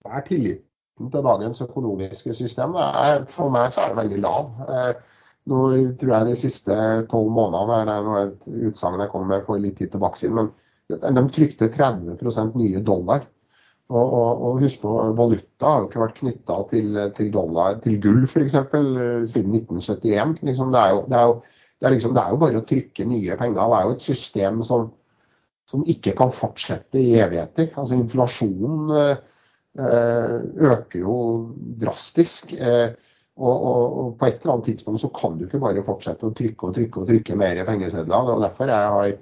hva 0.00 0.20
er 0.20 0.24
tilliten 0.24 1.10
til 1.12 1.26
dagens 1.26 1.60
økonomiske 1.66 2.32
system? 2.38 2.78
Er, 2.80 3.26
for 3.28 3.52
meg 3.52 3.74
så 3.74 3.82
er 3.82 3.92
det 3.92 3.98
veldig 3.98 4.20
lav. 4.24 4.62
Eh, 4.64 4.92
nå 5.52 5.58
tror 5.98 6.14
jeg 6.14 6.30
de 6.30 6.38
siste 6.38 6.78
tolv 7.10 7.28
månedene 7.34 7.82
er 7.82 7.90
det 7.90 7.98
noe 8.06 8.24
et 8.28 8.48
utsagn 8.70 9.02
jeg 9.02 9.10
kommer 9.12 9.34
med 9.34 9.46
for 9.50 9.60
litt 9.60 9.76
tid 9.82 9.92
tilbake 9.92 10.22
siden, 10.22 10.48
men 10.88 11.18
de 11.18 11.26
trykte 11.34 11.70
30% 11.74 12.58
nye 12.62 12.82
dollar. 12.86 13.26
Og, 13.90 14.12
og, 14.12 14.42
og, 14.46 14.60
husk 14.62 14.80
på, 14.80 14.92
valuta 15.18 15.68
har 15.68 15.82
jo 15.82 15.88
ikke 15.88 16.00
vært 16.00 16.20
knytta 16.20 16.58
til, 16.70 16.94
til, 17.16 17.30
dollar, 17.34 17.80
til 17.84 17.98
gull 18.00 18.22
f.eks. 18.28 18.54
siden 18.54 19.56
1971. 19.58 20.38
Liksom, 20.48 20.72
det, 20.72 20.80
er 20.80 20.94
jo, 20.94 21.02
det, 21.10 21.18
er 21.18 21.26
jo, 21.28 21.34
det, 21.42 21.86
er 21.86 21.94
liksom, 21.96 22.14
det, 22.16 22.22
er 22.22 22.32
jo, 22.32 22.40
bare 22.44 22.62
å 22.62 22.66
trykke 22.70 23.08
nye 23.10 23.38
penger. 23.40 23.58
Det 23.58 23.78
er 23.78 23.88
jo 23.88 23.96
et 23.98 24.06
system 24.06 24.62
som, 24.64 24.86
som 25.68 25.84
ikke 25.92 26.14
kan 26.18 26.32
fortsette 26.32 27.02
i 27.02 27.18
evigheter. 27.20 27.68
Altså 27.74 27.98
Inflasjonen 27.98 28.94
øh, 28.96 29.16
øker 30.70 31.02
jo 31.02 31.16
drastisk. 31.82 32.54
Eh, 32.56 32.94
og, 33.36 33.52
og, 33.52 33.98
og, 33.98 34.08
på 34.20 34.28
et 34.28 34.40
eller 34.40 34.54
annet 34.54 34.70
tidspunkt 34.70 35.00
så 35.00 35.12
kan 35.16 35.36
du 35.36 35.46
ikke 35.46 35.60
bare 35.60 35.84
fortsette 35.84 36.28
å 36.28 36.34
trykke 36.36 36.68
og 36.68 36.74
trykke 36.76 37.02
og 37.02 37.12
trykke 37.12 37.36
mer 37.40 37.62
pengesedler. 37.68 38.32
og 38.32 38.42
Derfor 38.44 38.72
jeg 38.72 38.96
har 38.96 39.14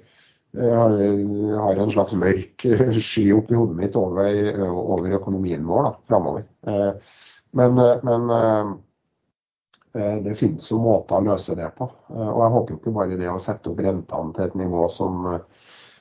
jeg 0.51 1.57
har 1.63 1.79
en 1.79 1.91
slags 1.93 2.13
mørk 2.19 2.65
sky 2.99 3.29
oppi 3.35 3.55
hodet 3.55 3.77
mitt 3.77 3.95
over, 3.95 4.27
over 4.67 5.17
økonomien 5.19 5.63
vår 5.67 5.85
da, 5.87 5.91
framover. 6.11 6.47
Eh, 6.67 7.13
men, 7.59 7.79
men, 8.03 8.33
eh, 8.35 10.17
det 10.25 10.35
finnes 10.39 10.67
jo 10.71 10.79
måter 10.83 11.19
å 11.19 11.25
løse 11.29 11.55
det 11.55 11.69
på. 11.77 11.87
Eh, 12.11 12.27
og 12.27 12.43
jeg 12.43 12.55
håper 12.55 12.75
jo 12.75 12.79
ikke 12.81 12.95
bare 12.99 13.19
det 13.19 13.31
å 13.31 13.39
sette 13.43 13.71
opp 13.71 13.79
rentene 13.83 14.35
til 14.35 14.47
et 14.49 14.59
nivå 14.63 14.87
som 14.91 15.23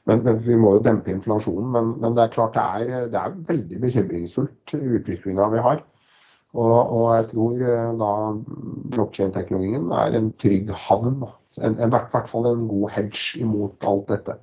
men, 0.08 0.22
men 0.24 0.38
Vi 0.42 0.56
må 0.56 0.72
jo 0.74 0.82
dempe 0.82 1.12
inflasjonen. 1.12 1.70
Men, 1.74 1.94
men 2.02 2.14
det 2.16 2.24
er 2.24 2.34
klart 2.34 2.56
det 2.56 2.62
er, 2.64 3.08
det 3.12 3.20
er 3.20 3.34
veldig 3.50 3.80
bekymringsfullt 3.82 4.74
utviklinga 4.80 5.50
vi 5.52 5.64
har. 5.66 5.82
Og, 6.50 6.78
og, 6.82 7.04
jeg 7.14 7.26
tror 7.30 7.60
eh, 7.62 7.90
da 8.00 8.12
blokkjedeteknologien 8.96 9.90
er 9.94 10.16
en 10.18 10.30
trygg 10.42 10.72
havn. 10.86 11.20
I 11.60 11.90
hvert 11.92 12.30
fall 12.30 12.48
en 12.50 12.64
god 12.70 12.94
hedge 12.96 13.42
imot 13.42 13.86
alt 13.86 14.10
dette. 14.10 14.38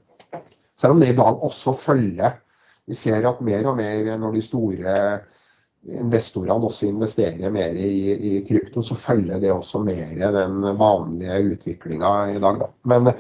Selv 0.80 0.96
om 0.96 1.02
det 1.02 1.12
i 1.12 1.18
dag 1.18 1.42
også 1.44 1.74
følger 1.74 2.38
Vi 2.88 2.96
ser 2.96 3.26
at 3.28 3.40
mer 3.44 3.66
og 3.68 3.76
mer 3.76 4.14
når 4.16 4.36
de 4.38 4.42
store 4.46 4.92
investorene 5.88 6.68
også 6.68 6.88
investerer 6.88 7.52
mer 7.52 7.76
i, 7.80 7.90
i 8.16 8.32
krypto, 8.48 8.82
så 8.84 8.96
følger 8.96 9.42
det 9.44 9.52
også 9.52 9.82
mer 9.84 10.32
den 10.36 10.64
vanlige 10.80 11.42
utviklinga 11.52 12.12
i 12.32 12.40
dag. 12.44 12.62
Da. 12.62 12.70
Men, 12.92 13.12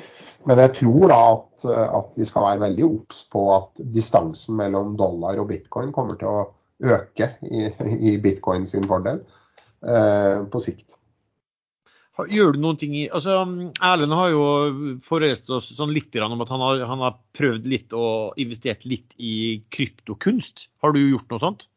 men, 0.47 0.61
jeg 0.64 0.73
tror 0.80 1.11
da 1.11 1.19
at, 1.34 1.68
at 1.99 2.15
vi 2.15 2.27
skal 2.27 2.47
være 2.47 2.64
veldig 2.64 2.85
obs 2.88 3.23
på 3.31 3.43
at 3.55 3.84
distansen 3.95 4.55
mellom 4.59 4.95
dollar 4.99 5.39
og 5.43 5.49
bitcoin 5.51 5.91
kommer 5.95 6.19
til 6.19 6.31
å 6.31 6.45
øke 6.83 7.31
i, 7.41 7.67
i 8.11 8.17
bitcoin 8.21 8.67
sin 8.69 8.85
fordel 8.87 9.23
eh, 9.81 10.45
på 10.51 10.61
sikt. 10.61 10.97
Gjør 12.17 12.55
du 12.55 12.63
noen 12.63 12.77
ting 12.81 12.95
i 12.97 13.03
altså 13.13 13.35
Erlend 13.85 14.15
har 14.17 14.31
jo 14.33 14.45
forelest 15.05 15.51
oss 15.53 15.69
sånn 15.77 15.93
litt 15.93 16.15
om 16.17 16.41
at 16.41 16.49
han 16.49 16.63
har, 16.63 16.81
han 16.89 17.03
har, 17.05 17.17
prøvd 17.37 17.67
litt 17.69 17.93
og 17.93 18.39
investert 18.41 18.87
litt 18.89 19.13
i 19.21 19.61
kryptokunst. 19.69 20.71
Har 20.81 20.95
du 20.95 21.03
gjort 21.03 21.29
noe 21.29 21.43
sånt? 21.43 21.67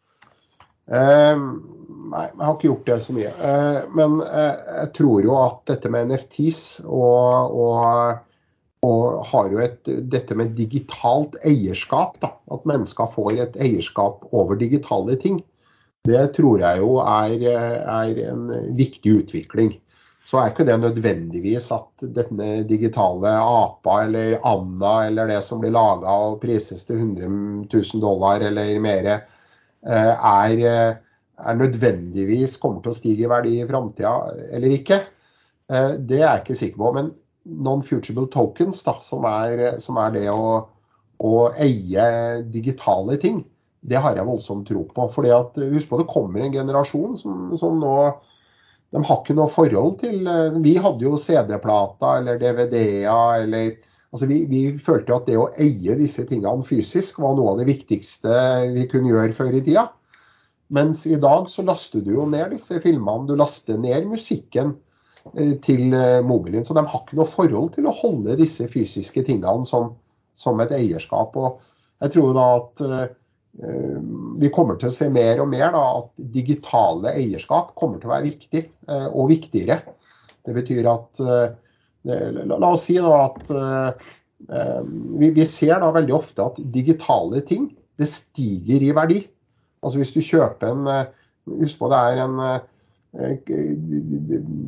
Eh, 0.89 1.37
nei, 1.37 2.25
jeg 2.31 2.41
har 2.41 2.55
ikke 2.55 2.71
gjort 2.71 2.89
det 2.89 2.99
så 3.05 3.17
mye. 3.19 3.35
Eh, 3.51 3.83
men 3.99 4.17
eh, 4.25 4.63
jeg 4.81 4.93
tror 4.97 5.27
jo 5.27 5.37
at 5.43 5.61
dette 5.69 5.93
med 5.93 6.09
NFTs 6.09 6.63
og, 6.87 7.61
og 7.61 8.25
og 8.87 9.27
har 9.29 9.51
jo 9.53 9.61
et, 9.61 9.91
dette 10.13 10.37
med 10.39 10.55
digitalt 10.57 11.37
eierskap, 11.45 12.17
da, 12.23 12.33
at 12.55 12.67
mennesker 12.69 13.11
får 13.13 13.43
et 13.45 13.59
eierskap 13.61 14.25
over 14.33 14.57
digitale 14.61 15.19
ting, 15.21 15.43
det 16.09 16.31
tror 16.37 16.63
jeg 16.63 16.81
jo 16.81 16.95
er, 17.03 17.43
er 17.45 18.21
en 18.31 18.47
viktig 18.77 19.19
utvikling. 19.21 19.75
Så 20.25 20.39
er 20.39 20.53
ikke 20.53 20.65
det 20.69 20.79
nødvendigvis 20.81 21.67
at 21.75 22.05
denne 22.17 22.63
digitale 22.69 23.33
apa 23.35 24.03
eller 24.07 24.39
Anna 24.47 24.95
eller 25.09 25.29
det 25.29 25.41
som 25.45 25.61
blir 25.61 25.75
laga 25.75 26.13
og 26.29 26.39
prises 26.41 26.87
til 26.89 27.01
100 27.01 27.29
000 27.73 28.03
dollar 28.05 28.45
eller 28.49 28.81
mer, 28.81 29.09
eh, 29.11 30.13
er, 30.15 30.63
er 31.41 31.59
nødvendigvis 31.59 32.57
kommer 32.63 32.85
til 32.85 32.95
å 32.95 32.97
stige 32.97 33.27
i 33.27 33.33
verdi 33.33 33.57
i 33.59 33.69
framtida 33.69 34.15
eller 34.53 34.77
ikke. 34.77 35.03
Eh, 35.73 35.97
det 35.99 36.21
er 36.21 36.29
jeg 36.29 36.45
ikke 36.45 36.61
sikker 36.63 36.85
på. 36.85 36.93
Men 36.97 37.11
non-futurable 37.45 38.29
tokens, 38.33 38.83
da, 38.87 38.97
som 39.01 39.25
er, 39.29 39.81
som 39.81 39.99
er 40.03 40.13
det 40.17 40.27
å, 40.33 40.67
å, 41.21 41.33
eie 41.61 42.43
digitale 42.53 43.17
ting, 43.21 43.43
det 43.81 44.01
har 44.03 44.17
jeg 44.17 44.29
voldsomt 44.29 44.69
tro 44.69 44.85
på. 44.89 45.07
Fordi 45.13 45.33
at, 45.33 45.57
Husk 45.73 45.89
på 45.89 46.01
det 46.01 46.11
kommer 46.11 46.45
en 46.45 46.53
generasjon 46.53 47.17
som, 47.21 47.49
som 47.57 47.81
nå 47.81 47.95
de 48.91 48.99
har 49.07 49.21
ikke 49.21 49.37
noe 49.39 49.47
forhold 49.47 50.01
til 50.01 50.27
Vi 50.65 50.73
hadde 50.83 51.07
jo 51.07 51.19
CD-plata 51.21 52.17
eller 52.19 52.41
DVD-er 52.41 53.45
eller 53.45 53.77
altså 54.11 54.27
vi, 54.27 54.41
vi, 54.51 54.63
følte 54.83 55.15
at 55.15 55.29
det 55.31 55.37
å 55.39 55.47
eie 55.63 55.95
disse 55.99 56.25
tingene 56.27 56.67
fysisk 56.67 57.21
var 57.23 57.37
noe 57.39 57.53
av 57.53 57.61
det 57.61 57.69
viktigste 57.71 58.35
vi 58.75 58.89
kunne 58.91 59.13
gjøre 59.13 59.37
før 59.37 59.55
i 59.55 59.63
tida. 59.63 59.87
Mens 60.75 61.05
i 61.07 61.19
dag 61.23 61.47
så 61.51 61.63
laster 61.67 62.03
du 62.03 62.13
jo 62.17 62.27
ned 62.31 62.51
disse 62.55 62.79
filmene. 62.83 63.27
Du 63.31 63.37
laster 63.39 63.79
ned 63.79 64.11
musikken 64.11 64.75
til 65.65 65.95
eh, 65.95 66.21
mobilen. 66.25 66.65
Så 66.65 66.77
de 66.77 66.85
har 66.85 67.03
ikke 67.03 67.19
noe 67.19 67.29
forhold 67.29 67.75
til 67.77 67.89
å 67.89 67.97
holde 68.03 68.39
disse 68.41 68.67
fysiske 68.71 69.25
tingene 69.27 69.67
som, 69.69 69.93
som 70.39 70.61
et 70.63 70.73
eierskap. 70.77 71.37
Og 71.37 71.61
jeg 72.05 72.15
tror 72.17 72.37
da 72.37 72.47
at 72.57 72.85
uh, 72.87 73.09
vi 74.41 74.49
kommer 74.55 74.79
til 74.79 74.89
å 74.89 74.95
se 74.95 75.11
mer 75.13 75.43
og 75.43 75.51
mer 75.51 75.73
da, 75.75 75.83
at 76.01 76.23
digitale 76.33 77.13
eierskap 77.19 77.75
kommer 77.79 77.99
til 77.99 78.09
å 78.09 78.15
være 78.15 78.29
viktig, 78.29 78.63
og 79.11 79.27
viktigere. 79.33 79.81
Det 80.47 80.55
betyr 80.55 80.87
at 80.87 81.19
la, 82.07 82.69
oss 82.71 82.87
si 82.87 82.95
da 83.03 83.11
at 83.27 83.51
vi, 83.51 85.33
vi, 85.35 85.45
ser 85.51 85.83
da 85.83 85.91
veldig 85.93 86.15
ofte 86.15 86.47
at 86.47 86.63
digitale 86.73 87.43
ting 87.43 87.67
det 87.99 88.07
stiger 88.09 88.87
i 88.87 88.95
verdi. 88.97 89.19
Altså 89.83 89.99
Hvis 89.99 90.15
du 90.15 90.23
kjøper 90.23 90.71
en 90.71 90.87
Husk 91.51 91.83
på 91.83 91.91
det 91.91 91.99
er 91.99 92.23
en 92.23 92.39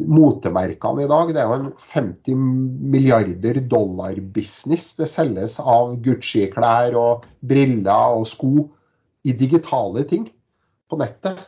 motemerkene 0.09 1.05
i 1.05 1.11
dag. 1.11 1.31
Det 1.31 1.41
er 1.41 1.47
jo 1.47 1.59
en 1.61 1.73
50 1.79 2.35
milliarder 2.93 3.61
dollar-business. 3.71 4.97
Det 4.99 5.07
selges 5.11 5.61
av 5.61 5.95
Gucci-klær 6.03 6.97
og 6.99 7.27
briller 7.39 8.19
og 8.19 8.27
sko 8.27 8.67
i 9.23 9.33
digitale 9.39 10.03
ting 10.11 10.27
på 10.91 10.99
nettet. 10.99 11.39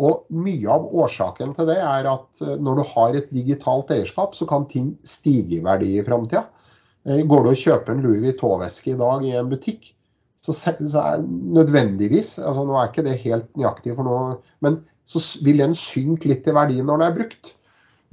Og 0.00 0.30
Mye 0.32 0.70
av 0.70 0.86
årsaken 1.02 1.52
til 1.56 1.66
det 1.68 1.80
er 1.82 2.06
at 2.08 2.40
eh, 2.44 2.56
når 2.62 2.78
du 2.78 2.84
har 2.94 3.16
et 3.18 3.32
digitalt 3.34 3.90
eierskap, 3.92 4.36
så 4.38 4.46
kan 4.48 4.68
ting 4.70 4.94
stige 5.04 5.58
i 5.58 5.64
verdi 5.64 5.98
i 5.98 6.04
framtida. 6.06 6.46
Eh, 7.04 7.24
går 7.26 7.44
du 7.44 7.50
og 7.50 7.58
kjøper 7.58 7.92
en 7.92 8.04
Louis 8.04 8.22
Vuitton-veske 8.22 8.94
i 8.94 9.00
dag 9.00 9.26
i 9.26 9.34
en 9.36 9.50
butikk, 9.50 9.90
så 10.40 10.54
er 10.72 11.20
nødvendigvis 11.20 12.38
altså 12.38 12.62
Nå 12.64 12.78
er 12.78 12.86
ikke 12.88 13.04
det 13.04 13.18
helt 13.26 13.50
nøyaktig 13.60 13.92
for 13.98 14.08
noe, 14.08 14.38
men 14.64 14.78
så 15.10 15.20
vil 15.44 15.58
den 15.62 15.74
synke 15.78 16.30
litt 16.30 16.46
i 16.46 16.54
verdi 16.54 16.78
når 16.82 17.00
den 17.00 17.08
er 17.08 17.18
brukt. 17.18 17.52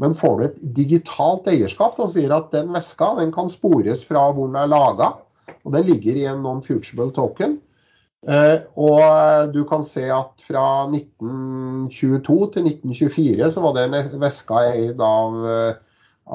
Men 0.02 0.18
får 0.18 0.36
du 0.38 0.44
et 0.46 0.58
digitalt 0.78 1.48
eierskap 1.50 1.98
som 1.98 2.10
sier 2.10 2.34
at 2.34 2.52
den 2.54 2.70
veska 2.74 3.16
den 3.18 3.32
kan 3.34 3.50
spores 3.50 4.04
fra 4.06 4.28
hvor 4.30 4.50
den 4.50 4.60
er 4.62 4.70
laga, 4.70 5.16
og 5.66 5.74
den 5.74 5.88
ligger 5.88 6.18
i 6.18 6.28
en 6.30 6.44
non-futurable 6.46 7.10
token, 7.16 7.58
eh, 8.30 8.60
og 8.78 9.50
du 9.56 9.64
kan 9.70 9.86
se 9.88 10.06
at 10.14 10.46
fra 10.46 10.86
1922 10.92 12.38
til 12.54 12.70
1924 12.70 13.52
så 13.56 13.66
var 13.66 13.76
det 13.78 13.88
en 13.88 14.22
veska 14.22 14.62
eid 14.70 15.02
av, 15.02 15.40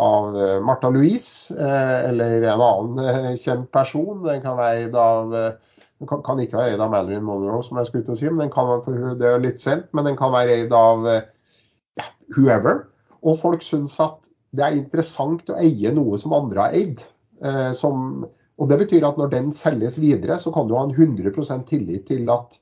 av 0.08 0.40
Martha 0.66 0.90
Louise 0.90 1.54
eh, 1.54 1.98
eller 2.10 2.48
en 2.50 2.66
annen 2.66 3.38
kjent 3.38 3.70
person. 3.74 4.24
Den 4.26 4.42
kan 4.42 4.58
være 4.58 4.88
eid 4.88 4.98
av 4.98 5.30
den 5.36 5.70
kan, 6.08 6.22
kan, 6.26 6.40
ikke 6.42 6.58
være 6.58 6.74
eid 6.74 6.82
av 6.82 6.92
Madeline 6.92 7.24
Monroe, 7.26 7.62
som 7.64 7.78
jeg 7.80 7.88
skulle 7.88 8.06
til 8.06 8.16
å 8.16 8.18
si, 8.18 8.28
men 8.30 8.44
den 8.44 8.52
kan 8.54 8.68
være, 8.70 9.14
det 9.20 9.28
er 9.28 9.42
litt 9.42 9.62
sent, 9.62 9.88
men 9.96 10.08
den 10.08 10.18
kan 10.18 10.34
være 10.34 10.58
eid 10.60 10.74
av 10.76 11.06
ja, 11.08 12.06
whoever. 12.36 12.84
Og 13.22 13.38
folk 13.40 13.64
syns 13.64 13.98
at 14.02 14.30
det 14.56 14.64
er 14.64 14.76
interessant 14.76 15.48
å 15.50 15.58
eie 15.60 15.92
noe 15.94 16.18
som 16.20 16.34
andre 16.36 16.66
har 16.66 16.76
eid. 16.76 17.04
Eh, 17.42 17.70
som, 17.76 18.26
og 18.58 18.68
Det 18.70 18.78
betyr 18.84 19.06
at 19.08 19.18
når 19.20 19.32
den 19.32 19.54
selges 19.56 19.98
videre, 20.00 20.38
så 20.38 20.52
kan 20.54 20.68
du 20.68 20.76
ha 20.76 20.84
en 20.86 20.94
100% 20.94 21.64
tillit 21.70 22.06
til 22.10 22.28
at 22.32 22.58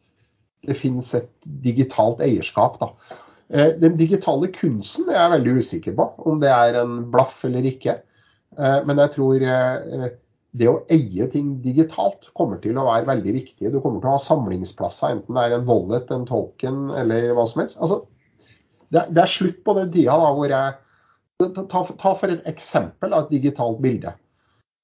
det 0.67 0.77
finnes 0.77 1.09
et 1.17 1.33
digitalt 1.65 2.23
eierskap. 2.25 2.79
Da. 2.81 2.93
Eh, 3.51 3.75
den 3.81 3.99
digitale 3.99 4.51
kunsten 4.55 5.11
er 5.11 5.19
jeg 5.19 5.35
veldig 5.35 5.57
usikker 5.65 5.99
på, 5.99 6.09
om 6.31 6.41
det 6.43 6.53
er 6.53 6.81
en 6.83 7.01
blaff 7.13 7.41
eller 7.49 7.67
ikke. 7.67 7.99
Eh, 8.59 8.81
men 8.87 9.03
jeg 9.03 9.15
tror 9.17 9.47
eh, 9.47 10.11
det 10.57 10.67
å 10.67 10.81
eie 10.91 11.27
ting 11.31 11.53
digitalt 11.63 12.31
kommer 12.35 12.59
til 12.63 12.79
å 12.79 12.87
være 12.89 13.07
veldig 13.09 13.35
viktig. 13.37 13.71
Du 13.71 13.79
kommer 13.83 14.03
til 14.03 14.11
å 14.11 14.17
ha 14.17 14.23
samlingsplasser, 14.23 15.15
enten 15.15 15.37
det 15.39 15.45
er 15.47 15.59
en 15.59 15.69
wallet, 15.69 16.11
en 16.11 16.27
token 16.27 16.89
eller 16.99 17.31
hva 17.37 17.47
som 17.51 17.63
helst. 17.63 17.79
Altså, 17.79 18.01
det, 18.91 19.07
det, 19.15 19.23
er 19.23 19.31
slutt 19.31 19.61
på 19.67 19.77
den 19.79 19.93
tida 19.95 20.17
da, 20.19 20.33
hvor 20.35 20.51
jeg 20.51 20.75
ta, 21.55 21.85
ta, 21.85 22.15
for 22.19 22.33
et 22.33 22.43
eksempel 22.51 23.15
av 23.15 23.29
et 23.29 23.37
digitalt 23.37 23.79
bilde. 23.85 24.17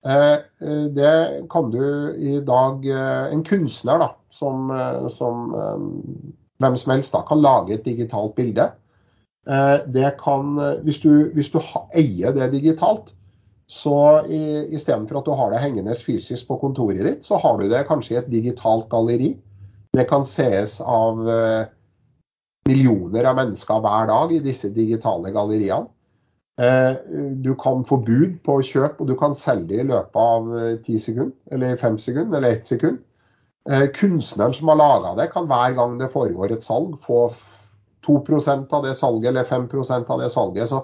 Eh, 0.07 0.37
eh, 0.63 0.87
det 0.95 1.15
kan 1.51 1.73
du 1.73 1.83
i 2.15 2.37
dag 2.47 2.85
eh, 2.87 3.33
En 3.35 3.43
kunstner 3.43 3.99
da, 3.99 4.11
som, 4.31 4.69
eh, 4.71 5.09
som 5.11 5.49
hvem 6.63 6.77
som 6.79 6.93
helst 6.95 7.17
da, 7.17 7.25
kan 7.27 7.43
lage 7.43 7.75
et 7.75 7.89
digitalt 7.89 8.37
bilde. 8.39 8.69
Eh, 9.51 9.77
det 9.91 10.15
kan, 10.23 10.55
hvis 10.87 11.03
du, 11.03 11.33
hvis 11.35 11.51
du 11.51 11.59
eier 11.91 12.39
det 12.39 12.53
digitalt, 12.55 13.16
så 13.67 14.23
istedenfor 14.31 15.19
at 15.19 15.27
du 15.27 15.35
har 15.35 15.51
det 15.51 15.63
hengende 15.63 15.95
fysisk 15.99 16.47
på 16.47 16.59
kontoret 16.61 17.03
ditt, 17.03 17.25
så 17.27 17.41
har 17.43 17.59
du 17.59 17.67
det 17.71 17.87
kanskje 17.89 18.15
i 18.15 18.19
et 18.21 18.31
digitalt 18.31 18.87
galleri. 18.93 19.33
Det 19.97 20.05
kan 20.07 20.23
sees 20.27 20.79
av 20.81 21.25
eh, 21.31 21.67
millioner 22.69 23.27
av 23.27 23.41
mennesker 23.41 23.83
hver 23.83 24.07
dag 24.11 24.35
i 24.37 24.43
disse 24.45 24.71
digitale 24.75 25.33
galleriene. 25.35 25.91
Eh, 26.63 26.95
du 27.43 27.51
kan 27.59 27.83
få 27.85 27.99
bud 28.07 28.39
på 28.47 28.61
kjøp, 28.69 29.01
og 29.03 29.11
du 29.11 29.17
kan 29.19 29.35
selge 29.37 29.73
det 29.73 29.81
i 29.83 29.89
løpet 29.89 30.21
av 30.23 30.53
eh, 30.61 30.77
ti 30.87 31.01
sekunder, 31.03 31.35
eller 31.51 31.81
fem 31.81 31.99
sekunder, 31.99 32.39
eller 32.39 32.57
ett 32.57 32.73
sekund. 32.75 33.03
Kunstneren 33.97 34.53
som 34.55 34.69
har 34.71 34.79
laga 34.79 35.17
det, 35.19 35.25
kan 35.33 35.49
hver 35.51 35.73
gang 35.75 35.97
det 35.99 36.07
foregår 36.13 36.53
et 36.55 36.63
salg, 36.63 36.93
få 37.03 37.25
2% 38.07 38.71
av 38.71 38.85
det 38.85 38.93
salget 38.95 39.33
eller 39.33 39.43
5% 39.43 40.13
av 40.15 40.21
det 40.23 40.29
salget. 40.31 40.71
Så, 40.71 40.79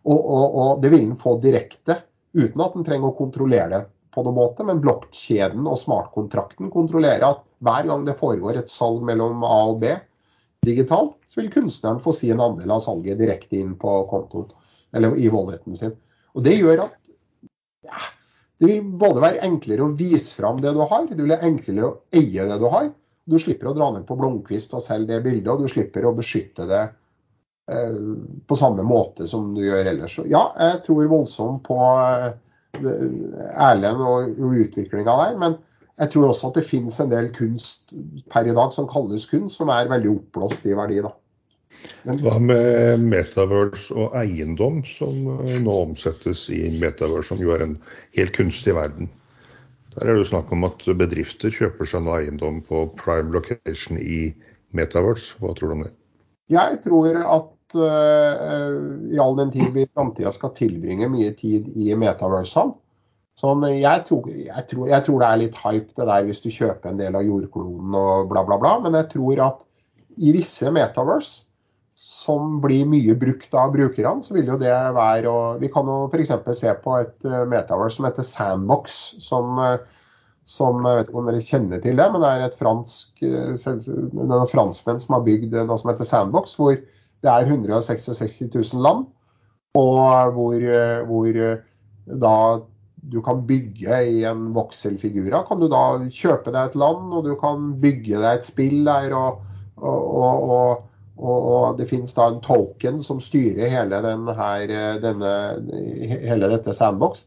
og, 0.00 0.16
og, 0.16 0.54
og 0.62 0.80
det 0.80 0.94
vil 0.94 1.10
den 1.10 1.18
få 1.20 1.34
direkte 1.42 1.98
uten 2.36 2.64
at 2.64 2.76
en 2.76 2.86
trenger 2.86 3.10
å 3.10 3.16
kontrollere 3.18 3.72
det 3.72 3.82
på 4.12 4.24
noen 4.24 4.38
måte. 4.38 4.66
Men 4.68 4.80
blokkjeden 4.84 5.66
og 5.68 5.80
smartkontrakten 5.80 6.72
kontrollerer 6.72 7.26
at 7.28 7.44
hver 7.64 7.88
gang 7.88 8.06
det 8.08 8.18
foregår 8.18 8.60
et 8.60 8.72
salg 8.72 9.04
mellom 9.06 9.44
A 9.46 9.58
og 9.72 9.82
B 9.84 9.92
digitalt, 10.66 11.16
så 11.26 11.40
vil 11.40 11.50
kunstneren 11.50 12.00
få 12.02 12.14
si 12.14 12.30
en 12.30 12.42
andel 12.44 12.70
av 12.70 12.82
salget 12.84 13.18
direkte 13.18 13.58
inn 13.58 13.74
på 13.80 13.94
kontoen 14.10 14.50
eller 14.94 15.16
i 15.18 15.30
walleten 15.32 15.74
sin. 15.74 15.94
Og 16.36 16.44
Det 16.44 16.54
gjør 16.54 16.84
at 16.84 16.98
ja, 17.82 18.02
det 18.62 18.68
vil 18.68 18.90
både 19.00 19.24
være 19.24 19.42
enklere 19.42 19.82
å 19.82 19.94
vise 19.98 20.36
fram 20.36 20.60
det 20.62 20.74
du 20.76 20.84
har, 20.84 21.06
det 21.08 21.18
vil 21.18 21.32
være 21.32 21.48
enklere 21.48 21.88
å 21.88 21.94
eie 22.14 22.44
det 22.46 22.58
du 22.62 22.68
har. 22.70 22.92
Du 23.26 23.38
slipper 23.42 23.70
å 23.70 23.74
dra 23.74 23.88
ned 23.94 24.04
på 24.06 24.14
Blomkvist 24.18 24.74
og 24.76 24.84
selge 24.84 25.16
det 25.16 25.24
bildet, 25.24 25.50
og 25.50 25.64
du 25.64 25.70
slipper 25.70 26.06
å 26.06 26.14
beskytte 26.14 26.68
det 26.70 26.84
på 28.48 28.58
samme 28.58 28.84
måte 28.86 29.26
som 29.30 29.52
du 29.56 29.62
gjør 29.64 29.90
ellers. 29.92 30.18
Ja, 30.30 30.48
jeg 30.58 30.82
tror 30.86 31.10
voldsomt 31.10 31.64
på 31.66 31.78
eh, 31.82 32.32
Erlend 33.52 34.02
og, 34.02 34.32
og 34.38 34.60
utviklinga 34.64 35.16
der. 35.24 35.38
Men 35.40 35.58
jeg 36.00 36.12
tror 36.14 36.30
også 36.30 36.50
at 36.50 36.60
det 36.60 36.68
finnes 36.68 36.98
en 37.02 37.12
del 37.12 37.30
kunst 37.36 37.94
per 38.32 38.48
i 38.48 38.54
dag 38.56 38.72
som 38.74 38.88
kalles 38.90 39.28
kunst, 39.30 39.58
som 39.60 39.72
er 39.72 39.90
veldig 39.92 40.16
oppblåst 40.16 40.66
i 40.66 40.76
verdi. 40.78 41.02
da. 41.04 41.12
Men, 42.06 42.20
Hva 42.22 42.36
med 42.42 43.02
metaverse 43.06 43.94
og 43.96 44.14
eiendom, 44.18 44.82
som 44.86 45.34
eh, 45.40 45.58
nå 45.62 45.78
omsettes 45.88 46.48
i 46.52 46.64
metaverse, 46.78 47.30
som 47.32 47.42
jo 47.42 47.54
er 47.54 47.66
en 47.66 47.76
helt 48.18 48.34
kunstig 48.36 48.76
verden? 48.78 49.10
Der 49.92 50.06
er 50.06 50.14
det 50.14 50.22
jo 50.22 50.30
snakk 50.30 50.52
om 50.54 50.64
at 50.64 50.84
bedrifter 50.96 51.52
kjøper 51.52 51.88
seg 51.88 52.06
nå 52.06 52.14
eiendom 52.16 52.62
på 52.64 52.86
prime 52.96 53.34
location 53.34 53.98
i 54.00 54.30
metaverse. 54.76 55.36
Hva 55.40 55.52
tror 55.56 55.72
du 55.72 55.76
om 55.76 55.84
det? 55.84 55.92
Jeg 56.52 56.80
tror 56.84 57.18
at 57.20 57.50
uh, 57.78 58.78
i 59.12 59.18
all 59.20 59.36
den 59.38 59.52
tid 59.54 59.72
vi 59.74 59.86
i 59.86 59.90
framtida 59.90 60.32
skal 60.34 60.54
tilbringe 60.56 61.10
mye 61.12 61.32
tid 61.38 61.70
i 61.76 61.92
metaversene 61.98 62.74
sånn, 63.38 63.64
jeg, 63.72 64.04
tror, 64.08 64.28
jeg, 64.28 64.64
tror, 64.70 64.88
jeg, 64.90 65.04
tror, 65.06 65.22
det 65.22 65.28
er 65.28 65.40
litt 65.40 65.62
hype 65.62 65.96
det 65.96 66.08
der 66.08 66.26
hvis 66.28 66.42
du 66.44 66.50
kjøper 66.52 66.90
en 66.90 67.00
del 67.00 67.16
av 67.18 67.24
jordkloden 67.26 67.96
og 67.96 68.28
bla, 68.30 68.44
bla, 68.46 68.58
bla. 68.60 68.74
Men 68.84 68.98
jeg 69.00 69.08
tror 69.14 69.40
at 69.46 69.64
i 70.20 70.34
visse 70.36 70.68
metaverse 70.74 71.48
som 72.02 72.58
blir 72.60 72.84
mye 72.88 73.14
brukt 73.16 73.52
av 73.56 73.72
brukerne, 73.74 74.24
så 74.24 74.34
vil 74.36 74.50
jo 74.52 74.58
det 74.60 74.72
være 74.96 75.30
å 75.30 75.40
Vi 75.60 75.68
kan 75.72 75.88
jo 75.88 76.10
f.eks. 76.10 76.32
se 76.58 76.72
på 76.84 76.94
et 76.98 77.26
uh, 77.28 77.42
metaverse 77.48 77.98
som 77.98 78.08
heter 78.08 78.26
Sandbox. 78.26 79.00
som 79.22 79.60
som 80.44 80.82
Jeg 80.82 80.98
vet 80.98 81.10
ikke 81.10 81.20
om 81.20 81.28
dere 81.30 81.44
kjenner 81.44 81.82
til 81.82 81.98
det, 81.98 82.08
men 82.10 82.22
det 82.22 82.30
er 82.30 82.44
et 82.46 82.56
fransk, 82.58 83.20
det 83.22 83.62
er 83.62 83.76
noen 84.10 84.32
eh, 84.40 84.48
franskmenn 84.50 84.98
som 85.02 85.14
har 85.14 85.26
bygd 85.26 85.54
noe 85.54 85.78
som 85.78 85.92
heter 85.92 86.08
Sandbox, 86.08 86.56
hvor 86.58 86.74
det 87.22 87.30
er 87.30 87.48
166 87.48 88.40
000 88.50 88.82
land. 88.84 89.06
Og 89.78 90.34
hvor, 90.36 90.54
eh, 90.58 91.00
hvor 91.08 91.26
eh, 91.32 91.64
da 92.06 92.36
du 93.12 93.18
kan 93.24 93.42
bygge 93.46 93.98
i 94.12 94.22
en 94.28 94.52
vokselfigura. 94.54 95.42
Kan 95.48 95.58
du 95.62 95.66
da 95.70 95.98
kjøpe 96.06 96.52
deg 96.54 96.70
et 96.70 96.78
land, 96.78 97.10
og 97.10 97.26
du 97.26 97.34
kan 97.40 97.72
bygge 97.82 98.20
deg 98.20 98.38
et 98.38 98.46
spill 98.46 98.84
der. 98.86 99.14
og, 99.18 99.42
og, 99.82 100.48
og 100.56 100.88
og, 101.22 101.76
det 101.78 101.86
finnes 101.90 102.14
da 102.16 102.24
en 102.30 102.40
token 102.42 102.96
som 103.04 103.20
styrer 103.22 103.70
hele, 103.70 103.98
her, 104.34 104.72
denne, 104.98 105.32
hele 106.24 106.48
dette 106.50 106.74
sandbox. 106.74 107.26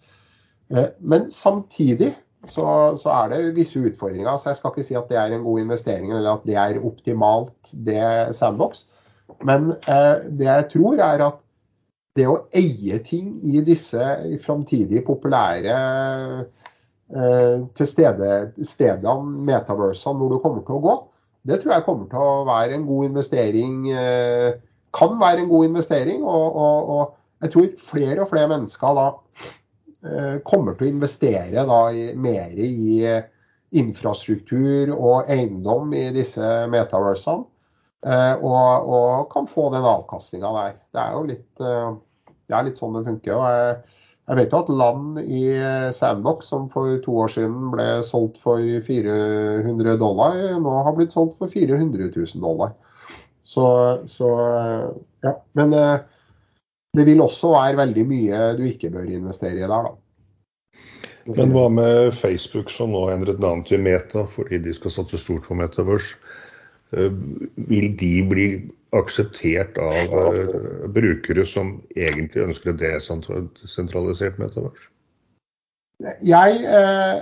Men 1.00 1.30
samtidig 1.32 2.10
så, 2.50 2.66
så, 2.98 3.12
er 3.14 3.32
det 3.32 3.56
visse 3.56 3.80
utfordringer. 3.80 4.36
så 4.38 4.50
Jeg 4.50 4.60
skal 4.60 4.74
ikke 4.74 4.88
si 4.88 4.98
at 4.98 5.08
det 5.10 5.20
er 5.22 5.34
en 5.34 5.46
god 5.46 5.62
investering 5.64 6.12
eller 6.12 6.34
at 6.34 6.46
det 6.50 6.58
er 6.60 6.82
optimalt, 6.86 7.72
det 7.72 8.36
sandbox. 8.36 8.86
Men 9.46 9.72
eh, 9.88 10.14
det 10.30 10.48
jeg 10.48 10.70
tror, 10.76 11.00
er 11.02 11.26
at 11.26 11.42
det 12.16 12.28
å 12.32 12.38
eie 12.56 13.00
ting 13.04 13.34
i 13.44 13.62
disse 13.66 14.04
framtidige 14.44 15.04
populære 15.06 15.76
eh, 17.12 17.66
til 17.76 17.90
stedene, 17.90 19.18
metaversene, 19.50 20.18
hvor 20.20 20.32
du 20.32 20.40
kommer 20.44 20.64
til 20.64 20.78
å 20.78 20.86
gå, 20.86 20.96
det 21.46 21.60
tror 21.62 21.76
jeg 21.76 21.86
kommer 21.86 22.08
til 22.10 22.24
å 22.24 22.46
være 22.48 22.80
en 22.80 22.88
god 22.88 23.12
investering. 23.12 23.84
Eh, 23.94 24.56
kan 24.96 25.20
være 25.22 25.44
en 25.44 25.52
god 25.52 25.70
investering. 25.70 26.24
Og, 26.24 26.56
og, 26.56 26.90
og 26.96 27.46
jeg 27.46 27.54
tror 27.54 27.68
flere 27.92 28.24
og 28.24 28.32
flere 28.32 28.50
mennesker 28.50 28.98
da 28.98 29.08
eh, 30.10 30.38
kommer 30.48 30.78
til 30.78 30.88
å 30.88 30.94
investere 30.96 31.66
da 31.70 31.82
i, 31.94 32.08
mer 32.18 32.56
i 32.58 33.02
eh, 33.06 33.28
infrastruktur 33.76 34.94
og 34.96 35.30
eiendom 35.32 35.94
i 35.94 36.08
disse 36.16 36.50
metaversene. 36.72 37.46
Eh, 38.06 38.36
og, 38.46 38.86
og, 38.86 39.28
kan 39.34 39.48
få 39.50 39.70
den 39.74 39.86
avkastninga 39.86 40.54
der. 40.54 40.80
Det 40.94 41.02
er 41.02 41.14
jo 41.16 41.28
litt, 41.32 41.52
eh, 41.62 42.32
det 42.46 42.58
er 42.58 42.68
litt 42.68 42.82
sånn 42.82 42.98
det 43.00 43.06
funker. 43.08 43.34
og 43.34 43.46
jeg, 43.50 44.02
jeg 44.26 44.40
vet 44.40 44.54
jo 44.54 44.62
at 44.62 44.74
land 44.82 45.22
i 45.24 45.44
eh, 45.56 45.90
Sandbox 45.96 46.52
som 46.54 46.68
for 46.74 47.00
to 47.02 47.18
år 47.24 47.34
siden 47.34 47.72
ble 47.74 47.88
solgt 48.06 48.38
for 48.42 48.62
400 48.62 49.98
dollar, 50.02 50.38
nå 50.62 50.78
har 50.86 50.98
blitt 50.98 51.16
solgt 51.18 51.40
for 51.42 51.50
400 51.50 52.12
000 52.14 52.46
dollar. 52.46 52.76
Så, 53.46 53.66
så 54.10 54.30
ja. 55.22 55.36
Men 55.54 55.74
det 56.98 57.04
vil 57.06 57.22
også 57.22 57.52
være 57.54 57.78
veldig 57.78 58.06
mye 58.10 58.40
du 58.58 58.64
ikke 58.66 58.90
bør 58.94 59.06
investere 59.06 59.60
i 59.60 59.68
der, 59.68 59.70
da. 59.86 59.94
Men 61.30 61.54
hva 61.54 61.68
med 61.74 62.14
Facebook, 62.14 62.70
som 62.74 62.92
nå 62.94 63.04
endret 63.14 63.42
navn 63.42 63.64
til 63.66 63.82
Meta 63.82 64.26
fordi 64.30 64.60
de 64.66 64.74
skal 64.78 64.94
satse 64.94 65.22
stort 65.22 65.46
på 65.46 65.58
Metaverse? 65.58 66.18
Eh, 66.96 67.12
vil 67.56 67.92
de 68.00 68.12
bli 68.30 68.48
akseptert 68.96 69.76
av 69.82 70.14
uh, 70.16 70.86
brukere 70.96 71.44
som 71.50 71.74
egentlig 72.00 72.46
ønsker 72.46 72.72
et 72.72 72.84
desentralisert 73.60 74.38
metavers? 74.40 74.86
Jeg 76.24 76.62
uh, 76.64 77.18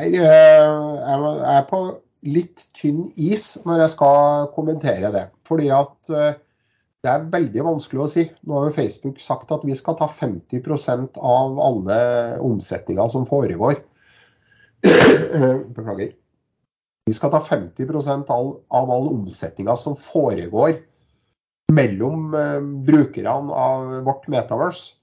er, 0.00 1.66
på 1.68 1.80
litt 2.24 2.64
tynn 2.78 3.10
is 3.20 3.50
når 3.66 3.82
jeg 3.84 3.94
skal 3.98 4.48
kommentere 4.54 5.10
det. 5.12 5.26
Fordi 5.48 5.68
at 5.76 6.08
det 6.08 7.10
er 7.12 7.28
veldig 7.34 7.66
vanskelig 7.66 8.02
å 8.04 8.08
si. 8.10 8.24
Nå 8.48 8.56
har 8.56 8.70
jo 8.70 8.76
Facebook 8.78 9.20
sagt 9.20 9.52
at 9.54 9.66
vi 9.68 9.76
skal 9.76 9.98
ta 10.00 10.08
50% 10.08 11.20
av 11.20 11.60
alle 11.68 12.00
omsetninger 12.48 13.12
som 13.12 13.28
foregår. 13.28 13.82
Beklager. 15.76 16.16
Vi 17.08 17.14
skal 17.16 17.30
ta 17.32 17.38
50% 17.40 18.28
av 18.30 18.90
all 18.90 19.08
omsetninga 19.08 19.76
som 19.80 19.94
foregår 19.96 20.74
mellom 21.72 22.34
eh, 22.34 22.60
brukerne 22.60 23.30
av 23.52 24.04
vårt 24.04 24.26
metaverse. 24.28 24.94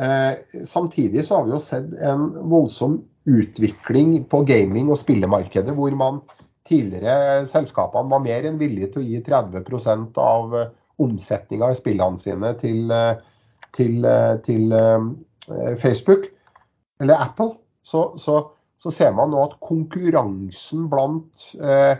Eh, 0.00 0.64
samtidig 0.64 1.24
så 1.24 1.36
har 1.36 1.46
vi 1.46 1.54
jo 1.54 1.62
sett 1.62 1.94
en 2.02 2.26
voldsom 2.50 2.98
utvikling 3.30 4.24
på 4.24 4.42
gaming- 4.48 4.90
og 4.90 4.98
spillemarkedet, 4.98 5.74
hvor 5.78 5.94
man 5.94 6.18
tidligere 6.66 7.46
selskapene 7.46 8.10
var 8.10 8.26
mer 8.26 8.50
enn 8.50 8.58
villige 8.58 8.90
til 8.90 9.04
å 9.04 9.06
gi 9.06 9.22
30 9.30 10.18
av 10.18 10.58
eh, 10.58 10.70
omsetninga 11.00 11.70
i 11.70 11.78
spillene 11.78 12.18
sine 12.20 12.56
til, 12.58 12.90
til, 13.78 14.02
til 14.44 14.74
Facebook 15.80 16.26
eller 17.00 17.22
Apple. 17.22 17.54
Så, 17.86 18.10
så 18.20 18.42
så 18.80 18.90
ser 18.92 19.12
man 19.16 19.32
nå 19.32 19.42
at 19.44 19.58
konkurransen 19.60 20.86
blant, 20.92 21.42
eh, 21.60 21.98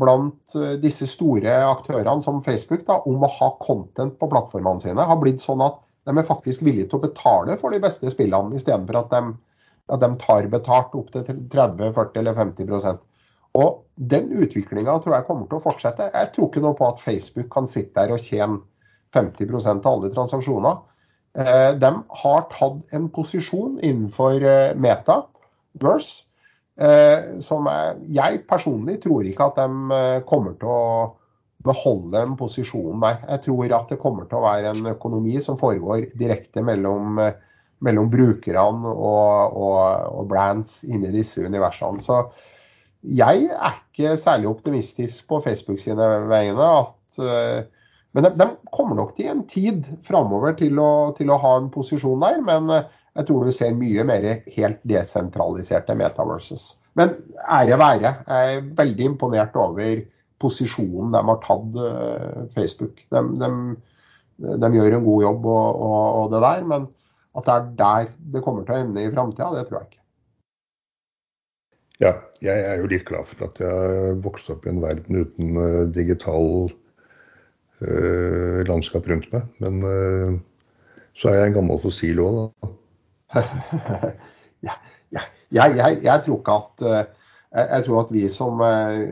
blant 0.00 0.56
eh, 0.58 0.74
disse 0.82 1.06
store 1.06 1.52
aktørene 1.68 2.24
som 2.24 2.40
Facebook 2.42 2.82
da, 2.88 2.98
om 3.06 3.22
å 3.22 3.30
ha 3.36 3.52
content 3.62 4.16
på 4.18 4.30
plattformene 4.32 4.82
sine, 4.82 5.06
har 5.06 5.20
blitt 5.22 5.44
sånn 5.44 5.62
at 5.62 5.78
de 6.08 6.16
er 6.16 6.26
faktisk 6.26 6.64
villige 6.66 6.90
til 6.90 6.98
å 6.98 7.04
betale 7.04 7.54
for 7.60 7.70
de 7.70 7.82
beste 7.84 8.10
spillene, 8.10 8.56
istedenfor 8.58 9.04
at 9.04 9.14
de, 9.14 9.22
at 9.94 10.02
de 10.02 10.10
tar 10.24 10.50
betalt 10.50 10.98
opp 10.98 11.14
til 11.14 11.24
30, 11.30 11.94
40 11.94 12.22
eller 12.24 12.38
50% 12.42 13.06
Og 13.60 13.86
Den 14.10 14.30
utviklinga 14.32 14.98
tror 15.04 15.18
jeg 15.18 15.26
kommer 15.26 15.46
til 15.46 15.58
å 15.58 15.62
fortsette. 15.62 16.06
Jeg 16.14 16.30
tror 16.34 16.46
ikke 16.48 16.62
noe 16.64 16.74
på 16.78 16.86
at 16.88 17.02
Facebook 17.02 17.50
kan 17.52 17.66
sitte 17.68 18.00
der 18.00 18.14
og 18.14 18.22
tjene 18.22 18.62
50% 19.12 19.84
av 19.84 19.98
alle 19.98 20.10
transaksjoner. 20.14 20.78
Eh, 21.38 21.72
de 21.78 21.90
har 22.22 22.46
tatt 22.50 22.94
en 22.96 23.10
posisjon 23.12 23.76
innenfor 23.78 24.46
Meta 24.80 25.26
Verse. 25.78 26.30
Eh, 26.80 27.40
som 27.44 27.66
er, 27.68 27.98
jeg 28.08 28.44
personlig 28.48 29.02
tror 29.02 29.26
ikke 29.28 29.50
at 29.50 29.58
de 29.60 29.96
eh, 29.96 30.22
kommer 30.28 30.54
til 30.56 30.70
å 30.72 30.84
beholde 31.66 32.22
en 32.24 32.36
posisjon 32.40 33.02
der. 33.02 33.18
Jeg 33.26 33.42
tror 33.44 33.74
at 33.76 33.90
det 33.92 33.98
kommer 34.00 34.28
til 34.28 34.38
å 34.38 34.46
være 34.46 34.70
en 34.72 34.88
økonomi 34.94 35.36
som 35.44 35.58
foregår 35.60 36.14
direkte 36.16 36.64
mellom, 36.64 37.18
eh, 37.20 37.36
mellom 37.84 38.08
brukerne 38.12 38.94
og, 38.94 39.58
og, 39.60 39.82
og, 40.14 40.24
brands 40.30 40.78
inni 40.88 41.12
disse 41.12 41.44
universene. 41.44 42.00
Så 42.00 42.22
jeg 43.04 43.50
er 43.50 43.76
ikke 43.76 44.16
særlig 44.20 44.48
optimistisk 44.48 45.28
på 45.28 45.42
Facebook 45.44 45.82
sine 45.84 46.08
vegne. 46.30 46.70
At, 46.80 47.20
men 48.12 48.24
de, 48.24 48.32
de, 48.40 48.48
kommer 48.72 48.96
nok 48.96 49.14
til 49.16 49.28
en 49.32 49.44
tid 49.48 49.84
framover 50.04 50.56
til, 50.56 50.80
til, 51.16 51.32
å 51.32 51.40
ha 51.44 51.54
en 51.60 51.70
posisjon 51.72 52.20
der. 52.24 52.40
Men 52.44 52.68
jeg 53.20 53.28
tror 53.28 53.44
du 53.44 53.52
ser 53.52 53.76
mye 53.76 54.04
mer 54.08 54.24
helt 54.54 54.80
desentraliserte 54.88 55.96
metaverses. 55.98 56.70
Men 56.98 57.12
ære 57.44 57.76
være. 57.78 58.14
Jeg 58.26 58.56
er 58.56 58.72
veldig 58.78 59.12
imponert 59.12 59.56
over 59.60 60.00
posisjonen 60.40 61.12
de 61.12 61.20
har 61.28 61.40
tatt 61.44 61.76
uh, 61.76 62.48
Facebook. 62.54 63.04
De, 63.12 63.22
de, 63.42 63.50
de, 64.64 64.70
gjør 64.78 64.96
en 64.96 65.06
god 65.06 65.24
jobb 65.26 65.48
og, 65.52 65.80
og, 65.84 66.02
og, 66.22 66.26
det 66.32 66.42
der, 66.46 66.66
men 66.72 66.88
at 67.36 67.46
det 67.46 67.54
er 67.54 67.72
der 67.78 68.12
det 68.34 68.44
kommer 68.44 68.64
til 68.64 68.74
å 68.74 68.84
ende 68.86 69.04
i 69.04 69.12
framtida, 69.12 69.52
det 69.54 69.66
tror 69.68 69.82
jeg 69.82 69.90
ikke. 69.90 70.04
Ja, 72.00 72.14
jeg 72.40 72.64
er 72.64 72.80
jo 72.80 72.88
litt 72.88 73.04
glad 73.04 73.28
for 73.28 73.44
at 73.50 73.60
jeg 73.60 74.16
vokste 74.24 74.54
opp 74.54 74.64
i 74.64 74.72
en 74.72 74.80
verden 74.80 75.20
uten 75.20 75.60
uh, 75.60 75.84
digital 75.92 76.70
uh, 77.84 78.60
landskap 78.70 79.04
rundt 79.12 79.28
meg. 79.34 79.44
Men 79.60 79.84
så 81.20 81.28
er 81.28 81.42
jeg 81.42 81.50
en 81.50 81.56
gammel 81.60 81.80
fossil 81.82 82.22
òg, 82.24 82.38
da. 82.40 82.70
ja, 84.66 84.74
ja, 85.14 85.22
jeg, 85.50 85.76
jeg, 85.78 85.98
jeg, 86.04 86.22
tror 86.26 86.38
ikke 86.40 86.56
at 86.56 86.84
eh, 86.86 87.02
jeg 87.50 87.86
tror 87.86 88.00
at 88.04 88.12
vi 88.14 88.24
som, 88.30 88.62
eh, 88.62 89.02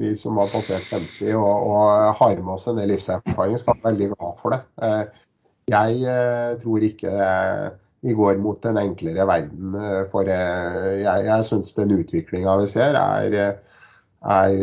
vi 0.00 0.12
som 0.20 0.40
har 0.40 0.52
passert 0.52 0.84
50 0.90 1.36
og, 1.36 1.68
og, 1.68 2.14
har 2.18 2.36
med 2.40 2.54
oss 2.56 2.68
en 2.68 2.80
del 2.80 2.92
livserfaring, 2.94 3.56
skal 3.60 3.78
være 3.78 3.90
veldig 3.90 4.10
glad 4.14 4.40
for 4.40 4.56
det. 4.56 4.60
Eh, 4.84 5.04
jeg 5.72 6.60
tror 6.60 6.84
ikke 6.84 7.12
vi 8.04 8.12
går 8.12 8.40
mot 8.44 8.66
en 8.68 8.76
enklere 8.82 9.24
verden. 9.24 9.76
For 10.12 10.28
jeg, 10.28 11.22
jeg 11.24 11.46
syns 11.48 11.72
den 11.78 11.94
utviklinga 11.96 12.58
vi 12.60 12.66
ser, 12.68 12.98
er, 13.00 13.36
er, 14.28 14.58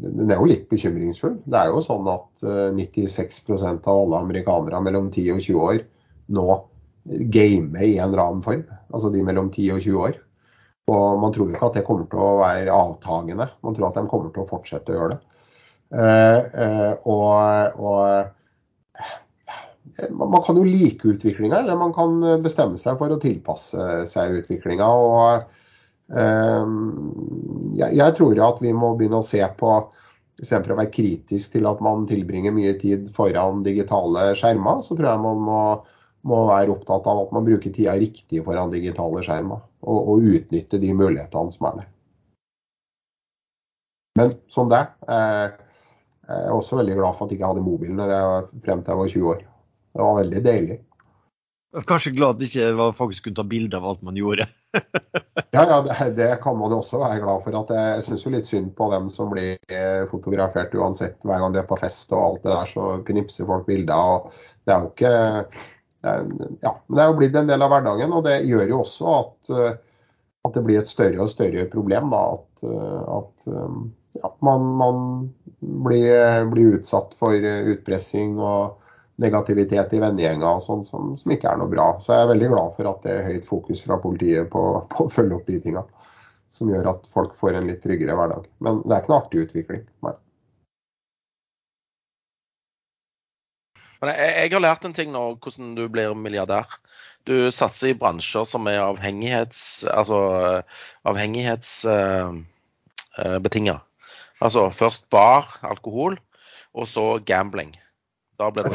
den 0.00 0.32
er 0.32 0.40
jo 0.40 0.48
litt 0.48 0.64
bekymringsfull. 0.70 1.36
Det 1.44 1.60
er 1.60 1.68
jo 1.68 1.84
sånn 1.84 2.08
at 2.08 2.46
96% 2.78 3.84
av 3.84 4.00
alle 4.06 4.22
amerikanere 4.24 4.80
mellom 4.80 5.12
10 5.12 5.34
og 5.36 5.44
20 5.44 5.60
år 5.66 5.82
nå 6.32 6.48
game 7.04 7.78
i 7.82 7.98
en 7.98 8.10
eller 8.10 8.22
annen 8.22 8.44
form. 8.44 8.62
Altså 8.92 9.10
de 9.10 9.24
mellom 9.24 9.50
10 9.50 9.72
og 9.76 9.80
20 9.80 10.04
år. 10.08 10.20
Og 10.90 11.20
man 11.22 11.32
tror 11.34 11.48
jo 11.48 11.54
ikke 11.56 11.68
at 11.70 11.78
det 11.78 11.86
kommer 11.86 12.08
til 12.10 12.22
å 12.22 12.40
være 12.40 12.74
avtagende. 12.74 13.48
Man 13.62 13.76
tror 13.76 13.88
at 13.90 13.98
de 14.00 14.10
kommer 14.10 14.32
til 14.34 14.42
å 14.44 14.50
fortsette 14.50 14.92
å 14.92 14.96
gjøre 14.98 15.14
det. 15.14 15.20
Eh, 15.92 16.38
eh, 16.64 16.92
og, 17.12 17.76
og, 17.78 18.00
man 20.16 20.42
kan 20.42 20.56
jo 20.56 20.64
like 20.64 21.04
utviklinga, 21.14 21.60
eller 21.60 21.76
man 21.78 21.92
kan 21.94 22.16
bestemme 22.42 22.78
seg 22.80 22.96
for 23.00 23.12
å 23.12 23.20
tilpasse 23.22 24.06
seg 24.10 24.38
utviklinga. 24.40 24.88
Og 24.88 25.44
eh, 26.18 26.64
jeg 27.82 28.16
tror 28.18 28.38
jo 28.38 28.46
at 28.48 28.62
vi 28.64 28.72
må 28.74 28.94
begynne 28.96 29.22
å 29.22 29.26
se 29.26 29.42
på 29.58 29.82
Istedenfor 30.42 30.72
å 30.72 30.78
være 30.80 30.90
kritisk 30.90 31.52
til 31.54 31.66
at 31.68 31.82
man 31.84 32.06
tilbringer 32.08 32.54
mye 32.56 32.72
tid 32.80 33.04
foran 33.14 33.60
digitale 33.62 34.32
skjermer, 34.34 34.80
så 34.82 34.96
tror 34.96 35.10
jeg 35.12 35.22
man 35.22 35.42
må 35.44 35.58
må 36.28 36.44
være 36.48 36.70
opptatt 36.74 37.08
av 37.10 37.24
at 37.24 37.32
man 37.34 37.46
bruker 37.46 37.74
tida 37.74 37.96
riktig 37.98 38.42
foran 38.46 38.72
digitale 38.72 39.24
skjermer, 39.26 39.64
og, 39.82 39.98
og 40.14 40.28
utnytte 40.36 40.80
de 40.82 40.92
mulighetene 40.94 41.54
som 41.54 41.68
er 41.70 41.80
der. 41.80 41.90
Men 44.20 44.34
som 44.52 44.68
det 44.68 44.82
er, 45.08 45.54
jeg 46.28 46.46
er 46.46 46.54
også 46.54 46.78
veldig 46.78 46.96
glad 46.98 47.16
for 47.16 47.24
at 47.24 47.32
jeg 47.32 47.40
ikke 47.40 47.52
hadde 47.54 47.64
mobil 47.64 47.94
når 47.96 48.12
jeg, 48.12 48.48
frem 48.66 48.82
til 48.82 48.92
jeg 48.92 49.00
var 49.00 49.12
20 49.14 49.30
år. 49.34 49.44
Det 49.92 50.06
var 50.06 50.18
veldig 50.20 50.42
deilig. 50.44 50.80
Kanskje 51.88 52.12
glad 52.12 52.34
at 52.34 52.40
det 52.42 52.48
ikke 52.50 52.74
var 52.76 52.92
faktisk 52.96 53.26
kunne 53.26 53.38
ta 53.38 53.44
bilde 53.48 53.78
av 53.78 53.86
alt 53.88 54.02
man 54.04 54.18
gjorde. 54.18 54.48
Ja, 55.52 55.66
ja 55.68 55.78
det, 55.84 55.94
det, 56.16 56.26
kan 56.40 56.56
man 56.56 56.72
jo 56.72 56.78
også 56.80 56.96
være 57.00 57.18
glad 57.20 57.42
for. 57.44 57.56
at 57.58 57.70
Jeg 57.76 58.04
syns 58.06 58.22
litt 58.32 58.48
synd 58.48 58.70
på 58.76 58.86
dem 58.88 59.10
som 59.12 59.28
blir 59.28 59.58
eh, 59.68 60.04
fotografert 60.08 60.72
uansett. 60.72 61.18
Hver 61.28 61.42
gang 61.42 61.52
de 61.52 61.60
er 61.60 61.66
på 61.68 61.76
fest 61.76 62.12
og 62.16 62.22
alt 62.24 62.46
det 62.46 62.54
der, 62.54 62.70
så 62.70 62.86
knipser 63.04 63.48
folk 63.48 63.66
bilder. 63.68 63.92
og 63.92 64.32
Det 64.64 64.72
er 64.72 64.80
jo 64.80 64.88
ikke 64.94 65.12
ja, 66.02 66.74
men 66.86 66.96
det 66.96 67.02
er 67.02 67.10
jo 67.10 67.16
blitt 67.20 67.36
en 67.38 67.50
del 67.50 67.62
av 67.62 67.72
hverdagen, 67.72 68.12
og 68.14 68.24
det 68.26 68.40
gjør 68.48 68.74
jo 68.74 68.82
også 68.82 69.16
at, 69.16 69.50
eh, 69.54 69.74
at 70.48 70.56
det 70.56 70.62
blir 70.66 70.80
et 70.80 70.90
større 70.90 71.22
og 71.24 71.30
større 71.30 71.66
problem. 71.70 72.10
Da, 72.12 72.22
at, 72.36 72.64
eh, 72.66 73.02
at 73.18 73.46
ja, 74.18 74.32
man, 74.44 74.68
man 74.80 75.02
blir, 75.60 76.46
blir, 76.50 76.78
utsatt 76.78 77.14
for 77.18 77.36
utpressing 77.74 78.38
og 78.42 78.78
negativitet 79.22 79.94
i 79.94 80.00
vennegjenga 80.02 80.56
sånn 80.64 80.82
som, 80.84 81.12
som, 81.20 81.34
ikke 81.34 81.50
er 81.50 81.60
noe 81.60 81.70
bra. 81.70 81.92
Så 82.02 82.16
jeg 82.16 82.24
er 82.24 82.32
veldig 82.32 82.50
glad 82.54 82.76
for 82.78 82.90
at 82.90 83.06
det 83.06 83.14
er 83.14 83.28
høyt 83.28 83.48
fokus 83.48 83.84
fra 83.86 84.00
politiet 84.02 84.50
på, 84.52 84.64
på 84.90 85.06
å 85.06 85.12
følge 85.12 85.38
opp 85.38 85.46
de 85.48 85.60
tinga. 85.62 85.84
Som 86.52 86.68
gjør 86.68 86.90
at 86.90 87.06
folk 87.14 87.36
får 87.38 87.56
en 87.56 87.70
litt 87.70 87.80
tryggere 87.84 88.16
hverdag. 88.18 88.48
Men 88.64 88.82
det 88.84 88.92
er 88.92 89.04
ikke 89.04 89.12
noe 89.14 89.22
artig 89.22 89.46
utvikling. 89.46 89.86
Nei. 90.04 90.16
Men 94.02 94.10
jeg, 94.12 94.30
jeg, 94.34 94.52
har 94.52 94.64
lært 94.64 94.84
en 94.88 94.96
ting 94.96 95.08
nå, 95.14 95.22
hvordan 95.42 95.66
du 95.78 95.84
blir 95.92 96.10
milliardær. 96.18 96.66
Du 97.28 97.34
satser 97.54 97.88
i 97.92 97.98
bransjer 97.98 98.44
som 98.50 98.62
er 98.66 98.78
avhengighets, 98.82 99.84
altså, 99.86 100.18
avhengighetsbetinga. 101.06 103.76
Uh, 103.78 103.78
uh, 103.78 103.82
altså 104.42 104.66
først 104.74 105.06
bar, 105.10 105.58
alkohol, 105.62 106.18
og 106.74 106.88
så 106.90 107.18
gambling. 107.26 107.76
Da 108.40 108.50
blir 108.50 108.62
det 108.66 108.72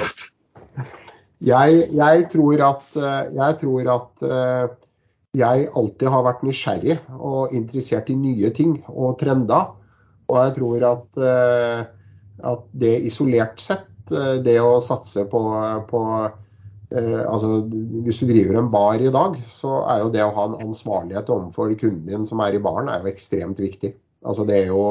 jeg, 1.43 1.83
jeg, 1.93 2.27
tror 2.33 2.61
at, 2.65 2.95
eh, 2.97 3.33
jeg 3.37 3.57
tror 3.61 3.89
at 3.93 4.23
eh, 4.25 4.69
jeg 5.37 5.67
alltid 5.77 6.09
har 6.09 6.23
vært 6.25 6.45
nysgjerrig 6.47 6.95
og 7.13 7.53
interessert 7.53 8.09
i 8.09 8.17
nye 8.17 8.49
ting 8.55 8.79
og 8.87 9.19
trender. 9.21 9.75
Og 10.27 10.39
jeg 10.41 10.55
tror 10.57 10.87
at, 10.91 11.21
eh, 11.21 11.83
at 12.53 12.65
det 12.73 12.95
isolert 13.09 13.61
sett, 13.61 13.85
det 14.43 14.57
å 14.63 14.77
satse 14.84 15.25
på, 15.29 15.41
på 15.89 16.01
altså, 16.93 17.49
Hvis 18.05 18.21
du 18.21 18.27
driver 18.29 18.59
en 18.59 18.71
bar 18.71 19.01
i 19.03 19.11
dag, 19.13 19.38
så 19.51 19.81
er 19.91 20.03
jo 20.03 20.11
det 20.13 20.23
å 20.25 20.34
ha 20.35 20.45
en 20.47 20.59
ansvarlighet 20.67 21.31
overfor 21.34 21.73
kunden 21.79 22.05
din 22.07 22.27
som 22.27 22.41
er 22.45 22.55
i 22.55 22.61
baren, 22.63 22.91
er 22.91 23.03
jo 23.03 23.11
ekstremt 23.11 23.59
viktig. 23.59 23.91
Altså, 24.25 24.45
det 24.47 24.61
er 24.63 24.69
jo 24.71 24.84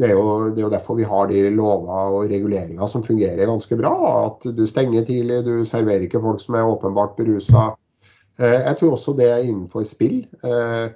det 0.00 0.08
er, 0.08 0.16
jo, 0.16 0.48
det 0.50 0.58
er, 0.58 0.64
jo, 0.64 0.72
derfor 0.72 0.96
vi 0.98 1.06
har 1.06 1.28
de 1.30 1.42
lover 1.52 2.14
og 2.16 2.30
reguleringer 2.30 2.88
som 2.90 3.04
fungerer 3.04 3.46
ganske 3.46 3.76
bra. 3.78 3.92
At 4.26 4.46
du 4.56 4.64
stenger 4.66 5.04
tidlig, 5.06 5.42
du 5.46 5.66
serverer 5.68 6.06
ikke 6.06 6.22
folk 6.22 6.40
som 6.42 6.56
er 6.58 6.66
åpenbart 6.66 7.14
berusa. 7.18 7.68
Eh, 8.40 8.58
jeg 8.64 8.78
tror 8.80 8.96
også 8.96 9.14
det 9.18 9.28
er 9.30 9.44
innenfor 9.44 9.84
spill. 9.86 10.22
Eh, 10.42 10.86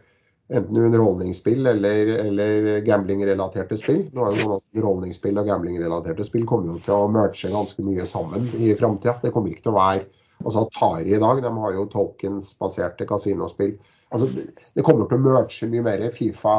enten 0.48 0.77
underholdningsspill 0.77 1.66
eller, 1.66 2.12
eller 2.23 2.81
gamblingrelaterte 2.86 3.78
spill. 3.78 4.05
Nå 4.14 4.27
er 4.27 4.36
jo 4.36 4.47
noen 4.51 4.62
Underholdningsspill 4.77 5.40
og 5.40 5.48
gamblingrelaterte 5.48 6.27
spill 6.27 6.47
kommer 6.47 6.74
jo 6.74 6.78
til 6.85 6.94
å 6.94 7.10
merge 7.10 7.51
ganske 7.51 7.82
mye 7.86 8.06
sammen 8.06 8.47
i 8.60 8.70
framtida. 8.78 9.16
Det 9.23 9.32
kommer 9.35 9.51
ikke 9.52 9.66
til 9.66 9.74
å 9.74 9.81
være 9.81 10.06
altså 10.44 10.66
Atari 10.66 11.14
i 11.16 11.20
dag 11.20 11.40
de 11.43 11.52
har 11.59 11.74
jo 11.74 11.86
tokens-baserte 11.90 13.06
kasinospill. 13.09 13.77
Altså, 14.14 14.28
det 14.31 14.85
kommer 14.86 15.09
til 15.09 15.18
å 15.18 15.24
merge 15.24 15.70
mye 15.73 15.86
mer. 15.86 16.05
Fifa 16.14 16.56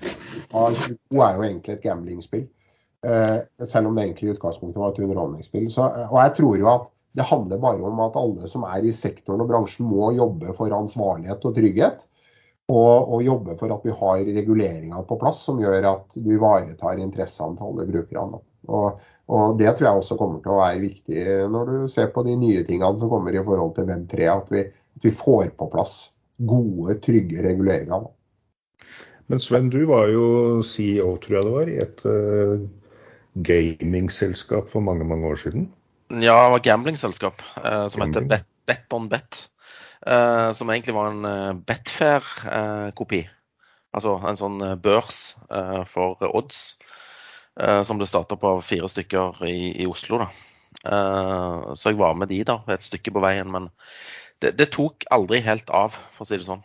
Fifa 0.00 0.68
22 0.76 1.22
er 1.24 1.36
jo 1.36 1.46
egentlig 1.46 1.74
et 1.76 1.84
gamblingspill. 1.84 2.44
Eh, 3.06 3.38
selv 3.64 3.88
om 3.88 3.96
det 3.96 4.04
egentlig 4.04 4.28
i 4.28 4.34
utgangspunktet 4.34 4.80
var 4.80 4.92
et 4.92 5.00
underholdningsspill. 5.04 5.70
Så, 5.72 5.86
og 6.10 6.18
jeg 6.20 6.34
tror 6.40 6.58
jo 6.60 6.68
at 6.72 6.90
det 7.16 7.24
handler 7.24 7.60
bare 7.62 7.88
om 7.88 8.00
at 8.04 8.18
alle 8.20 8.48
som 8.50 8.66
er 8.68 8.84
i 8.84 8.92
sektoren 8.92 9.40
og 9.40 9.48
bransjen 9.48 9.88
må 9.88 10.10
jobbe 10.16 10.52
for 10.56 10.72
ansvarlighet 10.76 11.44
og 11.48 11.56
trygghet. 11.56 12.04
Og, 12.66 13.12
og 13.14 13.22
jobbe 13.22 13.54
for 13.60 13.70
at 13.70 13.84
vi 13.86 13.92
har 13.94 14.24
reguleringer 14.26 15.04
på 15.06 15.18
plass 15.20 15.44
som 15.46 15.60
gjør 15.62 15.86
at 15.86 16.16
du 16.18 16.32
ivaretar 16.34 16.98
interessene 16.98 17.54
til 17.58 17.68
alle 17.68 17.86
brukerne. 17.86 18.40
Og, 18.66 19.04
og, 19.30 19.58
Det 19.60 19.70
tror 19.76 19.86
jeg 19.86 20.00
også 20.00 20.18
kommer 20.18 20.42
til 20.42 20.54
å 20.54 20.58
være 20.58 20.82
viktig 20.82 21.22
når 21.52 21.70
du 21.70 21.76
ser 21.90 22.10
på 22.14 22.24
de 22.26 22.34
nye 22.40 22.64
tingene 22.66 22.98
som 22.98 23.12
kommer 23.12 23.34
i 23.36 23.44
forhold 23.46 23.76
til 23.76 23.86
Web3. 23.86 24.26
At 24.32 24.50
vi, 24.50 24.64
at 24.98 25.06
vi 25.06 25.14
får 25.14 25.52
på 25.54 25.70
plass 25.70 25.94
gode, 26.42 26.98
trygge 27.06 27.46
reguleringer. 27.46 28.10
Men 29.30 29.42
Sven, 29.42 29.70
du 29.70 29.80
var 29.86 30.10
jo 30.10 30.26
CEO, 30.66 31.16
tror 31.22 31.38
jeg 31.38 31.46
det 31.46 31.54
var, 31.54 31.70
i 31.70 31.78
et 31.82 32.02
uh, 32.06 32.66
gamingselskap 33.46 34.70
for 34.70 34.84
mange, 34.84 35.06
mange 35.06 35.26
år 35.26 35.38
siden? 35.40 35.70
Ja, 36.10 36.36
det 36.46 36.52
var 36.54 36.62
gamblingselskap 36.66 37.42
uh, 37.58 37.86
som 37.90 38.04
Gambling. 38.04 38.14
heter 38.14 38.28
Bet, 38.30 38.46
Bet 38.66 38.94
on 38.94 39.08
Bet. 39.10 39.46
Uh, 40.06 40.52
som 40.54 40.70
egentlig 40.70 40.94
var 40.94 41.10
en 41.10 41.26
uh, 41.26 41.56
Betfair-kopi. 41.66 43.24
altså 43.96 44.12
en 44.28 44.38
sånn 44.38 44.60
børs 44.82 45.38
for 45.88 46.20
odds. 46.28 46.76
som 47.56 47.96
ble 47.96 48.04
starta 48.04 48.36
på 48.36 48.50
fire 48.60 48.88
stykker 48.92 49.38
i, 49.48 49.72
i 49.80 49.86
Oslo. 49.88 50.18
da. 50.20 50.26
så 51.72 51.88
jeg 51.88 51.96
var 51.96 52.12
med 52.14 52.28
de 52.28 52.42
da, 52.44 52.58
et 52.68 52.84
stykke 52.84 53.14
på 53.16 53.22
veien. 53.24 53.48
Men 53.48 53.70
det, 54.44 54.52
det 54.58 54.68
tok 54.74 55.06
aldri 55.10 55.40
helt 55.40 55.70
av, 55.72 55.96
for 56.12 56.26
å 56.26 56.28
si 56.28 56.36
det 56.36 56.44
sånn. 56.44 56.60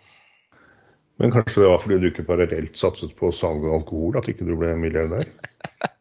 Men 1.21 1.31
kanskje 1.31 1.63
det 1.63 1.71
var 1.71 1.79
fordi 1.79 2.01
du 2.01 2.09
ikke 2.09 2.27
parallelt 2.27 2.75
satset 2.75 3.15
på 3.15 3.31
salg 3.31 3.63
av 3.69 3.77
alkohol 3.79 4.19
at 4.19 4.27
ikke 4.27 4.47
du 4.47 4.55
ble 4.59 4.75
milliardær? 4.75 5.29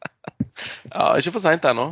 ja, 0.91 1.17
ikke 1.19 1.33
for 1.37 1.43
seint 1.45 1.65
ennå. 1.69 1.87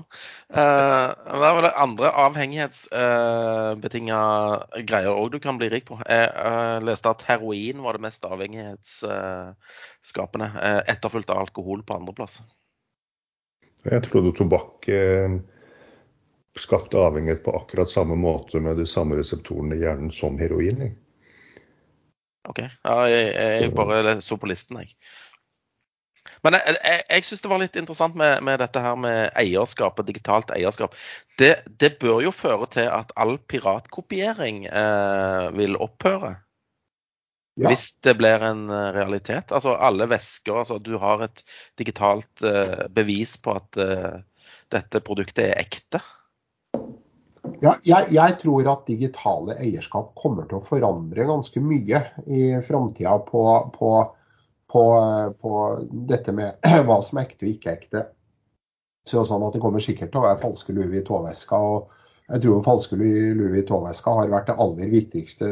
Uh, 0.48 1.08
det 1.12 1.46
er 1.48 1.56
vel 1.58 1.68
andre 1.70 2.08
avhengighetsbetinga 2.24 4.20
uh, 4.20 4.62
greier 4.88 5.12
òg 5.14 5.26
du 5.34 5.38
kan 5.44 5.56
bli 5.60 5.68
rik 5.72 5.84
på. 5.88 5.94
Jeg 6.04 6.24
uh, 6.34 6.78
leste 6.84 7.12
at 7.12 7.26
heroin 7.28 7.78
var 7.84 7.92
det 7.96 8.06
mest 8.08 8.22
avhengighetsskapende, 8.28 10.48
uh, 10.54 10.80
etterfulgt 10.88 11.30
av 11.34 11.38
alkohol 11.46 11.80
på 11.84 11.96
andreplass. 12.00 12.34
Jeg 13.86 14.02
trodde 14.08 14.34
tobakk 14.36 14.88
eh, 14.90 15.36
skapte 16.58 16.98
avhengighet 16.98 17.44
på 17.44 17.54
akkurat 17.56 17.90
samme 17.90 18.16
måte 18.18 18.60
med 18.60 18.80
de 18.80 18.86
samme 18.86 19.18
reseptorene 19.18 19.76
i 19.76 19.84
hjernen 19.84 20.10
som 20.14 20.38
heroin. 20.40 20.82
Jeg. 20.82 20.96
OK. 22.48 22.64
Ja, 22.64 22.96
jeg, 23.10 23.30
jeg 23.62 23.74
bare 23.76 24.18
så 24.24 24.38
på 24.40 24.50
listen, 24.50 24.80
jeg. 24.82 24.96
Men 26.46 26.58
jeg, 26.58 26.76
jeg, 26.78 27.04
jeg 27.10 27.26
syns 27.28 27.44
det 27.44 27.52
var 27.52 27.62
litt 27.62 27.78
interessant 27.80 28.18
med, 28.18 28.42
med, 28.46 28.60
dette 28.62 28.82
her 28.82 28.98
med 29.00 29.30
eierskap 29.38 29.98
og 29.98 30.08
digitalt 30.08 30.52
eierskap. 30.54 30.96
Det, 31.40 31.54
det 31.80 31.96
bør 32.02 32.22
jo 32.26 32.34
føre 32.34 32.68
til 32.74 32.90
at 32.92 33.14
all 33.18 33.38
piratkopiering 33.50 34.66
eh, 34.70 35.48
vil 35.58 35.78
opphøre. 35.80 36.36
Ja. 37.58 37.72
Hvis 37.72 37.96
det 38.06 38.14
blir 38.20 38.42
en 38.46 38.68
eh, 38.70 38.90
realitet. 38.94 39.50
Altså 39.50 39.74
alle 39.74 40.06
vesker. 40.10 40.60
Altså 40.60 40.78
du 40.78 40.94
har 41.02 41.24
et 41.26 41.42
digitalt 41.78 42.44
eh, 42.46 42.86
bevis 42.94 43.34
på 43.42 43.56
at 43.58 43.80
eh, 43.82 44.20
dette 44.70 45.02
produktet 45.02 45.48
er 45.48 45.58
ekte. 45.64 46.02
Ja, 47.62 47.72
jeg, 47.82 48.12
jeg, 48.14 48.36
tror 48.42 48.68
at 48.70 48.86
digitale 48.86 49.56
eierskap 49.58 50.12
kommer 50.18 50.46
til 50.46 50.60
å 50.60 50.66
forandre 50.66 51.26
ganske 51.26 51.62
mye 51.64 52.04
i 52.30 52.42
framtida 52.62 53.16
på, 53.26 53.42
på, 53.74 53.90
på, 54.72 54.84
på, 55.40 55.52
dette 55.90 56.34
med 56.36 56.68
hva 56.86 56.98
som 57.04 57.18
er 57.18 57.28
ekte 57.28 57.46
og 57.46 57.52
ikke 57.54 57.74
ekte. 57.74 58.04
Så 59.08 59.24
sånn 59.24 59.44
at 59.46 59.54
Det 59.56 59.62
kommer 59.62 59.80
sikkert 59.80 60.12
til 60.12 60.20
å 60.20 60.26
være 60.26 60.42
falske 60.42 60.74
luer 60.76 60.98
i 60.98 61.04
tåveska. 61.04 61.56
og 61.56 62.28
Jeg 62.28 62.44
tror 62.44 62.66
falske 62.66 62.98
luer 62.98 63.56
i 63.56 63.64
tåveska 63.68 64.18
har 64.18 64.34
vært 64.34 64.50
det 64.50 64.58
aller 64.60 64.92
viktigste 64.92 65.48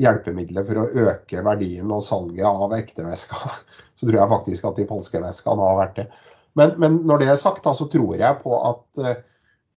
hjelpemiddelet 0.00 0.66
for 0.68 0.80
å 0.80 0.88
øke 1.08 1.42
verdien 1.44 1.92
og 1.92 2.04
salget 2.04 2.48
av 2.48 2.72
ekte 2.76 3.04
veska. 3.06 3.52
Så 3.96 4.08
tror 4.08 4.20
jeg 4.20 4.32
faktisk 4.32 4.68
at 4.68 4.80
de 4.80 4.88
falske 4.88 5.20
veskene 5.22 5.68
har 5.68 5.78
vært 5.82 6.00
det. 6.00 6.08
Men, 6.56 6.72
men 6.80 7.00
når 7.08 7.20
det 7.20 7.30
er 7.32 7.40
sagt, 7.40 7.64
da, 7.66 7.74
så 7.76 7.84
tror 7.92 8.16
jeg 8.16 8.40
på 8.40 8.56
at 8.64 9.00
eh, 9.04 9.18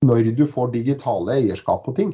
når 0.07 0.30
du 0.38 0.45
får 0.48 0.72
digitale 0.72 1.36
eierskap 1.36 1.84
på 1.84 1.91
ting, 1.98 2.14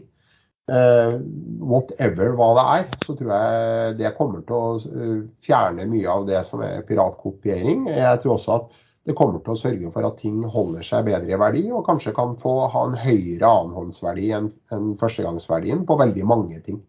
uh, 0.72 1.18
whatever 1.62 2.34
hva 2.38 2.50
det 2.58 2.66
er, 2.78 2.88
så 3.04 3.16
tror 3.18 3.32
jeg 3.34 3.94
det 4.00 4.16
kommer 4.18 4.42
til 4.46 4.58
å 4.58 4.72
eh, 4.80 5.22
fjerne 5.46 5.88
mye 5.90 6.10
av 6.12 6.26
det 6.30 6.42
som 6.48 6.64
er 6.66 6.84
piratkopiering. 6.88 7.88
Jeg 7.92 8.22
tror 8.24 8.36
også 8.36 8.58
at 8.58 8.82
det 9.06 9.16
kommer 9.18 9.42
til 9.46 9.54
å 9.54 9.60
sørge 9.60 9.94
for 9.94 10.08
at 10.08 10.20
ting 10.22 10.42
holder 10.50 10.86
seg 10.86 11.06
bedre 11.10 11.36
i 11.36 11.40
verdi, 11.40 11.64
og 11.70 11.86
kanskje 11.86 12.16
kan 12.18 12.34
få 12.42 12.58
ha 12.74 12.86
en 12.90 12.98
høyere 12.98 13.50
annenhåndsverdi 13.50 14.32
enn 14.38 14.52
en 14.74 14.94
førstegangsverdien 14.98 15.86
på 15.86 16.00
veldig 16.02 16.30
mange 16.30 16.62
ting. 16.66 16.82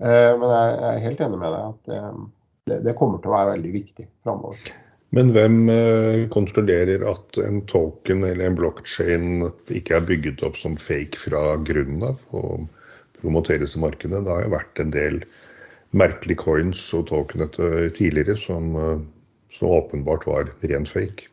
Uh, 0.00 0.36
men 0.40 0.46
jeg 0.48 0.76
er 0.90 1.02
helt 1.08 1.26
enig 1.26 1.40
med 1.40 1.56
deg 1.56 1.72
at 1.72 1.98
det, 2.70 2.78
det 2.86 2.96
kommer 2.96 3.20
til 3.20 3.32
å 3.32 3.36
være 3.36 3.56
veldig 3.58 3.74
viktig 3.74 4.08
framover. 4.24 4.70
Men 5.16 5.32
hvem 5.34 5.64
eh, 5.72 6.28
kontrollerer 6.30 7.02
at 7.10 7.38
en 7.42 7.64
token 7.70 8.22
eller 8.26 8.46
en 8.46 8.58
blockchain 8.58 9.48
ikke 9.74 9.96
er 9.98 10.06
bygget 10.06 10.44
opp 10.46 10.58
som 10.60 10.76
fake 10.78 11.18
fra 11.18 11.56
grunnen 11.66 12.12
av 12.12 12.36
og 12.38 12.68
promoteres 13.18 13.74
i 13.74 13.82
markedet? 13.82 14.22
Det 14.22 14.30
har 14.30 14.46
jo 14.46 14.54
vært 14.54 14.82
en 14.82 14.94
del 14.94 15.18
merkelige 15.98 16.44
coins 16.44 16.84
og 16.94 17.08
tokenete 17.10 17.90
tidligere 17.98 18.38
som, 18.38 18.70
eh, 18.78 19.02
som 19.58 19.74
åpenbart 19.80 20.28
var 20.30 20.54
ren 20.62 20.86
fake. 20.86 21.26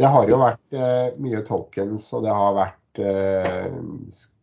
Det 0.00 0.08
har 0.08 0.24
jo 0.24 0.38
vært 0.40 1.18
mye 1.20 1.42
tokens, 1.44 2.06
og 2.16 2.22
det 2.24 2.32
har 2.32 2.54
vært 2.56 3.00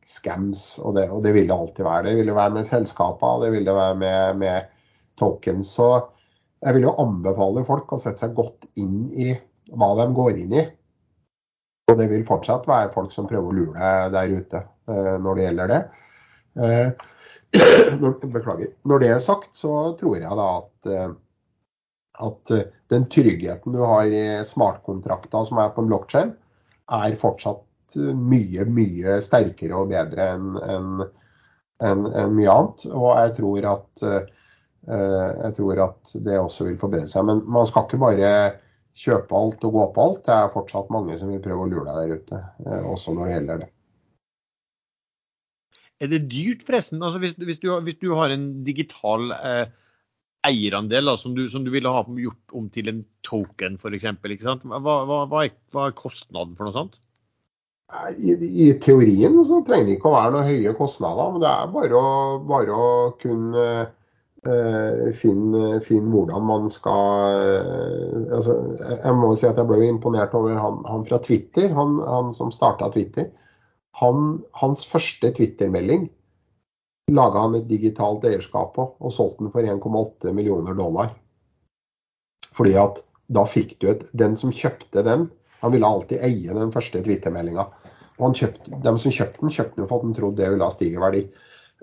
scams. 0.06 0.62
Og 0.84 0.94
det, 0.94 1.08
og 1.10 1.24
det, 1.26 1.34
vil 1.34 1.48
det 1.50 1.56
alltid 1.56 1.88
være. 1.88 2.04
Det 2.06 2.20
vil 2.20 2.30
det 2.30 2.38
være 2.38 2.54
med 2.60 2.68
selskapene, 2.70 3.41
det 3.41 3.52
vil 3.56 3.66
det 3.66 3.76
være 3.76 3.98
med, 3.98 4.40
med 4.44 4.70
tokens. 5.18 5.74
Så 5.74 5.90
jeg 6.60 6.76
vil 6.76 6.90
jo 6.90 6.95
anbefale 6.99 7.64
folk 7.68 7.94
å 7.95 7.99
sette 8.02 8.26
seg 8.26 8.36
godt 8.38 8.68
inn 8.80 9.06
i 9.15 9.31
hva 9.69 9.94
de 9.99 10.07
går 10.15 10.41
inn 10.41 10.57
i. 10.60 10.65
Og 11.90 11.98
det 11.98 12.10
vil 12.11 12.26
fortsatt 12.27 12.68
være 12.69 12.91
folk 12.94 13.14
som 13.14 13.30
prøver 13.30 13.48
å 13.49 13.56
lure 13.56 13.77
deg 13.80 14.11
der 14.14 14.34
ute 14.36 14.61
eh, 14.91 15.15
når 15.22 15.38
det 15.38 15.45
gjelder 15.48 15.72
det. 15.72 15.80
Eh, 16.60 17.07
beklager. 18.36 18.73
Når 18.90 19.03
det 19.03 19.14
er 19.15 19.23
sagt, 19.23 19.56
så 19.57 19.94
tror 19.99 20.19
jeg 20.19 20.38
da 20.41 20.49
at, 20.57 20.90
eh, 20.91 21.15
at 22.27 22.53
den 22.91 23.07
tryggheten 23.10 23.73
du 23.73 23.81
har 23.86 24.11
i 24.11 24.26
smartkontrakter 24.45 25.48
som 25.48 25.61
er 25.64 25.72
på 25.73 25.86
en 25.86 25.90
blokkjede, 25.90 26.36
er 26.99 27.18
fortsatt 27.22 27.65
mye, 28.18 28.65
mye 28.69 29.18
sterkere 29.23 29.77
og 29.77 29.90
bedre 29.94 30.26
enn 30.36 30.57
en, 30.61 30.90
en, 31.86 32.06
en 32.06 32.36
mye 32.36 32.53
annet. 32.53 32.86
Og 32.90 33.10
jeg 33.14 33.34
tror, 33.40 33.68
at, 33.72 34.03
jeg 34.88 35.56
tror 35.58 35.80
at 35.84 36.12
det 36.26 36.38
også 36.40 36.70
vil 36.70 36.78
forbedre 36.80 37.10
seg. 37.12 37.26
Men 37.28 37.42
man 37.52 37.68
skal 37.68 37.84
ikke 37.86 38.00
bare 38.02 38.30
kjøpe 39.00 39.36
alt 39.36 39.66
og 39.68 39.76
gå 39.76 39.90
på 39.96 40.06
alt. 40.06 40.24
Det 40.28 40.36
er 40.36 40.54
fortsatt 40.54 40.94
mange 40.94 41.18
som 41.20 41.32
vil 41.32 41.44
prøve 41.44 41.66
å 41.66 41.70
lure 41.72 41.86
deg 41.88 42.00
der 42.00 42.22
ute, 42.22 42.40
eh, 42.66 42.88
også 42.94 43.16
når 43.16 43.26
det 43.26 43.36
gjelder 43.36 43.62
det. 43.64 43.70
Er 46.00 46.12
det 46.14 46.22
dyrt, 46.32 46.64
forresten? 46.68 47.04
Altså, 47.04 47.20
hvis, 47.20 47.36
hvis, 47.36 47.60
du, 47.60 47.74
hvis, 47.84 48.00
du, 48.00 48.14
har 48.16 48.32
en 48.32 48.48
digital 48.64 49.34
eh, 49.36 49.66
eierandel 50.48 51.12
da, 51.12 51.18
som, 51.20 51.36
du, 51.36 51.44
som, 51.52 51.66
du, 51.66 51.74
ville 51.74 51.92
ha 51.92 52.06
gjort 52.24 52.56
om 52.56 52.70
til 52.72 52.92
en 52.92 53.04
token, 53.28 53.76
f.eks., 53.76 54.08
hva, 54.64 54.80
hva, 54.80 55.22
hva, 55.28 55.44
er, 55.44 55.56
hva 55.76 55.90
er 55.90 56.00
kostnaden 56.00 56.56
for 56.56 56.70
noe 56.70 56.78
sånt? 56.78 57.00
I, 58.22 58.36
I, 58.38 58.66
teorien 58.78 59.34
så 59.44 59.64
trenger 59.66 59.88
det 59.88 59.96
ikke 59.98 60.12
å 60.12 60.14
være 60.14 60.34
noen 60.36 60.50
høye 60.52 60.74
kostnader, 60.78 61.32
men 61.34 61.42
det 61.42 61.50
er 61.50 61.72
bare 61.74 61.98
å, 62.00 62.10
bare 62.48 62.76
å 62.76 62.90
kunne 63.20 63.64
Eh, 64.48 65.10
finne, 65.20 65.80
hvordan 65.84 66.45
man 66.48 66.70
skal 66.72 67.41
eh, 67.44 68.36
altså, 68.38 68.53
Jeg 68.80 69.16
må 69.20 69.34
si 69.36 69.49
at 69.49 69.57
jeg 69.60 69.68
ble 69.68 69.90
imponert 69.90 70.32
over 70.38 70.56
han, 70.56 70.78
han 70.88 71.03
fra 71.03 71.20
Twitter, 71.20 71.68
han, 71.76 71.98
han 72.07 72.32
som 72.38 72.53
starta 72.56 72.88
Twitter. 72.94 73.28
Han, 73.99 74.38
hans 74.56 74.86
første 74.88 75.34
Twitter-melding 75.36 76.07
laga 77.11 77.41
han 77.41 77.57
et 77.57 77.68
digitalt 77.68 78.24
eierskap 78.30 78.72
på 78.78 78.86
og 78.94 79.11
solgte 79.11 79.44
den 79.44 79.52
for 79.52 79.66
1,8 79.66 80.32
millioner 80.38 80.78
dollar. 80.78 81.11
Fordi 82.56 82.78
at 82.80 83.02
da 83.30 83.44
fikk 83.45 83.76
du 83.82 83.90
et 83.91 84.07
Den 84.18 84.38
som 84.38 84.53
kjøpte 84.56 85.03
den, 85.06 85.28
han 85.60 85.74
ville 85.74 85.90
alltid 85.90 86.24
eie 86.24 86.56
den 86.56 86.72
første 86.72 87.02
Twitter-meldinga. 87.03 87.66
Og 88.20 88.40
de 88.40 88.95
som 89.03 89.11
kjøpte 89.11 89.41
den, 89.41 89.52
kjøpte 89.52 89.82
den 89.82 89.90
for 89.90 89.99
at 89.99 90.07
de 90.07 90.16
trodde 90.16 90.40
det 90.40 90.49
ville 90.53 90.64
ha 90.64 90.74
stigeverdi. 90.74 91.26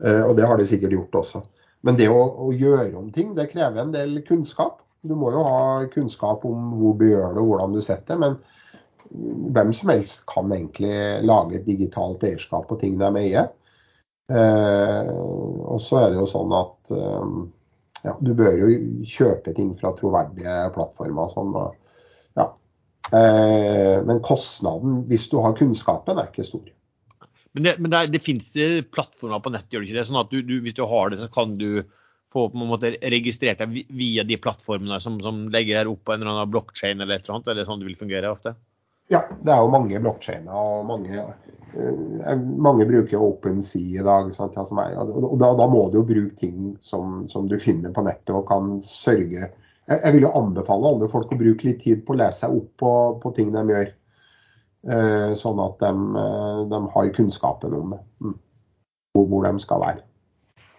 Eh, 0.03 0.23
og 0.25 0.37
det 0.39 0.49
har 0.49 0.57
de 0.57 0.69
sikkert 0.69 0.97
gjort 0.97 1.21
også. 1.21 1.45
Men 1.85 1.99
det 1.99 2.09
å, 2.11 2.21
å, 2.47 2.51
gjøre 2.55 2.97
om 2.99 3.11
ting, 3.15 3.35
det 3.37 3.51
krever 3.53 3.83
en 3.83 3.95
del 3.95 4.21
kunnskap. 4.27 4.81
Du 5.07 5.15
må 5.19 5.31
jo 5.35 5.45
ha 5.47 5.85
kunnskap 5.93 6.45
om 6.49 6.73
hvor 6.79 6.97
du 6.99 7.09
gjør 7.11 7.37
det 7.37 7.43
og 7.43 7.53
hvordan 7.53 7.77
du 7.77 7.83
setter 7.85 8.17
det. 8.17 8.23
Men 8.25 9.53
hvem 9.55 9.73
som 9.77 9.93
helst 9.93 10.25
kan 10.31 10.51
egentlig 10.53 10.97
lage 11.27 11.61
et 11.61 11.69
digitalt 11.69 12.25
eierskap 12.27 12.67
på 12.71 12.79
ting 12.81 12.97
de 13.01 13.11
eier. 13.21 13.51
Eh, 14.33 15.11
og 15.15 15.79
så 15.83 16.01
er 16.01 16.11
det 16.11 16.19
jo 16.19 16.27
sånn 16.27 16.55
at 16.57 16.91
eh, 16.97 17.29
ja, 18.09 18.15
du 18.19 18.33
bør 18.39 18.57
jo 18.65 18.71
kjøpe 19.07 19.55
ting 19.55 19.73
fra 19.79 19.93
troverdige 19.99 20.57
plattformer. 20.75 21.31
Sånn, 21.31 21.55
ja. 22.39 22.49
eh, 23.13 24.03
men 24.07 24.25
kostnaden, 24.27 25.05
hvis 25.11 25.29
du 25.31 25.39
har 25.45 25.57
kunnskapen, 25.59 26.19
er 26.19 26.33
ikke 26.33 26.47
stor. 26.47 26.67
Men 27.57 27.65
det, 27.65 27.77
men 27.81 27.93
det, 27.93 28.03
det 28.13 28.21
finnes 28.21 28.51
plattformer 28.93 29.41
på 29.41 29.51
nett, 29.55 29.71
gjør 29.73 29.81
det 29.81 29.89
ikke 29.89 29.97
det? 29.97 30.09
Sånn 30.11 30.21
at 30.21 30.33
du, 30.33 30.43
du, 30.45 30.59
hvis 30.61 30.77
du 30.77 30.83
har 30.85 31.13
det, 31.13 31.23
så 31.23 31.31
kan 31.33 31.55
du 31.57 31.87
få 32.33 32.51
på 32.53 32.61
en 32.61 32.69
måte 32.69 32.91
registrert 33.01 33.63
deg 33.63 33.87
via 33.97 34.25
de 34.29 34.37
plattformene 34.37 34.99
som, 35.01 35.17
som 35.25 35.47
legger 35.53 35.81
deg 35.81 35.93
opp 35.95 36.03
på 36.05 36.13
en 36.13 36.21
eller 36.21 36.35
annen 36.35 36.53
blokkjede 36.53 37.01
eller 37.01 37.17
et 37.17 37.25
eller 37.25 37.39
annet? 37.39 37.49
Er 37.49 37.57
det 37.57 37.65
sånn 37.71 37.81
det 37.81 37.89
vil 37.89 38.01
fungere 38.03 38.33
ofte? 38.35 38.53
Ja, 39.09 39.23
det 39.41 39.55
er 39.55 39.63
jo 39.63 39.71
mange 39.73 40.01
blokkjeder, 40.03 40.51
og 40.53 40.89
mange, 40.91 41.25
uh, 41.79 42.33
mange 42.69 42.89
bruker 42.91 43.23
OpenSea 43.23 44.03
i 44.03 44.05
dag. 44.05 44.33
Sant, 44.35 44.59
ja, 44.59 44.67
er, 44.83 45.15
og 45.17 45.37
da, 45.41 45.53
da, 45.57 45.69
må 45.71 45.87
du 45.93 46.01
jo 46.01 46.09
bruke 46.09 46.37
ting 46.37 46.75
som, 46.83 47.23
som, 47.31 47.47
du 47.49 47.57
finner 47.63 47.95
på 47.95 48.05
nettet 48.05 48.35
og 48.35 48.49
kan 48.51 48.81
sørge 48.85 49.47
jeg, 49.87 50.01
jeg 50.03 50.13
vil 50.17 50.27
jo 50.27 50.33
anbefale 50.35 50.91
alle 50.91 51.09
folk 51.11 51.31
å 51.31 51.39
bruke 51.39 51.69
litt 51.69 51.85
tid 51.85 52.03
på 52.05 52.17
å 52.17 52.19
lese 52.19 52.43
seg 52.43 52.57
opp 52.59 52.73
på, 52.83 52.93
på 53.23 53.33
ting 53.37 53.53
de 53.55 53.63
gjør. 53.71 53.93
Eh, 54.87 55.33
sånn 55.35 55.59
at 55.65 55.81
de, 55.83 55.89
eh, 56.21 56.61
de, 56.71 56.79
har 56.93 57.15
kunnskapen 57.15 57.75
om 57.75 57.97
det. 57.97 58.03
Og 59.19 59.27
Hvor 59.31 59.43
de 59.47 59.59
skal 59.59 59.83
være. 59.83 60.05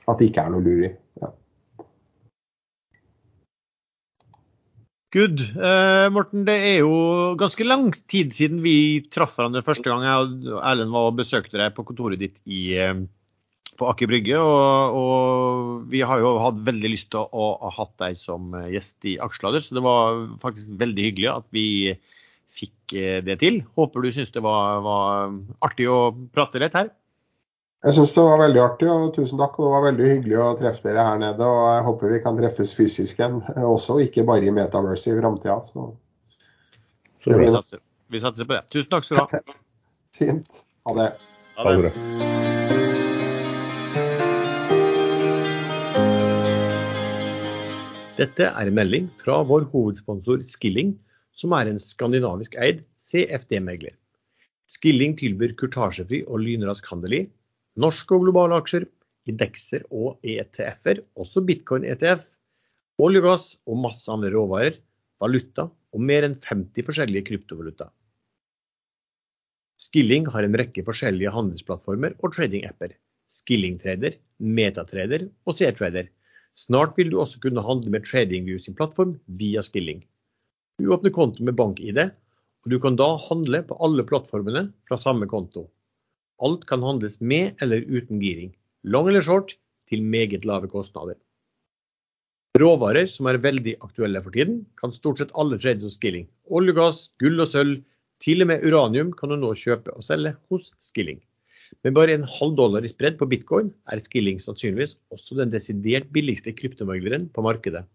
At 0.08 0.22
det 0.22 0.30
ikke 0.30 0.46
er 0.48 0.54
noe 0.54 0.64
luri. 0.64 0.94
Ja. 1.20 1.34
Good. 5.12 5.44
Eh, 5.44 6.08
Morten, 6.16 6.46
det 6.48 6.56
er 6.56 6.80
jo 6.86 7.36
ganske 7.40 7.68
lang 7.68 7.90
tid 8.08 8.32
siden 8.38 8.64
vi 8.64 9.04
traff 9.12 9.36
hverandre 9.36 9.66
første 9.66 9.90
gang 9.90 10.06
jeg 10.08 10.32
og 10.54 10.62
Erlend 10.62 10.96
var 10.96 11.12
og 11.12 11.20
besøkte 11.20 11.60
deg 11.60 11.76
på 11.76 11.84
kontoret 11.90 12.22
ditt 12.24 12.38
i, 12.46 12.78
eh, 12.80 12.96
på 13.76 13.92
Aker 13.92 14.08
Brygge. 14.08 14.40
Og, 14.40 15.00
og, 15.02 15.88
vi 15.92 16.00
har 16.00 16.24
jo 16.24 16.38
hatt 16.46 16.64
veldig 16.64 16.94
lyst 16.96 17.12
til 17.12 17.28
å, 17.28 17.56
ha 17.60 17.76
hatt 17.76 17.98
deg 18.00 18.16
som 18.16 18.56
gjest 18.72 19.04
i 19.04 19.18
Aksjelader, 19.20 19.66
så 19.66 19.76
det 19.76 19.84
var 19.84 20.30
faktisk 20.40 20.72
veldig 20.80 21.12
hyggelig 21.12 21.34
at 21.34 21.52
vi 21.52 21.68
fikk 22.58 22.96
eh, 22.98 23.20
det 23.26 23.40
til. 23.44 23.62
Håper 23.78 24.06
du 24.06 24.14
syns 24.16 24.32
det 24.34 24.44
var, 24.46 24.82
var, 24.86 25.36
artig 25.66 25.90
å 25.92 26.00
prate 26.34 26.62
litt 26.64 26.78
her. 26.78 26.90
Jeg 27.86 27.94
syns 27.94 28.16
det 28.16 28.24
var 28.26 28.42
veldig 28.42 28.62
artig, 28.64 28.88
og 28.90 29.12
tusen 29.16 29.40
takk. 29.40 29.60
Det 29.62 29.72
var 29.76 29.86
veldig 29.86 30.10
hyggelig 30.10 30.40
å 30.42 30.48
treffe 30.60 30.88
dere 30.88 31.06
her 31.06 31.22
nede. 31.22 31.46
og 31.46 31.68
Jeg 31.76 31.86
håper 31.88 32.16
vi 32.16 32.24
kan 32.26 32.40
treffes 32.40 32.74
fysisk 32.78 33.22
igjen 33.22 33.40
også, 33.62 34.00
ikke 34.08 34.26
bare 34.28 34.50
i 34.50 34.54
Metaverse 34.56 35.14
i 35.14 35.20
framtida. 35.20 35.60
Vi, 37.28 37.52
satser, 37.54 37.84
vi 38.10 38.24
satser 38.24 38.50
på 38.50 38.58
det. 38.58 38.64
Tusen 38.74 38.90
takk 38.94 39.06
skal 39.06 39.22
du 39.22 39.24
ha. 39.38 39.58
Fint. 40.18 40.64
Ha 40.88 40.98
det. 40.98 41.10
Ha 41.60 41.78
det. 41.86 41.94
Dette 48.18 48.48
er 48.50 48.66
en 48.66 48.74
melding 48.74 49.12
fra 49.22 49.44
vår 49.46 49.68
hovedsponsor 49.70 50.42
Skilling 50.42 50.96
som 51.38 51.54
er 51.54 51.70
en 51.70 51.80
skandinavisk 51.82 52.58
eid 52.60 52.84
CFD-megler. 53.08 53.94
Skilling 54.68 55.16
tilbyr 55.20 55.54
kurtasjefri 55.60 56.24
og 56.28 56.42
lynrask 56.44 56.88
handel 56.92 57.14
i 57.22 57.26
norske 57.78 58.16
og 58.16 58.26
globale 58.26 58.58
aksjer, 58.58 58.88
indekser 59.30 59.86
og 59.94 60.18
ETF-er, 60.26 61.04
også 61.20 61.44
bitcoin-ETF, 61.46 62.26
olje 63.04 63.22
og 63.22 63.28
gass 63.28 63.48
og 63.70 63.80
masse 63.84 64.10
andre 64.12 64.32
råvarer, 64.34 64.80
valuta 65.22 65.68
og 65.70 66.04
mer 66.04 66.26
enn 66.26 66.38
50 66.42 66.86
forskjellige 66.88 67.30
kryptovaluta. 67.30 67.92
Skilling 69.78 70.26
har 70.34 70.46
en 70.46 70.58
rekke 70.58 70.82
forskjellige 70.86 71.32
handelsplattformer 71.36 72.16
og 72.18 72.34
trading-apper. 72.34 72.96
Skilling-trader, 73.30 74.16
Metatrader 74.42 75.28
og 75.46 75.58
C-trader. 75.58 76.08
Snart 76.58 76.96
vil 76.98 77.12
du 77.12 77.20
også 77.22 77.42
kunne 77.44 77.62
handle 77.62 77.94
med 77.94 78.08
TradingView 78.08 78.58
sin 78.64 78.78
plattform 78.78 79.14
via 79.28 79.62
Skilling. 79.62 80.02
Du 80.78 80.92
åpner 80.94 81.10
konto 81.10 81.42
med 81.42 81.56
bank-ID, 81.58 81.98
og 82.62 82.70
du 82.70 82.78
kan 82.82 82.98
da 83.00 83.08
handle 83.24 83.64
på 83.66 83.78
alle 83.82 84.04
plattformene 84.06 84.68
fra 84.86 84.98
samme 85.02 85.26
konto. 85.30 85.64
Alt 86.46 86.68
kan 86.70 86.84
handles 86.86 87.18
med 87.18 87.58
eller 87.66 87.82
uten 87.90 88.22
giring, 88.22 88.52
long 88.86 89.10
eller 89.10 89.26
short, 89.26 89.56
til 89.90 90.04
meget 90.06 90.46
lave 90.46 90.70
kostnader. 90.70 91.18
Råvarer 92.62 93.10
som 93.10 93.26
er 93.30 93.42
veldig 93.42 93.74
aktuelle 93.82 94.22
for 94.22 94.38
tiden, 94.38 94.62
kan 94.78 94.94
stort 94.94 95.18
sett 95.18 95.34
alle 95.34 95.58
trades 95.58 95.86
hos 95.88 95.98
Skilling. 95.98 96.30
Olje, 96.46 96.78
gass, 96.78 97.04
gull 97.22 97.42
og 97.42 97.50
sølv, 97.50 97.82
til 98.22 98.46
og 98.46 98.52
med 98.52 98.62
uranium 98.66 99.12
kan 99.18 99.34
du 99.34 99.40
nå 99.42 99.56
kjøpe 99.58 99.98
og 99.98 100.06
selge 100.06 100.36
hos 100.52 100.70
Skilling. 100.78 101.24
Med 101.82 101.98
bare 101.98 102.14
en 102.14 102.30
halv 102.38 102.54
dollar 102.58 102.86
i 102.86 102.94
spredd 102.94 103.18
på 103.18 103.26
bitcoin 103.30 103.74
er 103.90 104.02
Skilling 104.02 104.38
sannsynligvis 104.42 105.00
også 105.14 105.42
den 105.42 105.50
desidert 105.54 106.14
billigste 106.14 106.54
kryptomegleren 106.54 107.32
på 107.34 107.46
markedet. 107.46 107.88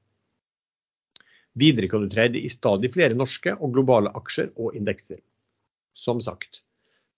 Videre 1.58 1.88
kan 1.92 2.04
du 2.04 2.08
trade 2.12 2.40
i 2.40 2.48
stadig 2.48 2.92
flere 2.94 3.16
norske 3.18 3.52
og 3.58 3.74
globale 3.74 4.12
aksjer 4.16 4.52
og 4.56 4.76
indekser. 4.78 5.18
Som 5.92 6.22
sagt, 6.24 6.62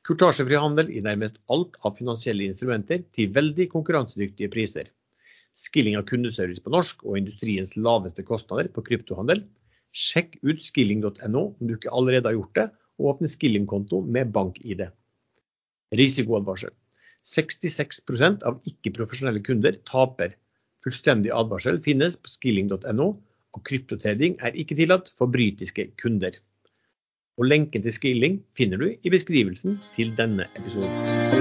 kurtasjefri 0.06 0.59
handel 0.59 0.90
i 0.90 1.02
nærmest 1.05 1.39
alt 1.55 1.77
av 1.86 1.94
finansielle 1.98 2.48
instrumenter 2.48 3.05
til 3.15 3.31
veldig 3.36 3.69
konkurransedyktige 3.73 4.51
priser. 4.51 4.90
Skilling 5.55 5.94
av 5.94 6.06
kundeservice 6.09 6.62
på 6.65 6.73
norsk 6.74 7.05
og 7.06 7.20
industriens 7.20 7.77
laveste 7.78 8.24
kostnader 8.27 8.73
på 8.74 8.82
kryptohandel. 8.89 9.44
Sjekk 9.94 10.40
ut 10.43 10.65
skilling.no 10.66 11.43
om 11.55 11.69
du 11.69 11.77
ikke 11.77 11.93
allerede 11.94 12.27
har 12.27 12.35
gjort 12.35 12.59
det, 12.59 12.65
og 12.98 13.12
åpne 13.12 13.31
skillingkonto 13.31 14.01
med 14.16 14.32
bank-ID. 14.35 14.82
Risikoadvarsel. 15.94 16.74
66% 17.24 18.43
av 18.47 18.59
ikke-profesjonelle 18.69 19.43
kunder 19.47 19.78
taper. 19.86 20.35
Fullstendig 20.85 21.31
advarsel 21.35 21.78
finnes 21.86 22.19
på 22.19 22.35
skilling.no 22.35 23.09
og 23.55 23.63
kryptotrading 23.67 24.39
er 24.43 24.59
ikke 24.59 24.77
tillatt 24.79 25.13
for 25.19 25.31
britiske 25.31 25.93
kunder. 26.01 26.37
Og 27.39 27.49
Lenken 27.51 27.83
til 27.83 27.95
Skilling 27.95 28.43
finner 28.59 28.79
du 28.83 28.91
i 28.95 29.15
beskrivelsen 29.15 29.81
til 29.97 30.15
denne 30.19 30.51
episoden. 30.55 31.33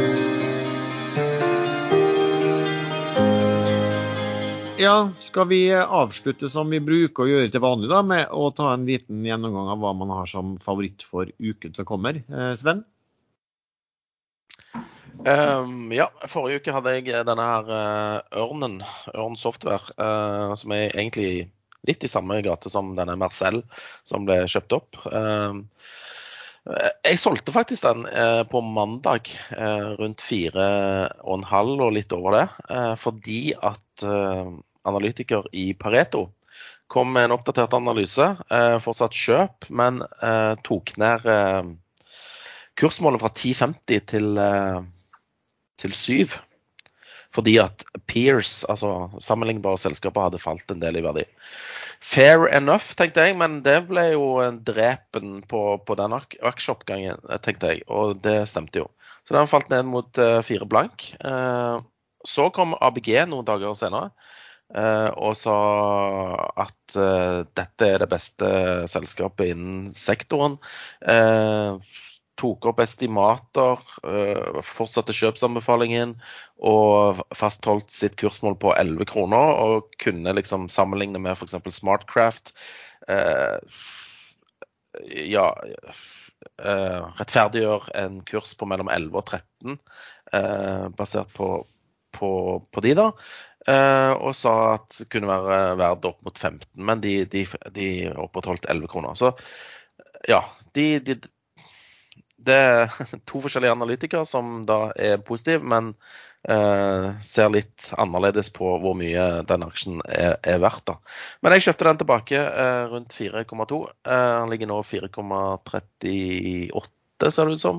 ja, 4.84 5.10
skal 5.19 5.48
vi 5.48 5.72
avslutte 5.73 6.49
som 6.52 6.72
vi 6.72 6.80
bruker 6.84 7.23
å 7.23 7.30
gjøre 7.30 7.52
til 7.53 7.64
vanlig, 7.64 7.90
da, 7.91 8.02
med 8.06 8.31
å 8.35 8.49
ta 8.56 8.73
en 8.73 8.88
liten 8.88 9.23
gjennomgang 9.26 9.72
av 9.73 9.80
hva 9.84 9.94
man 9.95 10.11
har 10.11 10.27
som 10.30 10.56
favoritt 10.64 11.06
for 11.07 11.30
uken 11.40 11.76
som 11.77 11.88
kommer? 11.88 12.19
Eh, 12.27 12.53
Sven? 12.60 12.84
Um, 15.23 15.91
ja, 15.94 16.10
forrige 16.27 16.60
uke 16.60 16.76
hadde 16.76 16.95
jeg 16.98 17.23
denne 17.27 17.45
her 17.48 17.69
uh, 17.69 18.41
Ørnen, 18.44 18.81
Ørn 19.14 19.38
Software, 19.40 19.94
uh, 19.95 20.52
som 20.60 20.73
er 20.76 20.90
egentlig 20.90 21.48
litt 21.88 22.03
i 22.03 22.11
samme 22.11 22.39
gate 22.45 22.72
som 22.72 22.93
denne 22.97 23.18
Marcel 23.19 23.61
som 24.07 24.27
ble 24.27 24.43
kjøpt 24.49 24.76
opp. 24.77 24.99
Um, 25.07 25.65
jeg 27.03 27.19
solgte 27.19 27.51
faktisk 27.51 27.84
den 27.84 28.05
uh, 28.07 28.43
på 28.47 28.61
mandag 28.64 29.27
rundt 29.99 30.23
fire 30.23 30.68
og 31.26 31.41
en 31.41 31.49
halv 31.49 31.84
og 31.89 31.91
litt 31.97 32.15
over 32.15 32.38
det, 32.38 32.45
fordi 33.03 33.51
at 33.60 34.05
analytiker 34.88 35.49
i 35.51 35.73
Pareto 35.76 36.30
kom 36.91 37.11
med 37.15 37.27
en 37.27 37.35
oppdatert 37.35 37.76
analyse. 37.76 38.26
fortsatt 38.85 39.15
kjøp, 39.18 39.68
men 39.69 40.01
tok 40.64 40.95
ned 41.01 41.27
kursmålet 42.80 43.23
fra 43.23 43.31
10,50 43.31 44.03
til 44.14 44.43
til 45.84 45.95
syv. 45.97 46.38
Fordi 47.34 47.55
at 47.64 47.85
peers, 48.10 48.61
altså 48.69 49.10
sammenlignbare 49.22 49.80
selskaper, 49.81 50.27
hadde 50.27 50.41
falt 50.41 50.69
en 50.72 50.84
del 50.84 50.99
i 50.99 51.05
verdi. 51.05 51.26
Fair 52.03 52.49
enough, 52.51 52.93
tenkte 52.99 53.23
jeg, 53.26 53.38
men 53.39 53.61
det 53.65 53.77
ble 53.88 54.10
jo 54.11 54.27
drepen 54.68 55.39
på, 55.49 55.64
på 55.88 55.95
den 55.97 56.14
aksjeoppgangen, 56.19 57.23
tenkte 57.45 57.72
jeg. 57.72 57.85
Og 57.88 58.19
det 58.26 58.41
stemte 58.51 58.84
jo. 58.84 58.89
Så 59.23 59.38
den 59.38 59.49
falt 59.49 59.72
ned 59.72 59.88
mot 59.88 60.19
uh, 60.19 60.41
fire 60.43 60.68
blank. 60.69 61.07
Uh, 61.23 61.80
så 62.27 62.49
kom 62.55 62.76
ABG 62.76 63.15
noen 63.31 63.47
dager 63.47 63.73
senere 63.76 64.11
uh, 64.76 65.10
og 65.15 65.34
sa 65.39 65.57
at 66.64 66.95
dette 67.55 67.88
er 67.88 68.03
det 68.03 68.11
beste 68.11 68.47
selskapet 68.91 69.55
innen 69.55 69.88
sektoren. 69.95 70.60
Tok 72.39 72.65
opp 72.72 72.80
estimater, 72.81 73.81
uh, 74.07 74.61
fortsatte 74.65 75.14
kjøpsanbefalingen 75.14 76.15
og 76.65 77.22
fastholdt 77.38 77.93
sitt 77.93 78.18
kursmål 78.19 78.57
på 78.61 78.73
11 78.73 79.10
kroner. 79.11 79.60
Og 79.65 79.93
kunne 80.01 80.34
liksom 80.38 80.69
sammenligne 80.73 81.22
med 81.22 81.38
f.eks. 81.38 81.60
Smartcraft. 81.77 82.55
Eh, 83.07 83.57
ja 85.27 85.47
eh, 86.64 87.01
Rettferdiggjør 87.19 87.89
en 87.99 88.22
kurs 88.27 88.53
på 88.57 88.68
mellom 88.69 88.91
11 88.91 89.18
og 89.19 89.26
13, 89.26 89.80
basert 90.97 91.31
på, 91.35 91.49
på, 92.15 92.30
på, 92.72 92.84
de, 92.85 92.93
da. 92.97 93.07
og 94.18 94.34
sa 94.38 94.53
at 94.76 94.97
det 94.99 95.07
kunne 95.14 95.30
være 95.30 95.77
verdt 95.80 96.07
opp 96.10 96.19
mot 96.26 96.38
15, 96.38 96.68
men 96.77 97.03
de, 97.03 97.14
de, 97.31 97.45
de 97.76 97.88
opprettholdt 98.11 98.68
11 98.72 98.91
kroner. 98.91 99.18
Så 99.19 99.34
ja, 100.30 100.41
de, 100.77 100.88
de, 101.03 101.18
det 102.45 102.59
er 102.59 102.91
to 103.29 103.41
forskjellige 103.43 103.75
analytikere 103.75 104.25
som 104.27 104.65
da 104.67 104.91
er 104.95 105.23
positive, 105.25 105.63
men 105.63 105.93
eh, 106.49 107.07
ser 107.23 107.49
litt 107.53 107.93
annerledes 107.99 108.49
på 108.55 108.77
hvor 108.83 108.95
mye 108.99 109.25
den 109.49 109.63
aksjen 109.67 109.95
er, 110.07 110.33
er 110.41 110.59
verdt. 110.63 110.85
da. 110.91 110.95
Men 111.41 111.51
jeg 111.55 111.65
kjøpte 111.67 111.87
den 111.89 112.01
tilbake 112.03 112.37
eh, 112.39 112.83
rundt 112.93 113.11
4,2. 113.17 113.81
Eh, 114.05 114.33
den 114.41 114.49
ligger 114.53 114.67
nå 114.71 114.77
4,38, 114.87 117.29
ser 117.29 117.45
det 117.45 117.53
ut 117.59 117.67
som. 117.67 117.77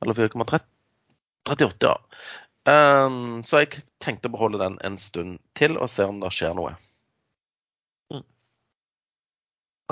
Eller 0.00 0.14
4,38, 0.16 1.84
ja. 1.84 1.96
Um, 2.68 3.40
så 3.42 3.62
jeg 3.62 3.80
tenkte 4.04 4.28
å 4.28 4.34
beholde 4.34 4.60
den 4.60 4.76
en 4.84 4.98
stund 5.00 5.38
til 5.56 5.78
og 5.80 5.88
se 5.88 6.04
om 6.04 6.18
det 6.20 6.28
skjer 6.36 6.52
noe. 6.56 6.74
Mm. 8.12 8.24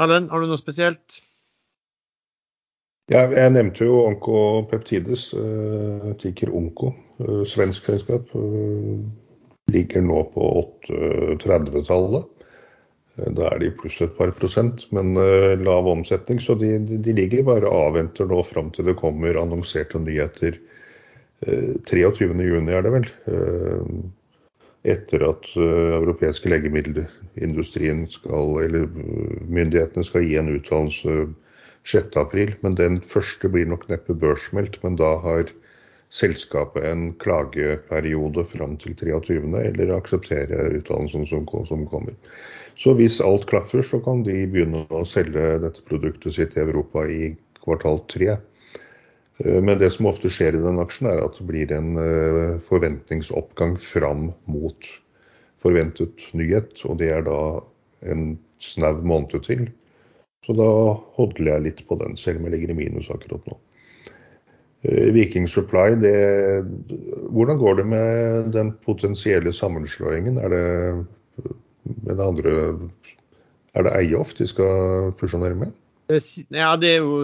Erlend, 0.05 0.29
har 0.31 0.45
du 0.45 0.51
noe 0.51 0.61
spesielt? 0.61 1.23
Ja, 3.09 3.23
jeg 3.33 3.55
nevnte 3.55 3.87
jo 3.87 4.03
Onkopeptides, 4.05 5.31
uh, 5.33 6.11
tikker 6.21 6.51
Onko, 6.53 6.91
uh, 7.23 7.41
svensk 7.49 7.87
selskap. 7.89 8.29
Uh, 8.37 9.01
ligger 9.73 10.05
nå 10.05 10.27
på 10.35 10.49
830-tallet. 10.91 12.27
Uh, 13.17 13.31
da 13.39 13.49
er 13.49 13.63
de 13.63 13.73
pluss 13.81 13.97
et 14.05 14.13
par 14.19 14.35
prosent, 14.37 14.85
men 14.93 15.17
uh, 15.17 15.57
lav 15.57 15.89
omsetning. 15.89 16.43
Så 16.45 16.59
de, 16.61 16.75
de, 16.85 17.17
ligger 17.17 17.47
bare 17.49 17.65
og 17.65 17.95
avventer 17.95 18.29
nå 18.29 18.43
fram 18.45 18.69
til 18.77 18.91
det 18.91 18.99
kommer 19.01 19.41
annonserte 19.41 20.05
nyheter. 20.05 20.61
23.6 21.39 22.67
er 22.75 22.83
det 22.83 22.91
vel. 22.91 23.05
Etter 24.91 25.23
at 25.23 25.45
europeiske 25.55 26.51
legemiddelindustrien 26.51 28.01
skal, 28.11 28.57
eller 28.65 28.89
myndighetene 29.47 30.03
skal 30.03 30.27
gi 30.27 30.35
en 30.41 30.51
uttalelse 30.57 31.15
6.4, 31.89 32.59
men 32.65 32.77
den 32.77 33.01
første 33.01 33.49
blir 33.53 33.69
nok 33.69 33.89
neppe 33.89 34.17
børsmeldt. 34.17 34.77
Men 34.85 34.99
da 35.01 35.15
har 35.25 35.51
selskapet 36.15 36.85
en 36.89 37.11
klageperiode 37.21 38.45
fram 38.49 38.77
til 38.81 38.97
23., 38.97 39.41
eller 39.63 39.95
akseptere 39.97 40.69
utdannelsen 40.79 41.27
som, 41.29 41.49
som 41.69 41.87
kommer. 41.89 42.17
Så 42.79 42.95
hvis 42.95 43.21
alt 43.25 43.49
klaffer, 43.51 43.83
så 43.83 44.01
kan 44.05 44.23
de 44.27 44.45
begynne 44.47 44.85
å 44.95 45.05
selge 45.09 45.59
dette 45.65 45.85
produktet 45.89 46.37
sitt 46.37 46.57
i 46.57 46.63
Europa 46.63 47.05
i 47.11 47.33
kvartal 47.65 48.01
tre. 48.13 48.37
Eh, 49.43 49.59
men 49.63 49.81
det 49.81 49.91
som 49.95 50.09
ofte 50.11 50.31
skjer 50.33 50.57
i 50.57 50.63
den 50.63 50.81
aksjen, 50.83 51.11
er 51.11 51.25
at 51.25 51.41
det 51.41 51.49
blir 51.49 51.75
en 51.75 51.99
eh, 52.03 52.55
forventningsoppgang 52.69 53.77
fram 53.83 54.31
mot 54.51 54.93
forventet 55.63 56.29
nyhet. 56.39 56.77
Og 56.87 57.01
det 57.03 57.11
er 57.17 57.27
da 57.27 57.41
en 58.07 58.37
snau 58.63 59.03
måned 59.03 59.43
til. 59.47 59.69
Så 60.47 60.55
da 60.57 60.69
hodler 61.19 61.55
jeg 61.55 61.65
litt 61.67 61.81
på 61.89 61.99
den, 62.01 62.17
selv 62.17 62.41
om 62.41 62.47
jeg 62.49 62.57
ligger 62.57 62.73
i 62.73 62.79
minus 62.79 63.11
akkurat 63.13 63.45
nå. 63.51 63.59
Eh, 64.87 65.11
Viking 65.17 65.49
Supply, 65.51 65.97
det, 65.99 66.15
hvordan 67.35 67.59
går 67.59 67.81
det 67.81 67.87
med 67.91 68.53
den 68.55 68.73
potensielle 68.85 69.53
sammenslåingen? 69.53 70.39
Er 70.39 70.55
det, 70.55 70.63
med 72.05 72.15
det 72.15 72.25
andre, 72.25 72.55
er 73.75 73.87
det 73.87 73.95
Eiof 73.99 74.33
de 74.39 74.47
skal 74.49 75.13
fusjonere 75.19 75.59
med? 75.59 75.75
Ja, 76.09 76.71
det, 76.81 76.89
er 76.89 77.03
jo, 77.05 77.19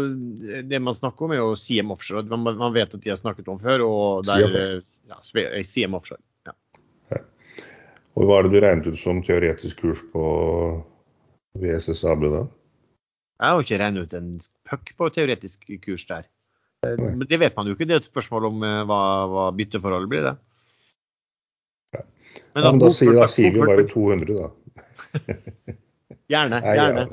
det 0.68 0.80
man 0.82 0.96
snakker 0.96 1.24
om, 1.24 1.32
er 1.32 1.40
jo 1.40 1.54
CM 1.56 1.94
Offshore. 1.94 2.26
Man, 2.28 2.58
man 2.58 2.74
vet 2.74 2.92
at 2.92 3.00
de 3.00 3.12
har 3.12 3.16
snakket 3.16 3.48
om 3.48 3.60
før. 3.62 3.86
og 3.86 4.26
det 4.28 4.34
er 4.34 4.82
ja, 5.08 5.62
CM 5.64 5.96
Offshore. 5.96 6.20
Ja. 6.44 6.52
Ja. 7.14 7.22
Og 8.18 8.28
Hva 8.28 8.42
er 8.42 8.44
det 8.44 8.52
du 8.52 8.60
regnet 8.60 8.90
ut 8.90 9.00
som 9.00 9.22
teoretisk 9.24 9.80
kurs 9.80 10.02
på 10.12 10.26
VSSAB 11.62 12.28
da? 12.34 12.44
Jeg 13.44 13.52
har 13.52 13.60
jo 13.60 13.64
ikke 13.66 13.78
regnet 13.82 14.06
ut 14.06 14.16
en 14.16 14.28
puck 14.64 14.94
på 14.96 15.10
teoretisk 15.12 15.66
kurs 15.84 16.06
der. 16.08 16.24
Men 16.96 17.24
det 17.28 17.38
vet 17.40 17.56
man 17.56 17.68
jo 17.68 17.76
ikke. 17.76 17.86
Det 17.88 17.96
er 17.96 18.02
et 18.02 18.08
spørsmål 18.08 18.48
om 18.48 18.64
eh, 18.64 18.80
hva, 18.88 19.00
hva 19.28 19.44
bytteforholdet 19.56 20.10
blir. 20.10 20.26
det. 20.30 20.34
Men, 22.54 22.64
ja, 22.64 22.70
men 22.70 22.80
da, 22.80 22.90
sier, 22.94 23.14
da 23.18 23.28
sier 23.30 23.54
vi 23.54 23.62
bare 23.62 23.86
200, 23.90 24.40
da. 24.40 24.48
gjerne. 26.32 26.60
gjerne. 26.64 27.06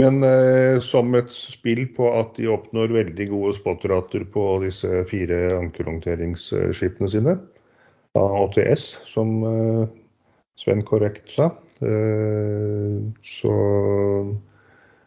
Men 0.00 0.24
eh, 0.24 0.80
som 0.84 1.12
et 1.18 1.32
spill 1.32 1.84
på 1.96 2.08
at 2.16 2.36
de 2.40 2.48
oppnår 2.48 2.92
veldig 2.96 3.28
gode 3.34 3.54
spotrater 3.58 4.24
på 4.32 4.44
disse 4.64 5.04
fire 5.10 5.42
ankerhåndteringsskipene 5.58 7.10
sine, 7.12 7.36
ATS, 8.16 8.86
som 9.06 9.36
eh, 9.44 9.82
Sven 10.60 10.82
korrekt 10.88 11.28
sa, 11.36 11.52
så, 11.80 13.54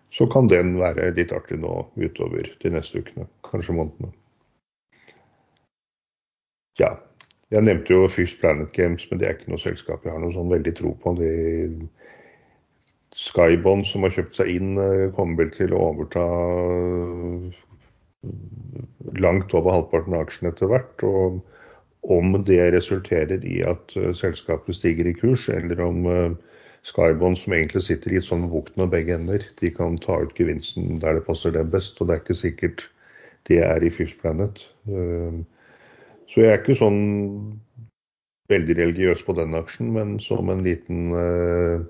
så 0.10 0.28
kan 0.34 0.50
den 0.50 0.76
være 0.82 1.12
litt 1.14 1.34
artig 1.36 1.60
nå 1.62 1.74
utover 2.02 2.50
de 2.64 2.72
neste 2.74 3.04
ukene, 3.04 3.28
kanskje 3.46 3.78
månedene. 3.78 4.14
Ja. 6.82 6.96
Jeg 7.54 7.68
nevnte 7.68 7.94
jo 7.94 8.08
First 8.10 8.40
Planet 8.42 8.72
Games, 8.74 9.04
men 9.10 9.20
det 9.22 9.28
er 9.28 9.36
ikke 9.38 9.52
noe 9.52 9.62
selskap 9.62 10.06
jeg 10.06 10.16
har 10.16 10.22
noe 10.24 10.34
sånn 10.34 10.50
veldig 10.50 10.74
tro 10.80 10.96
på. 10.98 11.14
De 11.20 11.34
Skybond 13.14 13.86
som 13.86 14.08
har 14.08 14.16
kjøpt 14.16 14.40
seg 14.40 14.50
inn, 14.56 14.72
eh, 14.82 15.12
kommer 15.14 15.44
vel 15.44 15.52
til 15.54 15.76
å 15.76 15.84
overta 15.92 16.24
langt 19.22 19.54
over 19.54 19.76
halvparten 19.76 20.16
av 20.18 20.26
aksjene 20.26 20.50
etter 20.50 20.72
hvert. 20.72 21.06
Og 21.06 21.44
om 22.18 22.34
det 22.48 22.72
resulterer 22.74 23.46
i 23.46 23.60
at 23.70 23.94
eh, 24.00 24.16
selskapet 24.18 24.80
stiger 24.80 25.12
i 25.12 25.14
kurs, 25.20 25.46
eller 25.54 25.84
om 25.86 26.10
Skybond 26.84 27.40
som 27.40 27.54
egentlig 27.56 27.86
sitter 27.86 28.12
i 28.12 28.22
sånn 28.24 28.50
bukten 28.52 28.84
med 28.84 28.92
begge 28.92 29.16
ender. 29.16 29.44
De 29.60 29.72
kan 29.72 29.96
ta 30.04 30.18
ut 30.24 30.36
gevinsten 30.36 31.00
der 31.00 31.16
det 31.18 31.26
passer 31.28 31.54
dem 31.56 31.72
best, 31.72 32.02
og 32.02 32.10
det 32.10 32.18
er 32.18 32.24
ikke 32.26 32.36
sikkert 32.36 32.88
det 33.48 33.60
er 33.64 33.84
i 33.84 33.92
Fifth 33.92 34.20
Planet. 34.20 34.66
Ehm, 34.88 35.44
så 36.28 36.44
jeg 36.44 36.52
er 36.52 36.62
ikke 36.62 36.80
sånn 36.80 37.02
veldig 38.52 38.76
religiøs 38.80 39.24
på 39.24 39.36
den 39.38 39.56
aksjen, 39.56 39.92
men 39.96 40.18
som 40.24 40.52
en 40.52 40.64
liten 40.66 41.16
uh, 41.16 41.84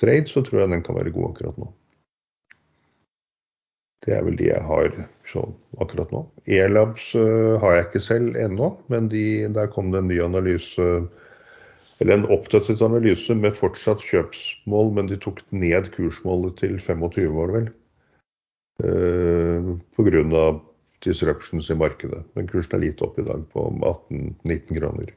trade 0.00 0.30
så 0.30 0.42
tror 0.46 0.62
jeg 0.62 0.72
den 0.72 0.84
kan 0.86 0.96
være 0.96 1.12
god 1.14 1.32
akkurat 1.32 1.58
nå. 1.60 1.70
Det 4.06 4.14
er 4.16 4.22
vel 4.24 4.38
de 4.38 4.46
jeg 4.48 4.62
har 4.64 4.94
sånn 5.28 5.56
akkurat 5.82 6.12
nå. 6.14 6.22
E-labs 6.46 7.10
uh, 7.18 7.58
har 7.62 7.76
jeg 7.76 7.88
ikke 7.88 8.04
selv 8.06 8.38
ennå, 8.38 8.70
men 8.92 9.10
de, 9.12 9.24
der 9.54 9.70
kom 9.74 9.90
det 9.92 10.04
en 10.04 10.10
ny 10.12 10.20
analyse 10.24 10.86
eller 12.00 12.16
en 12.16 12.26
oppdatert 12.32 12.80
analyse 12.84 13.34
med 13.36 13.56
fortsatt 13.58 14.02
kjøpsmål, 14.08 14.94
men 14.96 15.10
de 15.10 15.18
tok 15.20 15.42
ned 15.52 15.90
kursmålet 15.94 16.56
til 16.62 16.78
25, 16.80 17.30
var 17.36 17.52
det 17.52 17.58
vel. 17.58 17.70
Uh, 18.80 19.74
Pga. 19.96 20.44
disruptions 21.04 21.70
i 21.72 21.76
markedet. 21.76 22.20
Men 22.36 22.48
kursen 22.48 22.76
er 22.76 22.86
litt 22.86 23.00
opp 23.04 23.18
i 23.20 23.24
dag, 23.24 23.44
på 23.52 23.66
18-19 23.72 24.76
kroner. 24.76 25.12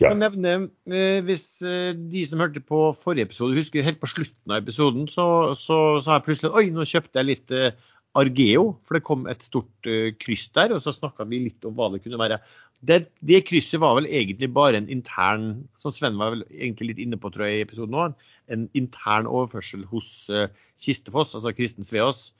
Ja. 0.00 0.08
Jeg 0.10 0.18
nevne, 0.18 0.52
eh, 0.90 1.20
hvis 1.22 1.60
eh, 1.62 1.92
de 1.94 2.22
som 2.26 2.40
hørte 2.42 2.62
på 2.64 2.90
forrige 2.98 3.28
episode, 3.28 3.58
husker 3.58 3.84
helt 3.84 4.00
på 4.00 4.08
slutten 4.10 4.54
av 4.54 4.64
episoden, 4.64 5.04
så 5.06 5.26
sa 5.54 6.16
jeg 6.16 6.24
plutselig 6.26 6.50
oi, 6.58 6.64
nå 6.74 6.86
kjøpte 6.88 7.20
jeg 7.20 7.28
litt 7.28 7.52
eh, 7.54 7.76
Argeo, 8.18 8.74
for 8.84 8.98
det 8.98 9.06
kom 9.06 9.24
et 9.30 9.44
stort 9.44 9.88
uh, 9.88 10.10
kryss 10.20 10.48
der. 10.56 10.74
Og 10.76 10.84
så 10.84 10.92
snakka 10.94 11.26
vi 11.30 11.44
litt 11.46 11.64
om 11.68 11.76
hva 11.78 11.88
det 11.92 12.02
kunne 12.04 12.20
være. 12.20 12.40
Det, 12.82 13.04
det, 13.22 13.44
krysset 13.46 13.80
var 13.80 13.94
vel 14.00 14.08
egentlig 14.10 14.50
bare 14.52 14.80
en 14.80 14.90
intern, 14.90 15.64
som 15.78 15.94
Sven 15.94 16.18
var 16.18 16.34
vel 16.34 16.42
egentlig 16.50 16.90
litt 16.92 17.02
inne 17.04 17.18
på 17.20 17.30
tror 17.30 17.46
jeg 17.46 17.60
i 17.60 17.66
episoden 17.66 17.94
nå, 17.94 18.08
en 18.50 18.64
intern 18.78 19.28
overførsel 19.30 19.84
hos 19.92 20.10
uh, 20.34 20.48
Kistefoss, 20.82 21.36
altså 21.38 21.54
Kristen 21.54 21.86
Sveås, 21.86 22.32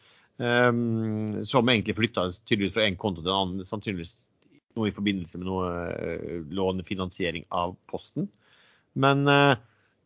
um, 0.42 1.44
som 1.46 1.70
egentlig 1.70 1.94
flytta 1.94 2.26
tydeligvis 2.42 2.74
fra 2.74 2.88
en 2.88 2.98
konto 2.98 3.22
til 3.22 3.30
en 3.30 3.38
annen. 3.38 3.68
sannsynligvis 3.68 4.16
noe 4.74 4.88
i 4.90 4.96
forbindelse 4.96 5.38
med 5.38 5.46
noe 5.46 5.70
uh, 5.70 6.42
lånefinansiering 6.50 7.46
av 7.54 7.76
Posten. 7.86 8.26
Men, 8.98 9.22
uh, 9.30 9.54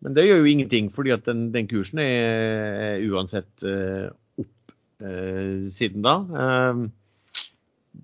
men, 0.04 0.18
det 0.18 0.28
gjør 0.28 0.44
jo 0.44 0.52
ingenting, 0.52 0.92
fordi 0.92 1.16
at 1.16 1.24
den, 1.24 1.48
den 1.56 1.70
kursen 1.70 2.04
er 2.04 3.00
uansett 3.08 3.64
siden 5.00 6.04
da. 6.04 6.14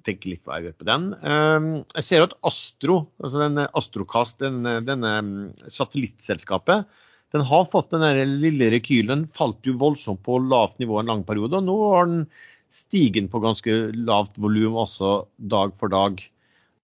Tenker 0.07 0.33
litt 0.33 0.45
hva 0.49 0.59
jeg 0.61 0.75
på 0.77 0.87
den. 0.89 1.11
Jeg 1.21 2.05
ser 2.05 2.25
at 2.25 2.35
Astro, 2.49 2.99
altså 3.23 3.43
den 3.43 3.63
Astrokast, 3.65 4.39
denne, 4.41 4.79
denne 4.85 5.13
mm, 5.25 5.33
satellittselskapet, 5.73 6.89
den 7.33 7.45
har 7.49 7.69
fått 7.73 7.93
den 7.95 8.05
lille 8.43 8.69
rekylen. 8.75 9.25
Den 9.25 9.29
Falt 9.37 9.65
jo 9.65 9.77
voldsomt 9.81 10.23
på 10.27 10.37
lavt 10.45 10.81
nivå 10.83 11.01
en 11.01 11.09
lang 11.09 11.23
periode. 11.29 11.61
og 11.61 11.69
Nå 11.69 11.77
har 11.95 12.09
den 12.11 12.27
stigen 12.73 13.29
på 13.33 13.41
ganske 13.45 13.77
lavt 13.97 14.37
volum 14.41 14.77
også 14.85 15.15
dag 15.53 15.73
for 15.81 15.93
dag. 15.93 16.21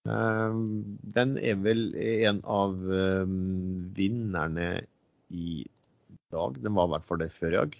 Den 0.05 1.35
er 1.37 1.59
vel 1.65 1.91
en 2.01 2.41
av 2.49 2.79
vinnerne 3.99 4.71
i 5.29 5.67
dag. 6.33 6.57
Den 6.63 6.77
var 6.77 6.89
i 6.89 6.97
hvert 6.97 7.09
fall 7.09 7.21
det 7.25 7.33
før 7.37 7.53
i 7.53 7.61
dag. 7.61 7.79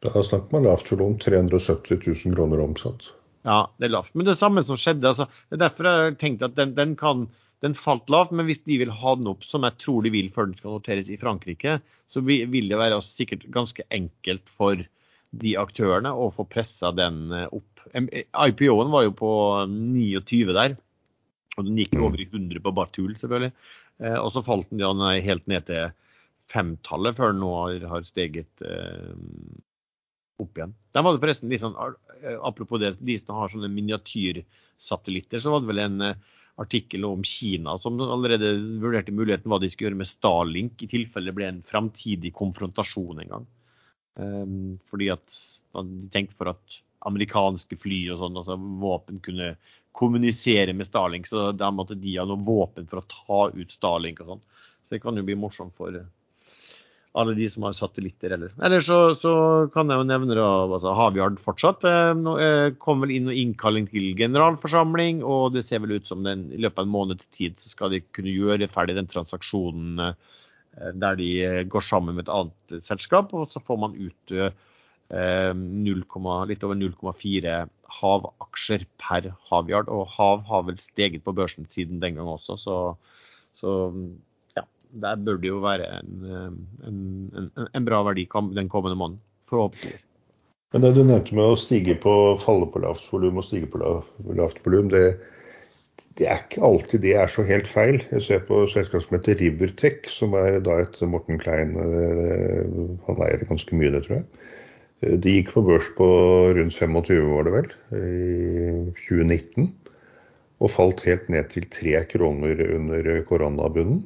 Da 0.00 0.22
snakker 0.24 0.56
man 0.56 0.64
lavt 0.64 0.88
volum. 0.92 1.18
370 1.20 2.00
000 2.24 2.36
kroner 2.36 2.62
omsatt. 2.64 3.10
Ja, 3.44 3.64
det 3.80 3.88
er 3.88 3.94
lavt. 3.94 4.14
Men 4.14 4.28
det 4.28 4.38
samme 4.38 4.64
som 4.64 4.78
skjedde. 4.80 5.12
Altså, 5.12 5.26
det 5.48 5.58
er 5.58 5.64
derfor 5.66 5.88
jeg 5.88 6.18
tenkte 6.20 6.48
at 6.48 6.56
den, 6.56 6.74
den, 6.76 6.94
kan, 7.00 7.26
den, 7.64 7.76
falt 7.76 8.08
lavt. 8.12 8.32
Men 8.32 8.48
hvis 8.48 8.62
de 8.64 8.80
vil 8.80 8.92
ha 9.02 9.16
den 9.18 9.28
opp, 9.32 9.44
som 9.44 9.66
jeg 9.68 9.76
tror 9.82 10.06
de 10.06 10.12
vil 10.14 10.30
før 10.32 10.48
den 10.48 10.56
skal 10.56 10.76
noteres 10.76 11.12
i 11.12 11.20
Frankrike, 11.20 11.78
så 12.10 12.24
vil 12.24 12.72
det 12.72 12.80
være 12.80 13.00
sikkert 13.04 13.46
ganske 13.52 13.84
enkelt 13.94 14.48
for 14.50 14.80
de 15.30 15.52
aktørene 15.60 16.10
å 16.10 16.30
få 16.34 16.46
pressa 16.50 16.90
den 16.96 17.28
eh, 17.36 17.46
opp. 17.54 17.84
IPO-en 17.94 18.90
var 18.90 19.04
jo 19.06 19.12
på 19.20 19.32
29 19.70 20.56
der. 20.56 20.74
Og 21.58 21.66
den 21.66 21.78
gikk 21.78 21.94
over 22.00 22.20
i 22.20 22.26
100 22.26 22.62
på 22.64 22.72
Bartul, 22.74 23.12
selvfølgelig. 23.20 23.52
Eh, 24.00 24.16
og 24.16 24.32
så 24.34 24.42
falt 24.46 24.72
den 24.72 24.82
ja, 24.82 24.90
helt 25.22 25.46
ned 25.50 25.68
til 25.68 25.92
femtallet 26.50 27.18
før 27.18 27.34
den 27.34 27.44
nå 27.44 27.52
har 27.92 28.06
steget 28.08 28.64
eh, 28.66 29.12
opp 30.42 30.58
igjen. 30.58 30.74
Der 30.94 31.04
var 31.06 31.14
det 31.14 31.22
forresten 31.22 31.52
litt 31.52 31.62
sånn, 31.62 31.76
eh, 32.22 32.36
Apropos 32.46 32.80
det, 32.82 32.96
de 32.98 33.16
som 33.20 33.36
har 33.38 33.52
sånne 33.52 33.70
miniatyrsatellitter, 33.72 35.42
så 35.42 35.54
var 35.54 35.62
det 35.62 35.70
vel 35.70 35.82
en 35.84 36.04
uh, 36.10 36.28
artikkel 36.60 37.06
om 37.08 37.22
Kina 37.24 37.78
som 37.80 38.00
allerede 38.04 38.52
vurderte 38.82 39.14
muligheten 39.16 39.50
hva 39.50 39.60
de 39.60 39.70
skulle 39.70 39.90
gjøre 39.90 40.00
med 40.02 40.10
Starlink 40.10 40.82
i 40.84 40.90
tilfelle 40.90 41.30
det 41.30 41.36
ble 41.38 41.48
en 41.48 41.62
framtidig 41.66 42.34
konfrontasjon 42.36 43.22
en 43.22 43.34
gang. 43.34 43.48
Um, 44.20 44.78
fordi 44.90 45.08
at 45.14 45.36
man 45.76 46.10
tenkte 46.12 46.36
for 46.36 46.52
at 46.52 46.80
amerikanske 47.08 47.78
fly 47.80 48.02
og 48.12 48.20
sånn, 48.20 48.36
altså 48.36 48.58
våpen 48.58 49.22
kunne 49.24 49.54
kommunisere 49.96 50.74
med 50.76 50.86
Starlink, 50.86 51.26
så 51.26 51.50
da 51.56 51.70
måtte 51.74 51.96
de 51.98 52.18
ha 52.18 52.26
noe 52.28 52.44
våpen 52.44 52.86
for 52.90 53.00
å 53.00 53.08
ta 53.10 53.40
ut 53.56 53.72
Starlink 53.72 54.20
og 54.22 54.34
sånn. 54.34 54.42
Så 54.84 54.96
det 54.96 55.02
kan 55.02 55.16
jo 55.16 55.24
bli 55.26 55.38
morsomt 55.38 55.74
for 55.78 55.96
alle 57.18 57.34
de 57.34 57.46
som 57.50 57.64
har 57.66 57.74
satellitter. 57.74 58.34
Eller, 58.36 58.52
eller 58.62 58.84
så, 58.84 58.98
så, 59.18 59.32
kan 59.74 59.90
jeg 59.90 59.98
jo 59.98 60.06
nevne 60.06 60.36
da, 60.38 60.48
altså, 60.66 60.92
Havyard 60.94 61.40
fortsatt. 61.42 61.86
Eh, 61.88 62.12
eh, 62.44 62.66
kom 62.82 63.02
vel 63.04 63.14
inn 63.16 63.30
og 63.32 63.38
innkalling 63.38 63.88
til 63.90 64.12
generalforsamling, 64.18 65.24
og 65.26 65.56
det 65.56 65.64
ser 65.66 65.82
vel 65.82 65.98
ut 65.98 66.10
som 66.10 66.22
den, 66.26 66.48
i 66.54 66.60
løpet 66.62 66.82
av 66.82 66.86
en 66.86 66.94
måned 66.94 67.22
til 67.22 67.32
tid 67.38 67.62
så 67.62 67.72
skal 67.72 67.94
de 67.94 68.04
kunne 68.14 68.34
gjøre 68.34 68.70
ferdig 68.70 68.98
den 68.98 69.10
transaksjonen 69.10 70.04
eh, 70.06 70.92
der 71.02 71.18
de 71.18 71.30
eh, 71.42 71.62
går 71.66 71.84
sammen 71.84 72.14
med 72.16 72.28
et 72.28 72.34
annet 72.34 72.86
selskap, 72.86 73.34
og 73.34 73.50
så 73.50 73.62
får 73.62 73.82
man 73.88 73.98
ut 73.98 74.36
eh, 74.36 74.54
0, 75.10 76.04
litt 76.46 76.62
over 76.62 76.76
0,4 76.78 77.54
havaksjer 77.98 78.84
per 79.02 79.32
Havyard. 79.50 79.90
Og 79.90 80.06
Hav 80.14 80.44
har 80.46 80.62
vel 80.68 80.78
steget 80.78 81.24
på 81.26 81.34
børsen 81.34 81.66
siden 81.66 81.98
den 81.98 82.14
gang 82.20 82.30
også, 82.30 82.54
så, 82.54 82.76
så 83.50 83.72
der 84.92 85.16
bør 85.24 85.40
det 85.40 85.50
jo 85.50 85.58
være 85.62 85.88
en, 86.00 86.30
en, 86.86 87.00
en, 87.38 87.50
en 87.74 87.86
bra 87.86 88.02
verdi 88.06 88.26
den 88.56 88.68
kommende 88.68 88.98
måneden. 88.98 89.20
Forhåpentligvis. 89.50 90.06
Men 90.70 90.84
det 90.84 90.94
du 90.94 91.02
nevnte 91.02 91.34
med 91.34 91.50
å 91.50 91.58
stige 91.58 91.96
på, 91.98 92.14
falle 92.38 92.68
på 92.70 92.82
lavt 92.84 93.08
volum 93.10 93.40
og 93.40 93.46
stige 93.46 93.66
på 93.70 93.80
lavt 93.82 94.60
volum, 94.62 94.90
det, 94.92 95.16
det, 96.18 96.28
er 96.28 96.44
ikke 96.44 96.62
alltid 96.66 97.02
det 97.02 97.16
er 97.18 97.32
så 97.32 97.42
helt 97.46 97.66
feil. 97.70 97.98
Jeg 98.12 98.22
ser 98.26 98.44
på 98.46 98.62
selskap 98.70 99.02
som 99.02 99.16
heter 99.18 99.40
Rivertech, 99.40 100.06
som 100.10 100.36
er 100.38 100.60
da 100.62 100.78
et 100.84 101.00
Morten 101.10 101.42
Klein 101.42 101.74
eh, 101.74 102.78
Han 103.08 103.26
eier 103.26 103.42
ganske 103.50 103.74
mye, 103.74 103.90
det 103.96 104.04
tror 104.06 104.20
jeg. 104.20 104.46
Eh, 105.02 105.18
de 105.18 105.34
gikk 105.40 105.50
på 105.56 105.64
børs 105.66 105.90
på 105.98 106.08
rundt 106.54 106.78
25, 106.78 107.18
var 107.34 107.48
det 107.48 107.56
vel, 107.56 107.74
i 107.98 109.02
2019. 109.08 109.72
Og 110.60 110.70
falt 110.70 111.02
helt 111.08 111.26
ned 111.32 111.50
til 111.50 111.66
tre 111.72 111.98
kroner 112.12 112.62
under 112.76 113.10
koronabunnen 113.26 114.04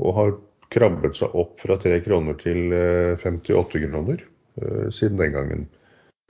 og 0.00 0.16
har 0.16 0.34
krabbet 0.72 1.18
seg 1.18 1.36
opp 1.38 1.60
fra 1.60 1.76
3 1.80 2.00
kroner 2.06 2.36
til 2.40 2.72
58 2.72 3.52
eh, 3.52 3.86
kroner 3.90 4.18
eh, 4.18 4.88
siden 4.94 5.20
den 5.20 5.34
gangen. 5.36 5.64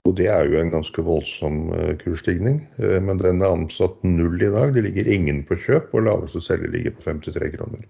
Og 0.03 0.17
Det 0.19 0.27
er 0.27 0.49
jo 0.49 0.59
en 0.59 0.73
ganske 0.73 1.03
voldsom 1.05 1.59
eh, 1.77 1.93
kursstigning. 2.01 2.59
Men 2.77 3.21
den 3.21 3.41
er 3.41 3.53
ansatt 3.55 4.01
null 4.03 4.41
i 4.41 4.51
dag. 4.51 4.73
Det 4.75 4.83
ligger 4.83 5.11
ingen 5.11 5.43
på 5.47 5.55
kjøp, 5.55 5.93
og 5.95 6.09
laveste 6.09 6.43
selger 6.43 6.73
ligger 6.73 6.97
på 6.97 7.05
53 7.07 7.53
kroner. 7.55 7.85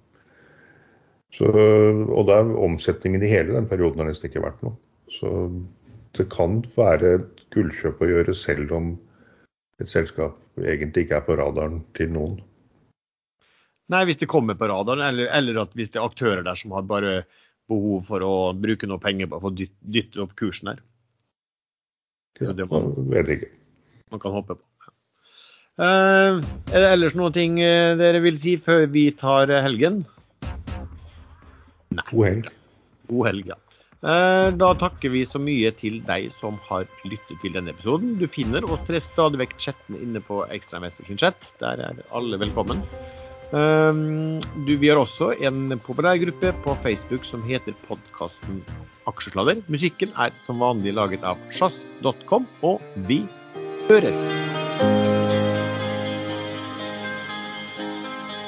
Så, 1.34 1.50
og 1.50 2.28
da 2.30 2.44
er 2.44 2.52
omsetningen 2.62 3.24
i 3.26 3.32
hele 3.32 3.56
den 3.56 3.66
perioden 3.66 4.04
har 4.04 4.12
nesten 4.12 4.30
ikke 4.30 4.44
vært 4.44 4.62
noe. 4.62 4.78
Så 5.10 5.32
det 6.14 6.28
kan 6.30 6.60
være 6.78 7.16
et 7.18 7.42
gullkjøp 7.56 8.04
å 8.06 8.10
gjøre 8.12 8.36
selv 8.38 8.76
om 8.78 8.92
et 9.82 9.90
selskap 9.90 10.38
egentlig 10.62 11.08
ikke 11.08 11.18
er 11.18 11.26
på 11.26 11.38
radaren 11.40 11.82
til 11.98 12.14
noen. 12.14 12.38
Nei, 13.92 14.04
hvis 14.08 14.20
det 14.22 14.32
kommer 14.32 14.56
på 14.56 14.70
radaren, 14.72 15.04
eller, 15.04 15.28
eller, 15.36 15.60
at 15.66 15.74
hvis 15.76 15.92
det 15.92 16.00
er 16.00 16.08
aktører 16.08 16.44
der 16.46 16.56
som 16.60 16.72
har 16.76 16.86
bare 16.88 17.24
behov 17.72 18.06
for 18.08 18.24
å 18.24 18.36
bruke 18.56 18.88
noe 18.88 19.02
penger 19.02 19.30
på 19.32 19.40
å 19.44 19.54
dytte 19.54 20.22
opp 20.24 20.36
kursen 20.40 20.74
her. 20.74 20.84
Det, 22.40 22.66
man, 22.70 22.94
vet 23.12 23.30
ikke. 23.36 23.50
Man 24.12 24.22
kan 24.24 24.34
håpe 24.36 24.58
på. 24.58 24.66
Uh, 25.74 26.38
er 26.70 26.84
det 26.84 26.90
ellers 26.94 27.16
noen 27.18 27.34
ting 27.34 27.56
uh, 27.58 27.96
dere 27.98 28.20
vil 28.22 28.36
si 28.38 28.60
før 28.62 28.86
vi 28.94 29.08
tar 29.18 29.50
uh, 29.50 29.62
helgen? 29.66 30.04
Nei. 31.94 32.06
God 32.12 32.28
helg. 32.28 32.52
God 33.10 33.30
helg, 33.32 33.54
ja. 33.54 33.60
Da 34.04 34.74
takker 34.76 35.14
vi 35.14 35.22
så 35.24 35.40
mye 35.40 35.70
til 35.80 36.02
deg 36.04 36.26
som 36.36 36.58
har 36.66 36.84
lyttet 37.08 37.38
til 37.40 37.54
denne 37.56 37.72
episoden. 37.72 38.18
Du 38.20 38.26
finner 38.28 38.66
oss 38.68 38.90
stadig 39.06 39.40
vekk 39.40 39.56
chatten 39.56 39.96
inne 39.96 40.20
på 40.20 40.42
Ekstrainvestor 40.52 41.08
sin 41.08 41.22
chat. 41.22 41.54
Der 41.62 41.80
er 41.80 42.02
alle 42.12 42.42
velkommen. 42.42 42.84
Ehm, 43.54 44.40
du, 44.66 44.74
vi 44.82 44.90
har 44.90 44.98
også 44.98 45.34
en 45.46 45.78
populær 45.86 46.18
gruppe 46.22 46.54
på 46.66 46.74
Facebook 46.86 47.28
som 47.28 47.44
heter 47.46 47.78
podkasten 47.88 48.64
Aksjesladder. 49.10 49.62
Musikken 49.70 50.14
er 50.18 50.34
som 50.42 50.64
vanlig 50.64 50.96
laget 50.98 51.28
av 51.28 51.38
sjazz.com, 51.54 52.50
og 52.66 52.82
vi 53.10 53.24
høres! 53.90 54.63